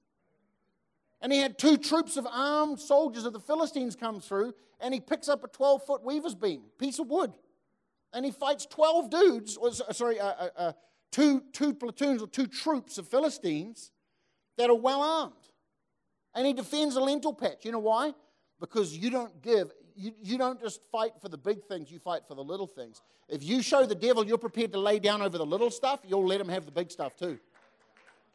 And 1.20 1.32
he 1.32 1.38
had 1.38 1.58
two 1.58 1.76
troops 1.76 2.16
of 2.16 2.26
armed 2.30 2.78
soldiers 2.78 3.24
of 3.24 3.32
the 3.32 3.40
Philistines 3.40 3.96
come 3.96 4.20
through, 4.20 4.54
and 4.80 4.94
he 4.94 5.00
picks 5.00 5.28
up 5.28 5.42
a 5.44 5.48
12 5.48 5.84
foot 5.84 6.02
weaver's 6.02 6.34
beam, 6.34 6.62
piece 6.78 6.98
of 6.98 7.08
wood. 7.08 7.32
and 8.14 8.24
he 8.24 8.30
fights 8.30 8.64
12 8.66 9.10
dudes, 9.10 9.56
or 9.56 9.70
sorry, 9.72 10.18
uh, 10.18 10.26
uh, 10.26 10.48
uh, 10.56 10.72
two, 11.10 11.42
two 11.52 11.74
platoons 11.74 12.22
or 12.22 12.26
two 12.26 12.46
troops 12.46 12.96
of 12.96 13.06
Philistines 13.06 13.90
that 14.56 14.70
are 14.70 14.76
well 14.76 15.02
armed. 15.02 15.34
And 16.38 16.46
he 16.46 16.52
defends 16.52 16.94
a 16.94 17.00
lentil 17.00 17.34
patch. 17.34 17.64
You 17.64 17.72
know 17.72 17.80
why? 17.80 18.14
Because 18.60 18.96
you 18.96 19.10
don't 19.10 19.42
give, 19.42 19.72
you, 19.96 20.12
you 20.22 20.38
don't 20.38 20.60
just 20.60 20.80
fight 20.92 21.10
for 21.20 21.28
the 21.28 21.36
big 21.36 21.64
things, 21.64 21.90
you 21.90 21.98
fight 21.98 22.20
for 22.28 22.36
the 22.36 22.44
little 22.44 22.68
things. 22.68 23.02
If 23.28 23.42
you 23.42 23.60
show 23.60 23.84
the 23.84 23.96
devil 23.96 24.24
you're 24.24 24.38
prepared 24.38 24.70
to 24.70 24.78
lay 24.78 25.00
down 25.00 25.20
over 25.20 25.36
the 25.36 25.44
little 25.44 25.68
stuff, 25.68 25.98
you'll 26.06 26.24
let 26.24 26.40
him 26.40 26.48
have 26.48 26.64
the 26.64 26.70
big 26.70 26.92
stuff 26.92 27.16
too. 27.16 27.40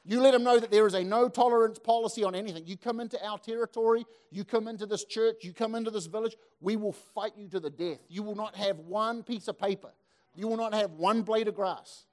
You 0.04 0.20
let 0.20 0.32
them 0.32 0.44
know 0.44 0.60
that 0.60 0.70
there 0.70 0.86
is 0.86 0.96
a 0.96 1.04
no 1.06 1.30
tolerance 1.30 1.80
policy 1.80 2.26
on 2.26 2.36
anything. 2.36 2.68
You 2.68 2.76
come 2.76 3.00
into 3.00 3.26
our 3.26 3.38
territory, 3.38 4.06
you 4.32 4.44
come 4.44 4.68
into 4.68 4.86
this 4.86 5.06
church, 5.06 5.38
you 5.46 5.54
come 5.54 5.74
into 5.74 5.90
this 5.90 6.08
village, 6.08 6.36
we 6.60 6.76
will 6.76 6.92
fight 6.92 7.32
you 7.38 7.48
to 7.48 7.60
the 7.62 7.70
death. 7.70 8.00
You 8.10 8.24
will 8.24 8.36
not 8.36 8.58
have 8.58 8.80
one 8.80 9.24
piece 9.24 9.48
of 9.48 9.58
paper, 9.58 9.94
you 10.36 10.50
will 10.50 10.58
not 10.58 10.74
have 10.74 10.92
one 10.92 11.22
blade 11.22 11.48
of 11.48 11.56
grass. 11.56 12.04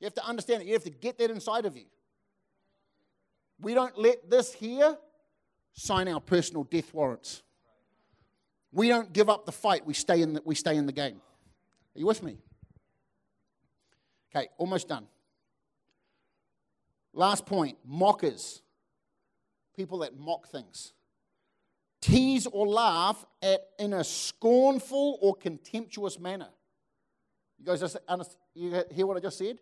You 0.00 0.06
have 0.06 0.14
to 0.14 0.26
understand 0.26 0.62
it, 0.62 0.66
you 0.66 0.72
have 0.72 0.82
to 0.82 0.90
get 0.90 1.16
that 1.18 1.30
inside 1.30 1.64
of 1.64 1.76
you. 1.76 1.84
We 3.60 3.74
don't 3.74 3.96
let 3.98 4.30
this 4.30 4.52
here 4.52 4.96
sign 5.72 6.08
our 6.08 6.20
personal 6.20 6.64
death 6.64 6.92
warrants. 6.94 7.42
We 8.72 8.88
don't 8.88 9.12
give 9.12 9.28
up 9.28 9.46
the 9.46 9.52
fight, 9.52 9.84
we 9.84 9.94
stay 9.94 10.22
in 10.22 10.34
the, 10.34 10.42
we 10.44 10.54
stay 10.54 10.76
in 10.76 10.86
the 10.86 10.92
game. 10.92 11.20
Are 11.96 11.98
you 11.98 12.06
with 12.06 12.22
me? 12.22 12.38
Okay, 14.34 14.48
almost 14.58 14.88
done. 14.88 15.06
Last 17.12 17.46
point 17.46 17.78
mockers. 17.84 18.62
People 19.76 19.98
that 19.98 20.16
mock 20.16 20.48
things. 20.48 20.92
Tease 22.00 22.46
or 22.46 22.66
laugh 22.66 23.24
at 23.42 23.60
in 23.78 23.92
a 23.92 24.04
scornful 24.04 25.18
or 25.20 25.34
contemptuous 25.34 26.18
manner. 26.18 26.48
You 27.58 27.66
guys 27.66 27.80
just 27.80 27.96
you 28.54 28.82
hear 28.90 29.06
what 29.06 29.16
I 29.16 29.20
just 29.20 29.38
said? 29.38 29.58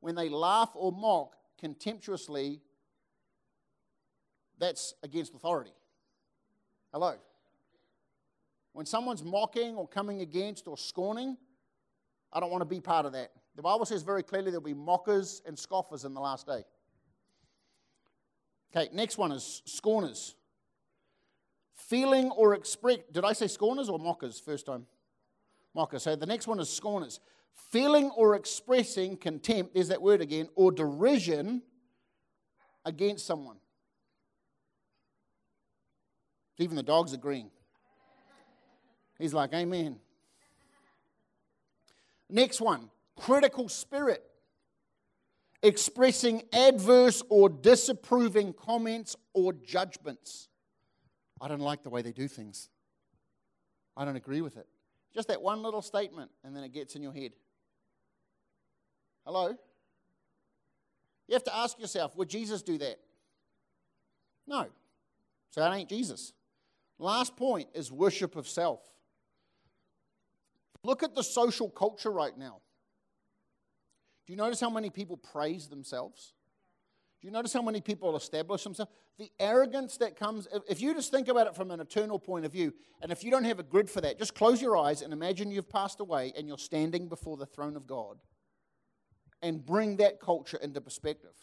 When 0.00 0.14
they 0.14 0.28
laugh 0.28 0.70
or 0.74 0.92
mock 0.92 1.34
contemptuously, 1.58 2.60
that's 4.58 4.94
against 5.02 5.34
authority. 5.34 5.72
Hello? 6.92 7.14
When 8.72 8.86
someone's 8.86 9.24
mocking 9.24 9.74
or 9.74 9.88
coming 9.88 10.20
against 10.20 10.68
or 10.68 10.76
scorning, 10.76 11.36
I 12.32 12.40
don't 12.40 12.50
want 12.50 12.62
to 12.62 12.66
be 12.66 12.80
part 12.80 13.06
of 13.06 13.12
that. 13.12 13.32
The 13.56 13.62
Bible 13.62 13.86
says 13.86 14.02
very 14.02 14.22
clearly 14.22 14.50
there'll 14.50 14.60
be 14.60 14.74
mockers 14.74 15.42
and 15.46 15.58
scoffers 15.58 16.04
in 16.04 16.14
the 16.14 16.20
last 16.20 16.46
day. 16.46 16.62
Okay, 18.70 18.88
next 18.92 19.18
one 19.18 19.32
is 19.32 19.62
scorners. 19.64 20.34
Feeling 21.74 22.30
or 22.30 22.54
express. 22.54 22.98
Did 23.10 23.24
I 23.24 23.32
say 23.32 23.46
scorners 23.46 23.88
or 23.88 23.98
mockers 23.98 24.38
first 24.38 24.66
time? 24.66 24.86
Mockers. 25.74 26.02
So 26.02 26.16
the 26.16 26.26
next 26.26 26.46
one 26.46 26.60
is 26.60 26.68
scorners. 26.68 27.20
Feeling 27.70 28.10
or 28.10 28.36
expressing 28.36 29.16
contempt, 29.16 29.74
there's 29.74 29.88
that 29.88 30.00
word 30.00 30.20
again, 30.20 30.48
or 30.54 30.70
derision 30.70 31.62
against 32.84 33.26
someone. 33.26 33.56
Even 36.58 36.76
the 36.76 36.82
dog's 36.82 37.12
agreeing. 37.12 37.50
He's 39.18 39.34
like, 39.34 39.52
Amen. 39.52 39.98
Next 42.30 42.60
one, 42.60 42.90
critical 43.16 43.68
spirit 43.68 44.22
expressing 45.62 46.42
adverse 46.52 47.22
or 47.28 47.48
disapproving 47.48 48.52
comments 48.52 49.16
or 49.32 49.52
judgments. 49.52 50.48
I 51.40 51.48
don't 51.48 51.60
like 51.60 51.82
the 51.82 51.90
way 51.90 52.02
they 52.02 52.12
do 52.12 52.28
things. 52.28 52.68
I 53.96 54.04
don't 54.04 54.16
agree 54.16 54.40
with 54.40 54.56
it. 54.56 54.66
Just 55.14 55.28
that 55.28 55.42
one 55.42 55.62
little 55.62 55.82
statement, 55.82 56.30
and 56.44 56.54
then 56.54 56.62
it 56.62 56.72
gets 56.72 56.94
in 56.94 57.02
your 57.02 57.12
head. 57.12 57.32
Hello? 59.24 59.56
You 61.26 61.34
have 61.34 61.44
to 61.44 61.54
ask 61.54 61.78
yourself 61.78 62.16
would 62.16 62.28
Jesus 62.28 62.62
do 62.62 62.78
that? 62.78 62.98
No. 64.46 64.66
So 65.50 65.60
that 65.60 65.72
ain't 65.72 65.88
Jesus. 65.88 66.32
Last 66.98 67.36
point 67.36 67.68
is 67.74 67.92
worship 67.92 68.36
of 68.36 68.48
self. 68.48 68.80
Look 70.84 71.02
at 71.02 71.14
the 71.14 71.22
social 71.22 71.68
culture 71.68 72.10
right 72.10 72.36
now. 72.36 72.60
Do 74.26 74.32
you 74.32 74.36
notice 74.36 74.60
how 74.60 74.70
many 74.70 74.90
people 74.90 75.16
praise 75.16 75.68
themselves? 75.68 76.34
Do 77.20 77.26
you 77.26 77.32
notice 77.32 77.52
how 77.52 77.62
many 77.62 77.80
people 77.80 78.16
establish 78.16 78.62
themselves? 78.62 78.92
The 79.18 79.30
arrogance 79.40 79.96
that 79.96 80.16
comes, 80.16 80.46
if 80.68 80.80
you 80.80 80.94
just 80.94 81.10
think 81.10 81.26
about 81.26 81.48
it 81.48 81.56
from 81.56 81.72
an 81.72 81.80
eternal 81.80 82.18
point 82.18 82.44
of 82.44 82.52
view, 82.52 82.72
and 83.02 83.10
if 83.10 83.24
you 83.24 83.30
don't 83.30 83.44
have 83.44 83.58
a 83.58 83.64
grid 83.64 83.90
for 83.90 84.00
that, 84.00 84.18
just 84.18 84.34
close 84.34 84.62
your 84.62 84.76
eyes 84.76 85.02
and 85.02 85.12
imagine 85.12 85.50
you've 85.50 85.68
passed 85.68 85.98
away 85.98 86.32
and 86.36 86.46
you're 86.46 86.58
standing 86.58 87.08
before 87.08 87.36
the 87.36 87.46
throne 87.46 87.74
of 87.74 87.86
God 87.86 88.18
and 89.42 89.64
bring 89.64 89.96
that 89.96 90.20
culture 90.20 90.58
into 90.58 90.80
perspective. 90.80 91.34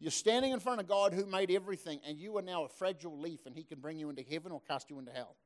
You're 0.00 0.10
standing 0.10 0.52
in 0.52 0.60
front 0.60 0.80
of 0.80 0.88
God 0.88 1.12
who 1.12 1.26
made 1.26 1.50
everything, 1.50 2.00
and 2.06 2.18
you 2.18 2.36
are 2.38 2.42
now 2.42 2.64
a 2.64 2.68
fragile 2.68 3.18
leaf, 3.18 3.46
and 3.46 3.54
He 3.54 3.62
can 3.62 3.78
bring 3.80 3.98
you 3.98 4.10
into 4.10 4.22
heaven 4.22 4.50
or 4.50 4.60
cast 4.66 4.90
you 4.90 4.98
into 4.98 5.12
hell. 5.12 5.36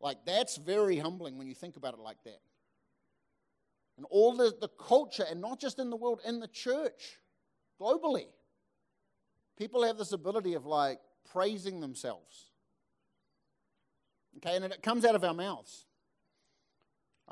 Like, 0.00 0.24
that's 0.24 0.56
very 0.56 0.98
humbling 0.98 1.38
when 1.38 1.46
you 1.46 1.54
think 1.54 1.76
about 1.76 1.94
it 1.94 2.00
like 2.00 2.22
that 2.24 2.40
and 3.96 4.06
all 4.10 4.34
the, 4.34 4.54
the 4.60 4.68
culture, 4.68 5.24
and 5.28 5.40
not 5.40 5.58
just 5.58 5.78
in 5.78 5.90
the 5.90 5.96
world, 5.96 6.20
in 6.26 6.40
the 6.40 6.48
church, 6.48 7.18
globally. 7.80 8.26
People 9.58 9.84
have 9.84 9.96
this 9.96 10.12
ability 10.12 10.54
of 10.54 10.66
like 10.66 11.00
praising 11.32 11.80
themselves. 11.80 12.50
Okay, 14.36 14.54
and 14.54 14.64
it 14.66 14.82
comes 14.82 15.04
out 15.04 15.14
of 15.14 15.24
our 15.24 15.32
mouths. 15.32 15.86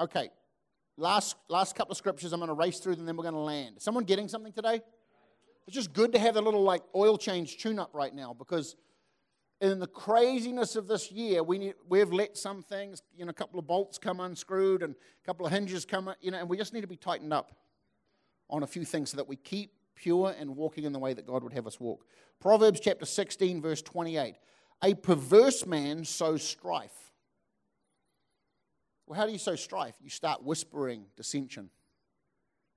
Okay, 0.01 0.31
last, 0.97 1.37
last 1.49 1.77
couple 1.77 1.93
of 1.93 1.99
scriptures, 1.99 2.33
I'm 2.33 2.41
going 2.41 2.49
to 2.49 2.55
race 2.55 2.79
through 2.79 2.97
them, 2.97 3.05
then 3.05 3.17
we're 3.17 3.25
going 3.25 3.35
to 3.35 3.41
land. 3.41 3.77
Someone 3.79 4.05
getting 4.05 4.29
something 4.29 4.53
today? 4.53 4.81
It's 5.67 5.75
just 5.75 5.93
good 5.93 6.13
to 6.13 6.19
have 6.19 6.37
a 6.37 6.41
little 6.41 6.63
like 6.63 6.83
oil 6.95 7.17
change 7.17 7.59
tune 7.59 7.79
up 7.79 7.91
right 7.95 8.15
now 8.15 8.35
because 8.35 8.77
in 9.61 9.79
the 9.79 9.87
craziness 9.87 10.77
of 10.77 10.89
this 10.89 11.11
year, 11.11 11.43
we 11.43 11.59
need, 11.59 11.75
we've 11.89 12.13
let 12.13 12.37
some 12.37 12.63
things, 12.63 13.03
you 13.17 13.25
know, 13.25 13.31
a 13.31 13.35
couple 13.35 13.59
of 13.59 13.67
bolts 13.67 13.99
come 13.99 14.21
unscrewed 14.21 14.83
and 14.83 14.95
a 14.95 15.27
couple 15.27 15.47
of 15.47 15.53
hinges 15.53 15.87
come, 15.87 16.13
you 16.21 16.31
know, 16.31 16.39
and 16.39 16.49
we 16.49 16.57
just 16.57 16.75
need 16.75 16.83
to 16.83 16.87
be 16.87 16.97
tightened 16.97 17.33
up 17.33 17.53
on 18.51 18.63
a 18.63 18.67
few 18.67 18.85
things 18.85 19.11
so 19.11 19.17
that 19.17 19.27
we 19.27 19.37
keep 19.37 19.73
pure 19.95 20.35
and 20.39 20.55
walking 20.55 20.85
in 20.85 20.93
the 20.93 20.99
way 20.99 21.15
that 21.15 21.27
God 21.27 21.43
would 21.43 21.53
have 21.53 21.67
us 21.67 21.81
walk. 21.81 22.05
Proverbs 22.41 22.81
chapter 22.81 23.07
16, 23.07 23.63
verse 23.63 23.81
28. 23.81 24.35
A 24.83 24.95
perverse 24.95 25.65
man 25.65 26.05
sows 26.05 26.43
strife. 26.43 27.13
Well, 29.07 29.19
how 29.19 29.27
do 29.27 29.33
you 29.33 29.39
sow 29.39 29.55
strife? 29.55 29.95
You 30.03 30.11
start 30.11 30.43
whispering 30.43 31.07
dissension. 31.17 31.71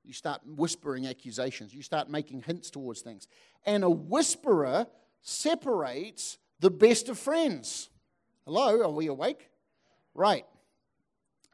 You 0.08 0.14
start 0.14 0.42
whispering 0.46 1.06
accusations. 1.06 1.74
You 1.74 1.82
start 1.82 2.10
making 2.10 2.44
hints 2.44 2.70
towards 2.70 3.02
things. 3.02 3.28
And 3.66 3.84
a 3.84 3.90
whisperer 3.90 4.88
separates 5.22 6.38
the 6.62 6.72
best 6.72 7.10
of 7.10 7.20
friends. 7.20 7.90
Hello, 8.46 8.82
are 8.84 8.90
we 8.90 9.08
awake? 9.08 9.50
Right. 10.14 10.46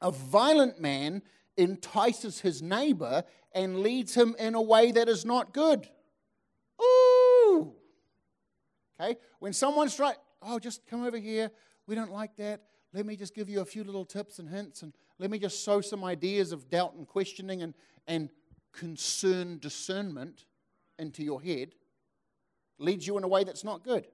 A 0.02 0.12
violent 0.12 0.80
man 0.80 1.24
entices 1.58 2.42
his 2.42 2.62
neighbor 2.62 3.24
and 3.54 3.80
leads 3.80 4.14
him 4.14 4.36
in 4.38 4.54
a 4.54 4.62
way 4.62 4.92
that 4.92 5.10
is 5.10 5.26
not 5.26 5.52
good. 5.52 5.90
Ooh. 6.80 7.74
Okay? 9.00 9.18
When 9.40 9.54
someone's 9.54 9.96
trying, 9.96 10.16
oh, 10.44 10.60
just 10.60 10.86
come 10.86 11.04
over 11.04 11.18
here. 11.18 11.50
We 11.88 11.96
don't 11.96 12.12
like 12.12 12.36
that. 12.38 12.62
Let 12.94 13.08
me 13.08 13.16
just 13.16 13.34
give 13.34 13.50
you 13.50 13.62
a 13.62 13.66
few 13.66 13.84
little 13.84 14.06
tips 14.06 14.38
and 14.38 14.48
hints, 14.48 14.84
and 14.84 14.94
let 15.18 15.32
me 15.32 15.40
just 15.40 15.64
sow 15.64 15.82
some 15.82 16.04
ideas 16.04 16.52
of 16.52 16.70
doubt 16.70 16.94
and 16.94 17.08
questioning 17.08 17.64
and, 17.64 17.74
and 18.08 18.30
concern 18.74 19.60
discernment 19.60 20.46
into 21.00 21.24
your 21.24 21.42
head. 21.42 21.74
Leads 22.78 23.08
you 23.08 23.18
in 23.18 23.24
a 23.24 23.28
way 23.28 23.44
that's 23.44 23.64
not 23.64 23.84
good 23.84 24.08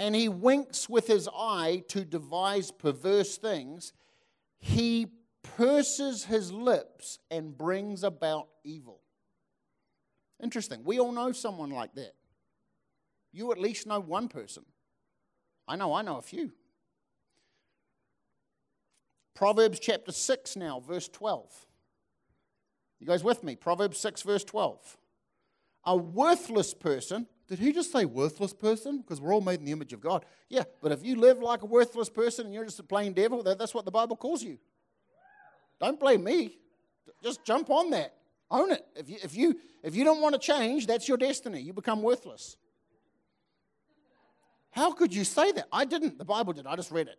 and 0.00 0.14
he 0.14 0.28
winks 0.28 0.88
with 0.88 1.06
his 1.06 1.28
eye 1.34 1.82
to 1.88 2.04
devise 2.04 2.70
perverse 2.70 3.36
things, 3.36 3.92
he 4.58 5.06
purses 5.42 6.24
his 6.24 6.52
lips 6.52 7.18
and 7.30 7.56
brings 7.56 8.04
about 8.04 8.48
evil. 8.64 9.00
Interesting. 10.42 10.82
We 10.84 11.00
all 11.00 11.12
know 11.12 11.32
someone 11.32 11.70
like 11.70 11.94
that. 11.94 12.12
You 13.32 13.50
at 13.50 13.58
least 13.58 13.86
know 13.86 14.00
one 14.00 14.28
person. 14.28 14.64
I 15.66 15.76
know, 15.76 15.92
I 15.92 16.02
know 16.02 16.16
a 16.16 16.22
few. 16.22 16.52
Proverbs 19.34 19.78
chapter 19.80 20.12
6 20.12 20.56
now, 20.56 20.80
verse 20.80 21.08
12. 21.08 21.66
You 23.00 23.06
guys 23.06 23.22
with 23.22 23.44
me? 23.44 23.56
Proverbs 23.56 23.98
6, 23.98 24.22
verse 24.22 24.44
12. 24.44 24.96
A 25.84 25.96
worthless 25.96 26.74
person 26.74 27.26
did 27.48 27.58
he 27.58 27.72
just 27.72 27.90
say 27.90 28.04
worthless 28.04 28.52
person? 28.52 28.98
Because 28.98 29.22
we're 29.22 29.32
all 29.32 29.40
made 29.40 29.60
in 29.60 29.64
the 29.64 29.72
image 29.72 29.94
of 29.94 30.00
God. 30.00 30.26
Yeah, 30.50 30.64
but 30.82 30.92
if 30.92 31.02
you 31.02 31.16
live 31.16 31.40
like 31.40 31.62
a 31.62 31.66
worthless 31.66 32.10
person 32.10 32.44
and 32.44 32.54
you're 32.54 32.66
just 32.66 32.78
a 32.78 32.82
plain 32.82 33.14
devil, 33.14 33.42
that's 33.42 33.72
what 33.72 33.86
the 33.86 33.90
Bible 33.90 34.16
calls 34.16 34.42
you. 34.42 34.58
Don't 35.80 35.98
blame 35.98 36.24
me. 36.24 36.58
Just 37.22 37.44
jump 37.44 37.70
on 37.70 37.90
that. 37.90 38.14
Own 38.50 38.70
it. 38.70 38.84
If 38.94 39.08
you, 39.08 39.16
if 39.22 39.34
you, 39.34 39.60
if 39.82 39.96
you 39.96 40.04
don't 40.04 40.20
want 40.20 40.34
to 40.34 40.38
change, 40.38 40.86
that's 40.86 41.08
your 41.08 41.16
destiny. 41.16 41.60
You 41.60 41.72
become 41.72 42.02
worthless. 42.02 42.58
How 44.70 44.92
could 44.92 45.14
you 45.14 45.24
say 45.24 45.50
that? 45.52 45.68
I 45.72 45.86
didn't. 45.86 46.18
The 46.18 46.26
Bible 46.26 46.52
did. 46.52 46.66
I 46.66 46.76
just 46.76 46.90
read 46.90 47.08
it. 47.08 47.18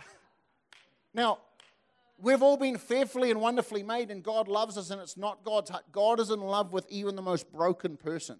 Now, 1.12 1.38
we've 2.24 2.42
all 2.42 2.56
been 2.56 2.78
fearfully 2.78 3.30
and 3.30 3.40
wonderfully 3.40 3.82
made, 3.82 4.10
and 4.10 4.22
God 4.22 4.48
loves 4.48 4.76
us, 4.78 4.90
and 4.90 5.00
it's 5.00 5.16
not 5.16 5.44
God's 5.44 5.70
heart. 5.70 5.84
God 5.92 6.18
is 6.18 6.30
in 6.30 6.40
love 6.40 6.72
with 6.72 6.86
even 6.88 7.14
the 7.14 7.22
most 7.22 7.52
broken 7.52 7.96
person. 7.96 8.38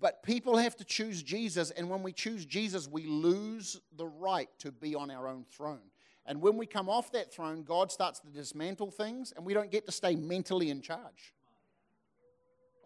But 0.00 0.22
people 0.22 0.58
have 0.58 0.76
to 0.76 0.84
choose 0.84 1.22
Jesus, 1.22 1.70
and 1.72 1.90
when 1.90 2.02
we 2.02 2.12
choose 2.12 2.44
Jesus, 2.44 2.86
we 2.86 3.06
lose 3.06 3.80
the 3.96 4.06
right 4.06 4.48
to 4.60 4.70
be 4.70 4.94
on 4.94 5.10
our 5.10 5.26
own 5.26 5.44
throne. 5.50 5.80
And 6.24 6.40
when 6.42 6.56
we 6.56 6.66
come 6.66 6.88
off 6.88 7.10
that 7.12 7.32
throne, 7.32 7.64
God 7.64 7.90
starts 7.90 8.20
to 8.20 8.28
dismantle 8.28 8.90
things, 8.90 9.32
and 9.34 9.44
we 9.44 9.54
don't 9.54 9.70
get 9.70 9.86
to 9.86 9.92
stay 9.92 10.14
mentally 10.14 10.70
in 10.70 10.82
charge. 10.82 11.34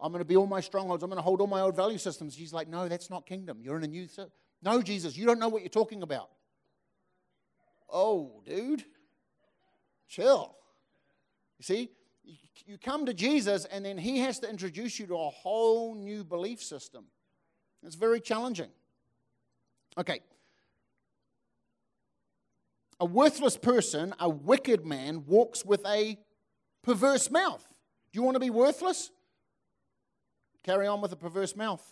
I'm 0.01 0.11
going 0.11 0.21
to 0.21 0.25
be 0.25 0.35
all 0.35 0.47
my 0.47 0.61
strongholds. 0.61 1.03
I'm 1.03 1.09
going 1.09 1.17
to 1.17 1.23
hold 1.23 1.39
all 1.41 1.47
my 1.47 1.61
old 1.61 1.75
value 1.75 1.97
systems. 1.97 2.35
He's 2.35 2.51
like, 2.51 2.67
no, 2.67 2.87
that's 2.87 3.09
not 3.09 3.25
kingdom. 3.25 3.59
You're 3.61 3.77
in 3.77 3.83
a 3.83 3.87
new. 3.87 4.07
No, 4.61 4.81
Jesus, 4.81 5.15
you 5.15 5.25
don't 5.25 5.39
know 5.39 5.49
what 5.49 5.61
you're 5.61 5.69
talking 5.69 6.03
about. 6.03 6.29
Oh, 7.91 8.41
dude, 8.43 8.83
chill. 10.13 10.55
You 11.57 11.63
see, 11.63 11.89
you 12.65 12.77
come 12.77 13.05
to 13.05 13.13
Jesus, 13.13 13.65
and 13.65 13.83
then 13.83 13.97
He 13.97 14.19
has 14.19 14.39
to 14.39 14.49
introduce 14.49 14.99
you 14.99 15.07
to 15.07 15.15
a 15.15 15.29
whole 15.29 15.95
new 15.95 16.23
belief 16.23 16.61
system. 16.61 17.05
It's 17.83 17.95
very 17.95 18.21
challenging. 18.21 18.69
Okay. 19.97 20.21
A 22.99 23.05
worthless 23.05 23.57
person, 23.57 24.13
a 24.19 24.29
wicked 24.29 24.85
man, 24.85 25.25
walks 25.25 25.65
with 25.65 25.85
a 25.85 26.17
perverse 26.83 27.29
mouth. 27.29 27.65
Do 28.11 28.19
you 28.19 28.23
want 28.23 28.35
to 28.35 28.39
be 28.39 28.49
worthless? 28.49 29.09
Carry 30.63 30.87
on 30.87 31.01
with 31.01 31.11
a 31.11 31.17
perverse 31.17 31.55
mouth. 31.55 31.83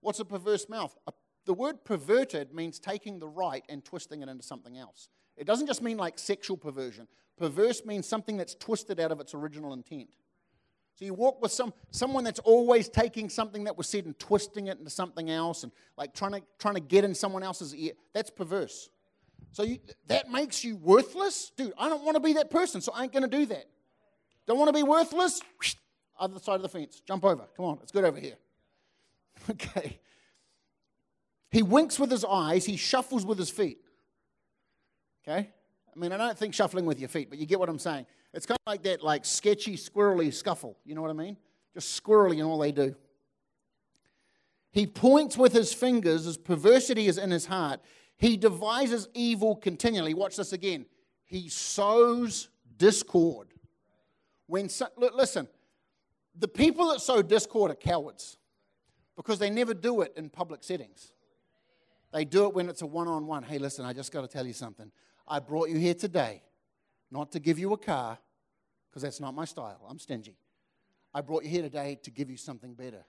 What's 0.00 0.20
a 0.20 0.24
perverse 0.24 0.68
mouth? 0.68 0.96
A, 1.06 1.12
the 1.44 1.52
word 1.52 1.84
perverted 1.84 2.54
means 2.54 2.78
taking 2.78 3.18
the 3.18 3.28
right 3.28 3.64
and 3.68 3.84
twisting 3.84 4.22
it 4.22 4.28
into 4.28 4.42
something 4.42 4.78
else. 4.78 5.08
It 5.36 5.46
doesn't 5.46 5.66
just 5.66 5.82
mean 5.82 5.96
like 5.96 6.18
sexual 6.18 6.56
perversion. 6.56 7.08
Perverse 7.36 7.84
means 7.84 8.06
something 8.06 8.36
that's 8.36 8.54
twisted 8.54 9.00
out 9.00 9.10
of 9.10 9.20
its 9.20 9.34
original 9.34 9.72
intent. 9.72 10.08
So 10.94 11.04
you 11.04 11.14
walk 11.14 11.42
with 11.42 11.50
some 11.50 11.74
someone 11.90 12.22
that's 12.22 12.38
always 12.40 12.88
taking 12.88 13.28
something 13.28 13.64
that 13.64 13.76
was 13.76 13.88
said 13.88 14.04
and 14.04 14.16
twisting 14.18 14.68
it 14.68 14.78
into 14.78 14.90
something 14.90 15.28
else 15.28 15.64
and 15.64 15.72
like 15.96 16.14
trying 16.14 16.32
to 16.32 16.42
trying 16.58 16.74
to 16.74 16.80
get 16.80 17.04
in 17.04 17.14
someone 17.14 17.42
else's 17.42 17.74
ear. 17.74 17.92
That's 18.12 18.30
perverse. 18.30 18.90
So 19.50 19.62
you, 19.62 19.78
that 20.08 20.30
makes 20.30 20.64
you 20.64 20.76
worthless, 20.76 21.52
dude. 21.56 21.72
I 21.78 21.88
don't 21.88 22.04
want 22.04 22.16
to 22.16 22.20
be 22.20 22.34
that 22.34 22.50
person, 22.50 22.80
so 22.80 22.92
I 22.92 23.04
ain't 23.04 23.12
going 23.12 23.28
to 23.28 23.28
do 23.28 23.46
that. 23.46 23.66
Don't 24.46 24.58
want 24.58 24.68
to 24.68 24.72
be 24.72 24.82
worthless? 24.82 25.40
Other 26.18 26.38
side 26.38 26.56
of 26.56 26.62
the 26.62 26.68
fence. 26.68 27.00
Jump 27.06 27.24
over. 27.24 27.44
Come 27.56 27.66
on, 27.66 27.78
it's 27.82 27.92
good 27.92 28.04
over 28.04 28.18
here. 28.18 28.36
Okay. 29.50 29.98
He 31.50 31.62
winks 31.62 31.98
with 31.98 32.10
his 32.10 32.24
eyes. 32.24 32.64
He 32.64 32.76
shuffles 32.76 33.26
with 33.26 33.36
his 33.36 33.50
feet. 33.50 33.78
Okay. 35.26 35.48
I 35.94 35.98
mean, 35.98 36.12
I 36.12 36.16
don't 36.16 36.36
think 36.36 36.54
shuffling 36.54 36.86
with 36.86 36.98
your 36.98 37.08
feet, 37.08 37.30
but 37.30 37.38
you 37.38 37.46
get 37.46 37.58
what 37.58 37.68
I'm 37.68 37.78
saying. 37.78 38.06
It's 38.32 38.46
kind 38.46 38.58
of 38.66 38.70
like 38.70 38.82
that, 38.82 39.02
like 39.02 39.24
sketchy, 39.24 39.76
squirrely 39.76 40.32
scuffle. 40.34 40.76
You 40.84 40.94
know 40.94 41.02
what 41.02 41.10
I 41.10 41.14
mean? 41.14 41.36
Just 41.72 42.02
squirrely 42.02 42.34
in 42.38 42.42
all 42.42 42.58
they 42.58 42.72
do. 42.72 42.94
He 44.72 44.86
points 44.86 45.38
with 45.38 45.52
his 45.52 45.72
fingers, 45.72 46.24
his 46.24 46.36
perversity 46.36 47.06
is 47.06 47.16
in 47.16 47.30
his 47.30 47.46
heart. 47.46 47.80
He 48.16 48.36
devises 48.36 49.08
evil 49.14 49.54
continually. 49.54 50.14
Watch 50.14 50.36
this 50.36 50.52
again. 50.52 50.86
He 51.24 51.48
sows 51.48 52.48
discord. 52.76 53.48
When 54.46 54.68
so, 54.68 54.86
listen, 54.98 55.48
the 56.36 56.48
people 56.48 56.88
that 56.88 57.00
sow 57.00 57.22
discord 57.22 57.70
are 57.70 57.76
cowards 57.76 58.36
because 59.16 59.38
they 59.38 59.50
never 59.50 59.74
do 59.74 60.02
it 60.02 60.12
in 60.16 60.28
public 60.28 60.64
settings. 60.64 61.12
They 62.12 62.24
do 62.24 62.46
it 62.46 62.54
when 62.54 62.68
it's 62.68 62.82
a 62.82 62.86
one 62.86 63.08
on 63.08 63.26
one. 63.26 63.42
Hey, 63.42 63.58
listen, 63.58 63.84
I 63.84 63.92
just 63.92 64.12
got 64.12 64.22
to 64.22 64.28
tell 64.28 64.46
you 64.46 64.52
something. 64.52 64.90
I 65.26 65.38
brought 65.38 65.68
you 65.68 65.76
here 65.76 65.94
today 65.94 66.42
not 67.10 67.32
to 67.32 67.40
give 67.40 67.58
you 67.58 67.72
a 67.72 67.78
car, 67.78 68.18
because 68.90 69.02
that's 69.02 69.20
not 69.20 69.34
my 69.34 69.44
style. 69.44 69.80
I'm 69.88 69.98
stingy. 69.98 70.36
I 71.14 71.20
brought 71.20 71.44
you 71.44 71.50
here 71.50 71.62
today 71.62 71.98
to 72.02 72.10
give 72.10 72.30
you 72.30 72.36
something 72.36 72.74
better, 72.74 73.04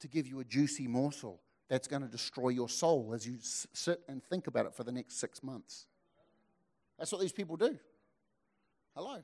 to 0.00 0.08
give 0.08 0.26
you 0.26 0.40
a 0.40 0.44
juicy 0.44 0.88
morsel 0.88 1.40
that's 1.68 1.86
going 1.86 2.02
to 2.02 2.08
destroy 2.08 2.48
your 2.48 2.68
soul 2.68 3.12
as 3.14 3.26
you 3.26 3.36
sit 3.40 4.00
and 4.08 4.22
think 4.22 4.46
about 4.46 4.66
it 4.66 4.74
for 4.74 4.84
the 4.84 4.92
next 4.92 5.20
six 5.20 5.42
months. 5.42 5.86
That's 6.98 7.12
what 7.12 7.20
these 7.20 7.32
people 7.32 7.56
do. 7.56 7.78
Hello. 8.96 9.22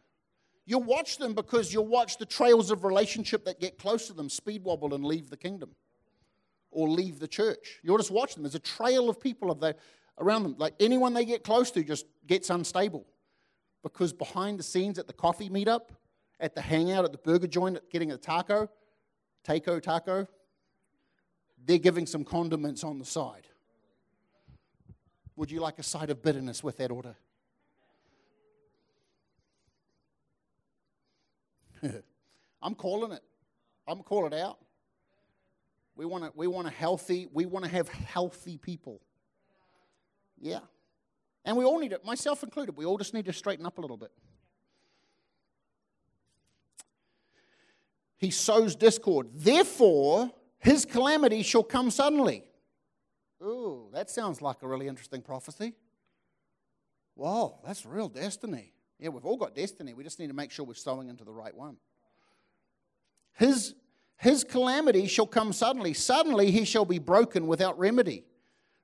You'll 0.67 0.83
watch 0.83 1.19
them 1.19 1.35
because 1.35 1.73
you'll 1.73 1.87
watch 1.87 2.19
the 2.19 2.27
trails 2.27 2.71
of 2.71 2.85
relationship 2.85 3.45
that 3.45 3.61
get 3.61 3.79
close 3.79 4.07
to 4.07 4.13
them 4.13 4.29
speed 4.29 4.63
wobble 4.65 4.95
and 4.95 5.05
leave 5.05 5.29
the 5.29 5.37
kingdom 5.37 5.71
or 6.71 6.89
leave 6.89 7.19
the 7.19 7.29
church. 7.29 7.81
You'll 7.83 7.99
just 7.99 8.11
watch 8.11 8.35
them. 8.35 8.45
There's 8.45 8.55
a 8.55 8.61
trail 8.61 9.09
of 9.09 9.21
people 9.21 9.51
of 9.51 9.61
the, 9.61 9.77
around 10.19 10.43
them. 10.43 10.57
Like 10.59 10.75
anyone 10.81 11.15
they 11.15 11.25
get 11.25 11.45
close 11.45 11.71
to 11.73 11.83
just 11.83 12.07
gets 12.27 12.51
unstable. 12.51 13.07
Because 13.83 14.13
behind 14.13 14.59
the 14.59 14.63
scenes 14.63 14.99
at 14.99 15.07
the 15.07 15.13
coffee 15.13 15.51
meetup, 15.51 15.91
at 16.41 16.55
the 16.55 16.61
hangout, 16.61 17.05
at 17.05 17.13
the 17.13 17.19
burger 17.19 17.47
joint, 17.47 17.79
getting 17.91 18.13
a 18.13 18.17
taco, 18.17 18.69
taco, 19.45 19.79
taco, 19.79 20.27
they're 21.65 21.79
giving 21.79 22.07
some 22.07 22.25
condiments 22.25 22.83
on 22.85 22.99
the 22.99 23.05
side. 23.05 23.47
Would 25.37 25.51
you 25.51 25.61
like 25.61 25.79
a 25.79 25.83
side 25.83 26.11
of 26.11 26.23
bitterness 26.23 26.63
with 26.63 26.77
that 26.79 26.91
order? 26.91 27.17
I'm 32.63 32.75
calling 32.75 33.13
it. 33.13 33.23
I'm 33.87 34.03
calling 34.03 34.33
it 34.33 34.39
out. 34.39 34.59
We 35.97 36.07
want 36.07 36.25
to 36.25 36.33
we 36.35 36.47
want 36.47 36.67
a 36.67 36.71
healthy, 36.71 37.29
we 37.33 37.47
want 37.47 37.65
to 37.65 37.71
have 37.71 37.89
healthy 37.89 38.59
people. 38.59 39.01
Yeah. 40.41 40.61
And 41.45 41.57
we 41.57 41.65
all 41.65 41.79
need 41.79 41.93
it, 41.93 42.05
myself 42.05 42.43
included. 42.43 42.77
We 42.77 42.87
all 42.87 42.99
just 42.99 43.15
need 43.15 43.27
to 43.27 43.33
straighten 43.33 43.67
up 43.67 43.79
a 43.79 43.81
little 43.81 43.97
bit. 43.97 44.11
He 48.17 48.31
sows 48.31 48.75
discord. 48.75 49.29
Therefore, 49.35 50.31
his 50.59 50.87
calamity 50.87 51.43
shall 51.43 51.63
come 51.63 51.91
suddenly. 51.91 52.45
Ooh, 53.43 53.91
that 53.93 54.09
sounds 54.09 54.41
like 54.41 54.63
a 54.63 54.69
really 54.69 54.89
interesting 54.89 55.21
prophecy. 55.21 55.75
Wow, 57.17 57.61
that's 57.65 57.85
real 57.85 58.09
destiny. 58.09 58.73
Yeah, 58.99 59.11
we've 59.11 59.27
all 59.27 59.37
got 59.37 59.55
destiny. 59.55 59.93
We 59.93 60.05
just 60.05 60.19
need 60.19 60.29
to 60.29 60.35
make 60.35 60.51
sure 60.51 60.65
we're 60.65 60.75
sowing 60.75 61.09
into 61.09 61.25
the 61.25 61.33
right 61.33 61.55
one. 61.55 61.77
His, 63.35 63.75
his 64.17 64.45
calamity 64.45 65.07
shall 65.07 65.27
come 65.27 65.53
suddenly. 65.53 65.93
Suddenly 65.93 66.51
he 66.51 66.65
shall 66.65 66.85
be 66.85 66.99
broken 66.99 67.47
without 67.47 67.79
remedy. 67.79 68.25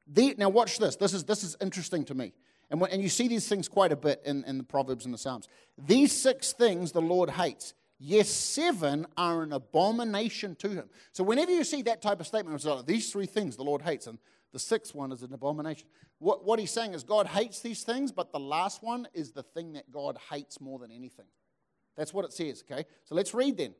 The, 0.07 0.35
now, 0.39 0.49
watch 0.49 0.79
this. 0.79 0.97
This 0.97 1.15
is, 1.15 1.25
this 1.25 1.45
is 1.45 1.57
interesting 1.61 2.05
to 2.07 2.15
me. 2.15 2.33
And, 2.71 2.81
when, 2.81 2.91
and 2.91 3.03
you 3.03 3.09
see 3.09 3.29
these 3.29 3.49
things 3.49 3.69
quite 3.69 3.93
a 3.93 3.97
bit 3.97 4.23
in, 4.25 4.45
in 4.45 4.59
the 4.59 4.65
Proverbs 4.65 5.05
and 5.05 5.13
the 5.13 5.19
Psalms. 5.19 5.49
These 5.79 6.13
six 6.13 6.53
things 6.53 6.93
the 6.93 7.03
Lord 7.03 7.31
hates. 7.31 7.75
Yes, 8.03 8.31
seven 8.31 9.07
are 9.19 9.43
an 9.43 9.53
abomination 9.53 10.57
to 10.57 10.71
him. 10.71 10.89
So, 11.13 11.23
whenever 11.23 11.51
you 11.51 11.65
see 11.65 11.83
that 11.83 12.01
type 12.01 12.19
of 12.19 12.27
statement, 12.27 12.57
it's 12.57 12.65
like, 12.65 12.87
these 12.87 13.13
three 13.13 13.27
things 13.27 13.57
the 13.57 13.63
Lord 13.63 13.83
hates, 13.83 14.07
and 14.07 14.19
the 14.53 14.59
sixth 14.59 14.95
one 14.95 15.13
is 15.13 15.23
an 15.23 15.35
abomination. 15.35 15.87
What, 16.19 16.45
what 16.45 16.59
he's 16.59 16.71
saying 16.71 16.95
is 16.95 17.03
God 17.03 17.27
hates 17.27 17.61
these 17.61 17.83
things, 17.83 18.11
but 18.11 18.33
the 18.33 18.41
last 18.41 18.83
one 18.83 19.07
is 19.13 19.33
the 19.33 19.43
thing 19.43 19.75
that 19.75 19.91
God 19.91 20.17
hates 20.31 20.63
more 20.63 20.79
than 20.79 20.91
anything. 20.91 21.27
That's 21.95 22.15
what 22.15 22.25
it 22.25 22.33
says, 22.33 22.65
okay? 22.71 22.87
So, 23.05 23.15
let's 23.15 23.35
read 23.35 23.59
then. 23.59 23.75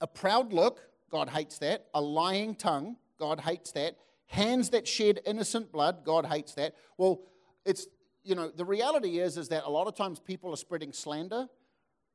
A 0.00 0.06
proud 0.06 0.52
look, 0.52 0.80
God 1.10 1.28
hates 1.28 1.58
that. 1.58 1.86
A 1.92 2.00
lying 2.00 2.54
tongue, 2.54 2.96
God 3.20 3.40
hates 3.40 3.70
that. 3.72 3.96
Hands 4.26 4.68
that 4.70 4.88
shed 4.88 5.20
innocent 5.26 5.70
blood, 5.70 6.04
God 6.04 6.26
hates 6.26 6.54
that. 6.54 6.74
Well, 6.98 7.20
it's, 7.64 7.86
you 8.24 8.34
know, 8.34 8.48
the 8.48 8.64
reality 8.64 9.18
is, 9.18 9.36
is 9.36 9.48
that 9.48 9.64
a 9.64 9.70
lot 9.70 9.86
of 9.86 9.94
times 9.94 10.18
people 10.18 10.52
are 10.52 10.56
spreading 10.56 10.92
slander. 10.92 11.46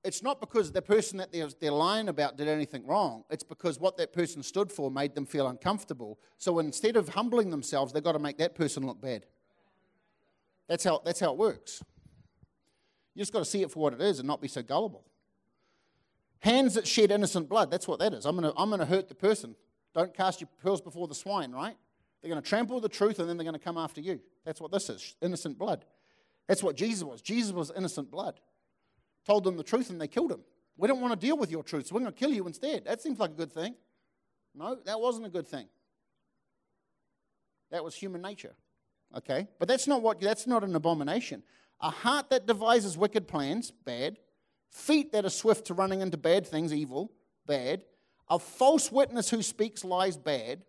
It's 0.03 0.21
not 0.21 0.39
because 0.39 0.71
the 0.71 0.81
person 0.81 1.17
that 1.17 1.31
they're, 1.31 1.71
lying 1.71 2.09
about 2.09 2.37
did 2.37 2.47
anything 2.47 2.85
wrong. 2.85 3.23
It's 3.29 3.43
because 3.43 3.79
what 3.79 3.97
that 3.97 4.13
person 4.13 4.43
stood 4.43 4.71
for 4.71 4.91
made 4.91 5.15
them 5.15 5.25
feel 5.25 5.47
uncomfortable. 5.47 6.19
So 6.37 6.59
instead 6.59 6.95
of 6.95 7.09
humbling 7.09 7.49
themselves, 7.49 7.91
they've 7.91 8.03
got 8.03 8.11
to 8.11 8.19
make 8.19 8.37
that 8.37 8.55
person 8.55 8.85
look 8.85 9.01
bad. 9.01 9.25
That's 10.67 10.83
how, 10.83 11.01
that's 11.03 11.19
how 11.19 11.31
it 11.31 11.37
works. 11.37 11.81
You 13.13 13.21
just 13.21 13.33
got 13.33 13.39
to 13.39 13.45
see 13.45 13.61
it 13.61 13.71
for 13.71 13.79
what 13.79 13.93
it 13.93 14.01
is 14.01 14.19
and 14.19 14.27
not 14.27 14.41
be 14.41 14.47
so 14.47 14.61
gullible. 14.61 15.05
Hands 16.39 16.73
that 16.75 16.85
shed 16.85 17.11
innocent 17.11 17.49
blood, 17.49 17.71
that's 17.71 17.87
what 17.87 17.99
that 17.99 18.13
is. 18.13 18.25
I'm 18.25 18.37
going 18.37 18.51
to 18.51 18.59
I'm 18.59 18.69
going 18.69 18.79
to 18.79 18.85
hurt 18.85 19.09
the 19.09 19.15
person. 19.15 19.55
Don't 19.95 20.13
cast 20.13 20.41
your 20.41 20.49
pearls 20.61 20.81
before 20.81 21.07
the 21.07 21.15
swine, 21.15 21.51
right? 21.51 21.75
They're 22.21 22.29
going 22.29 22.41
to 22.41 22.47
trample 22.47 22.79
the 22.81 22.89
truth 22.89 23.19
and 23.19 23.29
then 23.29 23.37
they're 23.37 23.45
going 23.45 23.57
to 23.57 23.63
come 23.63 23.77
after 23.77 24.01
you. 24.01 24.19
That's 24.43 24.59
what 24.59 24.71
this 24.71 24.89
is 24.89 25.15
innocent 25.21 25.57
blood. 25.57 25.85
That's 26.47 26.61
what 26.61 26.75
Jesus 26.75 27.03
was. 27.03 27.21
Jesus 27.21 27.53
was 27.53 27.71
innocent 27.75 28.11
blood. 28.11 28.39
Told 29.25 29.43
them 29.43 29.57
the 29.57 29.63
truth 29.63 29.89
and 29.89 29.99
they 29.99 30.07
killed 30.07 30.31
him. 30.31 30.41
We 30.77 30.87
don't 30.87 30.99
want 31.01 31.19
to 31.19 31.25
deal 31.25 31.37
with 31.37 31.49
your 31.49 31.63
truth, 31.63 31.87
so 31.87 31.95
we're 31.95 32.01
going 32.01 32.11
to 32.11 32.19
kill 32.19 32.33
you 32.33 32.45
instead. 32.45 32.85
That 32.85 33.01
seems 33.01 33.17
like 33.19 33.31
a 33.31 33.35
good 33.35 33.51
thing. 33.51 33.75
No, 34.53 34.77
that 34.85 34.99
wasn't 34.99 35.25
a 35.25 35.29
good 35.29 35.47
thing. 35.47 35.67
That 37.71 37.83
was 37.83 37.95
human 37.95 38.21
nature. 38.21 38.55
Okay? 39.15 39.47
But 39.57 39.67
that's 39.67 39.87
not 39.87 40.01
what 40.01 40.19
that's 40.19 40.45
not 40.45 40.63
an 40.63 40.75
abomination. 40.75 41.43
A 41.79 41.89
heart 41.89 42.29
that 42.29 42.45
devises 42.45 42.97
wicked 42.97 43.27
plans, 43.27 43.71
bad 43.71 44.17
feet 44.69 45.13
that 45.13 45.25
are 45.25 45.29
swift 45.29 45.65
to 45.67 45.73
running 45.73 46.01
into 46.01 46.17
bad 46.17 46.45
things, 46.45 46.73
evil, 46.73 47.11
bad, 47.45 47.83
a 48.29 48.39
false 48.39 48.91
witness 48.91 49.29
who 49.29 49.41
speaks 49.41 49.83
lies, 49.83 50.17
bad, 50.17 50.63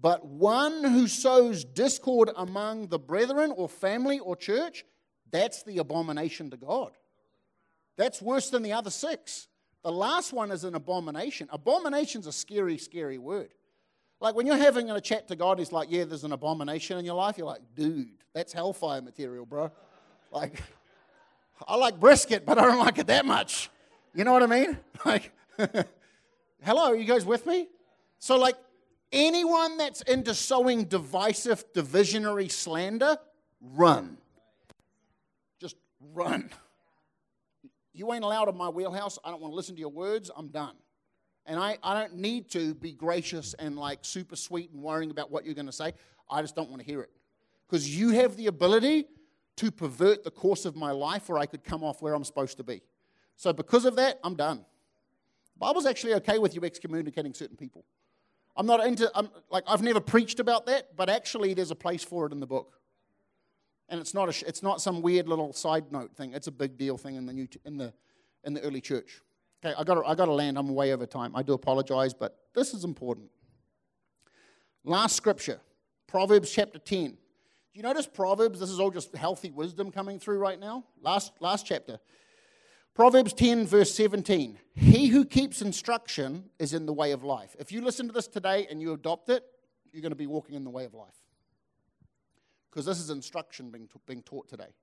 But 0.00 0.26
one 0.26 0.82
who 0.82 1.06
sows 1.06 1.64
discord 1.64 2.30
among 2.36 2.88
the 2.88 2.98
brethren 2.98 3.52
or 3.54 3.68
family 3.68 4.18
or 4.18 4.34
church, 4.34 4.84
that's 5.30 5.62
the 5.62 5.78
abomination 5.78 6.50
to 6.50 6.56
God. 6.56 6.92
That's 7.96 8.20
worse 8.20 8.50
than 8.50 8.62
the 8.62 8.72
other 8.72 8.90
six. 8.90 9.48
The 9.82 9.92
last 9.92 10.32
one 10.32 10.50
is 10.50 10.64
an 10.64 10.74
abomination. 10.74 11.48
Abomination's 11.50 12.26
a 12.26 12.32
scary, 12.32 12.78
scary 12.78 13.18
word. 13.18 13.54
Like 14.20 14.34
when 14.34 14.46
you're 14.46 14.56
having 14.56 14.90
a 14.90 15.00
chat 15.00 15.28
to 15.28 15.36
God, 15.36 15.58
He's 15.58 15.72
like, 15.72 15.90
Yeah, 15.90 16.04
there's 16.04 16.24
an 16.24 16.32
abomination 16.32 16.98
in 16.98 17.04
your 17.04 17.16
life. 17.16 17.36
You're 17.36 17.46
like, 17.46 17.62
Dude, 17.74 18.08
that's 18.32 18.52
hellfire 18.52 19.02
material, 19.02 19.44
bro. 19.44 19.70
Like, 20.30 20.62
I 21.68 21.76
like 21.76 21.98
brisket, 21.98 22.46
but 22.46 22.58
I 22.58 22.62
don't 22.62 22.78
like 22.78 22.98
it 22.98 23.08
that 23.08 23.26
much. 23.26 23.70
You 24.14 24.24
know 24.24 24.32
what 24.32 24.42
I 24.42 24.46
mean? 24.46 24.78
Like, 25.04 25.32
hello, 26.62 26.86
are 26.86 26.96
you 26.96 27.04
guys 27.04 27.24
with 27.24 27.46
me? 27.46 27.68
So, 28.18 28.38
like, 28.38 28.56
anyone 29.10 29.76
that's 29.76 30.02
into 30.02 30.34
sowing 30.34 30.84
divisive, 30.84 31.64
divisionary 31.72 32.50
slander, 32.50 33.18
run. 33.60 34.18
Just 35.60 35.76
run. 36.14 36.50
You 37.92 38.12
ain't 38.12 38.24
allowed 38.24 38.48
in 38.48 38.56
my 38.56 38.68
wheelhouse. 38.68 39.18
I 39.24 39.30
don't 39.30 39.40
want 39.40 39.52
to 39.52 39.56
listen 39.56 39.74
to 39.74 39.80
your 39.80 39.90
words. 39.90 40.30
I'm 40.34 40.48
done. 40.48 40.74
And 41.44 41.58
I, 41.58 41.76
I 41.82 42.00
don't 42.00 42.16
need 42.16 42.50
to 42.52 42.74
be 42.74 42.92
gracious 42.92 43.54
and 43.58 43.76
like 43.76 43.98
super 44.02 44.36
sweet 44.36 44.70
and 44.72 44.82
worrying 44.82 45.10
about 45.10 45.30
what 45.30 45.44
you're 45.44 45.54
going 45.54 45.66
to 45.66 45.72
say. 45.72 45.92
I 46.30 46.40
just 46.40 46.54
don't 46.54 46.70
want 46.70 46.80
to 46.80 46.86
hear 46.86 47.02
it. 47.02 47.10
Because 47.68 47.98
you 47.98 48.10
have 48.10 48.36
the 48.36 48.46
ability 48.46 49.06
to 49.56 49.70
pervert 49.70 50.24
the 50.24 50.30
course 50.30 50.64
of 50.64 50.76
my 50.76 50.92
life 50.92 51.28
where 51.28 51.38
I 51.38 51.46
could 51.46 51.64
come 51.64 51.82
off 51.82 52.00
where 52.00 52.14
I'm 52.14 52.24
supposed 52.24 52.56
to 52.58 52.64
be. 52.64 52.82
So 53.36 53.52
because 53.52 53.84
of 53.84 53.96
that, 53.96 54.20
I'm 54.22 54.36
done. 54.36 54.64
The 55.54 55.60
Bible's 55.60 55.86
actually 55.86 56.14
okay 56.14 56.38
with 56.38 56.54
you 56.54 56.64
excommunicating 56.64 57.34
certain 57.34 57.56
people. 57.56 57.84
I'm 58.56 58.66
not 58.66 58.84
into, 58.86 59.10
I'm, 59.14 59.30
like, 59.50 59.64
I've 59.66 59.82
never 59.82 60.00
preached 60.00 60.40
about 60.40 60.66
that, 60.66 60.96
but 60.96 61.08
actually 61.08 61.54
there's 61.54 61.70
a 61.70 61.76
place 61.76 62.04
for 62.04 62.26
it 62.26 62.32
in 62.32 62.40
the 62.40 62.46
book. 62.46 62.78
And 63.88 64.00
it's 64.00 64.14
not, 64.14 64.28
a, 64.28 64.48
it's 64.48 64.62
not 64.62 64.80
some 64.80 65.02
weird 65.02 65.28
little 65.28 65.52
side 65.52 65.90
note 65.90 66.14
thing. 66.16 66.32
It's 66.34 66.46
a 66.46 66.52
big 66.52 66.76
deal 66.76 66.96
thing 66.98 67.16
in 67.16 67.26
the, 67.26 67.32
new, 67.32 67.48
in 67.64 67.76
the, 67.76 67.92
in 68.44 68.54
the 68.54 68.60
early 68.62 68.80
church. 68.80 69.20
Okay, 69.64 69.74
I 69.78 69.84
got 69.84 70.04
I 70.06 70.14
got 70.14 70.24
to 70.24 70.32
land. 70.32 70.58
I'm 70.58 70.74
way 70.74 70.92
over 70.92 71.06
time. 71.06 71.36
I 71.36 71.42
do 71.42 71.52
apologize, 71.52 72.12
but 72.12 72.36
this 72.54 72.74
is 72.74 72.84
important. 72.84 73.30
Last 74.84 75.14
scripture, 75.14 75.60
Proverbs 76.08 76.50
chapter 76.50 76.80
10. 76.80 77.10
Do 77.10 77.16
you 77.74 77.82
notice 77.82 78.06
Proverbs? 78.06 78.58
This 78.58 78.70
is 78.70 78.80
all 78.80 78.90
just 78.90 79.14
healthy 79.14 79.50
wisdom 79.50 79.92
coming 79.92 80.18
through 80.18 80.38
right 80.38 80.58
now. 80.58 80.84
Last 81.00 81.32
last 81.40 81.64
chapter. 81.64 82.00
Proverbs 82.94 83.32
10, 83.32 83.66
verse 83.66 83.94
17. 83.94 84.58
He 84.74 85.06
who 85.06 85.24
keeps 85.24 85.62
instruction 85.62 86.50
is 86.58 86.74
in 86.74 86.84
the 86.84 86.92
way 86.92 87.12
of 87.12 87.24
life. 87.24 87.56
If 87.58 87.72
you 87.72 87.80
listen 87.80 88.06
to 88.06 88.12
this 88.12 88.26
today 88.26 88.66
and 88.70 88.82
you 88.82 88.92
adopt 88.92 89.30
it, 89.30 89.44
you're 89.92 90.02
going 90.02 90.12
to 90.12 90.16
be 90.16 90.26
walking 90.26 90.56
in 90.56 90.64
the 90.64 90.70
way 90.70 90.84
of 90.84 90.92
life. 90.92 91.16
Because 92.70 92.84
this 92.84 92.98
is 92.98 93.08
instruction 93.08 93.70
being, 93.70 93.88
being 94.06 94.22
taught 94.22 94.48
today. 94.48 94.74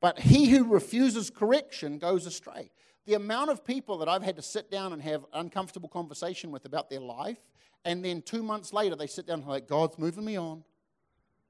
But 0.00 0.20
he 0.20 0.48
who 0.48 0.64
refuses 0.64 1.28
correction 1.28 1.98
goes 1.98 2.24
astray. 2.24 2.70
The 3.06 3.14
amount 3.14 3.50
of 3.50 3.64
people 3.64 3.98
that 3.98 4.08
I've 4.08 4.22
had 4.22 4.36
to 4.36 4.42
sit 4.42 4.70
down 4.70 4.92
and 4.92 5.02
have 5.02 5.24
uncomfortable 5.32 5.88
conversation 5.88 6.52
with 6.52 6.64
about 6.64 6.88
their 6.88 7.00
life, 7.00 7.38
and 7.84 8.04
then 8.04 8.22
two 8.22 8.44
months 8.44 8.72
later 8.72 8.94
they 8.94 9.08
sit 9.08 9.26
down 9.26 9.40
and 9.40 9.48
like, 9.48 9.66
God's 9.66 9.98
moving 9.98 10.24
me 10.24 10.36
on. 10.36 10.62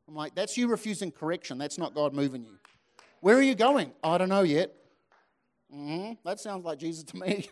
I'm 0.08 0.14
like, 0.14 0.34
that's 0.34 0.56
you 0.56 0.68
refusing 0.68 1.12
correction. 1.12 1.58
That's 1.58 1.78
not 1.78 1.94
God 1.94 2.14
moving 2.14 2.42
you. 2.42 2.58
Where 3.20 3.36
are 3.36 3.42
you 3.42 3.54
going? 3.54 3.92
I 4.02 4.16
don't 4.16 4.30
know 4.30 4.42
yet. 4.42 4.74
Mm-hmm. 5.74 6.12
That 6.24 6.40
sounds 6.40 6.64
like 6.64 6.78
Jesus 6.78 7.04
to 7.04 7.16
me. 7.16 7.48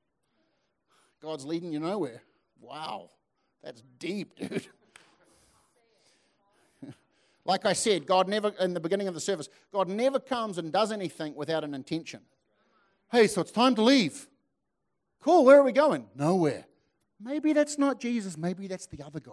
God's 1.22 1.44
leading 1.44 1.72
you 1.72 1.80
nowhere. 1.80 2.22
Wow. 2.60 3.10
That's 3.62 3.82
deep, 3.98 4.36
dude. 4.38 4.66
like 7.44 7.66
I 7.66 7.72
said, 7.72 8.06
God 8.06 8.28
never, 8.28 8.52
in 8.60 8.74
the 8.74 8.80
beginning 8.80 9.08
of 9.08 9.14
the 9.14 9.20
service, 9.20 9.48
God 9.72 9.88
never 9.88 10.18
comes 10.18 10.58
and 10.58 10.72
does 10.72 10.92
anything 10.92 11.34
without 11.34 11.64
an 11.64 11.74
intention. 11.74 12.20
Hey, 13.10 13.26
so 13.26 13.40
it's 13.40 13.52
time 13.52 13.74
to 13.76 13.82
leave. 13.82 14.28
Cool, 15.20 15.44
where 15.44 15.58
are 15.58 15.64
we 15.64 15.72
going? 15.72 16.06
Nowhere. 16.14 16.66
Maybe 17.20 17.52
that's 17.52 17.78
not 17.78 18.00
Jesus, 18.00 18.36
maybe 18.36 18.66
that's 18.66 18.86
the 18.86 19.02
other 19.04 19.20
guy. 19.20 19.32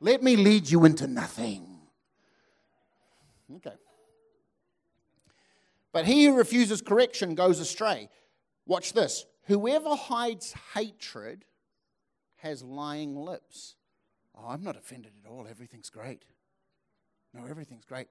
Let 0.00 0.22
me 0.22 0.36
lead 0.36 0.70
you 0.70 0.84
into 0.84 1.06
nothing. 1.06 1.78
Okay. 3.56 3.74
But 5.94 6.06
he 6.06 6.24
who 6.24 6.34
refuses 6.34 6.82
correction 6.82 7.36
goes 7.36 7.60
astray. 7.60 8.08
Watch 8.66 8.94
this. 8.94 9.26
Whoever 9.44 9.94
hides 9.94 10.52
hatred 10.74 11.44
has 12.38 12.64
lying 12.64 13.14
lips. 13.14 13.76
Oh, 14.36 14.48
I'm 14.48 14.64
not 14.64 14.76
offended 14.76 15.12
at 15.24 15.30
all. 15.30 15.46
Everything's 15.48 15.90
great. 15.90 16.24
No, 17.32 17.44
everything's 17.48 17.84
great. 17.84 18.08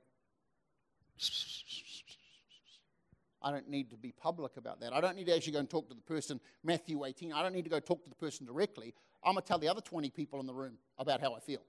I 3.42 3.52
don't 3.52 3.68
need 3.68 3.90
to 3.90 3.98
be 3.98 4.14
public 4.14 4.56
about 4.56 4.80
that. 4.80 4.94
I 4.94 5.02
don't 5.02 5.18
need 5.18 5.26
to 5.26 5.36
actually 5.36 5.52
go 5.52 5.60
and 5.60 5.70
talk 5.70 5.90
to 5.90 5.94
the 5.94 6.02
person, 6.02 6.40
Matthew 6.64 7.04
18. 7.04 7.34
I 7.34 7.44
don't 7.44 7.54
need 7.54 7.66
to 7.66 7.70
go 7.70 7.82
talk 7.82 8.02
to 8.06 8.10
the 8.10 8.16
person 8.16 8.46
directly. 8.46 8.94
I'm 9.26 9.34
going 9.34 9.42
to 9.42 9.48
tell 9.48 9.60
the 9.60 9.68
other 9.68 9.82
20 9.82 10.10
people 10.10 10.40
in 10.40 10.46
the 10.46 10.54
room 10.54 10.78
about 10.98 11.20
how 11.20 11.34
I 11.34 11.42
feel. 11.42 11.64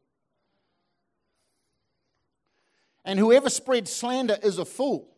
And 3.04 3.18
whoever 3.18 3.50
spreads 3.50 3.92
slander 3.92 4.38
is 4.44 4.58
a 4.58 4.64
fool. 4.64 5.13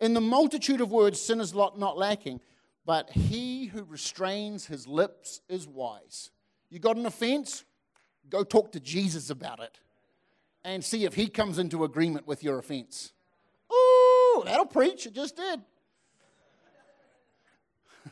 In 0.00 0.14
the 0.14 0.20
multitude 0.20 0.80
of 0.80 0.90
words, 0.90 1.20
sin 1.20 1.40
is 1.40 1.54
not 1.54 1.98
lacking, 1.98 2.40
but 2.84 3.10
he 3.10 3.66
who 3.66 3.84
restrains 3.84 4.66
his 4.66 4.86
lips 4.86 5.40
is 5.48 5.66
wise. 5.66 6.30
You 6.70 6.78
got 6.78 6.96
an 6.96 7.06
offense? 7.06 7.64
Go 8.28 8.44
talk 8.44 8.72
to 8.72 8.80
Jesus 8.80 9.30
about 9.30 9.60
it 9.60 9.78
and 10.64 10.84
see 10.84 11.04
if 11.04 11.14
he 11.14 11.28
comes 11.28 11.58
into 11.58 11.84
agreement 11.84 12.26
with 12.26 12.44
your 12.44 12.58
offense. 12.58 13.12
Ooh, 13.72 14.42
that'll 14.44 14.66
preach. 14.66 15.06
It 15.06 15.14
just 15.14 15.36
did. 15.36 15.60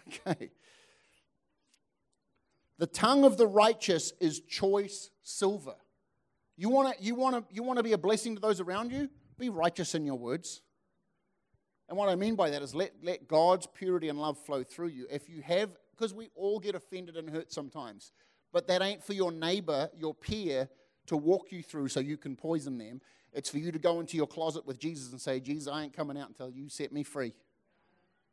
Okay. 0.09 0.51
The 2.79 2.87
tongue 2.87 3.25
of 3.25 3.39
the 3.39 3.47
righteous 3.47 4.13
is 4.21 4.41
choice 4.41 5.11
silver. 5.23 5.75
You 6.57 6.69
want 6.69 6.97
to 6.97 7.03
you 7.03 7.15
want 7.15 7.37
to 7.37 7.55
you 7.55 7.63
want 7.63 7.79
to 7.79 7.83
be 7.83 7.93
a 7.93 7.99
blessing 7.99 8.35
to 8.35 8.41
those 8.41 8.61
around 8.61 8.93
you? 8.93 9.09
Be 9.39 9.49
righteous 9.49 9.95
in 9.95 10.05
your 10.05 10.17
words. 10.17 10.63
And 11.89 11.97
what 11.97 12.09
I 12.09 12.17
mean 12.17 12.35
by 12.35 12.51
that 12.51 12.63
is 12.63 12.75
let, 12.75 12.93
let 13.03 13.29
God's 13.29 13.67
purity 13.67 14.09
and 14.09 14.19
love 14.19 14.39
flow 14.39 14.63
through 14.63 14.89
you. 14.89 15.07
If 15.11 15.29
you 15.29 15.41
have, 15.43 15.71
because 15.97 16.13
we 16.13 16.31
all 16.35 16.59
get 16.59 16.75
offended 16.75 17.17
and 17.17 17.31
hurt 17.31 17.53
sometimes, 17.53 18.13
but 18.53 18.67
that 18.69 18.83
ain't 18.83 19.05
for 19.05 19.13
your 19.13 19.31
neighbor, 19.31 19.91
your 19.97 20.15
peer, 20.15 20.69
to 21.07 21.17
walk 21.17 21.53
you 21.53 21.63
through 21.63 21.89
so 21.89 22.01
you 22.01 22.17
can 22.17 22.35
poison 22.35 22.79
them. 22.79 23.01
It's 23.33 23.51
for 23.51 23.59
you 23.59 23.71
to 23.71 23.79
go 23.79 24.01
into 24.01 24.17
your 24.17 24.27
closet 24.27 24.67
with 24.67 24.79
Jesus 24.79 25.13
and 25.13 25.21
say, 25.21 25.41
Jesus, 25.41 25.73
I 25.73 25.85
ain't 25.85 25.93
coming 25.93 26.19
out 26.19 26.29
until 26.29 26.51
you 26.51 26.69
set 26.69 26.93
me 26.93 27.03
free. 27.03 27.35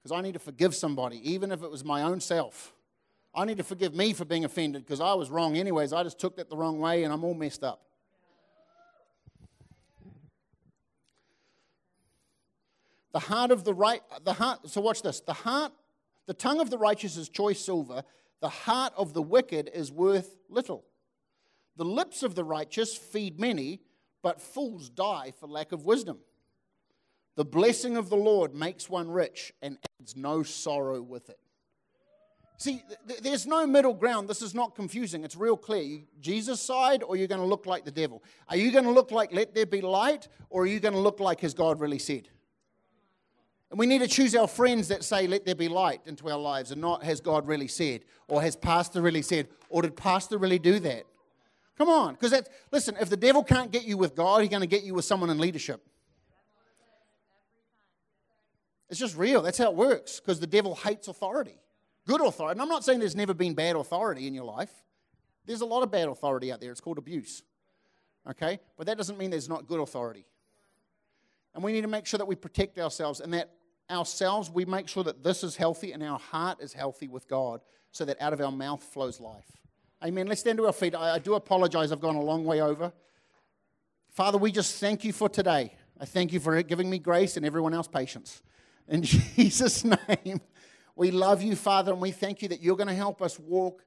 Because 0.02 0.18
I 0.18 0.22
need 0.22 0.34
to 0.34 0.40
forgive 0.40 0.74
somebody, 0.74 1.22
even 1.30 1.52
if 1.52 1.62
it 1.62 1.70
was 1.70 1.84
my 1.84 2.02
own 2.04 2.20
self. 2.20 2.74
I 3.36 3.46
need 3.46 3.58
to 3.58 3.64
forgive 3.64 3.96
me 3.96 4.14
for 4.14 4.26
being 4.26 4.46
offended 4.46 4.86
because 4.86 5.02
I 5.02 5.14
was 5.14 5.30
wrong 5.30 5.58
anyways. 5.58 5.92
I 5.92 6.04
just 6.04 6.20
took 6.20 6.38
that 6.38 6.50
the 6.50 6.58
wrong 6.58 6.80
way 6.80 7.04
and 7.04 7.14
I'm 7.14 7.24
all 7.24 7.34
messed 7.34 7.64
up. 7.64 7.82
The 13.14 13.20
heart 13.20 13.52
of 13.52 13.64
the 13.64 13.74
right, 13.74 14.02
the 14.24 14.34
heart, 14.34 14.70
so 14.70 14.82
watch 14.82 15.02
this. 15.02 15.22
The 15.22 15.34
heart, 15.34 15.72
the 16.26 16.34
tongue 16.34 16.60
of 16.60 16.70
the 16.70 16.78
righteous 16.78 17.16
is 17.16 17.30
choice 17.30 17.64
silver, 17.64 18.04
the 18.42 18.50
heart 18.50 18.94
of 18.98 19.14
the 19.14 19.22
wicked 19.22 19.70
is 19.74 19.92
worth 19.92 20.36
little. 20.50 20.84
The 21.78 21.86
lips 21.86 22.24
of 22.24 22.36
the 22.36 22.44
righteous 22.44 22.96
feed 22.96 23.40
many, 23.40 23.82
but 24.22 24.42
fools 24.42 24.90
die 24.90 25.32
for 25.40 25.48
lack 25.48 25.72
of 25.72 25.86
wisdom. 25.86 26.20
The 27.36 27.46
blessing 27.46 27.98
of 27.98 28.10
the 28.10 28.16
Lord 28.18 28.54
makes 28.54 28.90
one 28.90 29.10
rich 29.10 29.54
and 29.62 29.78
adds 30.00 30.16
no 30.16 30.44
sorrow 30.44 31.02
with 31.02 31.30
it. 31.30 31.40
See, 32.58 32.84
th- 33.08 33.22
there's 33.22 33.48
no 33.48 33.66
middle 33.66 33.94
ground. 33.94 34.28
This 34.28 34.42
is 34.42 34.54
not 34.54 34.76
confusing. 34.76 35.24
It's 35.24 35.36
real 35.36 35.58
clear. 35.58 35.82
You, 35.82 36.04
Jesus' 36.20 36.62
side, 36.62 37.02
or 37.02 37.16
you're 37.16 37.28
going 37.28 37.42
to 37.42 37.48
look 37.48 37.66
like 37.66 37.86
the 37.86 37.92
devil? 37.92 38.24
Are 38.48 38.56
you 38.56 38.72
going 38.72 38.86
to 38.86 38.92
look 38.92 39.12
like 39.12 39.34
let 39.34 39.56
there 39.56 39.66
be 39.66 39.82
light, 39.82 40.28
or 40.50 40.64
are 40.64 40.68
you 40.68 40.80
going 40.80 40.94
to 40.94 41.00
look 41.00 41.20
like 41.20 41.42
has 41.42 41.54
God 41.54 41.80
really 41.80 42.00
said? 42.00 42.30
And 43.74 43.80
we 43.80 43.88
need 43.88 44.02
to 44.02 44.08
choose 44.08 44.36
our 44.36 44.48
friends 44.48 44.90
that 44.90 45.04
say, 45.04 45.26
let 45.26 45.48
there 45.48 45.56
be 45.56 45.68
light 45.68 46.02
into 46.06 46.30
our 46.30 46.38
lives, 46.38 46.70
and 46.70 46.80
not 46.80 47.04
has 47.04 47.20
God 47.20 47.48
really 47.48 47.68
said, 47.68 48.02
or 48.28 48.40
has 48.40 48.56
Pastor 48.56 49.02
really 49.02 49.24
said, 49.24 49.48
or 49.68 49.82
did 49.82 49.98
Pastor 49.98 50.38
really 50.38 50.60
do 50.60 50.80
that? 50.82 51.06
Come 51.76 51.90
on, 51.90 52.14
because 52.14 52.30
that's, 52.30 52.48
listen, 52.72 52.96
if 53.02 53.10
the 53.10 53.18
devil 53.18 53.44
can't 53.44 53.72
get 53.72 53.84
you 53.84 53.98
with 53.98 54.14
God, 54.14 54.42
he's 54.42 54.52
going 54.52 54.62
to 54.62 54.68
get 54.68 54.84
you 54.84 54.94
with 54.94 55.06
someone 55.06 55.32
in 55.32 55.40
leadership. 55.40 55.84
It's 58.92 59.00
just 59.00 59.18
real. 59.18 59.42
That's 59.42 59.58
how 59.58 59.72
it 59.72 59.76
works, 59.76 60.20
because 60.20 60.40
the 60.40 60.46
devil 60.46 60.76
hates 60.76 61.08
authority. 61.08 61.58
Good 62.06 62.22
authority. 62.22 62.52
And 62.52 62.62
I'm 62.62 62.70
not 62.70 62.84
saying 62.84 63.00
there's 63.00 63.16
never 63.16 63.34
been 63.34 63.56
bad 63.56 63.76
authority 63.76 64.28
in 64.28 64.36
your 64.36 64.46
life. 64.46 64.84
There's 65.48 65.62
a 65.62 65.66
lot 65.66 65.82
of 65.82 65.90
bad 65.90 66.10
authority 66.10 66.52
out 66.52 66.62
there. 66.62 66.70
It's 66.70 66.80
called 66.80 67.00
abuse. 67.00 67.42
Okay? 68.30 68.60
But 68.78 68.86
that 68.86 68.98
doesn't 68.98 69.18
mean 69.18 69.32
there's 69.32 69.50
not 69.50 69.66
good 69.66 69.80
authority. 69.80 70.28
And 71.56 71.64
we 71.64 71.72
need 71.72 71.82
to 71.82 71.88
make 71.88 72.06
sure 72.06 72.20
that 72.20 72.28
we 72.28 72.36
protect 72.36 72.78
ourselves 72.78 73.20
and 73.20 73.34
that 73.34 73.50
ourselves, 73.94 74.50
we 74.50 74.66
make 74.66 74.88
sure 74.88 75.04
that 75.04 75.24
this 75.24 75.44
is 75.44 75.56
healthy 75.56 75.92
and 75.92 76.04
our 76.04 76.20
heart 76.20 76.60
is 76.62 76.74
healthy 76.74 77.08
with 77.08 77.28
God 77.28 77.62
so 77.92 78.04
that 78.06 78.22
out 78.22 78.34
of 78.34 78.42
our 78.42 78.52
mouth 78.52 78.84
flows 78.84 79.20
life. 79.20 79.50
Amen. 80.04 80.28
Let's 80.28 80.42
stand 80.42 80.58
to 80.58 80.66
our 80.66 80.74
feet. 80.74 80.96
I, 80.96 81.16
I 81.16 81.20
do 81.20 81.36
apologize. 81.36 81.92
I've 81.92 82.02
gone 82.02 82.16
a 82.16 82.22
long 82.22 82.44
way 82.44 82.62
over. 82.62 82.92
Father, 84.10 84.38
we 84.38 84.52
just 84.52 84.80
thank 84.80 85.04
you 85.04 85.14
for 85.14 85.30
today. 85.30 85.76
I 86.00 86.06
thank 86.06 86.34
you 86.34 86.40
for 86.40 86.62
giving 86.64 86.90
me 86.90 87.00
grace 87.00 87.38
and 87.38 87.46
everyone 87.46 87.74
else 87.74 87.88
patience. 87.88 88.42
In 88.88 89.02
Jesus' 89.04 89.86
name, 89.86 90.42
we 90.96 91.12
love 91.12 91.42
you, 91.42 91.56
Father, 91.56 91.94
and 91.94 92.02
we 92.02 92.12
thank 92.12 92.42
you 92.42 92.50
that 92.50 92.62
you're 92.62 92.76
going 92.76 92.90
to 92.90 92.94
help 92.94 93.22
us 93.22 93.40
walk 93.40 93.84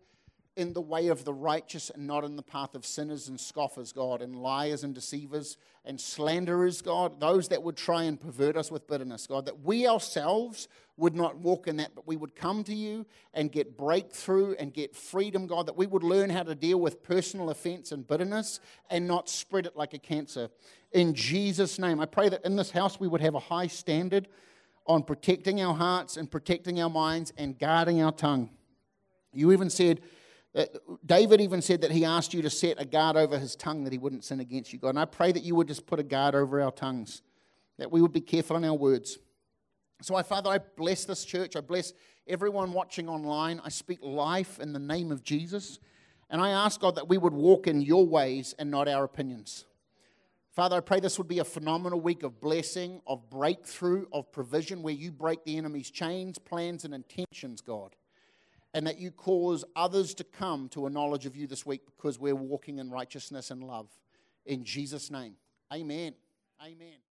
in 0.56 0.72
the 0.72 0.80
way 0.80 1.08
of 1.08 1.24
the 1.24 1.34
righteous 1.34 1.90
and 1.90 2.06
not 2.06 2.24
in 2.24 2.34
the 2.34 2.42
path 2.42 2.74
of 2.74 2.86
sinners 2.86 3.28
and 3.28 3.38
scoffers, 3.38 3.92
God, 3.92 4.22
and 4.22 4.34
liars 4.34 4.84
and 4.84 4.94
deceivers 4.94 5.58
and 5.84 6.00
slanderers, 6.00 6.80
God, 6.80 7.20
those 7.20 7.48
that 7.48 7.62
would 7.62 7.76
try 7.76 8.04
and 8.04 8.18
pervert 8.18 8.56
us 8.56 8.70
with 8.70 8.88
bitterness, 8.88 9.26
God, 9.26 9.44
that 9.44 9.60
we 9.60 9.86
ourselves 9.86 10.66
would 10.96 11.14
not 11.14 11.36
walk 11.36 11.68
in 11.68 11.76
that, 11.76 11.94
but 11.94 12.06
we 12.06 12.16
would 12.16 12.34
come 12.34 12.64
to 12.64 12.74
you 12.74 13.04
and 13.34 13.52
get 13.52 13.76
breakthrough 13.76 14.54
and 14.58 14.72
get 14.72 14.96
freedom, 14.96 15.46
God, 15.46 15.66
that 15.66 15.76
we 15.76 15.86
would 15.86 16.02
learn 16.02 16.30
how 16.30 16.42
to 16.42 16.54
deal 16.54 16.80
with 16.80 17.02
personal 17.02 17.50
offense 17.50 17.92
and 17.92 18.08
bitterness 18.08 18.58
and 18.88 19.06
not 19.06 19.28
spread 19.28 19.66
it 19.66 19.76
like 19.76 19.92
a 19.92 19.98
cancer. 19.98 20.48
In 20.92 21.12
Jesus' 21.12 21.78
name, 21.78 22.00
I 22.00 22.06
pray 22.06 22.30
that 22.30 22.44
in 22.46 22.56
this 22.56 22.70
house 22.70 22.98
we 22.98 23.08
would 23.08 23.20
have 23.20 23.34
a 23.34 23.40
high 23.40 23.66
standard 23.66 24.26
on 24.86 25.02
protecting 25.02 25.60
our 25.60 25.74
hearts 25.74 26.16
and 26.16 26.30
protecting 26.30 26.80
our 26.80 26.88
minds 26.88 27.30
and 27.36 27.58
guarding 27.58 28.00
our 28.00 28.12
tongue. 28.12 28.48
You 29.34 29.52
even 29.52 29.68
said, 29.68 30.00
Uh, 30.56 30.64
David 31.04 31.42
even 31.42 31.60
said 31.60 31.82
that 31.82 31.90
he 31.90 32.04
asked 32.04 32.32
you 32.32 32.40
to 32.40 32.48
set 32.48 32.80
a 32.80 32.86
guard 32.86 33.16
over 33.16 33.38
his 33.38 33.54
tongue 33.54 33.84
that 33.84 33.92
he 33.92 33.98
wouldn't 33.98 34.24
sin 34.24 34.40
against 34.40 34.72
you, 34.72 34.78
God. 34.78 34.90
And 34.90 34.98
I 34.98 35.04
pray 35.04 35.30
that 35.30 35.42
you 35.42 35.54
would 35.54 35.68
just 35.68 35.86
put 35.86 36.00
a 36.00 36.02
guard 36.02 36.34
over 36.34 36.62
our 36.62 36.70
tongues, 36.70 37.20
that 37.76 37.92
we 37.92 38.00
would 38.00 38.12
be 38.12 38.22
careful 38.22 38.56
in 38.56 38.64
our 38.64 38.74
words. 38.74 39.18
So, 40.00 40.14
I, 40.14 40.22
Father, 40.22 40.48
I 40.48 40.58
bless 40.58 41.04
this 41.04 41.26
church. 41.26 41.56
I 41.56 41.60
bless 41.60 41.92
everyone 42.26 42.72
watching 42.72 43.06
online. 43.06 43.60
I 43.64 43.68
speak 43.68 43.98
life 44.02 44.58
in 44.58 44.72
the 44.72 44.78
name 44.78 45.12
of 45.12 45.22
Jesus. 45.22 45.78
And 46.30 46.40
I 46.40 46.50
ask, 46.50 46.80
God, 46.80 46.96
that 46.96 47.08
we 47.08 47.18
would 47.18 47.34
walk 47.34 47.66
in 47.66 47.82
your 47.82 48.06
ways 48.06 48.54
and 48.58 48.70
not 48.70 48.88
our 48.88 49.04
opinions. 49.04 49.66
Father, 50.52 50.76
I 50.76 50.80
pray 50.80 51.00
this 51.00 51.18
would 51.18 51.28
be 51.28 51.38
a 51.38 51.44
phenomenal 51.44 52.00
week 52.00 52.22
of 52.22 52.40
blessing, 52.40 53.02
of 53.06 53.28
breakthrough, 53.28 54.06
of 54.10 54.32
provision, 54.32 54.82
where 54.82 54.94
you 54.94 55.12
break 55.12 55.44
the 55.44 55.58
enemy's 55.58 55.90
chains, 55.90 56.38
plans, 56.38 56.86
and 56.86 56.94
intentions, 56.94 57.60
God 57.60 57.94
and 58.74 58.86
that 58.86 58.98
you 58.98 59.10
cause 59.10 59.64
others 59.74 60.14
to 60.14 60.24
come 60.24 60.68
to 60.70 60.86
a 60.86 60.90
knowledge 60.90 61.26
of 61.26 61.36
you 61.36 61.47
this 61.47 61.64
week 61.64 61.82
because 61.97 62.18
we're 62.18 62.34
walking 62.34 62.78
in 62.78 62.90
righteousness 62.90 63.51
and 63.51 63.62
love. 63.62 63.88
In 64.44 64.64
Jesus' 64.64 65.10
name, 65.10 65.34
amen. 65.72 66.14
Amen. 66.62 67.05